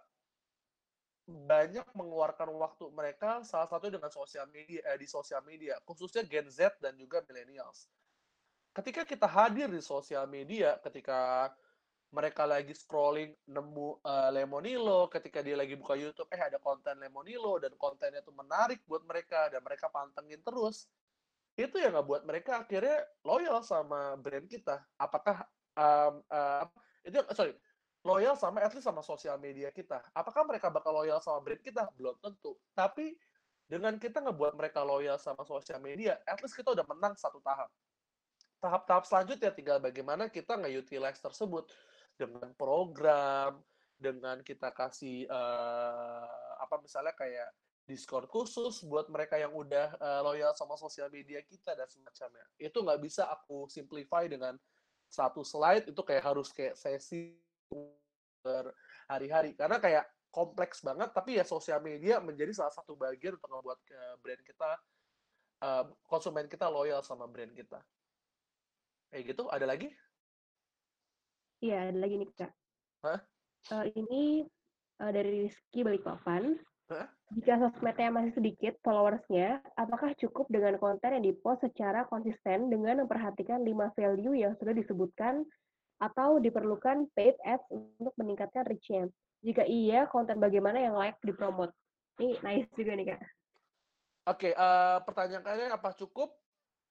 banyak 1.26 1.82
mengeluarkan 1.98 2.54
waktu 2.54 2.86
mereka 2.94 3.42
salah 3.42 3.66
satu 3.66 3.90
dengan 3.90 4.06
sosial 4.14 4.46
media 4.46 4.78
eh, 4.86 4.94
di 4.94 5.10
sosial 5.10 5.42
media 5.42 5.74
khususnya 5.82 6.22
Gen 6.22 6.46
Z 6.46 6.78
dan 6.78 6.94
juga 6.94 7.18
millennials. 7.26 7.90
Ketika 8.70 9.02
kita 9.02 9.26
hadir 9.26 9.66
di 9.66 9.82
sosial 9.82 10.30
media, 10.30 10.78
ketika 10.78 11.50
mereka 12.14 12.46
lagi 12.46 12.70
scrolling 12.70 13.34
nemu 13.50 13.98
uh, 14.04 14.30
Lemonilo, 14.30 15.10
ketika 15.10 15.42
dia 15.42 15.58
lagi 15.58 15.74
buka 15.74 15.98
YouTube, 15.98 16.30
eh 16.30 16.38
ada 16.38 16.62
konten 16.62 16.94
Lemonilo 17.00 17.58
dan 17.58 17.74
kontennya 17.74 18.22
itu 18.22 18.30
menarik 18.30 18.84
buat 18.86 19.02
mereka 19.02 19.50
dan 19.50 19.64
mereka 19.64 19.90
pantengin 19.90 20.38
terus, 20.44 20.86
itu 21.56 21.74
yang 21.80 21.96
nggak 21.96 22.06
buat 22.06 22.22
mereka 22.28 22.62
akhirnya 22.62 23.00
loyal 23.24 23.64
sama 23.64 24.14
brand 24.20 24.46
kita. 24.46 24.84
Apakah 25.00 25.48
um, 25.74 26.22
uh, 26.28 26.64
itu 27.02 27.16
sorry 27.32 27.56
loyal 28.06 28.38
sama 28.38 28.62
at 28.62 28.70
least 28.70 28.86
sama 28.86 29.02
sosial 29.02 29.34
media 29.42 29.74
kita. 29.74 29.98
Apakah 30.14 30.46
mereka 30.46 30.70
bakal 30.70 30.94
loyal 30.94 31.18
sama 31.18 31.42
brand 31.42 31.58
kita? 31.58 31.90
Belum 31.98 32.14
tentu. 32.22 32.54
Tapi 32.70 33.18
dengan 33.66 33.98
kita 33.98 34.22
ngebuat 34.22 34.54
mereka 34.54 34.86
loyal 34.86 35.18
sama 35.18 35.42
sosial 35.42 35.82
media, 35.82 36.22
at 36.22 36.38
least 36.38 36.54
kita 36.54 36.70
udah 36.70 36.86
menang 36.86 37.18
satu 37.18 37.42
tahap. 37.42 37.66
Tahap-tahap 38.62 39.04
selanjutnya 39.04 39.50
tinggal 39.50 39.82
bagaimana 39.82 40.30
kita 40.30 40.54
nge-utilize 40.54 41.18
tersebut 41.18 41.66
dengan 42.14 42.54
program, 42.54 43.58
dengan 43.98 44.40
kita 44.46 44.70
kasih 44.70 45.26
uh, 45.26 46.30
apa 46.62 46.78
misalnya 46.80 47.12
kayak 47.12 47.50
Discord 47.86 48.26
khusus 48.26 48.82
buat 48.82 49.06
mereka 49.06 49.38
yang 49.38 49.54
udah 49.54 49.94
uh, 49.98 50.20
loyal 50.26 50.50
sama 50.58 50.74
sosial 50.74 51.06
media 51.10 51.42
kita 51.42 51.74
dan 51.74 51.86
semacamnya. 51.86 52.46
Itu 52.58 52.82
nggak 52.82 53.02
bisa 53.02 53.26
aku 53.30 53.70
simplify 53.70 54.26
dengan 54.26 54.58
satu 55.06 55.46
slide 55.46 55.86
itu 55.90 56.02
kayak 56.02 56.24
harus 56.26 56.50
kayak 56.50 56.74
sesi 56.74 57.45
berhari-hari 58.40 59.58
karena 59.58 59.76
kayak 59.82 60.04
kompleks 60.30 60.84
banget 60.84 61.10
tapi 61.10 61.40
ya 61.40 61.44
sosial 61.48 61.80
media 61.82 62.20
menjadi 62.20 62.52
salah 62.52 62.74
satu 62.74 62.94
bagian 62.94 63.34
untuk 63.40 63.50
membuat 63.50 63.80
uh, 63.90 64.14
brand 64.20 64.42
kita 64.44 64.70
uh, 65.62 65.84
konsumen 66.04 66.46
kita 66.50 66.68
loyal 66.68 67.00
sama 67.00 67.24
brand 67.24 67.52
kita. 67.52 67.80
Kayak 69.12 69.32
gitu, 69.32 69.48
ada 69.48 69.64
lagi? 69.64 69.88
Iya, 71.62 71.88
ada 71.92 71.98
lagi 71.98 72.14
nih, 72.20 72.28
Kak. 72.36 72.52
Hah? 73.06 73.20
Uh, 73.72 73.84
ini 73.96 74.44
uh, 75.00 75.10
dari 75.14 75.48
Rizky 75.48 75.80
Balikpapan. 75.86 76.58
Hah? 76.86 77.06
Jika 77.34 77.58
sosmednya 77.58 78.14
masih 78.14 78.38
sedikit 78.38 78.78
followersnya, 78.86 79.58
apakah 79.74 80.14
cukup 80.14 80.46
dengan 80.46 80.78
konten 80.78 81.18
yang 81.18 81.24
dipost 81.26 81.66
secara 81.66 82.06
konsisten 82.06 82.70
dengan 82.70 83.02
memperhatikan 83.02 83.66
lima 83.66 83.90
value 83.98 84.38
yang 84.38 84.54
sudah 84.62 84.70
disebutkan 84.70 85.42
atau 85.96 86.36
diperlukan 86.40 87.08
paid 87.16 87.36
ads 87.44 87.64
untuk 87.72 88.12
meningkatkan 88.20 88.64
reach-nya? 88.68 89.08
Jika 89.40 89.64
iya, 89.64 90.08
konten 90.08 90.40
bagaimana 90.40 90.80
yang 90.80 90.96
layak 90.96 91.20
dipromot? 91.22 91.72
Ini 92.16 92.40
nice 92.40 92.70
juga 92.72 92.92
nih, 92.96 93.06
Kak. 93.12 93.20
Oke, 94.26 94.50
okay, 94.50 94.52
uh, 94.58 94.98
pertanyaannya 95.06 95.70
apa 95.70 95.94
cukup? 95.94 96.34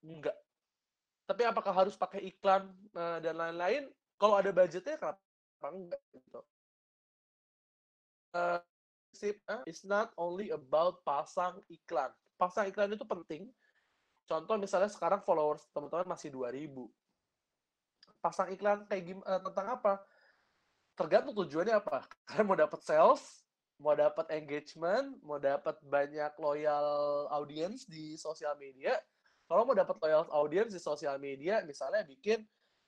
Enggak. 0.06 0.38
Tapi 1.26 1.41
apakah 1.44 1.73
harus 1.73 1.98
pakai 1.98 2.22
iklan 2.23 2.69
uh, 2.94 3.18
dan 3.19 3.36
lain-lain? 3.36 3.90
Kalau 4.15 4.40
ada 4.40 4.53
budgetnya, 4.53 4.95
kenapa 4.95 5.68
enggak? 5.73 6.02
Gitu. 6.14 6.41
Uh, 8.36 8.60
it's 9.65 9.84
not 9.84 10.14
only 10.15 10.53
about 10.53 11.02
pasang 11.03 11.60
iklan. 11.68 12.14
Pasang 12.40 12.69
iklan 12.69 12.94
itu 12.94 13.03
penting. 13.03 13.52
Contoh 14.26 14.56
misalnya 14.57 14.90
sekarang 14.90 15.22
followers 15.22 15.65
teman-teman 15.73 16.15
masih 16.15 16.32
2000. 16.32 16.72
Pasang 18.26 18.49
iklan 18.49 18.89
kayak 18.89 19.06
gimana 19.06 19.38
eh, 19.38 19.41
tentang 19.45 19.68
apa? 19.77 19.93
Tergantung 20.97 21.38
tujuannya 21.38 21.77
apa. 21.77 22.10
Kalian 22.26 22.45
mau 22.49 22.57
dapat 22.57 22.81
sales, 22.81 23.45
mau 23.77 23.93
dapat 23.93 24.26
engagement, 24.34 25.22
mau 25.22 25.38
dapat 25.38 25.77
banyak 25.85 26.34
loyal 26.41 27.30
audience 27.30 27.85
di 27.85 28.18
sosial 28.18 28.57
media. 28.57 28.97
Kalau 29.45 29.61
mau 29.61 29.77
dapat 29.77 29.93
loyal 30.02 30.26
audience 30.34 30.73
di 30.73 30.81
sosial 30.81 31.22
media, 31.22 31.61
misalnya 31.61 32.02
bikin 32.02 32.41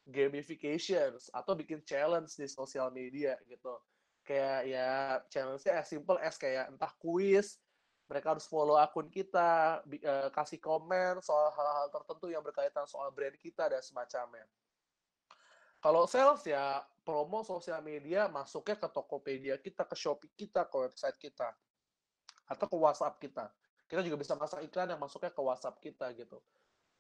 gamifications 0.09 1.29
atau 1.29 1.53
bikin 1.53 1.85
challenge 1.85 2.33
di 2.33 2.49
sosial 2.49 2.89
media 2.89 3.37
gitu 3.45 3.77
kayak 4.27 4.59
ya 4.67 4.91
challenge-nya 5.31 5.79
as 5.79 5.87
simple 5.87 6.19
as 6.19 6.35
kayak 6.35 6.67
entah 6.67 6.91
kuis, 6.99 7.63
mereka 8.11 8.35
harus 8.35 8.43
follow 8.43 8.75
akun 8.75 9.07
kita, 9.07 9.79
uh, 9.83 10.29
kasih 10.35 10.59
komen 10.59 11.23
soal 11.23 11.47
hal-hal 11.55 11.87
tertentu 11.87 12.27
yang 12.27 12.43
berkaitan 12.43 12.83
soal 12.83 13.07
brand 13.15 13.39
kita 13.39 13.71
dan 13.71 13.79
semacamnya. 13.79 14.43
Kalau 15.77 16.09
sales 16.09 16.41
ya 16.43 16.81
promo 17.05 17.45
sosial 17.45 17.79
media 17.85 18.27
masuknya 18.27 18.75
ke 18.75 18.87
Tokopedia 18.91 19.55
kita, 19.61 19.87
ke 19.87 19.95
Shopee 19.95 20.33
kita, 20.35 20.67
ke 20.67 20.75
website 20.75 21.17
kita, 21.21 21.53
atau 22.47 22.65
ke 22.67 22.75
WhatsApp 22.75 23.15
kita. 23.21 23.45
Kita 23.87 24.03
juga 24.03 24.19
bisa 24.19 24.35
masuk 24.35 24.59
iklan 24.67 24.91
yang 24.91 24.99
masuknya 24.99 25.31
ke 25.31 25.39
WhatsApp 25.39 25.79
kita 25.79 26.11
gitu. 26.19 26.43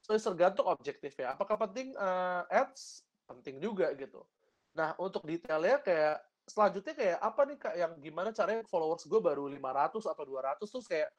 So, 0.05 0.15
tergantung 0.15 0.71
objektifnya. 0.71 1.35
Apakah 1.35 1.59
penting 1.67 1.91
uh, 1.99 2.47
ads? 2.47 3.03
Penting 3.27 3.59
juga 3.59 3.91
gitu. 3.99 4.23
Nah, 4.71 4.95
untuk 4.95 5.27
detailnya 5.27 5.83
kayak 5.83 6.23
selanjutnya 6.47 6.95
kayak 6.95 7.19
apa 7.19 7.41
nih 7.43 7.57
kak 7.59 7.75
yang 7.75 7.91
gimana 7.99 8.31
caranya 8.31 8.63
followers 8.71 9.03
gue 9.03 9.19
baru 9.19 9.51
500 9.51 9.99
atau 10.07 10.23
200 10.23 10.63
terus 10.63 10.87
kayak 10.87 11.09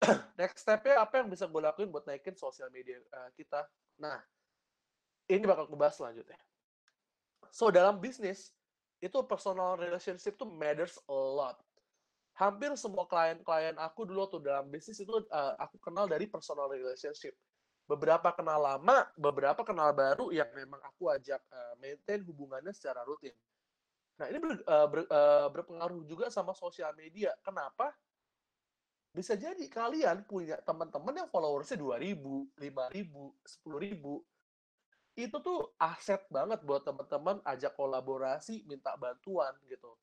next 0.40 0.64
stepnya 0.64 1.04
apa 1.04 1.20
yang 1.20 1.28
bisa 1.28 1.44
gue 1.44 1.60
lakuin 1.60 1.92
buat 1.92 2.08
naikin 2.08 2.32
sosial 2.32 2.72
media 2.72 2.96
uh, 3.12 3.28
kita 3.36 3.68
nah 4.00 4.16
ini 5.28 5.44
bakal 5.44 5.68
gue 5.68 5.76
bahas 5.76 6.00
selanjutnya 6.00 6.40
so 7.50 7.68
dalam 7.68 7.98
bisnis 7.98 8.54
itu 9.00 9.16
personal 9.24 9.76
relationship 9.76 10.36
tuh 10.36 10.48
matters 10.48 10.98
a 11.06 11.12
lot 11.12 11.56
hampir 12.34 12.72
semua 12.78 13.04
klien-klien 13.04 13.76
aku 13.76 14.08
dulu 14.08 14.26
tuh 14.30 14.40
dalam 14.40 14.66
bisnis 14.70 15.02
itu 15.02 15.12
uh, 15.12 15.54
aku 15.60 15.76
kenal 15.82 16.08
dari 16.08 16.24
personal 16.24 16.70
relationship 16.70 17.36
beberapa 17.84 18.30
kenal 18.32 18.62
lama 18.62 19.06
beberapa 19.18 19.60
kenal 19.66 19.90
baru 19.92 20.30
yang 20.30 20.48
memang 20.54 20.78
aku 20.86 21.10
ajak 21.10 21.42
uh, 21.50 21.74
maintain 21.82 22.22
hubungannya 22.22 22.70
secara 22.70 23.02
rutin 23.02 23.34
Nah, 24.20 24.28
ini 24.28 24.36
ber, 24.36 24.52
uh, 24.68 24.86
ber, 24.92 25.00
uh, 25.08 25.48
berpengaruh 25.48 26.04
juga 26.04 26.28
sama 26.28 26.52
sosial 26.52 26.92
media. 26.92 27.32
Kenapa? 27.40 27.88
Bisa 29.16 29.32
jadi 29.32 29.64
kalian 29.64 30.28
punya 30.28 30.60
teman-teman 30.60 31.24
yang 31.24 31.28
followersnya 31.32 31.80
2.000, 31.80 32.20
5.000, 32.20 32.60
10.000. 33.64 34.29
Itu 35.18 35.42
tuh 35.42 35.74
aset 35.76 36.22
banget 36.30 36.62
buat 36.62 36.86
teman-teman 36.86 37.42
ajak 37.44 37.74
kolaborasi, 37.74 38.64
minta 38.66 38.94
bantuan 38.94 39.54
gitu. 39.66 39.94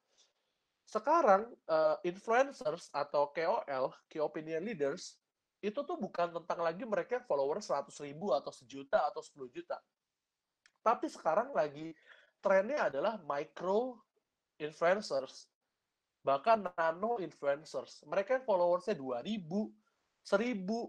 Sekarang, 0.88 1.51
uh, 1.67 1.99
influencers 2.07 2.88
atau 2.95 3.27
KOL, 3.35 3.91
Key 4.07 4.23
Opinion 4.23 4.63
Leaders, 4.63 5.19
itu 5.59 5.84
tuh 5.84 5.99
bukan 5.99 6.31
tentang 6.31 6.63
lagi 6.63 6.88
mereka 6.88 7.19
followers 7.27 7.67
100 7.67 7.91
ribu 8.07 8.31
atau 8.31 8.55
sejuta 8.55 9.03
atau 9.09 9.19
10 9.19 9.51
juta. 9.51 9.75
Tapi 10.79 11.11
sekarang 11.11 11.51
lagi 11.51 11.91
trennya 12.39 12.88
adalah 12.88 13.19
micro 13.19 13.99
influencers, 14.55 15.51
bahkan 16.23 16.63
nano 16.71 17.19
influencers. 17.19 18.07
Mereka 18.07 18.39
yang 18.39 18.45
followersnya 18.47 18.95
2000, 18.95 19.67
1000, 20.23 20.88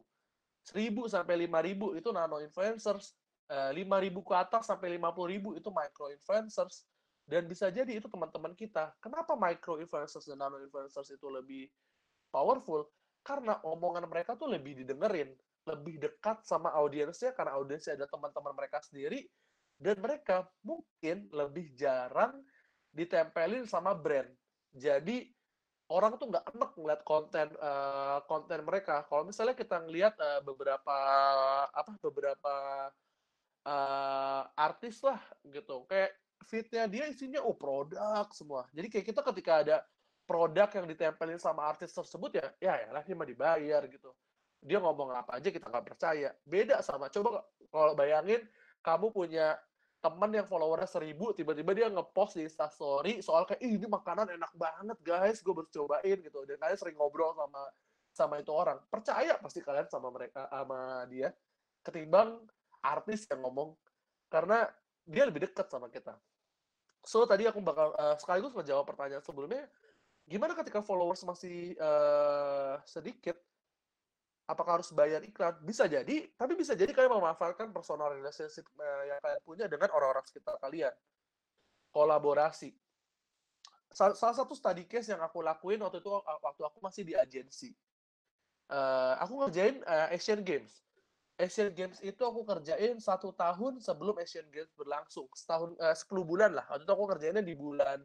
1000 0.62 1.10
sampai 1.10 1.34
5000 1.42 1.98
itu 1.98 2.08
nano 2.14 2.38
influencers, 2.38 3.17
5000 3.48 3.80
eh, 3.80 4.10
ke 4.12 4.34
atas 4.36 4.68
sampai 4.68 5.00
50000 5.00 5.56
itu 5.56 5.68
micro 5.72 6.06
influencers. 6.12 6.84
Dan 7.28 7.44
bisa 7.44 7.68
jadi 7.68 7.88
itu 7.92 8.08
teman-teman 8.08 8.56
kita. 8.56 8.96
Kenapa 9.04 9.36
micro 9.36 9.76
influencers 9.80 10.24
dan 10.24 10.40
nano 10.40 10.60
influencers 10.60 11.12
itu 11.12 11.28
lebih 11.28 11.68
powerful? 12.32 12.88
Karena 13.20 13.60
omongan 13.64 14.08
mereka 14.08 14.32
tuh 14.32 14.48
lebih 14.48 14.80
didengerin, 14.80 15.32
lebih 15.68 16.00
dekat 16.00 16.40
sama 16.48 16.72
audiensnya 16.72 17.36
karena 17.36 17.60
audiensnya 17.60 18.00
ada 18.00 18.08
teman-teman 18.08 18.56
mereka 18.56 18.80
sendiri 18.80 19.28
dan 19.76 20.00
mereka 20.00 20.48
mungkin 20.64 21.28
lebih 21.28 21.76
jarang 21.76 22.40
ditempelin 22.96 23.68
sama 23.68 23.92
brand. 23.92 24.32
Jadi 24.72 25.28
orang 25.88 26.16
tuh 26.20 26.28
nggak 26.28 26.46
enak 26.56 26.70
ngeliat 26.76 27.02
konten 27.04 27.48
uh, 27.60 28.20
konten 28.24 28.60
mereka. 28.64 29.04
Kalau 29.08 29.24
misalnya 29.24 29.56
kita 29.56 29.84
ngeliat 29.84 30.14
uh, 30.16 30.40
beberapa 30.44 30.96
apa 31.68 31.92
beberapa 32.00 32.54
uh, 33.66 34.42
artis 34.54 35.02
lah 35.02 35.18
gitu, 35.48 35.86
kayak 35.90 36.14
fitnya 36.46 36.86
dia 36.86 37.04
isinya 37.10 37.42
oh 37.42 37.56
produk 37.56 38.28
semua. 38.30 38.68
Jadi 38.70 38.86
kayak 38.92 39.06
kita 39.10 39.20
ketika 39.32 39.52
ada 39.64 39.76
produk 40.28 40.68
yang 40.76 40.86
ditempelin 40.86 41.40
sama 41.40 41.66
artis 41.66 41.90
tersebut 41.90 42.36
ya, 42.36 42.46
ya 42.60 42.74
ya 42.84 42.88
lah 42.92 43.02
dia 43.02 43.16
mah 43.16 43.28
dibayar 43.28 43.82
gitu. 43.88 44.12
Dia 44.60 44.78
ngomong 44.82 45.14
apa 45.14 45.38
aja 45.40 45.48
kita 45.48 45.66
nggak 45.66 45.86
percaya. 45.94 46.30
Beda 46.44 46.84
sama 46.84 47.08
coba 47.08 47.42
kalau 47.72 47.96
bayangin 47.96 48.44
kamu 48.82 49.10
punya 49.10 49.58
teman 49.98 50.30
yang 50.30 50.46
followernya 50.46 50.86
seribu 50.86 51.34
tiba-tiba 51.34 51.74
dia 51.74 51.90
ngepost 51.90 52.38
di 52.38 52.46
instastory 52.46 53.18
soal 53.18 53.42
kayak 53.42 53.58
Ih, 53.66 53.82
ini 53.82 53.86
makanan 53.90 54.30
enak 54.30 54.52
banget 54.54 54.98
guys 55.02 55.42
gue 55.42 55.50
baru 55.50 55.66
cobain 55.66 56.18
gitu 56.22 56.46
dan 56.46 56.56
kalian 56.62 56.78
sering 56.78 56.94
ngobrol 56.94 57.34
sama 57.34 57.62
sama 58.14 58.34
itu 58.38 58.54
orang 58.54 58.78
percaya 58.86 59.34
pasti 59.42 59.58
kalian 59.58 59.90
sama 59.90 60.14
mereka 60.14 60.46
sama 60.54 61.02
dia 61.10 61.34
ketimbang 61.82 62.46
artis 62.82 63.26
yang 63.30 63.42
ngomong 63.44 63.74
karena 64.28 64.68
dia 65.08 65.24
lebih 65.24 65.48
dekat 65.48 65.66
sama 65.68 65.88
kita 65.88 66.16
so 67.02 67.24
tadi 67.24 67.48
aku 67.48 67.62
bakal 67.62 67.94
uh, 67.96 68.16
sekaligus 68.20 68.52
menjawab 68.52 68.84
pertanyaan 68.84 69.24
sebelumnya 69.24 69.64
gimana 70.28 70.52
ketika 70.52 70.84
followers 70.84 71.24
masih 71.24 71.72
uh, 71.80 72.76
sedikit 72.84 73.38
apakah 74.48 74.80
harus 74.80 74.90
bayar 74.96 75.20
iklan? 75.20 75.52
Bisa 75.60 75.84
jadi, 75.84 76.24
tapi 76.40 76.56
bisa 76.56 76.72
jadi 76.72 76.88
kalian 76.96 77.20
memanfaatkan 77.20 77.68
personal 77.68 78.16
relationship 78.16 78.64
uh, 78.80 79.04
yang 79.04 79.20
kalian 79.20 79.42
punya 79.44 79.66
dengan 79.68 79.92
orang-orang 79.92 80.24
sekitar 80.24 80.56
kalian. 80.56 80.90
Kolaborasi. 81.92 82.72
Salah, 83.92 84.16
salah 84.16 84.36
satu 84.36 84.56
study 84.56 84.88
case 84.88 85.12
yang 85.12 85.20
aku 85.20 85.44
lakuin 85.44 85.80
waktu 85.84 86.00
itu 86.00 86.08
waktu 86.16 86.62
aku 86.64 86.78
masih 86.80 87.04
di 87.04 87.12
agensi. 87.12 87.76
Uh, 88.68 89.16
aku 89.20 89.36
ngerjain 89.44 89.80
uh, 89.84 90.12
Asian 90.12 90.40
Games. 90.40 90.80
Asian 91.38 91.70
Games 91.70 92.02
itu 92.02 92.18
aku 92.18 92.42
kerjain 92.42 92.98
satu 92.98 93.30
tahun 93.30 93.78
sebelum 93.78 94.18
Asian 94.18 94.50
Games 94.50 94.74
berlangsung. 94.74 95.30
Setahun, 95.32 95.78
uh, 95.78 95.94
10 95.94 96.26
bulan 96.26 96.50
lah. 96.50 96.66
Waktu 96.66 96.90
aku 96.90 97.04
ngerjainnya 97.14 97.46
di 97.46 97.54
bulan 97.54 98.02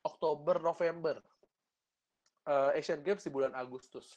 Oktober, 0.00 0.58
November. 0.64 1.20
Uh, 2.46 2.72
Asian 2.72 3.02
Games 3.04 3.20
di 3.26 3.30
bulan 3.30 3.52
Agustus 3.52 4.16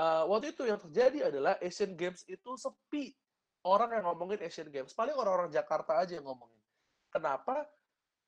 uh, 0.00 0.24
waktu 0.28 0.56
itu 0.56 0.62
yang 0.64 0.80
terjadi 0.80 1.32
adalah 1.32 1.54
Asian 1.60 1.92
Games 1.96 2.24
itu 2.24 2.50
sepi 2.56 3.12
orang 3.66 3.92
yang 3.92 4.04
ngomongin 4.08 4.40
Asian 4.44 4.68
Games. 4.72 4.96
Paling 4.96 5.16
orang-orang 5.16 5.52
Jakarta 5.52 6.00
aja 6.00 6.16
yang 6.16 6.24
ngomongin. 6.24 6.60
Kenapa? 7.12 7.68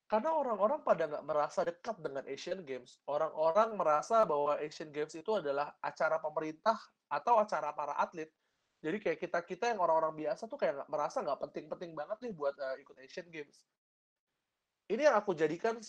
Karena 0.05 0.35
orang-orang 0.35 0.83
pada 0.85 1.09
nggak 1.09 1.25
merasa 1.25 1.65
dekat 1.65 1.97
dengan 1.97 2.21
Asian 2.29 2.61
Games. 2.61 3.01
Orang-orang 3.09 3.73
merasa 3.73 4.21
bahwa 4.27 4.59
Asian 4.61 4.93
Games 4.93 5.15
itu 5.17 5.31
adalah 5.33 5.73
acara 5.81 6.21
pemerintah 6.21 6.77
atau 7.09 7.41
acara 7.41 7.73
para 7.73 7.97
atlet. 7.97 8.29
Jadi 8.83 8.99
kayak 8.99 9.19
kita-kita 9.23 9.71
yang 9.71 9.79
orang-orang 9.79 10.27
biasa 10.27 10.43
tuh 10.51 10.59
kayak 10.59 10.83
merasa 10.91 11.23
nggak 11.23 11.39
penting-penting 11.49 11.95
banget 11.95 12.19
nih 12.19 12.33
buat 12.35 12.51
uh, 12.59 12.75
ikut 12.83 12.99
Asian 12.99 13.31
Games. 13.31 13.63
Ini 14.91 15.07
yang 15.07 15.15
aku 15.15 15.31
jadikan 15.31 15.79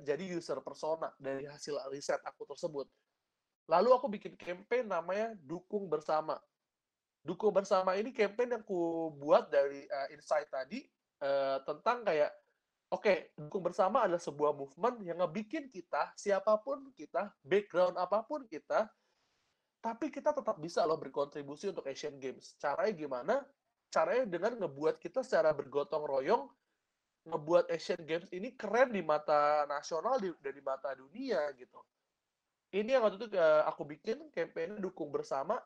jadi 0.00 0.24
user 0.32 0.56
persona 0.64 1.12
dari 1.20 1.44
hasil 1.44 1.76
riset 1.92 2.24
aku 2.24 2.48
tersebut. 2.48 2.88
Lalu 3.68 3.88
aku 3.92 4.06
bikin 4.08 4.32
campaign 4.40 4.88
namanya 4.88 5.36
Dukung 5.44 5.92
Bersama. 5.92 6.40
Dukung 7.20 7.52
Bersama 7.52 7.92
ini 8.00 8.16
campaign 8.16 8.56
yang 8.56 8.64
aku 8.64 9.12
buat 9.20 9.52
dari 9.52 9.84
uh, 9.84 10.08
insight 10.16 10.48
tadi 10.48 10.88
uh, 11.20 11.60
tentang 11.68 12.08
kayak 12.08 12.32
Oke, 12.92 13.34
dukung 13.34 13.66
bersama 13.66 14.06
adalah 14.06 14.22
sebuah 14.22 14.54
movement 14.54 15.02
yang 15.02 15.18
ngebikin 15.18 15.66
kita, 15.66 16.14
siapa 16.14 16.54
pun 16.62 16.94
kita, 16.94 17.26
background 17.42 17.98
apa 17.98 18.22
pun 18.22 18.46
kita, 18.46 18.86
tapi 19.84 20.08
kita 20.08 20.32
tetap 20.32 20.56
bisa 20.56 20.80
loh 20.88 20.96
berkontribusi 20.96 21.68
untuk 21.68 21.84
Asian 21.84 22.16
Games. 22.16 22.56
Caranya 22.56 22.94
gimana? 22.96 23.36
Caranya 23.92 24.24
dengan 24.24 24.56
ngebuat 24.64 24.96
kita 24.96 25.20
secara 25.20 25.52
bergotong 25.52 26.08
royong, 26.08 26.48
ngebuat 27.28 27.68
Asian 27.68 28.00
Games 28.08 28.32
ini 28.32 28.56
keren 28.56 28.96
di 28.96 29.04
mata 29.04 29.68
nasional 29.68 30.16
dan 30.16 30.52
di 30.56 30.64
mata 30.64 30.96
dunia 30.96 31.52
gitu. 31.60 31.76
Ini 32.72 32.96
yang 32.96 33.04
waktu 33.04 33.20
itu 33.20 33.28
eh, 33.36 33.62
aku 33.68 33.84
bikin 33.84 34.32
campaign 34.32 34.80
dukung 34.80 35.12
bersama. 35.12 35.60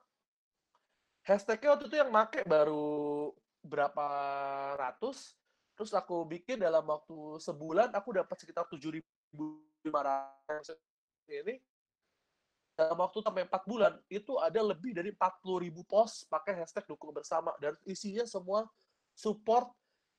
Hashtagnya 1.23 1.79
waktu 1.79 1.87
itu 1.87 1.97
yang 2.03 2.11
make 2.11 2.43
baru 2.43 3.31
berapa 3.63 4.07
ratus, 4.77 5.39
Terus 5.79 5.95
aku 5.95 6.27
bikin 6.27 6.59
dalam 6.59 6.83
waktu 6.91 7.39
sebulan 7.39 7.95
aku 7.95 8.19
dapat 8.19 8.35
sekitar 8.35 8.67
7.500 8.67 10.75
ini. 11.31 11.63
Dalam 12.79 12.95
waktu 12.95 13.19
sampai 13.27 13.43
4 13.43 13.67
bulan 13.67 13.99
itu 14.07 14.39
ada 14.39 14.63
lebih 14.63 14.95
dari 14.95 15.11
40.000 15.11 15.83
post 15.83 16.31
pakai 16.31 16.63
hashtag 16.63 16.87
dukung 16.87 17.11
bersama 17.11 17.51
dan 17.59 17.75
isinya 17.83 18.23
semua 18.23 18.71
support 19.19 19.67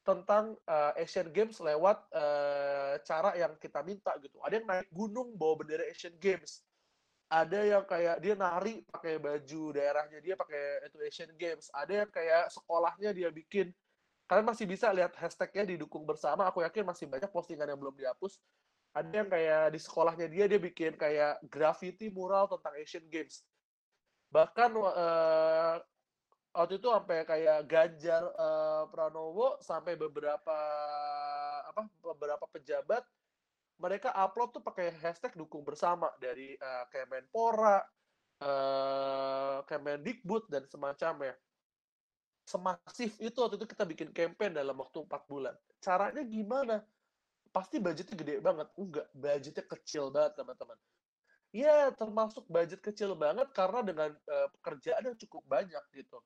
tentang 0.03 0.59
uh, 0.67 0.91
Asian 0.99 1.31
Games 1.31 1.55
lewat 1.63 2.03
uh, 2.11 2.99
cara 3.07 3.31
yang 3.39 3.55
kita 3.55 3.79
minta 3.79 4.11
gitu. 4.19 4.43
Ada 4.43 4.59
yang 4.59 4.67
naik 4.67 4.91
gunung 4.91 5.39
bawa 5.39 5.63
bendera 5.63 5.87
Asian 5.87 6.19
Games. 6.19 6.59
Ada 7.31 7.63
yang 7.63 7.83
kayak 7.87 8.19
dia 8.19 8.35
nari 8.35 8.83
pakai 8.91 9.21
baju 9.23 9.63
daerahnya 9.71 10.19
dia 10.19 10.35
pakai 10.35 10.83
itu 10.83 10.97
Asian 10.99 11.31
Games. 11.39 11.71
Ada 11.71 12.03
yang 12.03 12.09
kayak 12.11 12.51
sekolahnya 12.51 13.15
dia 13.15 13.31
bikin 13.31 13.71
kalian 14.29 14.45
masih 14.45 14.69
bisa 14.69 14.93
lihat 14.93 15.15
hashtagnya 15.17 15.73
didukung 15.73 16.05
bersama 16.05 16.45
aku 16.45 16.61
yakin 16.61 16.85
masih 16.85 17.09
banyak 17.09 17.33
postingan 17.33 17.65
yang 17.65 17.81
belum 17.81 17.97
dihapus 17.97 18.37
ada 18.93 19.13
yang 19.13 19.29
kayak 19.29 19.73
di 19.73 19.79
sekolahnya 19.79 20.27
dia 20.27 20.45
dia 20.49 20.59
bikin 20.59 20.97
kayak 20.97 21.37
graffiti 21.45 22.09
mural 22.09 22.49
tentang 22.49 22.73
Asian 22.77 23.05
Games 23.07 23.45
bahkan 24.29 24.73
uh, 24.77 25.77
waktu 26.53 26.81
itu 26.81 26.87
sampai 26.89 27.25
kayak 27.25 27.65
Ganjar 27.69 28.23
uh, 28.37 28.89
Pranowo 28.89 29.57
sampai 29.61 29.97
beberapa 29.97 30.57
apa 31.69 31.85
beberapa 32.01 32.45
pejabat 32.49 33.05
mereka 33.79 34.11
upload 34.11 34.51
tuh 34.51 34.63
pakai 34.65 34.91
hashtag 34.99 35.39
dukung 35.39 35.63
bersama 35.63 36.11
dari 36.19 36.59
uh, 36.59 36.83
Kemenpora, 36.91 37.79
uh, 38.43 39.63
Kemendikbud 39.63 40.51
dan 40.51 40.67
semacamnya 40.67 41.31
semasif 42.43 43.13
itu 43.21 43.37
waktu 43.39 43.61
itu 43.61 43.67
kita 43.69 43.85
bikin 43.85 44.09
campaign 44.09 44.57
dalam 44.57 44.73
waktu 44.81 45.05
empat 45.05 45.21
bulan. 45.29 45.53
Caranya 45.77 46.25
gimana? 46.25 46.81
Pasti 47.49 47.81
budgetnya 47.81 48.15
gede 48.15 48.35
banget. 48.39 48.67
Enggak, 48.77 49.07
budgetnya 49.13 49.65
kecil 49.65 50.13
banget 50.13 50.33
teman-teman. 50.37 50.77
Ya, 51.49 51.89
termasuk 51.97 52.45
budget 52.45 52.77
kecil 52.85 53.17
banget 53.17 53.49
karena 53.57 53.81
dengan 53.81 54.09
uh, 54.13 54.47
pekerjaan 54.59 55.01
yang 55.01 55.17
cukup 55.17 55.41
banyak 55.49 55.81
gitu. 55.97 56.21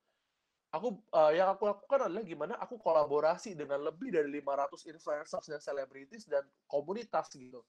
Aku 0.75 0.99
uh, 1.15 1.31
yang 1.31 1.53
aku 1.53 1.69
lakukan 1.69 2.09
adalah 2.09 2.25
gimana 2.25 2.53
aku 2.59 2.75
kolaborasi 2.81 3.55
dengan 3.55 3.79
lebih 3.87 4.11
dari 4.11 4.27
500 4.41 4.89
influencers 4.89 5.45
dan 5.47 5.61
selebritis 5.63 6.27
dan 6.27 6.43
komunitas 6.67 7.31
gitu. 7.39 7.63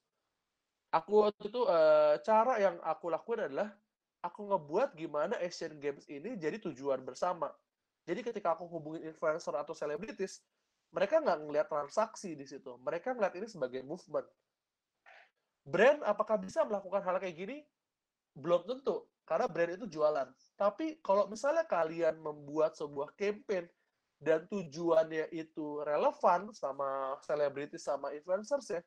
Aku 0.91 1.23
waktu 1.23 1.47
itu 1.47 1.63
uh, 1.69 2.19
cara 2.27 2.59
yang 2.59 2.77
aku 2.83 3.07
lakukan 3.13 3.47
adalah 3.47 3.71
aku 4.25 4.51
ngebuat 4.51 4.99
gimana 4.99 5.39
Asian 5.39 5.79
Games 5.79 6.09
ini 6.11 6.35
jadi 6.35 6.59
tujuan 6.59 7.07
bersama 7.07 7.53
jadi 8.05 8.21
ketika 8.21 8.53
aku 8.53 8.69
hubungin 8.69 9.09
influencer 9.09 9.57
atau 9.57 9.73
selebritis, 9.73 10.45
mereka 10.95 11.19
nggak 11.19 11.39
ngelihat 11.43 11.69
transaksi 11.69 12.39
di 12.39 12.47
situ. 12.47 12.79
Mereka 12.79 13.19
ngeliat 13.19 13.35
ini 13.35 13.51
sebagai 13.51 13.83
movement. 13.83 14.31
Brand 15.67 16.07
apakah 16.07 16.39
bisa 16.39 16.63
melakukan 16.63 17.03
hal 17.03 17.19
kayak 17.19 17.35
gini? 17.35 17.59
Belum 18.39 18.63
tentu, 18.63 19.11
karena 19.27 19.51
brand 19.51 19.75
itu 19.75 19.87
jualan. 19.91 20.29
Tapi 20.55 21.03
kalau 21.03 21.27
misalnya 21.27 21.67
kalian 21.67 22.23
membuat 22.23 22.79
sebuah 22.79 23.11
campaign 23.19 23.67
dan 24.23 24.47
tujuannya 24.47 25.35
itu 25.35 25.83
relevan 25.83 26.55
sama 26.55 27.19
selebritis 27.27 27.83
sama 27.83 28.15
influencers 28.15 28.71
ya, 28.71 28.81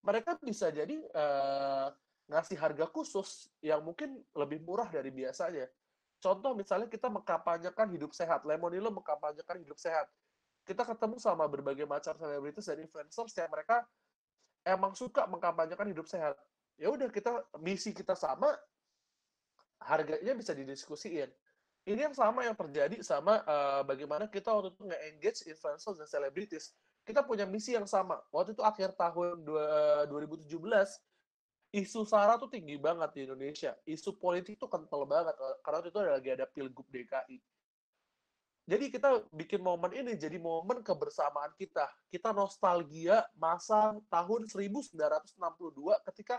mereka 0.00 0.40
bisa 0.40 0.72
jadi 0.72 0.96
uh, 1.12 1.92
ngasih 2.32 2.56
harga 2.56 2.88
khusus 2.88 3.52
yang 3.60 3.84
mungkin 3.84 4.24
lebih 4.32 4.64
murah 4.64 4.88
dari 4.88 5.12
biasanya. 5.12 5.68
Contoh 6.22 6.54
misalnya 6.54 6.86
kita 6.86 7.10
mengkampanyekan 7.10 7.90
hidup 7.92 8.14
sehat, 8.14 8.46
Lemonilo 8.46 8.94
mengkampanyekan 8.94 9.58
hidup 9.58 9.76
sehat. 9.76 10.06
Kita 10.62 10.86
ketemu 10.86 11.18
sama 11.18 11.50
berbagai 11.50 11.84
macam 11.84 12.14
selebritis 12.14 12.70
dan 12.70 12.78
influencers 12.78 13.34
yang 13.34 13.50
mereka 13.50 13.82
emang 14.62 14.94
suka 14.94 15.26
mengkampanyekan 15.26 15.90
hidup 15.90 16.06
sehat. 16.06 16.38
Ya 16.78 16.88
udah 16.88 17.10
kita 17.10 17.42
misi 17.58 17.90
kita 17.90 18.14
sama, 18.14 18.54
harganya 19.82 20.32
bisa 20.38 20.54
didiskusiin. 20.54 21.30
Ini 21.82 22.06
yang 22.06 22.14
sama 22.14 22.46
yang 22.46 22.54
terjadi 22.54 23.02
sama 23.02 23.42
uh, 23.42 23.82
bagaimana 23.82 24.30
kita 24.30 24.54
waktu 24.54 24.70
itu 24.70 24.86
nge-engage 24.86 25.40
influencers 25.50 25.98
dan 25.98 26.06
selebritis. 26.06 26.70
Kita 27.02 27.26
punya 27.26 27.42
misi 27.42 27.74
yang 27.74 27.90
sama. 27.90 28.22
Waktu 28.30 28.54
itu 28.54 28.62
akhir 28.62 28.94
tahun 28.94 29.42
2017, 29.42 30.46
isu 31.74 32.00
SARA 32.06 32.38
tuh 32.38 32.46
tinggi 32.46 32.78
banget 32.78 33.10
di 33.10 33.20
Indonesia. 33.26 33.74
Isu 33.82 34.14
politik 34.14 34.62
tuh 34.62 34.70
kental 34.70 35.02
banget. 35.10 35.34
Karena 35.66 35.82
itu 35.82 35.98
ada 35.98 36.12
lagi 36.14 36.30
ada 36.30 36.46
Pilgub 36.46 36.86
DKI. 36.86 37.42
Jadi 38.62 38.94
kita 38.94 39.26
bikin 39.34 39.58
momen 39.58 39.90
ini 39.90 40.14
jadi 40.14 40.38
momen 40.38 40.86
kebersamaan 40.86 41.50
kita. 41.58 41.90
Kita 42.06 42.30
nostalgia 42.30 43.26
masa 43.34 43.98
tahun 44.06 44.46
1962 44.46 44.94
ketika 46.12 46.38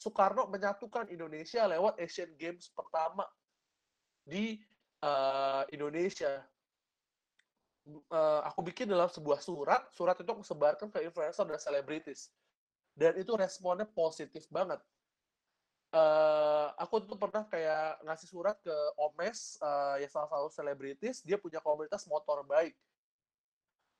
Soekarno 0.00 0.48
menyatukan 0.48 1.12
Indonesia 1.12 1.68
lewat 1.68 2.00
Asian 2.00 2.32
Games 2.40 2.72
pertama 2.72 3.28
di 4.24 4.56
uh, 5.04 5.68
Indonesia. 5.68 6.40
Uh, 7.88 8.40
aku 8.48 8.64
bikin 8.64 8.88
dalam 8.88 9.12
sebuah 9.12 9.40
surat. 9.44 9.84
Surat 9.92 10.16
itu 10.16 10.28
aku 10.28 10.44
sebarkan 10.44 10.88
ke 10.88 11.04
influencer 11.04 11.44
dan 11.44 11.60
selebritis 11.60 12.32
dan 12.98 13.14
itu 13.14 13.30
responnya 13.38 13.86
positif 13.86 14.42
banget. 14.50 14.82
Uh, 15.88 16.68
aku 16.76 17.00
tuh 17.00 17.16
pernah 17.16 17.48
kayak 17.48 18.04
ngasih 18.04 18.28
surat 18.28 18.60
ke 18.60 18.76
Omes, 19.00 19.56
uh, 19.64 19.96
ya 19.96 20.04
salah 20.12 20.28
satu 20.28 20.52
selebritis, 20.52 21.24
dia 21.24 21.40
punya 21.40 21.64
komunitas 21.64 22.04
motor 22.04 22.44
baik. 22.44 22.76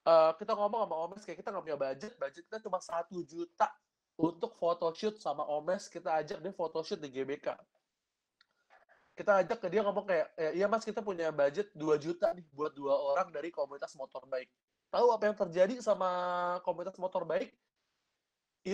Uh, 0.04 0.36
kita 0.36 0.52
ngomong 0.52 0.84
sama 0.84 0.96
Omes 1.08 1.24
kayak 1.24 1.40
kita 1.40 1.48
nggak 1.48 1.64
punya 1.64 1.80
budget, 1.80 2.12
budget 2.20 2.44
kita 2.44 2.60
cuma 2.60 2.76
satu 2.84 3.24
juta 3.24 3.72
untuk 4.20 4.52
photoshoot 4.60 5.16
sama 5.16 5.48
Omes, 5.48 5.88
kita 5.88 6.12
ajak 6.20 6.44
dia 6.44 6.52
photoshoot 6.52 7.00
di 7.00 7.08
GBK. 7.08 7.56
Kita 9.16 9.40
ajak 9.40 9.56
ke 9.56 9.68
dia 9.72 9.80
ngomong 9.80 10.04
kayak, 10.04 10.28
iya 10.54 10.68
mas 10.68 10.84
kita 10.84 11.00
punya 11.00 11.32
budget 11.32 11.72
2 11.72 11.96
juta 11.96 12.36
nih 12.36 12.44
buat 12.52 12.70
dua 12.70 12.94
orang 12.94 13.32
dari 13.32 13.48
komunitas 13.48 13.96
motor 13.96 14.28
baik. 14.28 14.46
Tahu 14.92 15.08
apa 15.08 15.24
yang 15.24 15.36
terjadi 15.36 15.74
sama 15.80 16.08
komunitas 16.62 17.00
motor 17.00 17.24
baik? 17.24 17.52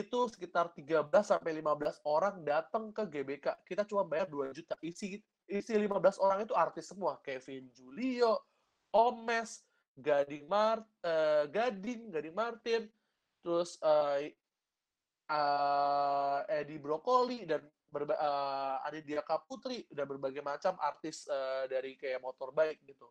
Itu 0.00 0.18
sekitar 0.26 0.72
13 0.74 1.10
sampai 1.22 1.62
15 1.62 2.02
orang 2.08 2.42
datang 2.42 2.90
ke 2.90 3.06
GBK. 3.06 3.46
Kita 3.62 3.86
cuma 3.86 4.02
bayar 4.02 4.26
2 4.26 4.50
juta. 4.56 4.74
Isi 4.82 5.22
isi 5.46 5.72
15 5.76 6.18
orang 6.18 6.42
itu 6.42 6.54
artis 6.56 6.90
semua. 6.90 7.20
Kevin 7.22 7.68
Julio, 7.70 8.42
Omes, 8.90 9.62
Gading 9.94 10.50
Mart, 10.50 10.82
uh, 11.04 11.46
Gading, 11.46 12.10
Gading 12.10 12.34
Martin, 12.34 12.88
terus 13.44 13.76
uh, 13.84 14.18
uh, 15.30 16.38
Edi 16.48 16.76
Brokoli 16.80 17.46
dan 17.46 17.62
berba 17.94 18.18
uh, 18.18 18.76
Aditya 18.90 19.22
Kaputri 19.22 19.86
dan 19.94 20.10
berbagai 20.10 20.42
macam 20.42 20.74
artis 20.82 21.30
uh, 21.30 21.70
dari 21.70 21.94
kayak 21.94 22.18
motor 22.18 22.50
bike 22.50 22.82
gitu. 22.82 23.06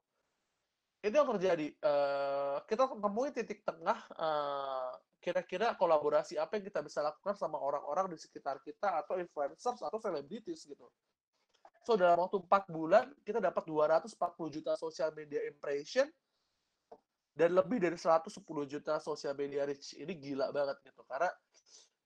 Itu 0.99 1.15
yang 1.15 1.31
terjadi. 1.39 1.71
Uh, 1.79 2.59
kita 2.67 2.91
nemuin 2.91 3.31
titik 3.31 3.63
tengah 3.63 3.99
uh, 4.19 4.91
kira-kira 5.23 5.71
kolaborasi 5.79 6.35
apa 6.35 6.59
yang 6.59 6.67
kita 6.67 6.83
bisa 6.83 6.99
lakukan 6.99 7.39
sama 7.39 7.55
orang-orang 7.55 8.11
di 8.11 8.19
sekitar 8.19 8.59
kita 8.59 8.99
atau 8.99 9.15
influencers 9.15 9.79
atau 9.79 9.95
selebritis 9.95 10.67
gitu. 10.67 10.91
So 11.87 11.95
dalam 11.95 12.19
waktu 12.19 12.43
4 12.43 12.67
bulan 12.67 13.07
kita 13.23 13.39
dapat 13.39 13.63
240 13.63 14.11
juta 14.51 14.75
social 14.75 15.15
media 15.15 15.47
impression 15.47 16.11
dan 17.31 17.55
lebih 17.55 17.79
dari 17.79 17.95
110 17.95 18.29
juta 18.67 18.99
sosial 18.99 19.33
media 19.33 19.63
reach 19.63 19.95
ini 19.95 20.13
gila 20.13 20.51
banget 20.51 20.77
gitu 20.85 21.01
karena 21.07 21.31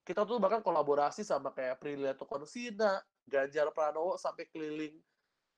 kita 0.08 0.24
tuh 0.24 0.40
bahkan 0.40 0.64
kolaborasi 0.64 1.20
sama 1.20 1.52
kayak 1.52 1.84
Prilly 1.84 2.08
Konsina, 2.24 2.96
Ganjar 3.28 3.68
Pranowo 3.76 4.16
sampai 4.16 4.48
keliling 4.48 4.96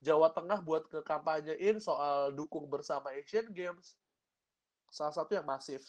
Jawa 0.03 0.35
Tengah 0.35 0.59
buat 0.59 0.91
ke 0.91 1.07
kampanyein 1.07 1.79
soal 1.79 2.35
dukung 2.35 2.67
bersama 2.67 3.15
Asian 3.15 3.47
Games. 3.55 3.95
Salah 4.91 5.15
satu 5.15 5.39
yang 5.39 5.47
masif. 5.47 5.87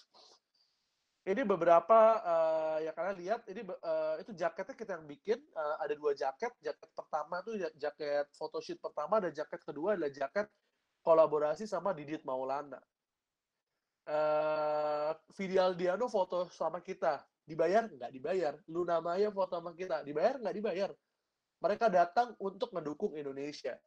Ini 1.22 1.45
beberapa 1.45 2.18
uh, 2.26 2.77
yang 2.81 2.98
kalian 2.98 3.18
lihat, 3.22 3.41
ini 3.45 3.61
uh, 3.61 4.18
itu 4.18 4.34
jaketnya 4.34 4.73
kita 4.73 4.91
yang 4.98 5.06
bikin. 5.06 5.39
Uh, 5.53 5.76
ada 5.77 5.93
dua 5.93 6.18
jaket. 6.18 6.49
Jaket 6.61 6.89
pertama 6.98 7.45
tuh 7.45 7.61
jaket 7.77 8.26
photoshoot 8.34 8.81
pertama 8.81 9.22
dan 9.22 9.30
jaket 9.30 9.61
kedua 9.61 9.93
adalah 9.93 10.10
jaket 10.10 10.49
kolaborasi 11.06 11.69
sama 11.69 11.93
Didit 11.93 12.26
Maulana. 12.26 12.81
Uh, 14.02 15.14
Fidel 15.38 15.77
Diano 15.77 16.10
foto 16.10 16.49
sama 16.49 16.81
kita 16.81 17.22
Dibayar? 17.52 17.89
Nggak 17.89 18.11
dibayar. 18.14 18.53
Luna 18.69 19.02
Maya 19.02 19.27
foto 19.34 19.57
sama 19.57 19.73
kita. 19.73 20.06
Dibayar? 20.06 20.38
Nggak 20.38 20.56
dibayar. 20.56 20.89
Mereka 21.61 21.85
datang 21.91 22.34
untuk 22.39 22.72
mendukung 22.73 23.14
Indonesia. 23.18 23.77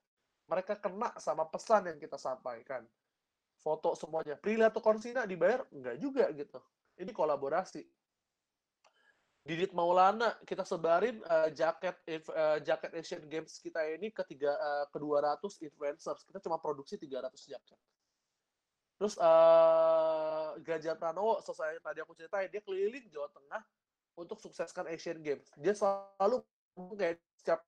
Mereka 0.50 0.78
kena 0.78 1.14
sama 1.16 1.48
pesan 1.48 1.88
yang 1.88 1.98
kita 1.98 2.18
sampaikan. 2.18 2.84
Foto 3.62 3.96
semuanya. 3.96 4.36
Prilly 4.36 4.66
atau 4.66 4.82
Konsina 4.82 5.24
dibayar? 5.24 5.64
Nggak 5.72 5.96
juga 5.96 6.28
gitu. 6.34 6.60
Ini 7.00 7.10
kolaborasi. 7.10 7.82
Didit 9.44 9.76
Maulana 9.76 10.32
kita 10.48 10.64
sebarin 10.64 11.20
uh, 11.28 11.52
jaket 11.52 12.00
uh, 12.32 12.56
jaket 12.64 12.90
Asian 12.96 13.28
Games 13.28 13.60
kita 13.60 13.84
ini 13.92 14.08
ke 14.08 14.24
tiga 14.24 14.56
uh, 14.56 14.88
ke 14.88 14.96
200 14.96 15.36
influencers. 15.68 16.24
Kita 16.24 16.40
cuma 16.40 16.56
produksi 16.56 16.96
300 16.96 17.28
jaket. 17.52 17.78
Terus 18.96 19.20
uh, 19.20 20.56
Ganjar 20.64 20.96
Pranowo, 20.96 21.44
selesai 21.44 21.82
tadi 21.82 21.98
aku 22.00 22.16
ceritain, 22.16 22.48
dia 22.48 22.64
keliling 22.64 23.04
Jawa 23.12 23.28
Tengah 23.36 23.62
untuk 24.16 24.40
sukseskan 24.40 24.88
Asian 24.88 25.20
Games. 25.20 25.50
Dia 25.60 25.76
selalu 25.76 26.40
kayak 26.96 27.20
setiap 27.36 27.60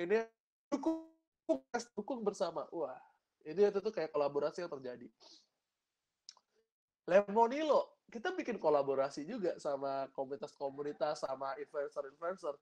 ini 0.00 0.24
dukung, 0.72 1.04
dukung 1.98 2.24
bersama. 2.24 2.64
Wah, 2.72 2.96
ini 3.44 3.66
itu 3.68 3.78
tuh 3.82 3.92
kayak 3.92 4.14
kolaborasi 4.14 4.64
yang 4.64 4.72
terjadi. 4.72 5.04
Lemonilo, 7.10 7.99
kita 8.10 8.34
bikin 8.34 8.58
kolaborasi 8.58 9.24
juga 9.24 9.54
sama 9.56 10.10
komunitas-komunitas, 10.12 11.24
sama 11.24 11.54
influencer-influencer. 11.62 12.54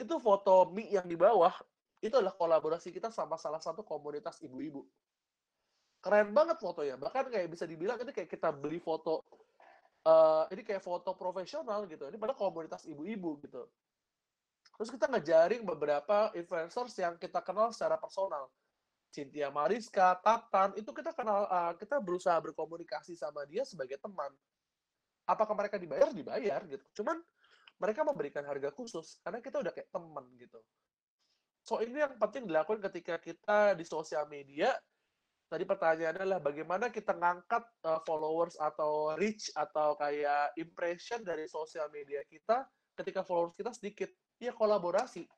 Itu 0.00 0.16
foto 0.18 0.72
mie 0.72 0.88
yang 0.88 1.04
di 1.04 1.14
bawah, 1.14 1.52
itu 2.02 2.16
adalah 2.18 2.34
kolaborasi 2.34 2.90
kita 2.90 3.12
sama 3.12 3.38
salah 3.38 3.60
satu 3.60 3.84
komunitas 3.84 4.42
ibu-ibu. 4.42 4.82
Keren 6.02 6.34
banget 6.34 6.58
fotonya. 6.58 6.98
Bahkan 6.98 7.30
kayak 7.30 7.46
bisa 7.46 7.62
dibilang 7.62 8.00
ini 8.02 8.10
kayak 8.10 8.26
kita 8.26 8.50
beli 8.50 8.82
foto 8.82 9.22
uh, 10.02 10.50
ini 10.50 10.66
kayak 10.66 10.82
foto 10.82 11.14
profesional 11.14 11.86
gitu. 11.86 12.10
Ini 12.10 12.18
pada 12.18 12.34
komunitas 12.34 12.82
ibu-ibu 12.90 13.38
gitu. 13.46 13.62
Terus 14.78 14.90
kita 14.90 15.06
ngejaring 15.06 15.62
beberapa 15.62 16.34
influencers 16.34 16.96
yang 16.98 17.14
kita 17.20 17.38
kenal 17.44 17.70
secara 17.70 18.00
personal. 18.00 18.50
Cynthia 19.12 19.52
Mariska, 19.52 20.16
Tatan, 20.24 20.72
itu 20.80 20.88
kita 20.88 21.12
kenal, 21.12 21.44
uh, 21.44 21.76
kita 21.76 22.00
berusaha 22.00 22.34
berkomunikasi 22.40 23.12
sama 23.12 23.44
dia 23.44 23.60
sebagai 23.62 24.00
teman. 24.00 24.32
Apakah 25.26 25.54
mereka 25.54 25.78
dibayar? 25.78 26.10
Dibayar 26.10 26.60
gitu. 26.66 27.02
Cuman 27.02 27.18
mereka 27.82 28.06
memberikan 28.06 28.46
harga 28.46 28.70
khusus 28.70 29.18
karena 29.26 29.42
kita 29.42 29.58
udah 29.58 29.72
kayak 29.74 29.90
teman 29.90 30.26
gitu. 30.38 30.62
So 31.62 31.78
ini 31.78 32.02
yang 32.02 32.18
penting 32.18 32.46
dilakukan 32.46 32.82
ketika 32.90 33.18
kita 33.22 33.74
di 33.78 33.86
sosial 33.86 34.26
media 34.26 34.74
tadi 35.46 35.68
pertanyaannya 35.68 36.24
adalah 36.24 36.40
bagaimana 36.40 36.88
kita 36.88 37.12
ngangkat 37.12 37.60
uh, 37.84 38.00
followers 38.08 38.56
atau 38.56 39.12
reach 39.20 39.52
atau 39.52 39.92
kayak 40.00 40.56
impression 40.56 41.20
dari 41.20 41.44
sosial 41.44 41.92
media 41.92 42.24
kita 42.24 42.64
ketika 42.96 43.20
followers 43.20 43.52
kita 43.54 43.70
sedikit. 43.76 44.10
Ya 44.40 44.50
kolaborasi. 44.50 45.28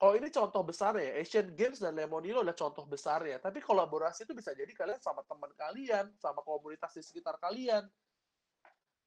Kalau 0.00 0.16
ini 0.16 0.32
contoh 0.32 0.64
besar 0.64 0.96
ya, 0.96 1.12
Asian 1.20 1.52
Games 1.52 1.76
dan 1.76 1.92
Lemonilo 1.92 2.40
adalah 2.40 2.56
contoh 2.56 2.88
besar 2.88 3.20
ya. 3.28 3.36
Tapi 3.36 3.60
kolaborasi 3.60 4.24
itu 4.24 4.32
bisa 4.32 4.56
jadi 4.56 4.72
kalian 4.72 4.96
sama 4.96 5.20
teman 5.28 5.52
kalian, 5.52 6.08
sama 6.16 6.40
komunitas 6.40 6.96
di 6.96 7.04
sekitar 7.04 7.36
kalian. 7.36 7.84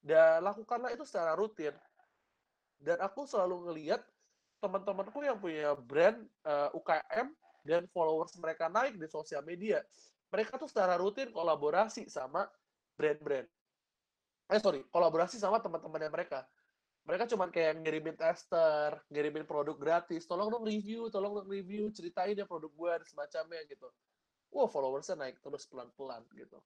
Dan 0.03 0.43
lakukanlah 0.43 0.91
itu 0.91 1.07
secara 1.07 1.31
rutin. 1.34 1.71
Dan 2.75 2.99
aku 2.99 3.23
selalu 3.23 3.71
ngelihat 3.71 4.03
teman-temanku 4.59 5.23
yang 5.23 5.39
punya 5.39 5.71
brand 5.80 6.19
uh, 6.43 6.67
eh, 6.67 6.80
UKM 6.80 7.27
dan 7.63 7.88
followers 7.95 8.35
mereka 8.35 8.67
naik 8.67 8.99
di 8.99 9.07
sosial 9.07 9.39
media, 9.47 9.80
mereka 10.27 10.59
tuh 10.59 10.67
secara 10.67 10.99
rutin 10.99 11.31
kolaborasi 11.31 12.11
sama 12.11 12.47
brand-brand. 12.99 13.47
Eh 14.51 14.59
sorry, 14.59 14.84
kolaborasi 14.91 15.39
sama 15.39 15.63
teman-temannya 15.63 16.11
mereka. 16.11 16.43
Mereka 17.03 17.27
cuma 17.35 17.51
kayak 17.51 17.84
ngirimin 17.84 18.15
tester, 18.15 18.95
ngirimin 19.11 19.43
produk 19.43 19.75
gratis, 19.75 20.23
tolong 20.23 20.47
dong 20.47 20.63
review, 20.63 21.11
tolong 21.11 21.35
dong 21.35 21.51
review, 21.51 21.91
ceritain 21.91 22.35
ya 22.35 22.47
produk 22.47 22.71
gue 22.71 22.91
dan 23.03 23.07
semacamnya 23.07 23.59
gitu. 23.67 23.88
Wah, 24.55 24.67
followersnya 24.71 25.19
naik 25.19 25.39
terus 25.43 25.67
pelan-pelan 25.67 26.23
gitu. 26.35 26.59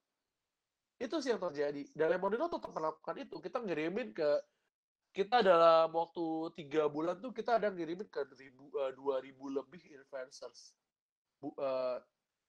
Itu 0.98 1.22
sih 1.22 1.30
yang 1.30 1.42
terjadi. 1.42 1.86
Dan 1.94 2.14
Lemonino 2.14 2.50
tetap 2.50 2.74
melakukan 2.74 3.16
itu. 3.22 3.38
Kita 3.38 3.62
ngirimin 3.62 4.10
ke 4.14 4.30
kita 5.14 5.40
dalam 5.40 5.88
waktu 5.94 6.52
tiga 6.58 6.86
bulan 6.86 7.16
tuh 7.18 7.32
kita 7.32 7.56
ada 7.56 7.72
ngirimin 7.72 8.06
ke 8.12 8.20
eh, 8.22 8.92
dua 8.92 9.24
ribu 9.24 9.48
lebih 9.48 9.80
influencers 9.88 10.76
bu, 11.40 11.54
uh, 11.56 11.98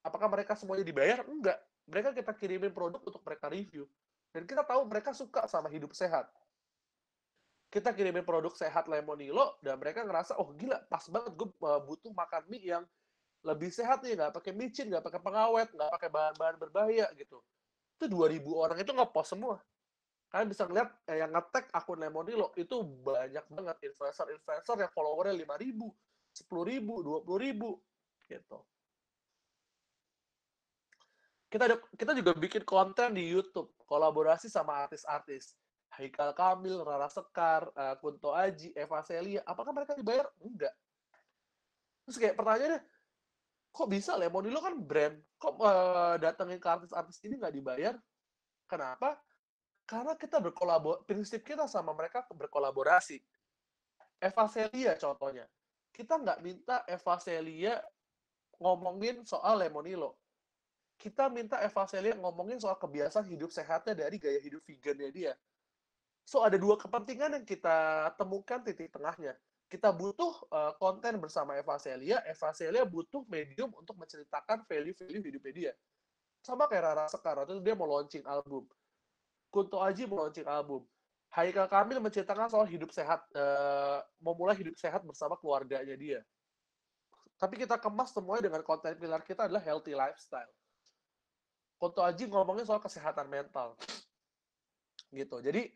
apakah 0.01 0.27
mereka 0.27 0.57
semuanya 0.57 0.85
dibayar? 0.85 1.21
Enggak. 1.26 1.57
Mereka 1.89 2.13
kita 2.13 2.31
kirimin 2.38 2.73
produk 2.73 3.01
untuk 3.01 3.21
mereka 3.26 3.49
review. 3.49 3.85
Dan 4.30 4.45
kita 4.45 4.61
tahu 4.61 4.85
mereka 4.85 5.13
suka 5.13 5.49
sama 5.49 5.69
hidup 5.73 5.93
sehat. 5.93 6.30
Kita 7.69 7.93
kirimin 7.93 8.26
produk 8.26 8.53
sehat 8.53 8.89
Lemonilo, 8.89 9.57
dan 9.61 9.77
mereka 9.77 10.01
ngerasa, 10.01 10.41
oh 10.41 10.53
gila, 10.57 10.81
pas 10.89 11.05
banget 11.05 11.38
gue 11.38 11.49
uh, 11.61 11.81
butuh 11.85 12.09
makan 12.17 12.41
mie 12.49 12.65
yang 12.65 12.84
lebih 13.45 13.69
sehat 13.69 14.01
nih, 14.01 14.17
nggak 14.17 14.34
pakai 14.34 14.53
micin, 14.57 14.89
nggak 14.89 15.05
pakai 15.05 15.21
pengawet, 15.21 15.69
nggak 15.69 15.89
pakai 15.93 16.09
bahan-bahan 16.09 16.55
berbahaya 16.57 17.05
gitu. 17.13 17.38
Itu 17.99 18.07
2000 18.07 18.47
orang 18.55 18.77
itu 18.80 18.91
ngepost 18.95 19.35
semua. 19.35 19.59
Kalian 20.31 20.47
bisa 20.47 20.63
ngeliat 20.63 20.89
eh, 21.11 21.19
yang 21.19 21.35
ngetek 21.35 21.67
akun 21.76 21.99
Lemonilo 21.99 22.55
itu 22.55 22.80
banyak 23.03 23.43
banget 23.51 23.77
influencer-influencer 23.91 24.77
yang 24.80 24.91
followernya 24.95 25.35
5000, 25.35 25.84
10000, 26.47 27.27
20000 27.27 28.30
gitu 28.30 28.59
kita 31.49 31.63
ada, 31.65 31.76
kita 31.97 32.13
juga 32.13 32.31
bikin 32.38 32.61
konten 32.61 33.17
di 33.17 33.26
YouTube 33.26 33.73
kolaborasi 33.89 34.45
sama 34.47 34.85
artis-artis 34.85 35.57
Haikal 35.97 36.38
Kamil, 36.38 36.85
Rara 36.85 37.09
Sekar, 37.09 37.73
uh, 37.73 37.97
Kunto 37.97 38.30
Aji, 38.30 38.69
Eva 38.77 39.01
Celia. 39.01 39.41
Apakah 39.41 39.73
mereka 39.73 39.97
dibayar? 39.97 40.30
Enggak. 40.38 40.71
Terus 42.05 42.17
kayak 42.21 42.38
pertanyaannya, 42.38 42.80
kok 43.69 43.87
bisa 43.87 44.17
Lemonilo 44.19 44.59
kan 44.59 44.75
brand, 44.75 45.15
kok 45.39 45.55
uh, 45.61 46.15
datengin 46.19 46.59
ke 46.59 46.67
artis-artis 46.67 47.21
ini 47.23 47.39
nggak 47.39 47.55
dibayar? 47.55 47.95
Kenapa? 48.69 49.17
Karena 49.87 50.13
kita 50.13 50.37
berkolaborasi, 50.37 51.05
prinsip 51.09 51.41
kita 51.41 51.65
sama 51.65 51.95
mereka 51.97 52.25
berkolaborasi. 52.29 53.17
Eva 54.19 54.45
Celia 54.51 54.93
contohnya. 54.99 55.47
Kita 55.89 56.19
nggak 56.19 56.39
minta 56.43 56.83
Eva 56.85 57.15
Celia 57.17 57.79
ngomongin 58.59 59.23
soal 59.25 59.63
Lemonilo 59.63 60.19
kita 60.99 61.31
minta 61.31 61.63
Eva 61.63 61.87
Celia 61.87 62.13
ngomongin 62.19 62.59
soal 62.59 62.75
kebiasaan 62.75 63.23
hidup 63.31 63.55
sehatnya 63.55 63.95
dari 63.95 64.19
gaya 64.19 64.43
hidup 64.43 64.59
vegannya 64.67 65.09
dia. 65.15 65.33
So 66.27 66.43
ada 66.43 66.59
dua 66.59 66.75
kepentingan 66.75 67.39
yang 67.39 67.45
kita 67.47 68.11
temukan 68.19 68.59
titik 68.61 68.91
tengahnya. 68.91 69.33
Kita 69.69 69.93
butuh 69.93 70.33
uh, 70.49 70.73
konten 70.81 71.21
bersama 71.21 71.53
Eva 71.53 71.77
Celia, 71.77 72.19
Eva 72.25 72.49
Celia 72.57 72.83
butuh 72.83 73.21
medium 73.29 73.69
untuk 73.77 73.93
menceritakan 74.01 74.65
value-value 74.65 75.21
hidupnya 75.21 75.53
dia. 75.53 75.73
Sama 76.41 76.65
kayak 76.65 76.83
Rara 76.89 77.05
Sekar, 77.05 77.37
itu 77.45 77.61
dia 77.61 77.77
mau 77.77 77.85
launching 77.85 78.25
album. 78.25 78.65
Kunto 79.53 79.77
Aji 79.77 80.09
mau 80.09 80.25
launching 80.25 80.49
album. 80.49 80.81
Haikal 81.29 81.69
Kamil 81.69 82.01
menceritakan 82.01 82.49
soal 82.49 82.65
hidup 82.65 82.89
sehat, 82.89 83.21
uh, 83.37 84.01
mau 84.17 84.33
mulai 84.33 84.57
hidup 84.57 84.73
sehat 84.73 85.05
bersama 85.05 85.37
keluarganya 85.37 85.93
dia. 85.93 86.25
Tapi 87.37 87.61
kita 87.61 87.77
kemas 87.77 88.09
semuanya 88.09 88.49
dengan 88.49 88.65
konten 88.65 88.97
pilar 88.97 89.21
kita 89.21 89.45
adalah 89.45 89.61
healthy 89.61 89.93
lifestyle 89.93 90.49
Kunto 91.79 92.03
Aji 92.03 92.27
ngomongin 92.27 92.67
soal 92.67 92.83
kesehatan 92.83 93.31
mental. 93.31 93.79
Gitu. 95.15 95.39
Jadi 95.39 95.71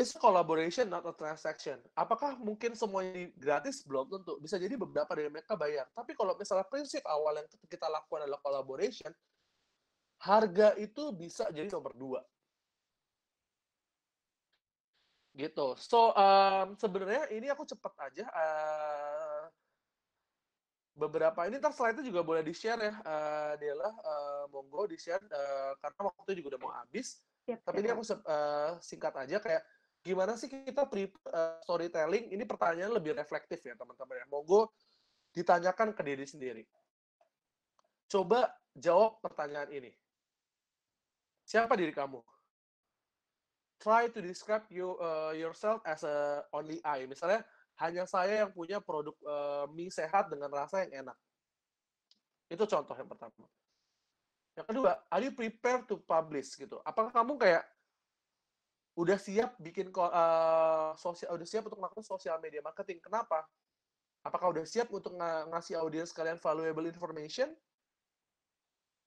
it's 0.00 0.16
a 0.16 0.20
collaboration 0.20 0.88
not 0.88 1.04
a 1.04 1.12
transaction. 1.12 1.76
Apakah 1.92 2.40
mungkin 2.40 2.72
semuanya 2.72 3.28
gratis? 3.36 3.84
Belum 3.84 4.08
tentu. 4.08 4.40
Bisa 4.40 4.56
jadi 4.56 4.72
beberapa 4.80 5.12
dari 5.12 5.28
mereka 5.28 5.52
bayar. 5.60 5.84
Tapi 5.92 6.16
kalau 6.16 6.32
misalnya 6.40 6.64
prinsip 6.64 7.04
awal 7.04 7.36
yang 7.36 7.48
kita 7.68 7.84
lakukan 7.84 8.24
adalah 8.24 8.40
collaboration, 8.40 9.12
harga 10.24 10.72
itu 10.80 11.12
bisa 11.12 11.52
jadi 11.52 11.68
nomor 11.68 11.92
dua. 11.92 12.20
Gitu. 15.36 15.66
So 15.76 16.16
um, 16.16 16.80
sebenarnya 16.80 17.28
ini 17.36 17.52
aku 17.52 17.68
cepet 17.68 17.92
aja. 18.00 18.24
Uh, 18.32 19.44
beberapa 20.96 21.48
ini 21.48 21.56
ntar 21.56 21.72
slide-nya 21.72 22.04
juga 22.04 22.20
boleh 22.20 22.44
di-share 22.44 22.76
ya, 22.76 22.94
uh, 23.08 23.52
Dela, 23.56 23.88
uh, 23.88 24.44
monggo 24.52 24.84
di-share 24.84 25.22
uh, 25.32 25.72
karena 25.80 26.00
waktu 26.12 26.30
juga 26.40 26.56
udah 26.56 26.60
mau 26.60 26.72
habis. 26.76 27.24
Siap, 27.48 27.64
Tapi 27.64 27.80
siap, 27.80 27.84
ini 27.88 27.88
aku 27.96 28.02
uh, 28.04 28.72
singkat 28.84 29.14
aja 29.16 29.40
kayak 29.40 29.62
gimana 30.00 30.36
sih 30.36 30.48
kita 30.48 30.88
pre 30.88 31.08
uh, 31.30 31.60
storytelling? 31.64 32.32
Ini 32.32 32.44
pertanyaan 32.48 32.92
lebih 32.92 33.16
reflektif 33.16 33.60
ya 33.64 33.76
teman-teman 33.76 34.16
ya. 34.20 34.26
Monggo 34.32 34.72
ditanyakan 35.30 35.94
ke 35.94 36.02
diri 36.02 36.26
sendiri. 36.26 36.64
Coba 38.10 38.50
jawab 38.74 39.22
pertanyaan 39.22 39.70
ini. 39.70 39.92
Siapa 41.46 41.78
diri 41.78 41.94
kamu? 41.94 42.18
Try 43.80 44.12
to 44.12 44.20
describe 44.20 44.66
you 44.68 44.98
uh, 45.00 45.32
yourself 45.32 45.80
as 45.88 46.04
a 46.04 46.44
only 46.52 46.82
I. 46.84 47.06
Misalnya 47.06 47.46
hanya 47.80 48.04
saya 48.04 48.44
yang 48.44 48.52
punya 48.52 48.76
produk 48.82 49.16
uh, 49.24 49.64
mie 49.72 49.88
sehat 49.88 50.28
dengan 50.28 50.52
rasa 50.52 50.84
yang 50.84 51.06
enak. 51.06 51.16
Itu 52.50 52.66
contoh 52.66 52.92
yang 52.92 53.08
pertama. 53.08 53.46
Yang 54.58 54.66
kedua, 54.74 54.92
are 55.08 55.22
you 55.22 55.32
prepared 55.32 55.86
to 55.86 55.96
publish 56.02 56.58
gitu? 56.58 56.82
Apakah 56.82 57.14
kamu 57.14 57.38
kayak 57.38 57.64
udah 58.98 59.18
siap 59.18 59.54
bikin 59.62 59.94
uh, 59.94 60.92
sosial 60.98 61.34
udah 61.34 61.46
siap 61.46 61.66
untuk 61.66 61.78
melakukan 61.78 62.06
sosial 62.06 62.38
media 62.42 62.62
marketing? 62.64 62.98
Kenapa? 62.98 63.46
Apakah 64.20 64.52
udah 64.52 64.64
siap 64.68 64.92
untuk 64.92 65.16
ng 65.16 65.48
ngasih 65.54 65.80
audiens 65.80 66.12
kalian 66.12 66.36
valuable 66.36 66.84
information? 66.84 67.54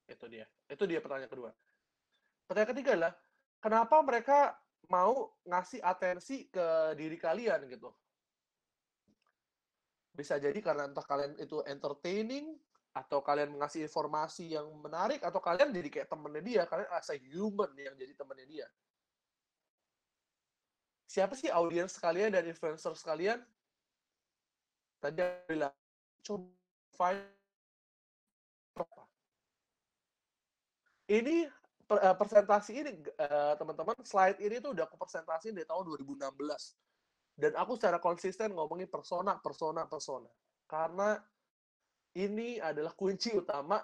Itu 0.10 0.26
dia. 0.32 0.50
Itu 0.66 0.90
dia 0.90 1.04
pertanyaan 1.04 1.30
kedua. 1.30 1.52
Pertanyaan 2.50 2.72
ketiga 2.74 2.90
adalah 2.98 3.14
kenapa 3.62 3.96
mereka 4.02 4.38
mau 4.92 5.32
ngasih 5.48 5.80
atensi 5.80 6.50
ke 6.50 6.98
diri 6.98 7.16
kalian 7.16 7.70
gitu? 7.70 7.94
Bisa 10.14 10.38
jadi 10.38 10.58
karena 10.62 10.90
entah 10.90 11.06
kalian 11.06 11.38
itu 11.42 11.62
entertaining, 11.66 12.54
atau 12.94 13.26
kalian 13.26 13.58
ngasih 13.58 13.90
informasi 13.90 14.54
yang 14.54 14.70
menarik, 14.78 15.26
atau 15.26 15.42
kalian 15.42 15.74
jadi 15.74 15.90
kayak 15.90 16.08
temennya 16.14 16.42
dia, 16.46 16.62
kalian 16.70 16.90
as 16.94 17.10
a 17.10 17.18
human 17.18 17.74
yang 17.74 17.98
jadi 17.98 18.14
temennya 18.14 18.46
dia. 18.46 18.68
Siapa 21.14 21.38
sih 21.38 21.46
audiens 21.54 21.94
kalian 22.02 22.34
dan 22.34 22.42
influencer 22.50 22.90
sekalian? 22.98 23.38
Tadi 24.98 25.22
aku 25.22 25.46
bilang, 25.46 25.76
coba 26.26 26.50
find? 26.98 27.22
Ini 31.06 31.46
presentasi 32.18 32.82
ini 32.82 32.92
teman-teman 33.62 33.94
slide 34.02 34.42
ini 34.42 34.58
tuh 34.58 34.74
udah 34.74 34.90
aku 34.90 34.98
presentasi 34.98 35.54
dari 35.54 35.70
tahun 35.70 35.86
2016 35.94 36.34
dan 37.38 37.54
aku 37.62 37.78
secara 37.78 38.02
konsisten 38.02 38.50
ngomongin 38.58 38.90
persona, 38.90 39.38
persona, 39.38 39.86
persona. 39.86 40.32
Karena 40.66 41.22
ini 42.18 42.58
adalah 42.58 42.98
kunci 42.98 43.38
utama 43.38 43.78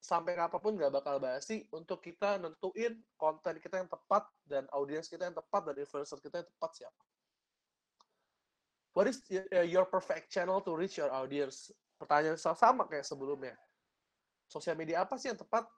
sampai 0.00 0.32
kapan 0.32 0.60
pun 0.64 0.72
nggak 0.80 0.92
bakal 0.96 1.20
basi 1.20 1.68
untuk 1.76 2.00
kita 2.00 2.40
nentuin 2.40 2.96
konten 3.20 3.60
kita 3.60 3.84
yang 3.84 3.90
tepat 3.92 4.24
dan 4.48 4.64
audiens 4.72 5.06
kita 5.06 5.28
yang 5.28 5.36
tepat 5.36 5.68
dan 5.68 5.76
influencer 5.76 6.16
kita 6.24 6.40
yang 6.40 6.48
tepat 6.56 6.70
siapa. 6.72 7.02
What 8.96 9.06
is 9.06 9.22
your 9.68 9.86
perfect 9.86 10.32
channel 10.32 10.58
to 10.64 10.74
reach 10.74 10.98
your 10.98 11.12
audience? 11.12 11.70
Pertanyaan 12.00 12.40
sama 12.40 12.88
kayak 12.88 13.04
sebelumnya. 13.06 13.54
Sosial 14.50 14.74
media 14.74 15.04
apa 15.04 15.14
sih 15.20 15.30
yang 15.30 15.38
tepat 15.38 15.68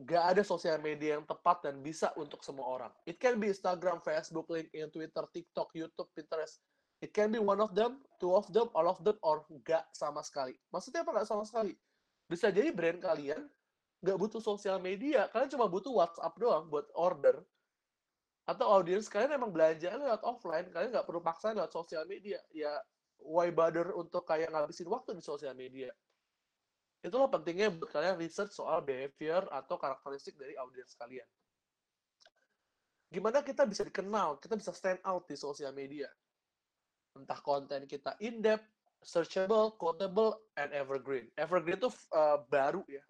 nggak 0.00 0.24
ada 0.32 0.42
sosial 0.42 0.80
media 0.80 1.20
yang 1.20 1.28
tepat 1.28 1.60
dan 1.60 1.76
bisa 1.84 2.08
untuk 2.16 2.40
semua 2.40 2.66
orang. 2.66 2.92
It 3.04 3.20
can 3.20 3.36
be 3.36 3.52
Instagram, 3.52 4.00
Facebook, 4.00 4.48
LinkedIn, 4.48 4.88
Twitter, 4.88 5.24
TikTok, 5.28 5.68
YouTube, 5.76 6.08
Pinterest. 6.16 6.64
It 7.04 7.12
can 7.12 7.28
be 7.28 7.36
one 7.36 7.60
of 7.60 7.76
them, 7.76 8.00
two 8.16 8.32
of 8.32 8.48
them, 8.48 8.72
all 8.72 8.88
of 8.88 8.96
them, 9.04 9.20
or 9.20 9.44
nggak 9.52 9.84
sama 9.92 10.24
sekali. 10.24 10.56
Maksudnya 10.72 11.04
apa 11.04 11.20
nggak 11.20 11.28
sama 11.28 11.44
sekali? 11.44 11.76
Bisa 12.30 12.46
jadi 12.54 12.70
brand 12.70 13.02
kalian 13.02 13.42
nggak 14.00 14.16
butuh 14.16 14.38
sosial 14.38 14.78
media, 14.78 15.26
kalian 15.34 15.50
cuma 15.50 15.66
butuh 15.66 15.90
WhatsApp 15.90 16.38
doang 16.38 16.70
buat 16.70 16.86
order. 16.94 17.42
Atau 18.46 18.70
audiens 18.70 19.10
kalian 19.10 19.34
emang 19.34 19.50
belanja 19.50 19.90
lewat 19.98 20.22
offline, 20.22 20.70
kalian 20.70 20.94
nggak 20.94 21.06
perlu 21.10 21.18
paksa 21.18 21.50
lewat 21.50 21.74
sosial 21.74 22.06
media. 22.06 22.38
Ya, 22.54 22.70
why 23.18 23.50
bother 23.50 23.90
untuk 23.98 24.22
kayak 24.24 24.54
ngabisin 24.54 24.86
waktu 24.86 25.18
di 25.18 25.22
sosial 25.26 25.58
media? 25.58 25.90
Itulah 27.02 27.26
pentingnya 27.28 27.74
buat 27.74 27.90
kalian 27.90 28.16
research 28.16 28.54
soal 28.54 28.84
behavior 28.86 29.44
atau 29.50 29.74
karakteristik 29.74 30.38
dari 30.38 30.54
audiens 30.54 30.94
kalian. 30.94 31.26
Gimana 33.10 33.42
kita 33.42 33.66
bisa 33.66 33.82
dikenal, 33.82 34.38
kita 34.38 34.54
bisa 34.54 34.70
stand 34.70 35.02
out 35.02 35.26
di 35.26 35.34
sosial 35.34 35.74
media. 35.74 36.06
Entah 37.18 37.42
konten 37.42 37.90
kita 37.90 38.14
in-depth, 38.22 38.79
searchable, 39.04 39.76
quotable, 39.80 40.40
and 40.56 40.72
evergreen. 40.72 41.28
Evergreen 41.36 41.80
itu 41.80 41.90
uh, 42.12 42.40
baru 42.48 42.84
ya, 42.86 43.02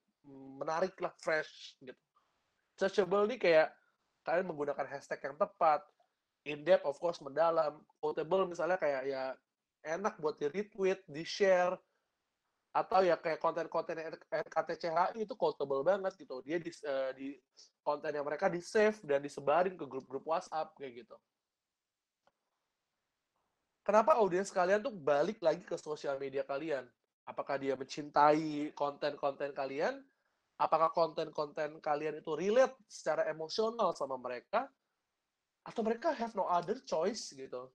menarik 0.58 0.94
lah, 1.02 1.12
fresh 1.18 1.76
gitu. 1.82 1.98
Searchable 2.78 3.28
ini 3.28 3.36
kayak 3.36 3.74
kalian 4.24 4.48
menggunakan 4.48 4.86
hashtag 4.88 5.20
yang 5.20 5.36
tepat, 5.36 5.84
in-depth 6.46 6.86
of 6.88 6.96
course 6.96 7.20
mendalam, 7.20 7.82
quotable 8.00 8.48
misalnya 8.48 8.80
kayak 8.80 9.02
ya 9.08 9.36
enak 9.84 10.16
buat 10.20 10.36
di-retweet, 10.36 11.04
di-share, 11.08 11.76
atau 12.70 13.02
ya 13.02 13.18
kayak 13.18 13.42
konten-konten 13.42 13.98
RKTCHI 14.30 15.26
itu 15.26 15.34
quotable 15.34 15.82
banget 15.82 16.14
gitu. 16.14 16.38
Dia 16.46 16.62
di, 16.62 16.70
uh, 16.86 17.10
di 17.18 17.34
konten 17.82 18.14
yang 18.14 18.22
mereka 18.22 18.46
di 18.46 18.62
save 18.62 19.02
dan 19.02 19.18
disebarin 19.18 19.74
ke 19.74 19.84
grup-grup 19.88 20.22
WhatsApp 20.22 20.70
kayak 20.78 21.02
gitu. 21.04 21.16
Kenapa 23.81 24.20
audiens 24.20 24.52
kalian 24.52 24.85
tuh 24.85 24.93
balik 24.93 25.40
lagi 25.40 25.65
ke 25.65 25.74
sosial 25.81 26.20
media 26.20 26.44
kalian? 26.44 26.85
Apakah 27.24 27.57
dia 27.57 27.74
mencintai 27.74 28.74
konten-konten 28.77 29.52
kalian? 29.57 30.01
Apakah 30.61 30.93
konten-konten 30.93 31.81
kalian 31.81 32.20
itu 32.20 32.36
relate 32.36 32.77
secara 32.85 33.24
emosional 33.32 33.97
sama 33.97 34.20
mereka? 34.20 34.69
Atau 35.65 35.81
mereka 35.81 36.12
have 36.12 36.36
no 36.36 36.44
other 36.44 36.77
choice 36.85 37.32
gitu? 37.32 37.73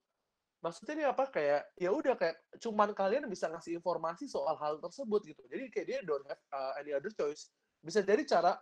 maksudnya 0.65 0.94
ini 0.98 1.06
apa 1.06 1.30
kayak 1.30 1.61
ya 1.77 1.94
udah 1.94 2.18
kayak 2.18 2.41
cuman 2.57 2.90
kalian 2.98 3.30
bisa 3.30 3.45
ngasih 3.53 3.77
informasi 3.77 4.26
soal 4.26 4.57
hal 4.57 4.82
tersebut 4.82 5.22
gitu 5.30 5.45
jadi 5.45 5.69
kayak 5.69 5.86
dia 5.86 5.99
don't 6.02 6.26
have 6.26 6.41
uh, 6.49 6.73
any 6.82 6.90
other 6.90 7.14
choice 7.14 7.53
bisa 7.86 8.02
jadi 8.02 8.26
cara 8.26 8.57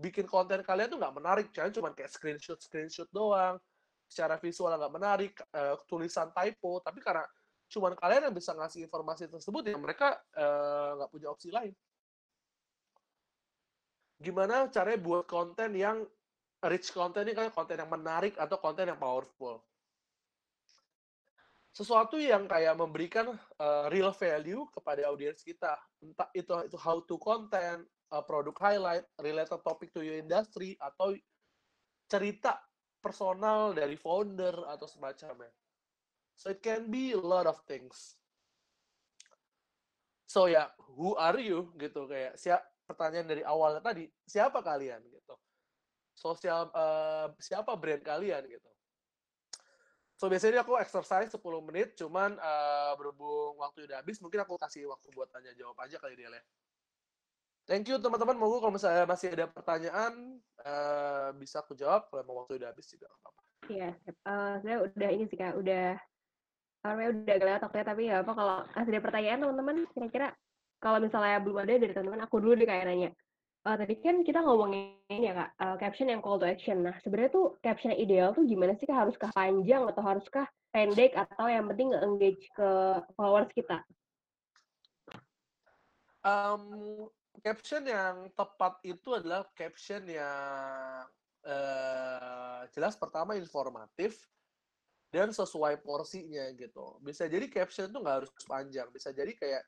bikin 0.00 0.24
konten 0.24 0.64
kalian 0.64 0.88
tuh 0.88 0.96
nggak 0.96 1.12
menarik 1.12 1.46
kalian 1.52 1.76
cuman 1.76 1.92
kayak 1.92 2.08
screenshot 2.08 2.56
screenshot 2.56 3.04
doang 3.12 3.60
secara 4.12 4.36
visual 4.36 4.76
nggak 4.76 4.92
menarik 4.92 5.34
uh, 5.56 5.80
tulisan 5.88 6.28
typo 6.36 6.84
tapi 6.84 7.00
karena 7.00 7.24
cuman 7.72 7.96
kalian 7.96 8.28
yang 8.28 8.36
bisa 8.36 8.52
ngasih 8.52 8.84
informasi 8.84 9.32
tersebut 9.32 9.64
ya 9.64 9.80
mereka 9.80 10.20
nggak 11.00 11.08
uh, 11.08 11.12
punya 11.12 11.32
opsi 11.32 11.48
lain 11.48 11.72
gimana 14.20 14.68
caranya 14.68 15.00
buat 15.00 15.24
konten 15.24 15.72
yang 15.72 16.04
rich 16.68 16.92
content 16.92 17.24
ini 17.24 17.32
kayak 17.32 17.56
konten 17.56 17.80
yang 17.80 17.88
menarik 17.88 18.36
atau 18.36 18.60
konten 18.60 18.92
yang 18.92 19.00
powerful 19.00 19.64
sesuatu 21.72 22.20
yang 22.20 22.44
kayak 22.44 22.76
memberikan 22.76 23.32
uh, 23.56 23.88
real 23.88 24.12
value 24.12 24.68
kepada 24.68 25.08
audiens 25.08 25.40
kita. 25.40 25.80
Entah 26.04 26.28
itu 26.36 26.52
itu 26.68 26.76
how 26.76 27.00
to 27.00 27.16
content, 27.16 27.80
uh, 28.12 28.20
produk 28.20 28.52
highlight, 28.60 29.08
related 29.16 29.56
topic 29.64 29.88
to 29.96 30.04
your 30.04 30.20
industry 30.20 30.76
atau 30.76 31.16
cerita 32.12 32.60
personal 33.02 33.74
dari 33.74 33.98
founder 33.98 34.54
atau 34.70 34.86
semacamnya. 34.86 35.50
So 36.38 36.54
it 36.54 36.62
can 36.62 36.88
be 36.88 37.12
a 37.12 37.20
lot 37.20 37.50
of 37.50 37.58
things. 37.66 38.16
So 40.30 40.48
ya, 40.48 40.54
yeah, 40.54 40.68
who 40.96 41.12
are 41.18 41.36
you 41.36 41.74
gitu 41.76 42.08
kayak 42.08 42.40
siap 42.40 42.64
pertanyaan 42.88 43.28
dari 43.28 43.42
awalnya 43.44 43.84
tadi, 43.84 44.08
siapa 44.24 44.64
kalian 44.64 45.02
gitu. 45.10 45.34
Sosial 46.16 46.70
uh, 46.72 47.34
siapa 47.36 47.76
brand 47.76 48.00
kalian 48.00 48.46
gitu 48.48 48.72
So 50.22 50.30
biasanya 50.30 50.62
aku 50.62 50.78
exercise 50.78 51.34
10 51.34 51.42
menit, 51.66 51.98
cuman 51.98 52.38
uh, 52.38 52.94
berhubung 52.94 53.58
waktu 53.58 53.90
udah 53.90 54.06
habis, 54.06 54.22
mungkin 54.22 54.46
aku 54.46 54.54
kasih 54.54 54.86
waktu 54.86 55.10
buat 55.18 55.26
tanya 55.34 55.50
jawab 55.58 55.74
aja 55.82 55.98
kali 55.98 56.14
dia 56.14 56.30
ya. 56.30 56.42
Thank 57.72 57.88
you 57.88 57.96
teman-teman. 57.96 58.36
Moga 58.36 58.60
kalau 58.60 58.76
misalnya 58.76 59.08
masih 59.08 59.32
ada 59.32 59.48
pertanyaan 59.48 60.36
uh, 60.60 61.32
bisa 61.40 61.64
aku 61.64 61.72
jawab. 61.72 62.04
Kalau 62.12 62.20
mau 62.28 62.44
waktu 62.44 62.60
udah 62.60 62.68
habis 62.68 62.84
juga 62.92 63.08
apa-apa. 63.08 63.40
Iya, 63.72 63.90
uh, 64.28 64.54
saya 64.60 64.76
udah 64.84 65.08
ini 65.08 65.24
sih 65.32 65.38
kak, 65.40 65.56
udah 65.56 65.96
karena 66.84 67.02
udah 67.16 67.32
agak 67.32 67.46
lewat 67.48 67.62
waktunya, 67.64 67.86
tapi 67.88 68.02
ya 68.10 68.16
apa 68.20 68.32
kalau 68.36 68.54
masih 68.76 68.90
ada 68.92 69.00
pertanyaan 69.06 69.38
teman-teman, 69.40 69.76
kira-kira 69.94 70.28
kalau 70.82 70.98
misalnya 71.00 71.38
belum 71.40 71.58
ada 71.64 71.72
dari 71.80 71.94
teman-teman, 71.94 72.22
aku 72.26 72.36
dulu 72.42 72.52
deh 72.58 72.68
kayak 72.68 72.84
nanya 72.90 73.10
uh, 73.66 73.76
tadi 73.78 73.94
kan 74.02 74.26
kita 74.26 74.42
ngomongin 74.42 74.98
ya 75.08 75.32
kak 75.34 75.50
uh, 75.62 75.76
caption 75.78 76.10
yang 76.10 76.20
call 76.22 76.38
to 76.38 76.46
action. 76.46 76.82
Nah 76.82 76.94
sebenarnya 77.02 77.30
tuh 77.32 77.46
caption 77.62 77.94
yang 77.94 78.00
ideal 78.02 78.28
tuh 78.34 78.44
gimana 78.46 78.74
sih 78.78 78.86
kak? 78.86 78.98
Haruskah 78.98 79.30
panjang 79.34 79.86
atau 79.86 80.02
haruskah 80.02 80.46
pendek 80.72 81.14
atau 81.14 81.46
yang 81.46 81.68
penting 81.70 81.92
nge-engage 81.94 82.44
ke 82.54 82.70
followers 83.14 83.50
kita? 83.54 83.78
Um, 86.22 87.10
caption 87.40 87.82
yang 87.88 88.28
tepat 88.36 88.82
itu 88.84 89.16
adalah 89.16 89.48
caption 89.56 90.04
yang 90.04 91.08
uh, 91.46 92.60
jelas 92.76 92.98
pertama 93.00 93.38
informatif 93.38 94.20
dan 95.08 95.32
sesuai 95.32 95.80
porsinya 95.80 96.52
gitu. 96.56 97.00
Bisa 97.00 97.24
jadi 97.28 97.48
caption 97.48 97.88
itu 97.88 97.98
nggak 98.00 98.16
harus 98.24 98.30
panjang, 98.44 98.88
bisa 98.92 99.12
jadi 99.12 99.32
kayak 99.32 99.64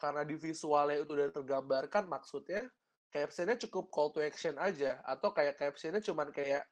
karena 0.00 0.26
di 0.26 0.34
visualnya 0.34 0.98
itu 1.04 1.12
udah 1.14 1.30
tergambarkan 1.30 2.10
maksudnya 2.10 2.66
captionnya 3.12 3.54
cukup 3.68 3.92
call 3.92 4.10
to 4.10 4.18
action 4.24 4.56
aja 4.58 4.98
atau 5.04 5.30
kayak 5.30 5.60
captionnya 5.60 6.02
cuman 6.02 6.32
kayak 6.34 6.64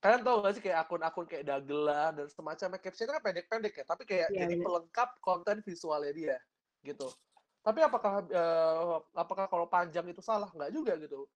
kalian 0.00 0.24
tahu 0.24 0.36
gak 0.40 0.52
sih 0.56 0.62
kayak 0.64 0.78
akun-akun 0.88 1.28
kayak 1.28 1.44
dagelan 1.44 2.16
dan 2.16 2.26
semacamnya 2.32 2.80
captionnya 2.80 3.20
kan 3.20 3.22
pendek-pendek 3.22 3.74
ya 3.76 3.84
tapi 3.84 4.02
kayak 4.08 4.28
Iya, 4.32 4.48
jadi 4.48 4.54
bener. 4.56 4.64
pelengkap 4.66 5.10
konten 5.20 5.56
visualnya 5.60 6.12
dia 6.16 6.36
gitu 6.80 7.12
tapi 7.60 7.80
apakah 7.84 8.24
eh, 8.24 8.96
apakah 9.12 9.44
kalau 9.52 9.68
panjang 9.68 10.08
itu 10.08 10.24
salah? 10.24 10.48
Nggak 10.56 10.70
juga 10.72 10.92
gitu. 10.96 11.28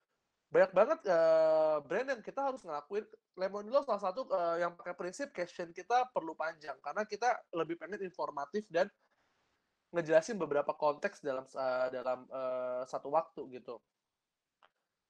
Banyak 0.49 0.71
banget 0.73 0.99
eh, 1.05 1.77
brand 1.85 2.07
yang 2.17 2.21
kita 2.25 2.41
harus 2.41 2.61
ngelakuin. 2.65 3.05
Lemonilo 3.37 3.85
salah 3.85 4.01
satu 4.09 4.25
eh, 4.33 4.65
yang 4.65 4.73
pakai 4.73 4.97
prinsip 4.97 5.29
caption 5.29 5.69
kita 5.69 6.09
perlu 6.09 6.33
panjang. 6.33 6.77
Karena 6.81 7.05
kita 7.05 7.29
lebih 7.53 7.77
pengen 7.77 8.01
informatif 8.01 8.65
dan 8.73 8.89
ngejelasin 9.93 10.41
beberapa 10.41 10.73
konteks 10.73 11.21
dalam 11.21 11.45
eh, 11.45 11.87
dalam 11.93 12.25
eh, 12.25 12.81
satu 12.89 13.13
waktu 13.13 13.61
gitu. 13.61 13.77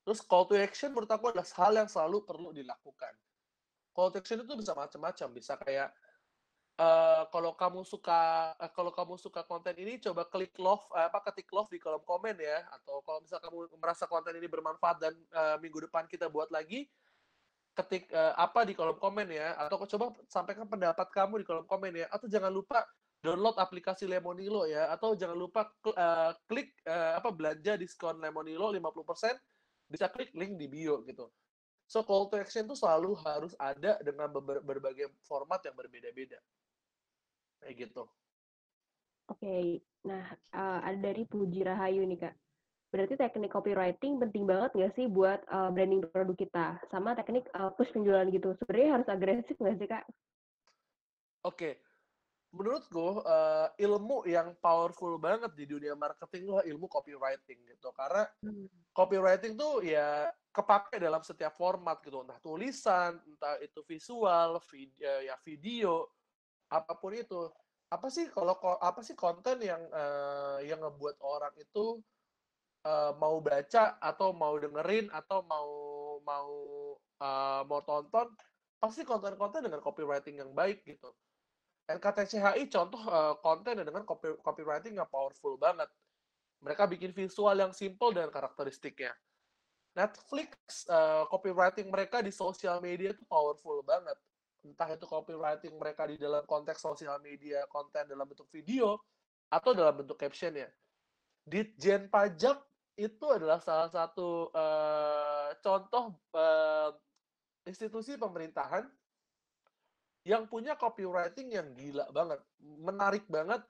Terus 0.05 0.19
call 0.21 0.45
to 0.51 0.53
action 0.59 0.91
menurut 0.91 1.09
aku 1.09 1.31
adalah 1.31 1.47
hal 1.47 1.73
yang 1.79 1.89
selalu 1.89 2.27
perlu 2.27 2.51
dilakukan. 2.51 3.15
Call 3.95 4.11
to 4.11 4.19
action 4.19 4.43
itu 4.43 4.53
bisa 4.59 4.75
macam-macam, 4.75 5.27
bisa 5.31 5.55
kayak 5.63 5.95
eh, 6.79 7.23
kalau 7.33 7.51
kamu 7.55 7.81
suka 7.87 8.19
eh, 8.59 8.71
kalau 8.75 8.91
kamu 8.91 9.15
suka 9.19 9.41
konten 9.47 9.75
ini 9.79 9.97
coba 10.03 10.27
klik 10.27 10.53
love 10.59 10.83
eh, 10.95 11.07
apa 11.09 11.19
ketik 11.31 11.49
love 11.55 11.69
di 11.71 11.79
kolom 11.81 12.03
komen 12.03 12.35
ya. 12.39 12.67
Atau 12.75 13.01
kalau 13.05 13.19
misal 13.23 13.39
kamu 13.43 13.57
merasa 13.79 14.05
konten 14.09 14.33
ini 14.39 14.47
bermanfaat 14.49 14.97
dan 15.01 15.13
eh, 15.15 15.57
minggu 15.63 15.79
depan 15.89 16.05
kita 16.09 16.27
buat 16.31 16.49
lagi 16.51 16.87
ketik 17.75 18.07
eh, 18.11 18.33
apa 18.35 18.63
di 18.67 18.73
kolom 18.77 18.97
komen 18.99 19.27
ya. 19.31 19.55
Atau 19.59 19.83
coba 19.97 20.15
sampaikan 20.31 20.67
pendapat 20.69 21.07
kamu 21.11 21.43
di 21.43 21.45
kolom 21.47 21.65
komen 21.67 21.93
ya. 22.05 22.07
Atau 22.11 22.27
jangan 22.31 22.51
lupa 22.53 22.83
download 23.23 23.57
aplikasi 23.59 24.05
Lemonilo 24.07 24.67
ya. 24.69 24.91
Atau 24.95 25.15
jangan 25.19 25.37
lupa 25.37 25.71
kl- 25.83 25.97
eh, 25.97 26.31
klik 26.47 26.69
eh, 26.87 27.13
apa 27.19 27.29
belanja 27.35 27.75
diskon 27.79 28.19
Lemonilo 28.23 28.71
50% 28.71 29.35
bisa 29.91 30.09
klik 30.09 30.33
link 30.33 30.57
di 30.59 30.67
bio 30.71 31.03
gitu. 31.05 31.29
So 31.85 32.01
call 32.01 32.33
to 32.33 32.41
action 32.41 32.65
itu 32.65 32.73
selalu 32.73 33.13
harus 33.21 33.53
ada 33.61 34.01
dengan 34.01 34.29
berbagai 34.65 35.13
format 35.21 35.61
yang 35.61 35.77
berbeda-beda. 35.77 36.41
Kayak 37.65 37.89
gitu. 37.89 38.05
Oke, 39.25 39.81
nah 40.05 40.37
eh, 40.53 40.79
ada 40.85 40.99
dari 41.01 41.25
Puji 41.25 41.65
Rahayu 41.65 42.05
nih 42.05 42.29
Kak. 42.29 42.35
Berarti 42.93 43.17
teknik 43.17 43.49
copywriting 43.49 44.21
penting 44.21 44.45
banget 44.45 44.77
nggak 44.77 44.93
sih 44.93 45.09
buat 45.09 45.41
eh, 45.49 45.69
branding 45.73 46.05
produk 46.13 46.37
kita? 46.37 46.77
Sama 46.93 47.17
teknik 47.17 47.49
eh, 47.49 47.71
push 47.73 47.89
penjualan 47.89 48.29
gitu. 48.29 48.53
Sebenarnya 48.61 48.89
harus 49.01 49.07
agresif 49.09 49.57
nggak 49.57 49.77
sih 49.81 49.89
Kak? 49.89 50.05
Oke, 51.41 51.81
menurutku 52.53 53.25
eh, 53.25 53.67
ilmu 53.81 54.29
yang 54.29 54.53
powerful 54.61 55.17
banget 55.17 55.57
di 55.57 55.65
dunia 55.65 55.97
marketing 55.97 56.45
itu 56.45 56.53
ilmu 56.69 56.85
copywriting 56.85 57.65
gitu. 57.65 57.89
Karena 57.97 58.29
copywriting 58.93 59.57
tuh 59.57 59.81
ya 59.81 60.29
kepake 60.53 61.01
dalam 61.01 61.19
setiap 61.19 61.51
format 61.51 61.99
gitu, 61.99 62.23
entah 62.23 62.39
tulisan, 62.39 63.19
entah 63.27 63.59
itu 63.59 63.83
visual, 63.83 64.61
vid- 64.71 65.01
eh, 65.01 65.27
ya 65.27 65.35
video, 65.43 66.14
apa 66.69 66.93
pun 66.97 67.13
itu. 67.15 67.49
Apa 67.89 68.07
sih 68.09 68.25
kalau 68.33 68.57
apa 68.81 69.01
sih 69.05 69.13
konten 69.13 69.61
yang 69.61 69.81
eh, 69.93 70.57
yang 70.69 70.81
ngebuat 70.81 71.17
orang 71.21 71.53
itu 71.61 72.01
eh, 72.85 73.11
mau 73.21 73.37
baca 73.41 73.97
atau 74.01 74.29
mau 74.33 74.55
dengerin 74.57 75.07
atau 75.13 75.39
mau 75.45 75.69
mau 76.25 76.51
eh, 77.21 77.61
mau 77.69 77.81
tonton 77.85 78.27
pasti 78.81 79.01
konten-konten 79.07 79.65
dengan 79.65 79.81
copywriting 79.81 80.41
yang 80.41 80.51
baik 80.53 80.83
gitu. 80.85 81.09
NKTCHI 81.85 82.65
contoh 82.73 83.01
eh, 83.05 83.33
konten 83.45 83.75
dengan 83.85 84.03
copy- 84.03 84.39
copywriting 84.41 84.97
yang 84.97 85.09
powerful 85.09 85.55
banget. 85.57 85.89
Mereka 86.63 86.89
bikin 86.89 87.11
visual 87.13 87.53
yang 87.55 87.73
simple 87.75 88.11
dan 88.15 88.29
karakteristiknya. 88.33 89.13
Netflix 89.95 90.83
eh, 90.89 91.23
copywriting 91.31 91.87
mereka 91.87 92.19
di 92.19 92.33
sosial 92.33 92.81
media 92.83 93.13
itu 93.15 93.23
powerful 93.29 93.79
banget. 93.85 94.17
Entah 94.65 94.89
itu 94.97 95.05
copywriting 95.05 95.77
mereka 95.77 96.09
di 96.09 96.17
dalam 96.17 96.41
konteks 96.49 96.81
sosial 96.81 97.21
media, 97.21 97.61
konten 97.69 98.09
dalam 98.09 98.25
bentuk 98.25 98.49
video, 98.49 98.97
atau 99.53 99.71
dalam 99.77 99.93
bentuk 100.01 100.17
captionnya. 100.17 100.73
Ditjen 101.45 102.09
pajak 102.09 102.57
itu 102.97 103.25
adalah 103.29 103.61
salah 103.61 103.91
satu 103.93 104.49
eh, 104.49 105.49
contoh 105.61 106.17
eh, 106.33 106.89
institusi 107.69 108.17
pemerintahan 108.17 108.89
yang 110.25 110.49
punya 110.49 110.73
copywriting 110.73 111.53
yang 111.53 111.69
gila 111.77 112.09
banget, 112.09 112.41
menarik 112.57 113.29
banget, 113.29 113.61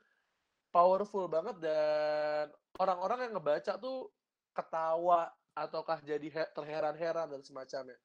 powerful 0.71 1.27
banget 1.27 1.59
dan 1.59 2.47
orang-orang 2.79 3.27
yang 3.27 3.33
ngebaca 3.35 3.75
tuh 3.75 4.07
ketawa 4.55 5.35
ataukah 5.51 5.99
jadi 5.99 6.27
he- 6.31 6.51
terheran-heran 6.55 7.27
dan 7.27 7.41
semacamnya. 7.43 7.99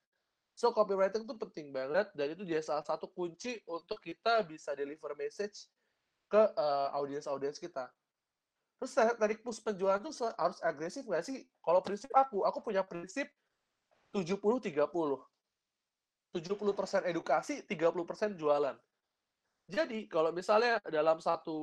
So 0.61 0.77
copywriting 0.77 1.25
tuh 1.25 1.41
penting 1.41 1.73
banget 1.73 2.13
dan 2.13 2.37
itu 2.37 2.45
jadi 2.45 2.61
salah 2.61 2.85
satu 2.85 3.09
kunci 3.09 3.65
untuk 3.65 3.97
kita 3.97 4.45
bisa 4.45 4.77
deliver 4.77 5.17
message 5.17 5.73
ke 6.29 6.37
eh, 6.37 6.89
audiens-audiens 7.01 7.57
kita. 7.57 7.89
Terus 8.77 8.93
te- 8.93 9.17
teknik 9.17 9.41
push 9.41 9.65
penjualan 9.65 9.97
tuh 10.05 10.13
harus 10.37 10.61
agresif 10.61 11.09
nggak 11.09 11.25
sih? 11.25 11.49
Kalau 11.65 11.81
prinsip 11.81 12.13
aku, 12.13 12.45
aku 12.45 12.61
punya 12.61 12.85
prinsip 12.85 13.33
70-30. 14.13 15.25
70% 16.37 17.09
edukasi, 17.09 17.65
30% 17.65 18.37
jualan. 18.37 18.77
Jadi 19.65 20.13
kalau 20.13 20.29
misalnya 20.29 20.77
dalam 20.93 21.25
satu 21.25 21.57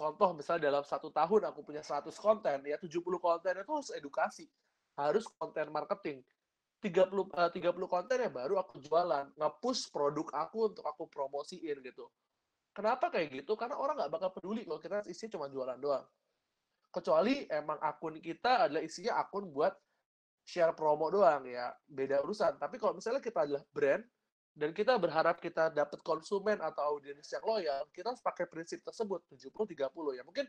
contoh 0.00 0.32
misalnya 0.32 0.72
dalam 0.72 0.84
satu 0.84 1.12
tahun 1.12 1.52
aku 1.52 1.60
punya 1.60 1.84
100 1.84 2.08
konten 2.16 2.56
ya 2.68 2.76
70 2.80 3.20
konten 3.20 3.52
itu 3.56 3.72
harus 3.72 3.90
edukasi 3.96 4.44
harus 4.92 5.24
konten 5.40 5.72
marketing 5.72 6.20
30 6.86 7.10
eh, 7.10 7.50
30 7.50 7.90
konten 7.90 8.16
ya 8.22 8.30
baru 8.30 8.62
aku 8.62 8.78
jualan. 8.78 9.34
Nge-push 9.34 9.90
produk 9.90 10.26
aku 10.46 10.70
untuk 10.70 10.86
aku 10.86 11.10
promosiin 11.10 11.82
gitu. 11.82 12.06
Kenapa 12.70 13.08
kayak 13.08 13.32
gitu? 13.42 13.58
Karena 13.58 13.80
orang 13.80 13.96
nggak 13.98 14.12
bakal 14.12 14.30
peduli 14.36 14.62
kalau 14.68 14.78
kita 14.78 15.02
isi 15.08 15.26
cuma 15.32 15.50
jualan 15.50 15.80
doang. 15.80 16.04
Kecuali 16.92 17.48
emang 17.48 17.80
akun 17.80 18.20
kita 18.20 18.68
adalah 18.68 18.82
isinya 18.84 19.18
akun 19.18 19.48
buat 19.50 19.72
share 20.46 20.76
promo 20.76 21.10
doang 21.10 21.48
ya. 21.48 21.72
Beda 21.88 22.22
urusan. 22.22 22.60
Tapi 22.60 22.76
kalau 22.78 22.94
misalnya 22.94 23.24
kita 23.24 23.48
adalah 23.48 23.64
brand 23.72 24.04
dan 24.56 24.70
kita 24.72 24.96
berharap 24.96 25.36
kita 25.42 25.68
dapat 25.72 26.00
konsumen 26.00 26.56
atau 26.62 26.96
audiens 26.96 27.26
yang 27.28 27.44
loyal, 27.44 27.84
kita 27.92 28.12
harus 28.12 28.24
pakai 28.24 28.48
prinsip 28.48 28.80
tersebut 28.80 29.20
70-30 29.28 30.16
ya. 30.16 30.22
Mungkin 30.24 30.46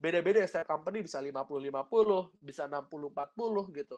beda-beda 0.00 0.40
ya 0.40 0.48
setiap 0.48 0.76
company 0.76 1.04
bisa 1.04 1.20
50-50, 1.20 2.40
bisa 2.40 2.68
60-40 2.68 3.78
gitu. 3.80 3.96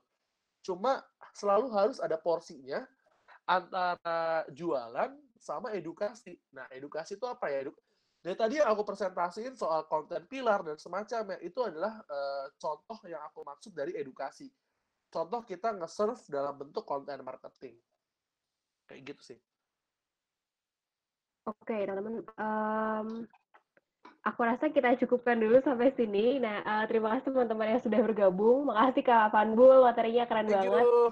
Cuma 0.63 1.03
selalu 1.35 1.67
harus 1.75 1.99
ada 1.99 2.17
porsinya 2.17 2.87
antara 3.47 4.47
jualan 4.55 5.19
sama 5.39 5.75
edukasi. 5.75 6.39
Nah, 6.55 6.71
edukasi 6.71 7.19
itu 7.19 7.27
apa 7.27 7.51
ya? 7.51 7.67
Edu- 7.69 7.79
Dari 8.23 8.39
tadi 8.39 8.55
yang 8.63 8.71
aku 8.71 8.87
presentasiin 8.87 9.59
soal 9.59 9.83
konten 9.91 10.23
pilar 10.31 10.63
dan 10.63 10.79
semacamnya, 10.79 11.43
itu 11.43 11.59
adalah 11.59 11.99
eh, 12.07 12.47
contoh 12.63 12.99
yang 13.11 13.19
aku 13.27 13.43
maksud 13.43 13.75
dari 13.75 13.99
edukasi. 13.99 14.47
Contoh 15.11 15.43
kita 15.43 15.75
nge-serve 15.75 16.23
dalam 16.31 16.55
bentuk 16.55 16.87
konten 16.87 17.19
marketing. 17.27 17.83
Kayak 18.87 19.03
gitu 19.11 19.23
sih. 19.35 19.39
Oke, 21.43 21.75
teman-teman. 21.83 22.23
Em, 22.39 23.09
aku 24.23 24.41
rasa 24.47 24.71
kita 24.71 24.95
cukupkan 25.03 25.39
dulu 25.39 25.59
sampai 25.61 25.91
sini. 25.95 26.39
Nah, 26.39 26.63
eh, 26.63 26.85
terima 26.87 27.19
kasih 27.19 27.35
teman-teman 27.35 27.77
yang 27.77 27.83
sudah 27.83 28.01
bergabung. 28.01 28.71
Makasih 28.71 29.03
Kak 29.03 29.35
Panbul, 29.35 29.83
materinya 29.83 30.25
keren 30.31 30.47
Thank 30.47 30.57
banget. 30.71 30.85
you. 30.87 31.11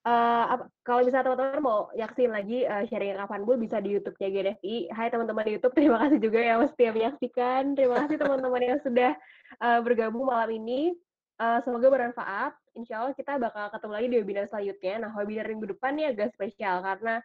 Eh, 0.00 0.44
apa- 0.56 0.72
kalau 0.80 1.04
misalnya 1.04 1.28
teman-teman 1.28 1.60
mau 1.60 1.80
yaksin 1.92 2.32
lagi 2.32 2.64
eh, 2.64 2.84
sharing 2.88 3.20
Kak 3.20 3.30
Panbul 3.30 3.60
bisa 3.60 3.78
di 3.78 3.94
YouTube-nya 3.94 4.28
GNFI. 4.32 4.76
Hai 4.90 5.12
teman-teman 5.12 5.44
di 5.44 5.52
YouTube, 5.60 5.76
terima 5.78 5.96
kasih 6.02 6.18
juga 6.18 6.40
yang 6.40 6.60
setia 6.72 6.90
menyaksikan. 6.90 7.76
Terima 7.76 7.96
kasih 8.04 8.16
teman-teman 8.16 8.62
yang 8.64 8.78
sudah 8.80 9.12
eh, 9.60 9.80
bergabung 9.84 10.26
malam 10.26 10.50
ini. 10.50 10.96
Eh, 11.40 11.58
semoga 11.64 11.86
bermanfaat. 11.88 12.52
Insya 12.74 13.02
Allah 13.02 13.14
kita 13.14 13.36
bakal 13.36 13.68
ketemu 13.70 13.92
lagi 13.92 14.06
di 14.08 14.16
webinar 14.22 14.44
selanjutnya. 14.48 14.94
Nah, 15.04 15.10
webinar 15.14 15.46
minggu 15.52 15.66
depan 15.76 15.92
ini 15.98 16.04
agak 16.10 16.32
spesial 16.34 16.80
karena 16.80 17.20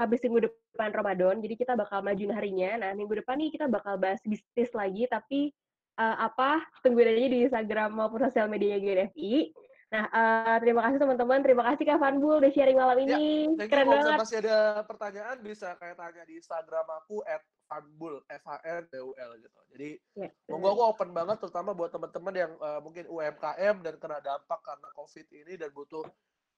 habis 0.00 0.24
minggu 0.24 0.48
depan 0.48 0.88
Ramadan, 0.96 1.44
jadi 1.44 1.54
kita 1.60 1.72
bakal 1.76 2.00
majuin 2.00 2.32
harinya. 2.32 2.80
Nah, 2.80 2.90
minggu 2.96 3.20
depan 3.20 3.36
nih 3.36 3.52
kita 3.52 3.68
bakal 3.68 4.00
bahas 4.00 4.20
bisnis 4.24 4.72
lagi, 4.72 5.04
tapi 5.04 5.52
eh, 6.00 6.16
apa, 6.16 6.64
tungguin 6.80 7.12
aja 7.12 7.28
di 7.28 7.38
Instagram 7.44 7.92
maupun 7.92 8.24
sosial 8.24 8.48
media 8.48 8.80
GNFI. 8.80 9.52
Nah, 9.90 10.06
eh, 10.06 10.56
terima 10.62 10.86
kasih 10.86 11.02
teman-teman, 11.02 11.42
terima 11.42 11.62
kasih 11.66 11.82
Kak 11.82 11.98
Fanbul 11.98 12.38
udah 12.40 12.52
sharing 12.54 12.78
malam 12.78 12.94
Ya, 12.94 13.04
ini. 13.10 13.50
You. 13.52 13.66
Keren 13.66 13.84
Kalau 13.90 13.98
banget. 13.98 14.18
masih 14.22 14.36
ada 14.40 14.58
pertanyaan 14.86 15.36
bisa 15.42 15.68
kayak 15.76 15.98
tanya 15.98 16.22
di 16.24 16.38
Instagram 16.38 16.86
aku 17.02 17.20
at 17.26 17.42
Fanbul, 17.66 18.22
F 18.30 18.42
H 18.46 18.50
N 18.66 18.82
B 18.86 19.02
U 19.02 19.10
L 19.18 19.30
gitu. 19.38 19.60
Jadi 19.74 19.90
Ya, 20.14 20.30
monggo 20.46 20.78
aku 20.78 20.82
open 20.94 21.10
banget 21.10 21.42
terutama 21.42 21.74
buat 21.74 21.90
teman-teman 21.90 22.34
yang 22.38 22.52
eh, 22.54 22.80
mungkin 22.80 23.04
UMKM 23.10 23.76
dan 23.82 23.94
kena 23.98 24.18
dampak 24.22 24.60
karena 24.62 24.88
COVID 24.94 25.26
ini 25.34 25.52
dan 25.58 25.70
butuh 25.74 26.06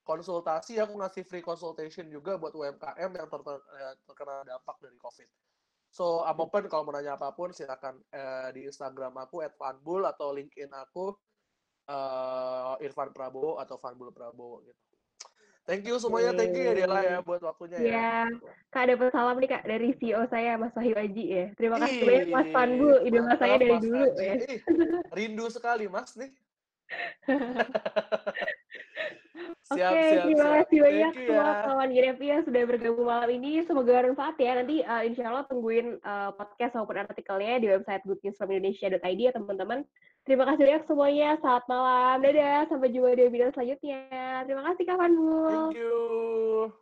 konsultasi 0.02 0.82
aku 0.82 0.98
ngasih 0.98 1.22
free 1.22 1.42
consultation 1.42 2.10
juga 2.10 2.34
buat 2.34 2.50
UMKM 2.54 3.10
yang 3.14 3.28
ter- 3.30 3.46
ter- 3.46 3.66
eh, 3.78 3.94
terkena 4.06 4.42
dampak 4.42 4.76
dari 4.82 4.98
COVID. 4.98 5.28
So 5.92 6.24
I'm 6.26 6.40
open 6.40 6.66
kalau 6.66 6.88
mau 6.88 6.94
nanya 6.96 7.14
apa 7.20 7.30
pun 7.36 7.54
silakan 7.54 8.02
eh, 8.10 8.48
di 8.56 8.66
Instagram 8.66 9.14
aku 9.22 9.46
@fanbul 9.54 10.02
atau 10.08 10.34
LinkedIn 10.34 10.72
aku 10.74 11.14
eh, 11.86 12.84
Irfan 12.84 13.14
Prabowo 13.14 13.62
atau 13.62 13.78
Fanbul 13.78 14.10
Prabowo 14.10 14.64
gitu. 14.66 14.82
Thank 15.62 15.86
you 15.86 15.94
semuanya, 16.02 16.34
thank 16.34 16.58
you 16.58 16.66
ya 16.66 16.74
Dela 16.74 17.06
ya 17.06 17.22
buat 17.22 17.38
waktunya 17.38 17.78
ya. 17.78 17.86
Ya, 17.86 18.26
Kak 18.74 18.90
dapat 18.90 19.14
salam 19.14 19.38
nih 19.38 19.46
Kak 19.46 19.62
dari 19.62 19.94
CEO 19.94 20.26
saya 20.26 20.58
Mas 20.58 20.74
Wahyu 20.74 20.98
Aji 20.98 21.24
ya. 21.30 21.44
Terima 21.54 21.78
kasih 21.78 22.02
Ih, 22.02 22.02
banyak 22.02 22.28
Mas 22.34 22.48
Panbu, 22.50 22.90
idola 23.06 23.38
saya 23.38 23.56
dari 23.62 23.70
Mas 23.70 23.82
dulu 23.86 24.06
ya. 24.18 24.34
Rindu 25.14 25.46
sekali 25.54 25.86
Mas 25.86 26.18
nih. 26.18 26.34
Oke, 29.72 29.80
siap, 29.80 29.92
siap, 29.92 30.24
terima 30.28 30.44
siap. 30.44 30.54
kasih 30.62 30.78
banyak 30.78 31.12
Thank 31.12 31.26
semua 31.26 31.44
ya. 31.44 31.62
kawan 31.64 31.88
GRFI 31.92 32.26
yang 32.28 32.42
sudah 32.44 32.62
bergabung 32.68 33.06
malam 33.08 33.30
ini. 33.32 33.52
Semoga 33.64 33.90
bermanfaat 34.02 34.36
ya. 34.36 34.52
Nanti 34.60 34.76
uh, 34.84 35.02
insya 35.02 35.24
Allah 35.32 35.44
tungguin 35.48 35.86
uh, 36.04 36.30
podcast 36.36 36.72
maupun 36.76 36.96
artikelnya 37.00 37.54
di 37.58 37.66
website 37.72 38.02
goodnewsfromindonesia.id 38.04 39.20
ya 39.20 39.32
teman-teman. 39.32 39.80
Terima 40.22 40.44
kasih 40.46 40.62
banyak 40.68 40.84
semuanya. 40.86 41.28
Selamat 41.40 41.64
malam. 41.66 42.16
Dadah. 42.22 42.60
Sampai 42.70 42.88
jumpa 42.94 43.16
di 43.16 43.22
webinar 43.26 43.50
selanjutnya. 43.56 44.00
Terima 44.46 44.62
kasih 44.70 44.82
Kak 44.86 44.98
Fanbul. 45.00 45.72
Thank 45.72 45.78
you. 45.80 46.81